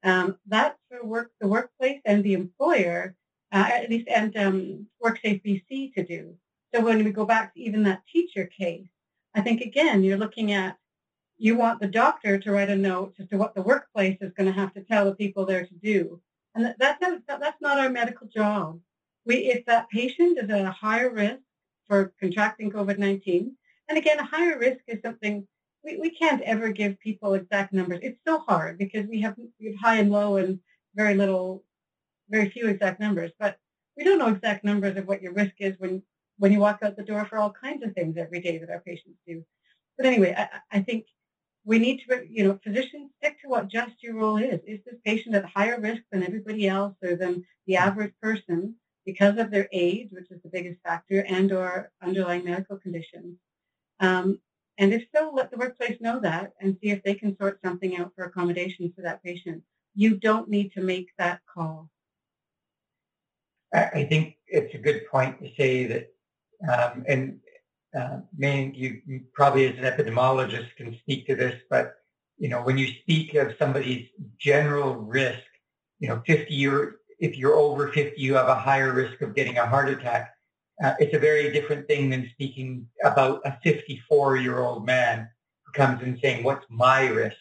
Um, 0.05 0.37
that's 0.47 0.77
for 0.89 1.05
work, 1.05 1.31
the 1.41 1.47
workplace 1.47 1.99
and 2.05 2.23
the 2.23 2.33
employer, 2.33 3.15
uh, 3.51 3.69
at 3.71 3.89
least, 3.89 4.07
and 4.07 4.35
um, 4.37 4.87
WorkSafe 5.03 5.43
BC 5.43 5.93
to 5.95 6.03
do. 6.03 6.35
So 6.73 6.81
when 6.81 7.03
we 7.03 7.11
go 7.11 7.25
back 7.25 7.53
to 7.53 7.59
even 7.59 7.83
that 7.83 8.03
teacher 8.11 8.45
case, 8.45 8.87
I 9.33 9.41
think 9.41 9.61
again 9.61 10.03
you're 10.03 10.17
looking 10.17 10.51
at 10.51 10.77
you 11.37 11.57
want 11.57 11.81
the 11.81 11.87
doctor 11.87 12.37
to 12.37 12.51
write 12.51 12.69
a 12.69 12.75
note 12.75 13.15
as 13.19 13.27
to 13.29 13.37
what 13.37 13.55
the 13.55 13.61
workplace 13.61 14.17
is 14.21 14.31
going 14.37 14.47
to 14.47 14.57
have 14.57 14.73
to 14.75 14.83
tell 14.83 15.05
the 15.05 15.15
people 15.15 15.45
there 15.45 15.65
to 15.65 15.73
do, 15.75 16.21
and 16.53 16.73
that's 16.79 17.01
not, 17.01 17.19
that's 17.27 17.61
not 17.61 17.79
our 17.79 17.89
medical 17.89 18.27
job. 18.27 18.79
We, 19.25 19.35
if 19.37 19.65
that 19.65 19.89
patient 19.89 20.37
is 20.37 20.49
at 20.49 20.65
a 20.65 20.71
higher 20.71 21.09
risk 21.09 21.41
for 21.87 22.13
contracting 22.19 22.71
COVID-19. 22.71 23.51
And 23.87 23.97
again, 23.97 24.19
a 24.19 24.25
higher 24.25 24.57
risk 24.57 24.81
is 24.87 24.99
something 25.03 25.47
we, 25.85 25.97
we 25.97 26.09
can't 26.09 26.41
ever 26.41 26.71
give 26.71 26.99
people 26.99 27.35
exact 27.35 27.71
numbers. 27.71 27.99
It's 28.01 28.19
so 28.27 28.39
hard 28.39 28.77
because 28.77 29.05
we 29.07 29.21
have, 29.21 29.35
we 29.59 29.67
have 29.67 29.75
high 29.79 29.97
and 29.97 30.11
low 30.11 30.37
and 30.37 30.59
very 30.95 31.13
little, 31.13 31.63
very 32.29 32.49
few 32.49 32.67
exact 32.67 32.99
numbers. 32.99 33.31
But 33.39 33.57
we 33.95 34.03
don't 34.03 34.17
know 34.17 34.29
exact 34.29 34.65
numbers 34.65 34.97
of 34.97 35.07
what 35.07 35.21
your 35.21 35.33
risk 35.33 35.53
is 35.59 35.75
when, 35.77 36.01
when 36.39 36.51
you 36.51 36.59
walk 36.59 36.79
out 36.83 36.97
the 36.97 37.03
door 37.03 37.25
for 37.25 37.37
all 37.37 37.51
kinds 37.51 37.83
of 37.83 37.93
things 37.93 38.17
every 38.17 38.41
day 38.41 38.57
that 38.57 38.69
our 38.69 38.81
patients 38.81 39.19
do. 39.27 39.45
But 39.97 40.07
anyway, 40.07 40.35
I, 40.37 40.77
I 40.77 40.81
think 40.81 41.05
we 41.63 41.79
need 41.79 42.01
to, 42.07 42.25
you 42.29 42.43
know, 42.43 42.59
physicians 42.63 43.11
stick 43.17 43.41
to 43.41 43.47
what 43.47 43.69
just 43.69 44.01
your 44.01 44.15
role 44.15 44.37
is. 44.37 44.59
Is 44.67 44.79
this 44.85 44.99
patient 45.05 45.35
at 45.35 45.45
higher 45.45 45.79
risk 45.79 46.01
than 46.11 46.23
everybody 46.23 46.67
else 46.67 46.95
or 47.03 47.15
than 47.15 47.45
the 47.67 47.77
average 47.77 48.13
person 48.21 48.75
because 49.05 49.37
of 49.37 49.51
their 49.51 49.69
age, 49.71 50.09
which 50.11 50.31
is 50.31 50.41
the 50.43 50.49
biggest 50.49 50.81
factor, 50.83 51.23
and 51.27 51.51
or 51.51 51.91
underlying 52.01 52.43
medical 52.43 52.77
conditions? 52.77 53.37
Um, 53.99 54.39
and 54.77 54.93
if 54.93 55.03
so, 55.15 55.31
let 55.33 55.51
the 55.51 55.57
workplace 55.57 55.97
know 56.01 56.19
that 56.19 56.53
and 56.59 56.77
see 56.81 56.89
if 56.89 57.03
they 57.03 57.15
can 57.15 57.37
sort 57.37 57.59
something 57.63 57.95
out 57.97 58.11
for 58.15 58.25
accommodation 58.25 58.91
for 58.95 59.01
that 59.01 59.23
patient. 59.23 59.63
You 59.95 60.17
don't 60.17 60.49
need 60.49 60.73
to 60.73 60.81
make 60.81 61.09
that 61.17 61.39
call. 61.51 61.89
I 63.73 64.05
think 64.05 64.37
it's 64.47 64.73
a 64.73 64.77
good 64.77 65.01
point 65.11 65.41
to 65.41 65.49
say 65.57 65.85
that, 65.85 66.13
um, 66.69 67.03
and 67.07 67.39
uh, 67.97 68.19
Mayank, 68.39 68.77
you, 68.77 69.01
you, 69.05 69.21
probably 69.33 69.67
as 69.67 69.77
an 69.77 69.83
epidemiologist 69.83 70.75
can 70.77 70.97
speak 70.99 71.27
to 71.27 71.35
this, 71.35 71.59
but 71.69 71.95
you 72.37 72.49
know 72.49 72.61
when 72.61 72.77
you 72.77 72.87
speak 73.01 73.33
of 73.35 73.53
somebody's 73.57 74.07
general 74.39 74.95
risk, 74.95 75.43
you 75.99 76.07
know, 76.07 76.21
50 76.25 76.53
year, 76.53 76.97
if 77.19 77.37
you're 77.37 77.55
over 77.55 77.91
50, 77.91 78.19
you 78.21 78.35
have 78.35 78.47
a 78.47 78.55
higher 78.55 78.93
risk 78.93 79.21
of 79.21 79.35
getting 79.35 79.57
a 79.57 79.65
heart 79.65 79.89
attack. 79.89 80.34
Uh, 80.83 80.93
it's 80.99 81.13
a 81.13 81.19
very 81.19 81.51
different 81.51 81.87
thing 81.87 82.09
than 82.09 82.29
speaking 82.33 82.87
about 83.03 83.41
a 83.45 83.57
54 83.63 84.37
year 84.37 84.59
old 84.59 84.85
man 84.85 85.29
who 85.63 85.71
comes 85.71 86.01
and 86.03 86.19
saying, 86.21 86.43
"What's 86.43 86.65
my 86.69 87.07
risk?" 87.07 87.37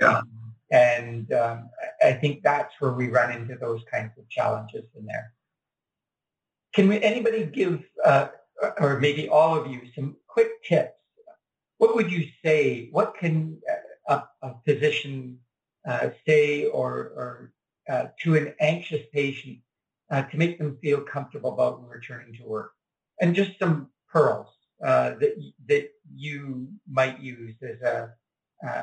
Yeah. 0.00 0.18
Um, 0.18 0.28
and 0.72 1.32
um, 1.32 1.70
I 2.02 2.12
think 2.14 2.42
that's 2.42 2.72
where 2.80 2.92
we 2.92 3.08
run 3.08 3.30
into 3.30 3.56
those 3.56 3.82
kinds 3.92 4.12
of 4.18 4.28
challenges 4.28 4.84
in 4.98 5.04
there. 5.04 5.32
Can 6.74 6.88
we, 6.88 7.00
anybody 7.02 7.44
give, 7.44 7.84
uh, 8.02 8.28
or 8.80 8.98
maybe 8.98 9.28
all 9.28 9.54
of 9.54 9.70
you, 9.70 9.82
some 9.94 10.16
quick 10.26 10.64
tips? 10.64 10.94
What 11.76 11.94
would 11.94 12.10
you 12.10 12.26
say? 12.42 12.88
What 12.90 13.14
can 13.18 13.60
a, 14.08 14.22
a 14.40 14.54
physician 14.64 15.38
uh, 15.86 16.10
say 16.26 16.66
or, 16.66 16.92
or 16.92 17.52
uh, 17.88 18.06
to 18.22 18.36
an 18.36 18.54
anxious 18.60 19.04
patient 19.12 19.58
uh, 20.12 20.22
to 20.22 20.36
make 20.36 20.58
them 20.58 20.78
feel 20.80 21.00
comfortable 21.00 21.52
about 21.52 21.88
returning 21.88 22.32
to 22.34 22.44
work? 22.44 22.72
And 23.20 23.34
just 23.34 23.58
some 23.58 23.88
pearls 24.08 24.48
uh, 24.84 25.14
that 25.20 25.34
that 25.68 25.90
you 26.14 26.68
might 26.88 27.18
use 27.20 27.56
as 27.62 27.80
a 27.80 28.12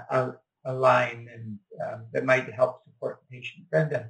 a, 0.09 0.33
a 0.65 0.73
line 0.73 1.29
and 1.33 1.57
um, 1.85 2.05
that 2.11 2.25
might 2.25 2.51
help 2.53 2.83
support 2.83 3.19
the 3.21 3.37
patient. 3.37 3.69
Brenda. 3.69 4.09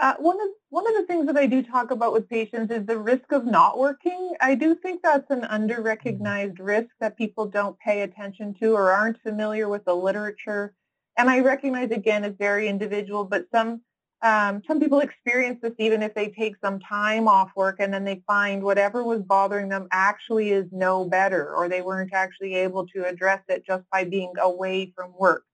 Uh, 0.00 0.14
one 0.20 0.40
of 0.40 0.48
one 0.68 0.86
of 0.86 0.94
the 0.94 1.06
things 1.06 1.26
that 1.26 1.36
I 1.36 1.46
do 1.46 1.62
talk 1.62 1.90
about 1.90 2.12
with 2.12 2.28
patients 2.28 2.72
is 2.72 2.86
the 2.86 2.98
risk 2.98 3.32
of 3.32 3.44
not 3.44 3.78
working. 3.78 4.34
I 4.40 4.54
do 4.54 4.76
think 4.76 5.02
that's 5.02 5.30
an 5.30 5.44
under-recognized 5.44 6.60
risk 6.60 6.90
that 7.00 7.16
people 7.16 7.46
don't 7.46 7.78
pay 7.80 8.02
attention 8.02 8.54
to 8.60 8.74
or 8.74 8.92
aren't 8.92 9.20
familiar 9.22 9.68
with 9.68 9.84
the 9.84 9.96
literature. 9.96 10.74
And 11.16 11.28
I 11.28 11.40
recognize 11.40 11.90
again 11.90 12.22
it's 12.22 12.38
very 12.38 12.68
individual, 12.68 13.24
but 13.24 13.46
some 13.52 13.80
um, 14.22 14.62
some 14.66 14.80
people 14.80 15.00
experience 15.00 15.60
this 15.62 15.74
even 15.78 16.02
if 16.02 16.14
they 16.14 16.28
take 16.28 16.56
some 16.62 16.80
time 16.80 17.28
off 17.28 17.50
work 17.54 17.76
and 17.78 17.92
then 17.92 18.04
they 18.04 18.22
find 18.26 18.62
whatever 18.62 19.04
was 19.04 19.22
bothering 19.22 19.68
them 19.68 19.86
actually 19.92 20.50
is 20.50 20.66
no 20.72 21.04
better 21.04 21.54
or 21.54 21.68
they 21.68 21.82
weren't 21.82 22.12
actually 22.12 22.54
able 22.54 22.86
to 22.88 23.06
address 23.06 23.42
it 23.48 23.64
just 23.64 23.84
by 23.92 24.04
being 24.04 24.32
away 24.40 24.92
from 24.96 25.12
work. 25.18 25.44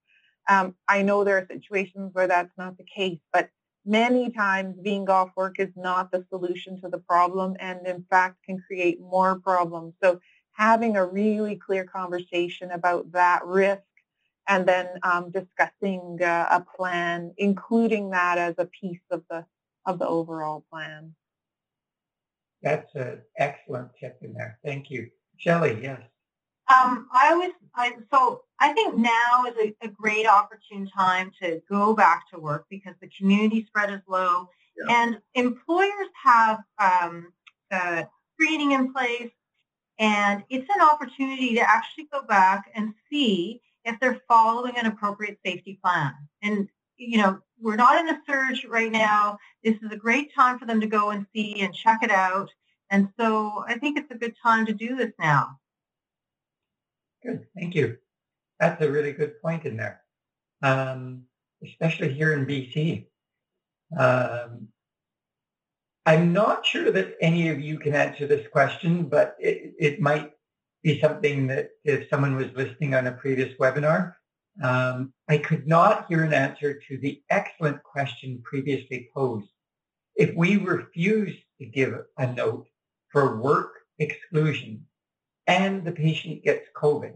Um, 0.48 0.74
I 0.88 1.02
know 1.02 1.24
there 1.24 1.38
are 1.38 1.46
situations 1.50 2.10
where 2.14 2.26
that's 2.26 2.56
not 2.56 2.78
the 2.78 2.84
case, 2.84 3.18
but 3.32 3.50
many 3.84 4.30
times 4.30 4.76
being 4.82 5.08
off 5.10 5.30
work 5.36 5.58
is 5.58 5.70
not 5.76 6.10
the 6.10 6.24
solution 6.30 6.80
to 6.80 6.88
the 6.88 6.98
problem 6.98 7.56
and 7.60 7.86
in 7.86 8.04
fact 8.08 8.42
can 8.44 8.62
create 8.66 8.98
more 9.00 9.38
problems. 9.40 9.94
So 10.02 10.20
having 10.52 10.96
a 10.96 11.04
really 11.04 11.56
clear 11.56 11.84
conversation 11.84 12.70
about 12.70 13.12
that 13.12 13.44
risk 13.44 13.82
and 14.48 14.66
then 14.66 14.88
um, 15.02 15.30
discussing 15.30 16.18
uh, 16.22 16.46
a 16.50 16.64
plan, 16.76 17.32
including 17.38 18.10
that 18.10 18.38
as 18.38 18.54
a 18.58 18.66
piece 18.66 19.00
of 19.10 19.22
the 19.30 19.44
of 19.86 19.98
the 19.98 20.06
overall 20.06 20.64
plan. 20.70 21.14
That's 22.62 22.94
an 22.94 23.20
excellent 23.36 23.90
tip 24.00 24.18
in 24.22 24.32
there. 24.32 24.58
Thank 24.64 24.90
you. 24.90 25.10
Shelley, 25.36 25.78
yes. 25.82 26.00
Um, 26.72 27.08
I 27.12 27.30
always, 27.32 27.52
I, 27.74 27.92
so 28.10 28.44
I 28.58 28.72
think 28.72 28.96
now 28.96 29.44
is 29.46 29.54
a, 29.82 29.86
a, 29.86 29.88
great 29.88 30.26
opportune 30.26 30.88
time 30.88 31.30
to 31.42 31.60
go 31.70 31.92
back 31.92 32.22
to 32.32 32.40
work 32.40 32.64
because 32.70 32.94
the 33.02 33.10
community 33.18 33.66
spread 33.66 33.92
is 33.92 34.00
low 34.08 34.48
yeah. 34.78 35.04
and 35.04 35.18
employers 35.34 36.08
have 36.22 36.60
um, 36.78 37.34
uh, 37.70 38.04
screening 38.32 38.72
in 38.72 38.94
place 38.94 39.30
and 39.98 40.42
it's 40.48 40.68
an 40.74 40.80
opportunity 40.80 41.54
to 41.54 41.60
actually 41.60 42.08
go 42.10 42.22
back 42.22 42.70
and 42.74 42.94
see 43.10 43.60
if 43.84 43.98
they're 44.00 44.20
following 44.28 44.76
an 44.76 44.86
appropriate 44.86 45.38
safety 45.44 45.78
plan. 45.82 46.12
And, 46.42 46.68
you 46.96 47.18
know, 47.18 47.38
we're 47.60 47.76
not 47.76 48.00
in 48.00 48.08
a 48.08 48.20
surge 48.26 48.64
right 48.64 48.90
now. 48.90 49.38
This 49.62 49.76
is 49.82 49.90
a 49.92 49.96
great 49.96 50.34
time 50.34 50.58
for 50.58 50.66
them 50.66 50.80
to 50.80 50.86
go 50.86 51.10
and 51.10 51.26
see 51.34 51.60
and 51.60 51.74
check 51.74 52.02
it 52.02 52.10
out. 52.10 52.50
And 52.90 53.08
so 53.18 53.64
I 53.66 53.78
think 53.78 53.98
it's 53.98 54.10
a 54.10 54.18
good 54.18 54.34
time 54.42 54.66
to 54.66 54.72
do 54.72 54.96
this 54.96 55.12
now. 55.18 55.58
Good, 57.24 57.46
thank 57.56 57.74
you. 57.74 57.96
That's 58.60 58.80
a 58.82 58.90
really 58.90 59.12
good 59.12 59.40
point 59.40 59.64
in 59.64 59.76
there, 59.76 60.02
um, 60.62 61.22
especially 61.64 62.12
here 62.12 62.34
in 62.34 62.46
BC. 62.46 63.06
Um, 63.98 64.68
I'm 66.06 66.32
not 66.32 66.66
sure 66.66 66.90
that 66.90 67.16
any 67.20 67.48
of 67.48 67.60
you 67.60 67.78
can 67.78 67.94
answer 67.94 68.26
this 68.26 68.46
question, 68.48 69.04
but 69.04 69.36
it, 69.38 69.74
it 69.78 70.00
might 70.00 70.32
be 70.84 71.00
something 71.00 71.46
that 71.46 71.70
if 71.84 72.08
someone 72.10 72.36
was 72.36 72.52
listening 72.54 72.94
on 72.94 73.06
a 73.06 73.12
previous 73.12 73.56
webinar, 73.58 74.14
um, 74.62 75.12
I 75.28 75.38
could 75.38 75.66
not 75.66 76.06
hear 76.08 76.22
an 76.22 76.34
answer 76.34 76.78
to 76.88 76.98
the 76.98 77.22
excellent 77.30 77.82
question 77.82 78.42
previously 78.44 79.08
posed. 79.14 79.48
If 80.14 80.36
we 80.36 80.58
refuse 80.58 81.34
to 81.58 81.66
give 81.66 81.94
a 82.18 82.32
note 82.32 82.68
for 83.10 83.40
work 83.40 83.72
exclusion, 83.98 84.84
and 85.46 85.84
the 85.84 85.92
patient 85.92 86.44
gets 86.44 86.68
COVID, 86.76 87.14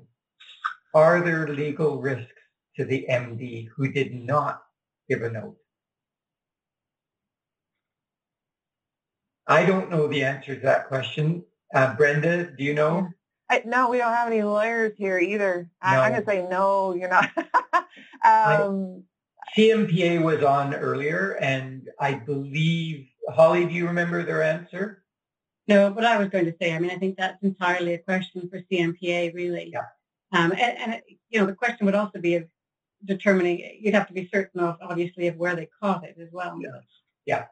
are 0.95 1.21
there 1.21 1.49
legal 1.49 2.01
risks 2.01 2.33
to 2.77 2.85
the 2.85 3.07
MD 3.11 3.69
who 3.77 3.93
did 3.93 4.15
not 4.15 4.63
give 5.09 5.23
a 5.23 5.31
note? 5.31 5.57
I 9.47 9.65
don't 9.65 9.91
know 9.91 10.09
the 10.09 10.25
answer 10.25 10.55
to 10.55 10.61
that 10.63 10.89
question. 10.89 11.45
Uh, 11.75 11.95
Brenda, 11.95 12.51
do 12.57 12.65
you 12.65 12.75
know? 12.75 13.09
I, 13.51 13.63
no, 13.65 13.89
we 13.89 13.99
don't 13.99 14.13
have 14.13 14.29
any 14.29 14.43
lawyers 14.43 14.93
here 14.97 15.19
either. 15.19 15.71
I, 15.81 15.97
am 15.97 16.13
going 16.13 16.25
to 16.25 16.31
say 16.31 16.47
no, 16.49 16.95
you're 16.95 17.09
not. 17.09 17.31
um, 18.25 19.05
CMPA 19.57 20.23
was 20.23 20.43
on 20.43 20.75
earlier, 20.75 21.39
and 21.41 21.89
I 21.99 22.15
believe, 22.15 23.09
Holly, 23.31 23.65
do 23.65 23.73
you 23.73 23.87
remember 23.87 24.23
their 24.23 24.43
answer? 24.43 25.03
No, 25.67 25.91
but 25.91 26.05
I 26.05 26.19
was 26.19 26.29
going 26.29 26.45
to 26.47 26.55
say, 26.61 26.75
I 26.75 26.79
mean, 26.79 26.91
I 26.91 26.97
think 26.97 27.17
that's 27.17 27.43
entirely 27.43 27.95
a 27.95 27.99
question 27.99 28.49
for 28.51 28.61
CMPA, 28.71 29.35
really. 29.35 29.71
Yeah. 29.73 29.81
Um, 30.33 30.53
and, 30.53 30.79
and, 30.79 31.03
you 31.31 31.41
know, 31.41 31.47
the 31.47 31.55
question 31.55 31.87
would 31.87 31.95
also 31.95 32.21
be 32.21 32.35
of 32.35 32.45
determining, 33.05 33.79
you'd 33.81 33.95
have 33.95 34.09
to 34.09 34.15
be 34.15 34.29
certain 34.33 34.61
of, 34.61 34.77
obviously, 34.83 35.29
of 35.29 35.37
where 35.37 35.57
they 35.57 35.69
caught 35.81 36.05
it 36.05 36.17
as 36.21 36.29
well. 36.33 36.59
Yes. 36.61 36.83
Yeah. 37.27 37.45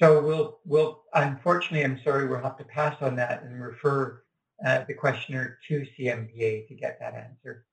So 0.00 0.20
we'll, 0.22 0.58
we'll, 0.64 1.02
unfortunately, 1.14 1.84
I'm 1.84 2.00
sorry, 2.02 2.26
we'll 2.26 2.42
have 2.42 2.58
to 2.58 2.64
pass 2.64 2.96
on 3.00 3.16
that 3.16 3.42
and 3.42 3.60
refer 3.60 4.22
uh, 4.64 4.84
the 4.86 4.94
questioner 4.94 5.58
to 5.68 5.86
CMPA 5.98 6.68
to 6.68 6.74
get 6.74 6.98
that 7.00 7.14
answer. 7.14 7.64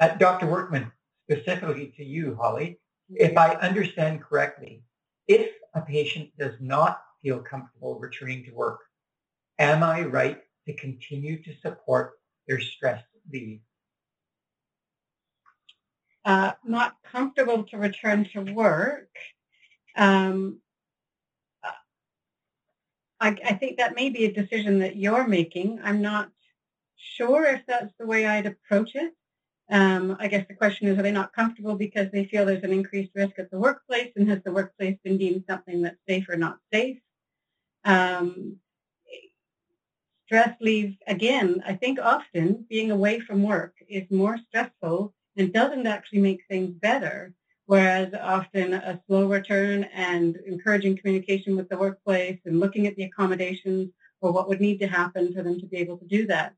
Uh, 0.00 0.08
Dr. 0.16 0.46
Workman, 0.46 0.90
specifically 1.30 1.92
to 1.96 2.04
you, 2.04 2.36
Holly, 2.40 2.80
if 3.10 3.36
I 3.36 3.54
understand 3.54 4.22
correctly, 4.22 4.82
if 5.28 5.50
a 5.74 5.80
patient 5.82 6.30
does 6.38 6.54
not 6.60 7.00
feel 7.22 7.40
comfortable 7.40 7.98
returning 7.98 8.44
to 8.44 8.50
work. 8.52 8.80
Am 9.58 9.82
I 9.82 10.02
right 10.02 10.40
to 10.66 10.74
continue 10.74 11.42
to 11.42 11.54
support 11.62 12.12
their 12.46 12.60
stress 12.60 13.02
leave? 13.32 13.60
Uh, 16.24 16.52
not 16.64 16.96
comfortable 17.10 17.64
to 17.64 17.78
return 17.78 18.26
to 18.32 18.52
work. 18.52 19.08
Um, 19.96 20.60
I, 23.24 23.38
I 23.42 23.54
think 23.54 23.78
that 23.78 23.96
may 23.96 24.10
be 24.10 24.26
a 24.26 24.32
decision 24.32 24.80
that 24.80 24.96
you're 24.96 25.26
making. 25.26 25.80
I'm 25.82 26.02
not 26.02 26.30
sure 26.96 27.46
if 27.46 27.62
that's 27.66 27.94
the 27.98 28.06
way 28.06 28.26
I'd 28.26 28.44
approach 28.44 28.90
it. 28.94 29.14
Um, 29.70 30.18
I 30.20 30.28
guess 30.28 30.46
the 30.46 30.54
question 30.54 30.88
is, 30.88 30.98
are 30.98 31.02
they 31.02 31.10
not 31.10 31.32
comfortable 31.32 31.74
because 31.74 32.10
they 32.12 32.26
feel 32.26 32.44
there's 32.44 32.64
an 32.64 32.72
increased 32.72 33.12
risk 33.14 33.38
at 33.38 33.50
the 33.50 33.58
workplace, 33.58 34.12
and 34.14 34.28
has 34.28 34.42
the 34.44 34.52
workplace 34.52 34.98
been 35.02 35.16
deemed 35.16 35.44
something 35.48 35.80
that's 35.80 35.96
safe 36.06 36.28
or 36.28 36.36
not 36.36 36.58
safe? 36.70 36.98
Um, 37.86 38.56
stress 40.26 40.54
leave, 40.60 40.98
again, 41.06 41.62
I 41.66 41.76
think 41.76 41.98
often 41.98 42.66
being 42.68 42.90
away 42.90 43.20
from 43.20 43.42
work 43.42 43.72
is 43.88 44.04
more 44.10 44.36
stressful 44.48 45.14
and 45.38 45.50
doesn't 45.50 45.86
actually 45.86 46.20
make 46.20 46.42
things 46.50 46.74
better 46.74 47.32
whereas 47.66 48.12
often 48.20 48.74
a 48.74 49.00
slow 49.06 49.26
return 49.26 49.84
and 49.84 50.36
encouraging 50.46 50.96
communication 50.96 51.56
with 51.56 51.68
the 51.68 51.78
workplace 51.78 52.38
and 52.44 52.60
looking 52.60 52.86
at 52.86 52.94
the 52.96 53.04
accommodations 53.04 53.90
or 54.20 54.32
what 54.32 54.48
would 54.48 54.60
need 54.60 54.78
to 54.78 54.86
happen 54.86 55.32
for 55.32 55.42
them 55.42 55.58
to 55.60 55.66
be 55.66 55.78
able 55.78 55.98
to 55.98 56.06
do 56.06 56.26
that. 56.26 56.54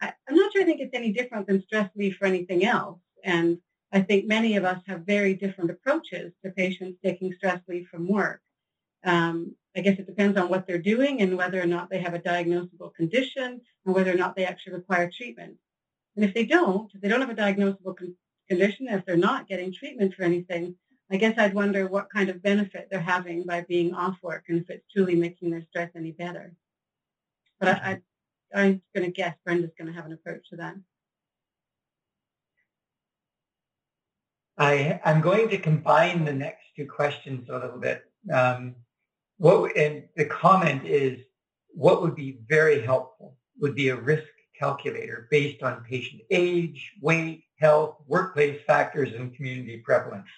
I, 0.00 0.12
am 0.28 0.36
not 0.36 0.52
sure 0.52 0.62
I 0.62 0.64
think 0.64 0.80
it's 0.80 0.94
any 0.94 1.12
different 1.12 1.46
than 1.46 1.62
stress 1.62 1.90
leave 1.96 2.16
for 2.16 2.26
anything 2.26 2.64
else. 2.64 2.98
And 3.24 3.58
I 3.92 4.00
think 4.00 4.26
many 4.26 4.56
of 4.56 4.64
us 4.64 4.80
have 4.86 5.02
very 5.02 5.34
different 5.34 5.70
approaches 5.70 6.32
to 6.44 6.50
patients 6.50 6.98
taking 7.02 7.32
stress 7.34 7.60
leave 7.68 7.86
from 7.88 8.08
work. 8.08 8.40
Um, 9.04 9.54
I 9.76 9.80
guess 9.80 9.98
it 9.98 10.06
depends 10.06 10.38
on 10.38 10.48
what 10.48 10.66
they're 10.66 10.78
doing 10.78 11.20
and 11.20 11.36
whether 11.36 11.60
or 11.60 11.66
not 11.66 11.90
they 11.90 12.00
have 12.00 12.14
a 12.14 12.18
diagnosable 12.18 12.94
condition 12.94 13.60
and 13.84 13.94
whether 13.94 14.12
or 14.12 14.16
not 14.16 14.36
they 14.36 14.46
actually 14.46 14.74
require 14.74 15.10
treatment. 15.10 15.56
And 16.16 16.24
if 16.24 16.32
they 16.32 16.44
don't, 16.44 16.90
if 16.94 17.00
they 17.00 17.08
don't 17.08 17.20
have 17.20 17.30
a 17.30 17.34
diagnosable 17.34 17.96
con- 17.96 18.16
condition, 18.48 18.88
if 18.88 19.04
they're 19.04 19.16
not 19.16 19.48
getting 19.48 19.72
treatment 19.72 20.14
for 20.14 20.22
anything, 20.22 20.76
I 21.10 21.16
guess 21.16 21.38
I'd 21.38 21.54
wonder 21.54 21.86
what 21.86 22.10
kind 22.10 22.28
of 22.28 22.42
benefit 22.42 22.88
they're 22.90 23.00
having 23.00 23.44
by 23.44 23.62
being 23.62 23.94
off 23.94 24.16
work 24.22 24.44
and 24.48 24.60
if 24.60 24.70
it's 24.70 24.84
truly 24.92 25.14
making 25.14 25.50
their 25.50 25.62
stress 25.62 25.90
any 25.94 26.12
better. 26.12 26.54
But 27.60 27.68
I, 27.68 28.00
I, 28.52 28.62
I'm 28.62 28.82
going 28.94 29.06
to 29.06 29.12
guess 29.12 29.36
Brenda's 29.44 29.72
going 29.78 29.88
to 29.88 29.94
have 29.94 30.06
an 30.06 30.12
approach 30.12 30.48
to 30.50 30.56
that. 30.56 30.74
I, 34.56 35.00
I'm 35.04 35.20
going 35.20 35.48
to 35.50 35.58
combine 35.58 36.24
the 36.24 36.32
next 36.32 36.62
two 36.76 36.86
questions 36.86 37.48
a 37.48 37.58
little 37.58 37.78
bit. 37.78 38.04
Um, 38.32 38.76
what 39.38 39.76
and 39.76 40.04
the 40.16 40.26
comment 40.26 40.86
is 40.86 41.20
what 41.70 42.02
would 42.02 42.14
be 42.14 42.38
very 42.48 42.80
helpful 42.80 43.36
would 43.60 43.74
be 43.74 43.88
a 43.88 43.96
risk 43.96 44.28
calculator 44.58 45.26
based 45.30 45.62
on 45.62 45.84
patient 45.84 46.22
age, 46.30 46.92
weight, 47.00 47.43
health, 47.56 47.96
workplace 48.06 48.60
factors, 48.66 49.12
and 49.14 49.34
community 49.34 49.78
prevalence. 49.78 50.28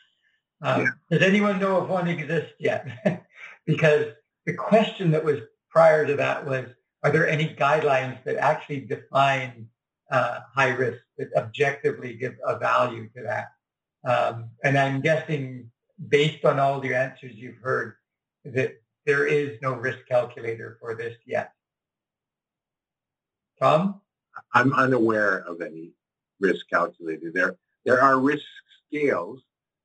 Um, 0.62 0.82
yeah. 0.82 1.18
Does 1.18 1.26
anyone 1.26 1.58
know 1.58 1.82
if 1.82 1.88
one 1.88 2.08
exists 2.08 2.54
yet? 2.58 3.24
because 3.66 4.06
the 4.46 4.54
question 4.54 5.10
that 5.10 5.24
was 5.24 5.40
prior 5.70 6.06
to 6.06 6.14
that 6.16 6.46
was, 6.46 6.66
are 7.02 7.10
there 7.10 7.28
any 7.28 7.54
guidelines 7.54 8.22
that 8.24 8.36
actually 8.36 8.80
define 8.80 9.68
uh, 10.10 10.40
high 10.54 10.70
risk 10.70 11.02
that 11.18 11.28
objectively 11.36 12.14
give 12.14 12.36
a 12.46 12.58
value 12.58 13.08
to 13.16 13.22
that? 13.22 13.48
Um, 14.04 14.50
and 14.62 14.78
I'm 14.78 15.00
guessing, 15.00 15.70
based 16.08 16.44
on 16.44 16.58
all 16.58 16.80
the 16.80 16.94
answers 16.94 17.32
you've 17.34 17.58
heard, 17.58 17.94
that 18.44 18.80
there 19.04 19.26
is 19.26 19.58
no 19.62 19.74
risk 19.74 19.98
calculator 20.08 20.78
for 20.80 20.94
this 20.94 21.16
yet. 21.26 21.52
Tom? 23.60 24.00
I'm 24.52 24.72
unaware 24.74 25.38
of 25.38 25.60
any 25.60 25.92
risk 26.40 26.68
calculator. 26.68 27.30
There, 27.32 27.56
there 27.84 28.00
are 28.00 28.18
risk 28.18 28.44
scales 28.86 29.40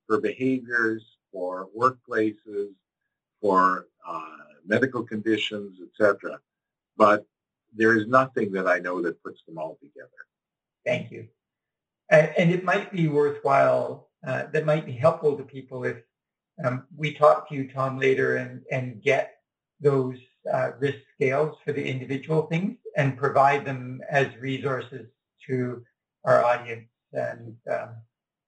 for 0.07 0.19
behaviors, 0.19 1.03
for 1.31 1.69
workplaces, 1.77 2.73
for 3.41 3.87
uh, 4.07 4.37
medical 4.65 5.03
conditions, 5.03 5.79
etc. 5.81 6.39
But 6.97 7.25
there 7.73 7.97
is 7.97 8.07
nothing 8.07 8.51
that 8.51 8.67
I 8.67 8.79
know 8.79 9.01
that 9.01 9.23
puts 9.23 9.43
them 9.45 9.57
all 9.57 9.77
together. 9.81 10.09
Thank 10.85 11.11
you. 11.11 11.27
And, 12.09 12.51
it 12.51 12.65
might 12.65 12.91
be 12.91 13.07
worthwhile, 13.07 14.09
uh, 14.27 14.43
that 14.51 14.65
might 14.65 14.85
be 14.85 14.91
helpful 14.91 15.37
to 15.37 15.43
people 15.43 15.85
if 15.85 15.97
um, 16.63 16.83
we 16.95 17.13
talk 17.13 17.47
to 17.47 17.55
you, 17.55 17.71
Tom, 17.71 17.97
later 17.97 18.35
and, 18.35 18.61
and 18.69 19.01
get 19.01 19.37
those 19.79 20.17
uh, 20.51 20.71
risk 20.77 20.99
scales 21.15 21.55
for 21.63 21.71
the 21.71 21.83
individual 21.83 22.43
things 22.47 22.77
and 22.97 23.17
provide 23.17 23.63
them 23.63 24.01
as 24.09 24.27
resources 24.41 25.07
to 25.47 25.83
our 26.23 26.43
audience 26.43 26.87
and 27.13 27.55
um, 27.71 27.89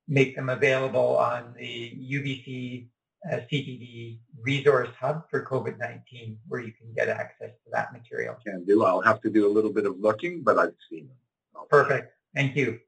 make 0.08 0.36
them 0.36 0.50
available 0.50 1.18
on 1.18 1.54
the 1.58 1.98
UBC 2.12 2.88
uh, 3.32 3.38
CPD 3.52 4.20
resource 4.42 4.90
hub 5.00 5.24
for 5.30 5.46
COVID-19 5.46 6.36
where 6.48 6.60
you 6.60 6.74
can 6.74 6.94
get 6.94 7.08
access 7.08 7.52
to 7.64 7.72
that 7.72 7.94
material. 7.94 8.36
Can 8.46 8.66
do. 8.66 8.84
I'll 8.84 9.02
have 9.02 9.22
to 9.22 9.30
do 9.30 9.48
a 9.48 9.52
little 9.52 9.72
bit 9.72 9.86
of 9.86 9.98
looking, 10.00 10.44
but 10.44 10.60
I've 10.60 10.76
seen 10.90 11.08
them. 11.08 11.66
Perfect. 11.70 12.14
Thank 12.36 12.56
you. 12.56 12.80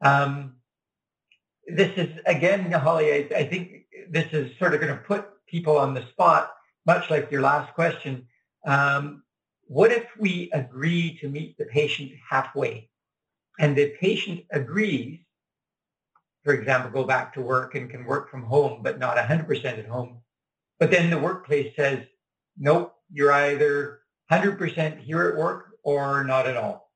Um, 0.00 0.56
this 1.66 1.92
is, 1.96 2.08
again, 2.26 2.70
Holly, 2.72 3.12
I, 3.12 3.28
I 3.36 3.44
think 3.44 3.86
this 4.10 4.26
is 4.32 4.56
sort 4.58 4.74
of 4.74 4.80
going 4.80 4.92
to 4.92 5.02
put 5.02 5.26
people 5.46 5.76
on 5.76 5.94
the 5.94 6.06
spot, 6.08 6.52
much 6.84 7.08
like 7.10 7.30
your 7.30 7.42
last 7.42 7.72
question. 7.74 8.26
Um, 8.66 9.22
what 9.68 9.92
if 9.92 10.04
we 10.18 10.50
agree 10.52 11.18
to 11.20 11.28
meet 11.28 11.56
the 11.58 11.64
patient 11.66 12.12
halfway 12.28 12.88
and 13.58 13.76
the 13.76 13.94
patient 14.00 14.44
agrees, 14.50 15.20
for 16.44 16.52
example, 16.52 16.90
go 16.90 17.06
back 17.06 17.34
to 17.34 17.40
work 17.40 17.74
and 17.74 17.90
can 17.90 18.04
work 18.04 18.30
from 18.30 18.42
home, 18.42 18.82
but 18.82 18.98
not 18.98 19.16
100% 19.16 19.64
at 19.64 19.86
home. 19.86 20.18
But 20.78 20.90
then 20.90 21.10
the 21.10 21.18
workplace 21.18 21.74
says, 21.74 22.00
nope, 22.58 22.94
you're 23.10 23.32
either 23.32 24.00
100% 24.30 25.00
here 25.00 25.28
at 25.28 25.36
work 25.36 25.72
or 25.82 26.24
not 26.24 26.46
at 26.46 26.56
all. 26.56 26.90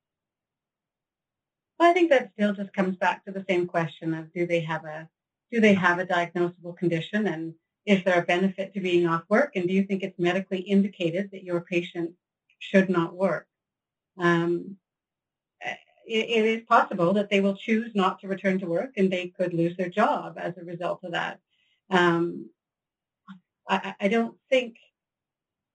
Well, 1.78 1.90
I 1.90 1.94
think 1.94 2.10
that 2.10 2.30
still 2.34 2.52
just 2.52 2.72
comes 2.74 2.96
back 2.96 3.24
to 3.24 3.32
the 3.32 3.44
same 3.48 3.66
question 3.66 4.12
of 4.12 4.32
do 4.34 4.46
they 4.46 4.60
have 4.60 4.84
a 4.84 5.08
do 5.50 5.60
they 5.60 5.74
have 5.74 5.98
a 5.98 6.06
diagnosable 6.06 6.76
condition 6.76 7.26
and 7.26 7.54
is 7.86 8.04
there 8.04 8.20
a 8.20 8.24
benefit 8.24 8.72
to 8.74 8.80
being 8.80 9.06
off 9.06 9.24
work 9.28 9.56
and 9.56 9.66
do 9.66 9.72
you 9.72 9.82
think 9.84 10.02
it's 10.02 10.18
medically 10.18 10.60
indicated 10.60 11.30
that 11.32 11.42
your 11.42 11.62
patient 11.62 12.12
should 12.58 12.90
not 12.90 13.14
work? 13.14 13.46
Um, 14.18 14.76
it, 16.10 16.44
is 16.44 16.62
possible 16.68 17.12
that 17.14 17.30
they 17.30 17.40
will 17.40 17.56
choose 17.56 17.92
not 17.94 18.20
to 18.20 18.28
return 18.28 18.58
to 18.58 18.66
work 18.66 18.92
and 18.96 19.10
they 19.10 19.28
could 19.28 19.54
lose 19.54 19.76
their 19.76 19.88
job 19.88 20.36
as 20.38 20.56
a 20.56 20.64
result 20.64 21.00
of 21.04 21.12
that. 21.12 21.40
Um, 21.90 22.50
I, 23.68 23.94
I 24.00 24.08
don't 24.08 24.36
think 24.48 24.76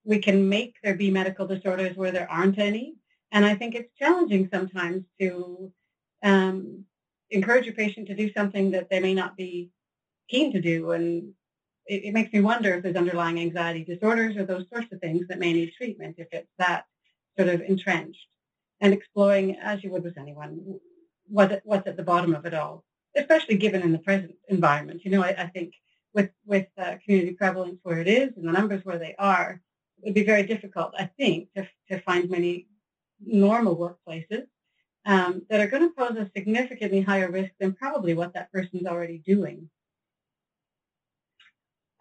we 0.03 0.19
can 0.19 0.47
make 0.47 0.75
there 0.83 0.95
be 0.95 1.09
medical 1.09 1.47
disorders 1.47 1.95
where 1.95 2.11
there 2.11 2.29
aren't 2.29 2.59
any. 2.59 2.95
And 3.31 3.43
I 3.45 3.55
think 3.55 3.75
it's 3.75 3.93
challenging 3.97 4.49
sometimes 4.53 5.03
to 5.19 5.71
um, 6.23 6.85
encourage 7.29 7.65
your 7.65 7.73
patient 7.73 8.07
to 8.07 8.15
do 8.15 8.31
something 8.33 8.71
that 8.71 8.89
they 8.89 8.99
may 8.99 9.13
not 9.13 9.35
be 9.35 9.71
keen 10.29 10.51
to 10.53 10.61
do. 10.61 10.91
And 10.91 11.33
it, 11.87 12.05
it, 12.05 12.13
makes 12.13 12.31
me 12.33 12.41
wonder 12.41 12.73
if 12.73 12.83
there's 12.83 12.95
underlying 12.95 13.39
anxiety 13.39 13.83
disorders 13.83 14.37
or 14.37 14.45
those 14.45 14.65
sorts 14.71 14.91
of 14.91 14.99
things 14.99 15.27
that 15.27 15.39
may 15.39 15.53
need 15.53 15.73
treatment 15.73 16.15
if 16.17 16.27
it's 16.31 16.51
that 16.57 16.85
sort 17.37 17.49
of 17.49 17.61
entrenched. 17.61 18.27
And 18.81 18.93
exploring, 18.93 19.57
as 19.57 19.83
you 19.83 19.91
would 19.91 20.03
with 20.03 20.17
anyone, 20.17 20.79
what, 21.27 21.61
what's 21.63 21.87
at 21.87 21.97
the 21.97 22.03
bottom 22.03 22.35
of 22.35 22.45
it 22.45 22.53
all, 22.53 22.83
especially 23.15 23.57
given 23.57 23.81
in 23.81 23.91
the 23.91 23.99
present 23.99 24.35
environment. 24.49 25.01
You 25.03 25.11
know, 25.11 25.23
I, 25.23 25.29
I 25.29 25.47
think 25.47 25.73
with, 26.13 26.29
with 26.45 26.67
uh, 26.77 26.95
community 27.03 27.33
prevalence 27.33 27.79
where 27.83 27.99
it 27.99 28.07
is 28.07 28.31
and 28.35 28.47
the 28.47 28.51
numbers 28.51 28.83
where 28.83 28.99
they 28.99 29.15
are, 29.17 29.61
it 30.01 30.05
would 30.05 30.13
be 30.13 30.25
very 30.25 30.43
difficult, 30.43 30.93
I 30.97 31.09
think, 31.17 31.49
to, 31.55 31.67
to 31.89 32.01
find 32.01 32.29
many 32.29 32.67
normal 33.25 33.77
workplaces 33.77 34.43
um, 35.05 35.43
that 35.49 35.59
are 35.59 35.67
going 35.67 35.83
to 35.83 35.95
pose 35.95 36.17
a 36.17 36.29
significantly 36.35 37.01
higher 37.01 37.31
risk 37.31 37.51
than 37.59 37.73
probably 37.73 38.13
what 38.13 38.33
that 38.33 38.51
person's 38.51 38.85
already 38.85 39.19
doing. 39.25 39.69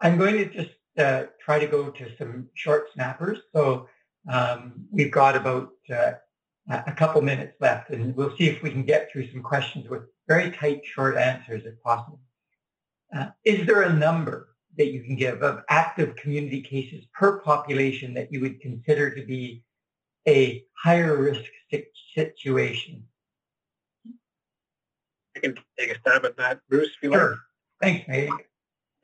I'm 0.01 0.17
going 0.17 0.35
to 0.37 0.45
just 0.45 0.75
uh, 0.97 1.25
try 1.43 1.59
to 1.59 1.67
go 1.67 1.89
to 1.89 2.17
some 2.17 2.49
short 2.53 2.87
snappers. 2.93 3.39
So 3.53 3.87
um, 4.31 4.85
we've 4.91 5.11
got 5.11 5.35
about 5.35 5.69
uh, 5.93 6.13
a 6.69 6.91
couple 6.91 7.21
minutes 7.21 7.55
left, 7.59 7.91
and 7.91 8.15
we'll 8.15 8.35
see 8.37 8.47
if 8.47 8.61
we 8.63 8.71
can 8.71 8.83
get 8.83 9.11
through 9.11 9.29
some 9.31 9.43
questions 9.43 9.87
with 9.89 10.03
very 10.27 10.51
tight, 10.51 10.81
short 10.83 11.15
answers 11.15 11.63
if 11.65 11.81
possible. 11.83 12.19
Uh, 13.15 13.27
is 13.43 13.67
there 13.67 13.83
a 13.83 13.93
number 13.93 14.49
that 14.77 14.87
you 14.87 15.03
can 15.03 15.15
give 15.15 15.41
of 15.43 15.63
active 15.69 16.15
community 16.15 16.61
cases 16.61 17.05
per 17.13 17.39
population 17.39 18.13
that 18.15 18.31
you 18.31 18.41
would 18.41 18.59
consider 18.61 19.13
to 19.13 19.23
be 19.25 19.63
a 20.27 20.65
higher 20.83 21.15
risk 21.17 21.49
situation? 22.13 23.03
I 25.35 25.39
can 25.39 25.55
take 25.77 25.91
a 25.91 25.99
stab 25.99 26.25
at 26.25 26.37
that, 26.37 26.61
Bruce. 26.69 26.89
If 26.97 27.03
you 27.03 27.13
sure. 27.13 27.29
Like. 27.29 27.39
Thanks, 27.81 28.07
Meg. 28.07 28.29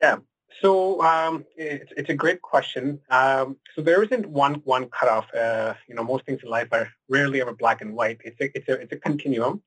Yeah. 0.00 0.16
So 0.60 1.02
um, 1.02 1.44
it's, 1.56 1.92
it's 1.96 2.10
a 2.10 2.14
great 2.14 2.42
question. 2.42 3.00
Um, 3.10 3.56
so 3.74 3.82
there 3.82 4.02
isn't 4.02 4.26
one 4.26 4.54
one 4.64 4.88
cutoff. 4.88 5.26
Uh, 5.34 5.74
you 5.88 5.94
know, 5.94 6.04
most 6.04 6.24
things 6.26 6.40
in 6.42 6.50
life 6.50 6.68
are 6.72 6.88
rarely 7.08 7.40
ever 7.40 7.54
black 7.54 7.80
and 7.80 7.94
white. 7.94 8.20
It's 8.24 8.40
a 8.40 8.50
it's 8.56 8.68
a 8.68 8.72
it's 8.72 8.92
a 8.92 8.96
continuum. 8.96 9.62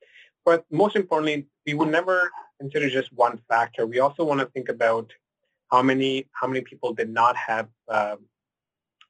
But 0.45 0.65
most 0.71 0.95
importantly, 0.95 1.47
we 1.65 1.73
would 1.73 1.89
never 1.89 2.31
consider 2.59 2.89
just 2.89 3.11
one 3.13 3.39
factor. 3.49 3.85
We 3.87 3.99
also 3.99 4.23
want 4.23 4.39
to 4.41 4.45
think 4.47 4.69
about 4.69 5.11
how 5.71 5.81
many 5.81 6.27
how 6.31 6.47
many 6.47 6.61
people 6.61 6.93
did 6.93 7.09
not 7.09 7.35
have 7.35 7.67
uh, 7.89 8.17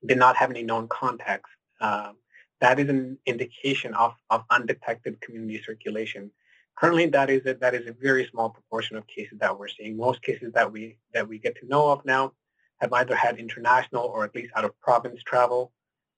did 0.06 0.18
not 0.18 0.36
have 0.38 0.50
any 0.50 0.64
known 0.64 0.88
contacts. 0.88 1.50
Uh, 1.82 2.14
that 2.62 2.80
is 2.80 2.90
an 2.90 3.18
indication 3.26 3.94
of, 3.94 4.14
of 4.30 4.44
undetected 4.50 5.20
community 5.22 5.62
circulation. 5.64 6.32
Currently, 6.78 7.08
that 7.08 7.30
is 7.30 7.46
a, 7.46 7.54
that 7.56 7.74
is 7.74 7.88
a 7.88 7.94
very 7.94 8.28
small 8.32 8.50
proportion 8.50 8.98
of 8.98 9.08
cases 9.08 9.38
that 9.40 9.58
we're 9.58 9.70
seeing. 9.70 9.96
Most 9.96 10.22
cases 10.22 10.52
that 10.54 10.72
we 10.72 10.98
that 11.14 11.28
we 11.28 11.40
get 11.40 11.56
to 11.58 11.68
know 11.68 11.90
of 11.90 12.04
now 12.06 12.34
have 12.82 12.92
either 12.92 13.16
had 13.16 13.38
international 13.38 14.04
or 14.04 14.26
at 14.26 14.36
least 14.36 14.52
out 14.56 14.66
of 14.66 14.80
province 14.82 15.22
travel, 15.24 15.72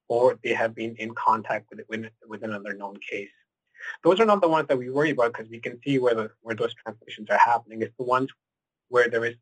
or 0.07 0.39
they 0.43 0.53
have 0.53 0.73
been 0.73 0.95
in 0.95 1.13
contact 1.13 1.67
with 1.69 1.81
with, 1.89 2.09
with 2.27 2.43
another 2.43 2.73
known 2.73 2.97
case. 3.07 3.29
Those 4.03 4.19
are 4.19 4.25
not 4.25 4.41
the 4.41 4.47
ones 4.47 4.67
that 4.67 4.77
we 4.77 4.89
worry 4.89 5.11
about 5.11 5.33
because 5.33 5.49
we 5.49 5.59
can 5.59 5.79
see 5.83 5.99
where 5.99 6.15
the, 6.15 6.31
where 6.41 6.55
those 6.55 6.73
transmissions 6.73 7.29
are 7.29 7.37
happening. 7.37 7.81
It's 7.83 7.95
the 7.97 8.03
ones 8.03 8.29
where 8.89 9.09
there 9.09 9.25
is 9.25 9.35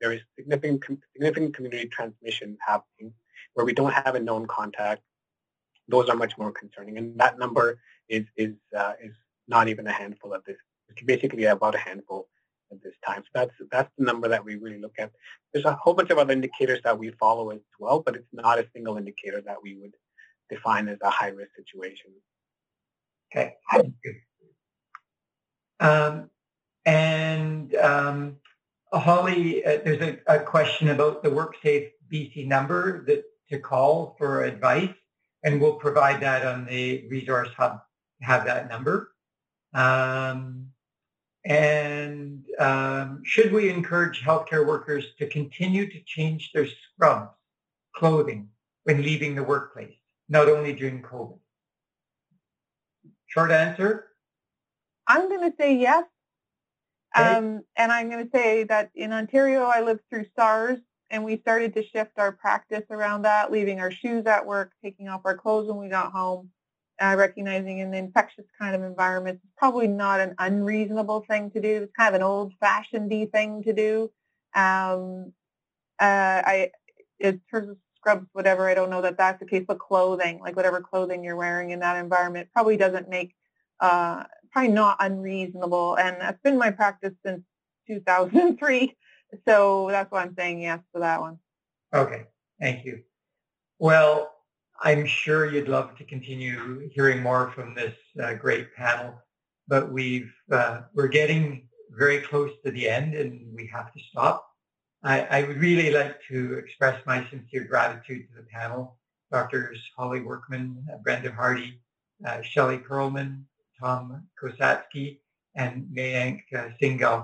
there 0.00 0.12
is 0.12 0.20
significant 0.36 1.00
significant 1.12 1.54
community 1.54 1.88
transmission 1.88 2.56
happening, 2.64 3.12
where 3.54 3.66
we 3.66 3.72
don't 3.72 3.92
have 3.92 4.14
a 4.14 4.20
known 4.20 4.46
contact, 4.46 5.02
those 5.88 6.08
are 6.08 6.16
much 6.16 6.38
more 6.38 6.52
concerning. 6.52 6.98
And 6.98 7.18
that 7.18 7.38
number 7.38 7.80
is 8.08 8.24
is 8.36 8.54
uh, 8.76 8.92
is 9.02 9.14
not 9.48 9.68
even 9.68 9.86
a 9.86 9.92
handful 9.92 10.34
at 10.34 10.44
this. 10.44 10.56
It's 10.88 11.02
basically 11.02 11.44
about 11.44 11.74
a 11.74 11.78
handful 11.78 12.28
at 12.70 12.82
this 12.82 12.94
time. 13.06 13.22
So 13.22 13.30
that's 13.34 13.54
that's 13.70 13.90
the 13.98 14.04
number 14.04 14.28
that 14.28 14.44
we 14.44 14.56
really 14.56 14.78
look 14.78 14.94
at. 14.98 15.12
There's 15.52 15.64
a 15.64 15.74
whole 15.74 15.94
bunch 15.94 16.10
of 16.10 16.18
other 16.18 16.32
indicators 16.32 16.80
that 16.84 16.98
we 16.98 17.10
follow 17.12 17.50
as 17.50 17.60
well, 17.78 18.00
but 18.00 18.16
it's 18.16 18.32
not 18.32 18.58
a 18.58 18.66
single 18.74 18.96
indicator 18.96 19.40
that 19.42 19.62
we 19.62 19.76
would 19.76 19.94
define 20.50 20.88
as 20.88 20.98
a 21.02 21.10
high 21.10 21.28
risk 21.28 21.50
situation. 21.56 22.12
Okay. 23.34 23.54
Um, 25.80 26.30
and 26.84 27.74
um, 27.76 28.36
Holly, 28.92 29.64
uh, 29.64 29.78
there's 29.84 30.00
a, 30.00 30.18
a, 30.26 30.40
question 30.40 30.90
about 30.90 31.22
the 31.22 31.30
WorkSafe 31.30 31.90
BC 32.12 32.46
number 32.46 33.04
that 33.06 33.24
to 33.50 33.58
call 33.58 34.14
for 34.18 34.44
advice, 34.44 34.94
and 35.42 35.60
we'll 35.60 35.74
provide 35.74 36.20
that 36.20 36.46
on 36.46 36.66
the 36.66 37.06
resource 37.08 37.48
hub. 37.56 37.80
Have 38.20 38.44
that 38.44 38.68
number. 38.68 39.11
Um, 39.74 40.68
and 41.44 42.44
um, 42.58 43.22
should 43.24 43.52
we 43.52 43.68
encourage 43.68 44.22
healthcare 44.22 44.66
workers 44.66 45.04
to 45.18 45.26
continue 45.26 45.90
to 45.90 46.00
change 46.06 46.52
their 46.52 46.66
scrubs, 46.66 47.30
clothing, 47.94 48.48
when 48.84 49.02
leaving 49.02 49.34
the 49.34 49.42
workplace, 49.42 49.94
not 50.28 50.48
only 50.48 50.72
during 50.72 51.02
COVID? 51.02 51.38
Short 53.26 53.50
answer? 53.50 54.08
I'm 55.06 55.28
going 55.28 55.50
to 55.50 55.56
say 55.58 55.76
yes. 55.76 56.04
Okay. 57.16 57.28
Um, 57.28 57.62
and 57.76 57.90
I'm 57.90 58.08
going 58.08 58.24
to 58.24 58.30
say 58.30 58.64
that 58.64 58.90
in 58.94 59.12
Ontario, 59.12 59.64
I 59.64 59.80
lived 59.80 60.00
through 60.08 60.26
SARS, 60.36 60.78
and 61.10 61.24
we 61.24 61.38
started 61.38 61.74
to 61.74 61.82
shift 61.82 62.12
our 62.18 62.32
practice 62.32 62.84
around 62.90 63.22
that, 63.22 63.50
leaving 63.50 63.80
our 63.80 63.90
shoes 63.90 64.26
at 64.26 64.46
work, 64.46 64.72
taking 64.82 65.08
off 65.08 65.22
our 65.24 65.36
clothes 65.36 65.68
when 65.68 65.78
we 65.78 65.88
got 65.88 66.12
home, 66.12 66.50
uh, 67.02 67.16
recognizing 67.16 67.78
in 67.78 67.90
the 67.90 67.98
infectious 67.98 68.44
kind 68.58 68.76
of 68.76 68.82
environment, 68.82 69.40
it's 69.42 69.52
probably 69.56 69.88
not 69.88 70.20
an 70.20 70.34
unreasonable 70.38 71.24
thing 71.28 71.50
to 71.50 71.60
do. 71.60 71.82
It's 71.82 71.92
kind 71.98 72.14
of 72.14 72.20
an 72.20 72.22
old-fashioned 72.22 73.10
thing 73.32 73.62
to 73.64 73.72
do. 73.72 74.10
Um, 74.54 75.32
uh, 76.00 76.42
I, 76.46 76.70
in 77.18 77.40
terms 77.50 77.70
of 77.70 77.76
scrubs, 77.96 78.26
whatever, 78.32 78.68
I 78.68 78.74
don't 78.74 78.90
know 78.90 79.02
that 79.02 79.18
that's 79.18 79.40
the 79.40 79.46
case, 79.46 79.64
but 79.66 79.80
clothing, 79.80 80.40
like 80.40 80.54
whatever 80.54 80.80
clothing 80.80 81.24
you're 81.24 81.36
wearing 81.36 81.70
in 81.70 81.80
that 81.80 81.96
environment, 81.96 82.48
probably 82.52 82.76
doesn't 82.76 83.08
make, 83.08 83.34
uh, 83.80 84.24
probably 84.52 84.70
not 84.70 84.96
unreasonable. 85.00 85.96
And 85.96 86.20
that's 86.20 86.40
been 86.42 86.58
my 86.58 86.70
practice 86.70 87.14
since 87.26 87.42
2003. 87.88 88.96
So 89.48 89.88
that's 89.90 90.12
why 90.12 90.22
I'm 90.22 90.34
saying 90.36 90.60
yes 90.60 90.80
to 90.94 91.00
that 91.00 91.20
one. 91.20 91.38
Okay, 91.94 92.26
thank 92.60 92.84
you. 92.84 93.02
Well, 93.78 94.30
I'm 94.84 95.06
sure 95.06 95.48
you'd 95.48 95.68
love 95.68 95.96
to 95.98 96.04
continue 96.04 96.88
hearing 96.92 97.22
more 97.22 97.52
from 97.52 97.72
this 97.74 97.94
uh, 98.20 98.34
great 98.34 98.74
panel, 98.74 99.14
but 99.68 99.92
we've 99.92 100.32
uh, 100.50 100.82
we're 100.92 101.06
getting 101.06 101.68
very 101.90 102.20
close 102.20 102.50
to 102.64 102.72
the 102.72 102.88
end, 102.88 103.14
and 103.14 103.46
we 103.54 103.68
have 103.72 103.92
to 103.92 104.00
stop. 104.10 104.44
I, 105.04 105.20
I, 105.20 105.42
would 105.44 105.58
really 105.58 105.90
like 105.92 106.16
to 106.28 106.54
express 106.54 107.00
my 107.06 107.26
sincere 107.30 107.64
gratitude 107.64 108.26
to 108.28 108.36
the 108.36 108.46
panel, 108.48 108.98
Doctors 109.30 109.78
Holly 109.96 110.20
Workman, 110.20 110.84
uh, 110.92 110.98
Brenda 110.98 111.30
Hardy, 111.30 111.80
uh, 112.26 112.40
Shelley 112.42 112.78
Perlman, 112.78 113.42
Tom 113.80 114.26
Kosatsky, 114.40 115.18
and 115.54 115.86
Mayank 115.96 116.42
uh. 116.52 117.22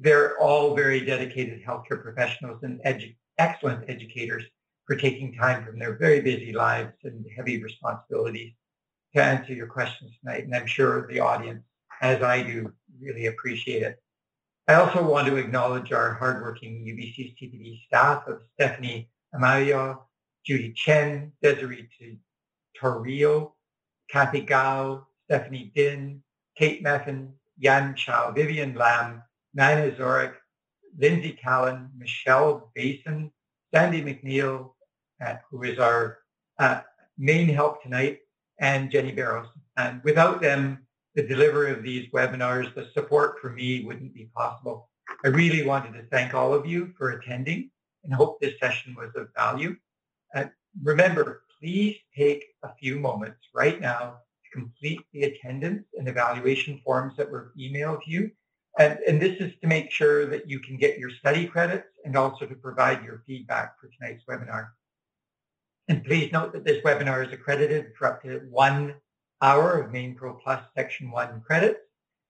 They're 0.00 0.38
all 0.38 0.74
very 0.74 1.00
dedicated 1.00 1.62
healthcare 1.64 2.02
professionals 2.02 2.60
and 2.62 2.80
edu- 2.84 3.14
excellent 3.38 3.88
educators 3.88 4.44
for 4.90 4.96
taking 4.96 5.32
time 5.32 5.64
from 5.64 5.78
their 5.78 5.96
very 5.96 6.20
busy 6.20 6.52
lives 6.52 6.92
and 7.04 7.24
heavy 7.36 7.62
responsibilities 7.62 8.52
to 9.14 9.22
answer 9.22 9.52
your 9.52 9.68
questions 9.68 10.10
tonight. 10.18 10.42
And 10.42 10.52
I'm 10.52 10.66
sure 10.66 11.06
the 11.06 11.20
audience, 11.20 11.62
as 12.02 12.24
I 12.24 12.42
do, 12.42 12.72
really 13.00 13.26
appreciate 13.26 13.84
it. 13.84 14.02
I 14.66 14.74
also 14.74 15.00
want 15.08 15.28
to 15.28 15.36
acknowledge 15.36 15.92
our 15.92 16.14
hardworking 16.14 16.84
UBC 16.84 17.36
CPD 17.40 17.86
staff 17.86 18.26
of 18.26 18.40
Stephanie 18.54 19.08
Amaya, 19.32 19.96
Judy 20.44 20.72
Chen, 20.72 21.30
Desiree 21.40 21.88
Torrio, 22.76 23.52
Kathy 24.10 24.40
Gao, 24.40 25.06
Stephanie 25.26 25.70
Din, 25.72 26.20
Kate 26.58 26.82
Meffin, 26.82 27.28
Yan 27.58 27.94
Chao, 27.94 28.32
Vivian 28.32 28.74
Lam, 28.74 29.22
Nina 29.54 29.92
Zorik, 29.92 30.34
Lindsay 30.98 31.38
Callan, 31.40 31.90
Michelle 31.96 32.72
Basin, 32.74 33.30
Sandy 33.72 34.02
McNeil, 34.02 34.72
uh, 35.24 35.36
who 35.50 35.62
is 35.62 35.78
our 35.78 36.18
uh, 36.58 36.80
main 37.18 37.48
help 37.48 37.82
tonight, 37.82 38.20
and 38.60 38.90
Jenny 38.90 39.12
Barrows. 39.12 39.48
And 39.76 40.02
without 40.04 40.40
them, 40.40 40.86
the 41.14 41.22
delivery 41.22 41.72
of 41.72 41.82
these 41.82 42.08
webinars, 42.10 42.74
the 42.74 42.88
support 42.94 43.40
for 43.40 43.50
me 43.50 43.84
wouldn't 43.84 44.14
be 44.14 44.30
possible. 44.34 44.88
I 45.24 45.28
really 45.28 45.66
wanted 45.66 45.94
to 45.94 46.06
thank 46.10 46.34
all 46.34 46.54
of 46.54 46.66
you 46.66 46.92
for 46.96 47.10
attending 47.10 47.70
and 48.04 48.14
hope 48.14 48.40
this 48.40 48.58
session 48.60 48.94
was 48.94 49.10
of 49.16 49.28
value. 49.36 49.76
Uh, 50.34 50.44
remember, 50.82 51.42
please 51.58 51.96
take 52.16 52.44
a 52.62 52.74
few 52.74 52.98
moments 52.98 53.38
right 53.54 53.80
now 53.80 54.18
to 54.44 54.58
complete 54.58 55.00
the 55.12 55.24
attendance 55.24 55.84
and 55.98 56.08
evaluation 56.08 56.80
forms 56.84 57.16
that 57.16 57.30
were 57.30 57.52
emailed 57.58 58.02
to 58.04 58.10
you. 58.10 58.30
And, 58.78 58.98
and 59.06 59.20
this 59.20 59.40
is 59.40 59.52
to 59.60 59.66
make 59.66 59.90
sure 59.90 60.26
that 60.26 60.48
you 60.48 60.60
can 60.60 60.76
get 60.76 60.98
your 60.98 61.10
study 61.10 61.46
credits 61.46 61.88
and 62.04 62.16
also 62.16 62.46
to 62.46 62.54
provide 62.54 63.04
your 63.04 63.22
feedback 63.26 63.74
for 63.80 63.90
tonight's 63.98 64.24
webinar. 64.28 64.68
And 65.90 66.04
please 66.04 66.30
note 66.30 66.52
that 66.52 66.64
this 66.64 66.80
webinar 66.84 67.26
is 67.26 67.32
accredited 67.32 67.86
for 67.98 68.06
up 68.06 68.22
to 68.22 68.42
one 68.48 68.94
hour 69.42 69.72
of 69.72 69.90
MainPro 69.90 70.40
Plus 70.40 70.62
Section 70.76 71.10
1 71.10 71.42
credits. 71.44 71.80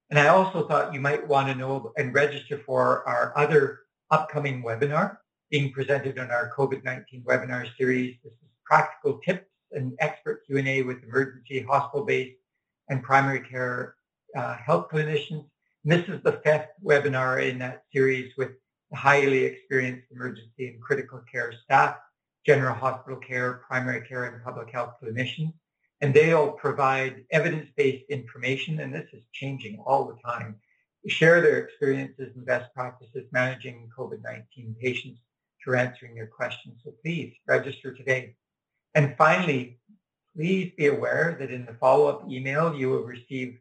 And 0.08 0.18
I 0.18 0.28
also 0.28 0.66
thought 0.66 0.94
you 0.94 1.00
might 1.00 1.28
want 1.28 1.48
to 1.48 1.54
know 1.54 1.92
and 1.98 2.14
register 2.14 2.62
for 2.64 3.06
our 3.06 3.36
other 3.36 3.80
upcoming 4.10 4.62
webinar 4.62 5.18
being 5.50 5.72
presented 5.72 6.18
on 6.18 6.30
our 6.30 6.50
COVID-19 6.56 7.24
webinar 7.24 7.66
series. 7.76 8.16
This 8.24 8.32
is 8.32 8.48
practical 8.64 9.18
tips 9.18 9.44
and 9.72 9.92
expert 9.98 10.40
Q&A 10.46 10.80
with 10.80 11.02
emergency 11.02 11.60
hospital-based 11.60 12.38
and 12.88 13.02
primary 13.02 13.40
care 13.40 13.96
uh, 14.34 14.56
health 14.56 14.88
clinicians. 14.90 15.44
And 15.84 15.92
this 15.92 16.08
is 16.08 16.22
the 16.22 16.40
fifth 16.42 16.68
webinar 16.82 17.46
in 17.46 17.58
that 17.58 17.82
series 17.92 18.32
with 18.38 18.52
highly 18.94 19.44
experienced 19.44 20.06
emergency 20.10 20.68
and 20.68 20.80
critical 20.80 21.20
care 21.30 21.52
staff 21.62 21.96
general 22.46 22.74
hospital 22.74 23.18
care, 23.18 23.62
primary 23.66 24.06
care, 24.06 24.24
and 24.24 24.42
public 24.44 24.70
health 24.70 24.94
clinicians. 25.02 25.52
And 26.00 26.14
they'll 26.14 26.52
provide 26.52 27.24
evidence-based 27.30 28.04
information, 28.08 28.80
and 28.80 28.94
this 28.94 29.08
is 29.12 29.22
changing 29.32 29.78
all 29.84 30.06
the 30.06 30.16
time, 30.24 30.56
share 31.06 31.40
their 31.40 31.58
experiences 31.58 32.32
and 32.34 32.46
best 32.46 32.72
practices 32.74 33.26
managing 33.32 33.90
COVID-19 33.96 34.78
patients 34.78 35.20
through 35.62 35.76
answering 35.76 36.16
your 36.16 36.26
questions. 36.26 36.80
So 36.84 36.94
please 37.02 37.34
register 37.46 37.92
today. 37.92 38.34
And 38.94 39.14
finally, 39.18 39.78
please 40.34 40.72
be 40.76 40.86
aware 40.86 41.36
that 41.38 41.50
in 41.50 41.66
the 41.66 41.74
follow-up 41.74 42.30
email, 42.30 42.74
you 42.74 42.88
will 42.88 43.02
receive 43.02 43.58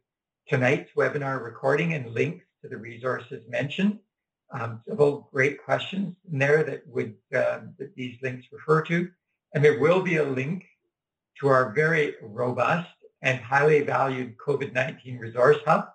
tonight's 0.48 0.92
webinar 0.96 1.44
recording 1.44 1.94
and 1.94 2.14
links 2.14 2.46
to 2.62 2.70
the 2.70 2.78
resources 2.78 3.44
mentioned 3.50 4.00
um, 4.52 4.82
several 4.88 5.30
great 5.32 5.64
questions 5.64 6.16
in 6.32 6.40
there 6.40 6.64
that 6.64 6.88
would 6.88 7.16
uh, 7.36 7.60
that 7.78 7.94
these 7.96 8.18
links 8.22 8.48
refer 8.52 8.82
to, 8.84 9.10
and 9.54 9.64
there 9.64 9.80
will 9.80 10.02
be 10.02 10.18
a 10.18 10.24
link 10.24 10.66
to 11.40 11.48
our 11.48 11.72
very 11.74 12.16
robust 12.22 12.90
and 13.22 13.40
highly 13.40 13.82
valued 13.82 14.38
COVID-19 14.38 15.20
resource 15.20 15.58
hub. 15.66 15.90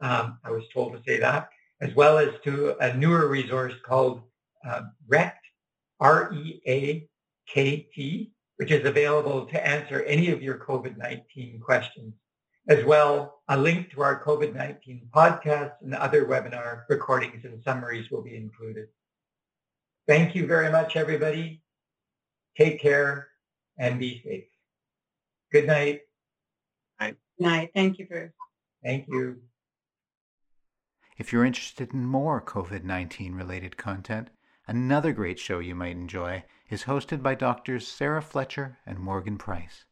Um, 0.00 0.38
I 0.44 0.50
was 0.50 0.64
told 0.72 0.94
to 0.94 1.02
say 1.06 1.18
that, 1.20 1.50
as 1.80 1.94
well 1.94 2.18
as 2.18 2.30
to 2.44 2.76
a 2.80 2.94
newer 2.94 3.28
resource 3.28 3.74
called 3.84 4.22
uh, 4.66 4.82
REACT, 5.06 5.44
R-E-A-K-T, 6.00 7.06
which 8.56 8.70
is 8.70 8.86
available 8.86 9.46
to 9.46 9.66
answer 9.66 10.02
any 10.02 10.30
of 10.30 10.42
your 10.42 10.58
COVID-19 10.58 11.60
questions. 11.60 12.14
As 12.68 12.84
well, 12.84 13.40
a 13.48 13.56
link 13.58 13.90
to 13.90 14.02
our 14.02 14.22
COVID-19 14.22 15.08
podcast 15.10 15.72
and 15.82 15.94
other 15.94 16.26
webinar 16.26 16.82
recordings 16.88 17.44
and 17.44 17.62
summaries 17.62 18.10
will 18.10 18.22
be 18.22 18.36
included. 18.36 18.86
Thank 20.06 20.34
you 20.34 20.46
very 20.46 20.70
much, 20.70 20.96
everybody. 20.96 21.62
Take 22.56 22.80
care 22.80 23.28
and 23.78 23.98
be 23.98 24.22
safe. 24.24 24.44
Good 25.50 25.66
night. 25.66 26.02
Good 27.00 27.16
night. 27.38 27.70
Thank 27.74 27.98
you, 27.98 28.06
Bruce. 28.06 28.32
Thank 28.84 29.06
you. 29.08 29.40
If 31.18 31.32
you're 31.32 31.44
interested 31.44 31.92
in 31.92 32.06
more 32.06 32.40
COVID-19 32.40 33.36
related 33.36 33.76
content, 33.76 34.30
another 34.66 35.12
great 35.12 35.38
show 35.38 35.58
you 35.58 35.74
might 35.74 35.92
enjoy 35.92 36.44
is 36.70 36.84
hosted 36.84 37.22
by 37.22 37.34
doctors 37.34 37.86
Sarah 37.86 38.22
Fletcher 38.22 38.78
and 38.86 38.98
Morgan 38.98 39.36
Price. 39.36 39.84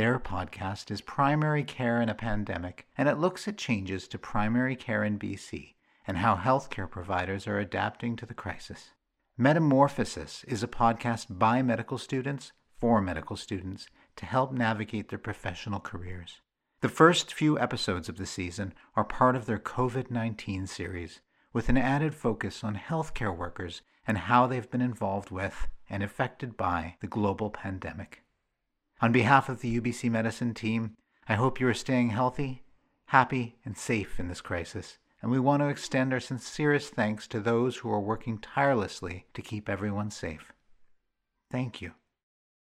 Their 0.00 0.18
podcast 0.18 0.90
is 0.90 1.02
Primary 1.02 1.62
Care 1.62 2.00
in 2.00 2.08
a 2.08 2.14
Pandemic, 2.14 2.86
and 2.96 3.06
it 3.06 3.18
looks 3.18 3.46
at 3.46 3.58
changes 3.58 4.08
to 4.08 4.18
primary 4.18 4.74
care 4.74 5.04
in 5.04 5.18
BC 5.18 5.74
and 6.06 6.16
how 6.16 6.36
healthcare 6.36 6.90
providers 6.90 7.46
are 7.46 7.58
adapting 7.58 8.16
to 8.16 8.24
the 8.24 8.32
crisis. 8.32 8.92
Metamorphosis 9.36 10.42
is 10.44 10.62
a 10.62 10.68
podcast 10.68 11.38
by 11.38 11.60
medical 11.60 11.98
students 11.98 12.52
for 12.78 13.02
medical 13.02 13.36
students 13.36 13.88
to 14.16 14.24
help 14.24 14.52
navigate 14.52 15.10
their 15.10 15.18
professional 15.18 15.80
careers. 15.80 16.40
The 16.80 16.88
first 16.88 17.34
few 17.34 17.58
episodes 17.58 18.08
of 18.08 18.16
the 18.16 18.24
season 18.24 18.72
are 18.96 19.04
part 19.04 19.36
of 19.36 19.44
their 19.44 19.58
COVID 19.58 20.10
19 20.10 20.66
series, 20.66 21.20
with 21.52 21.68
an 21.68 21.76
added 21.76 22.14
focus 22.14 22.64
on 22.64 22.76
healthcare 22.76 23.36
workers 23.36 23.82
and 24.06 24.16
how 24.16 24.46
they've 24.46 24.70
been 24.70 24.80
involved 24.80 25.30
with 25.30 25.68
and 25.90 26.02
affected 26.02 26.56
by 26.56 26.96
the 27.02 27.06
global 27.06 27.50
pandemic. 27.50 28.22
On 29.02 29.12
behalf 29.12 29.48
of 29.48 29.60
the 29.60 29.80
UBC 29.80 30.10
Medicine 30.10 30.52
team, 30.52 30.96
I 31.26 31.34
hope 31.34 31.58
you 31.58 31.66
are 31.68 31.74
staying 31.74 32.10
healthy, 32.10 32.64
happy, 33.06 33.56
and 33.64 33.76
safe 33.76 34.20
in 34.20 34.28
this 34.28 34.42
crisis, 34.42 34.98
and 35.22 35.30
we 35.30 35.38
want 35.38 35.62
to 35.62 35.68
extend 35.68 36.12
our 36.12 36.20
sincerest 36.20 36.94
thanks 36.94 37.26
to 37.28 37.40
those 37.40 37.78
who 37.78 37.90
are 37.90 38.00
working 38.00 38.38
tirelessly 38.38 39.26
to 39.32 39.40
keep 39.40 39.68
everyone 39.68 40.10
safe. 40.10 40.52
Thank 41.50 41.80
you. 41.80 41.92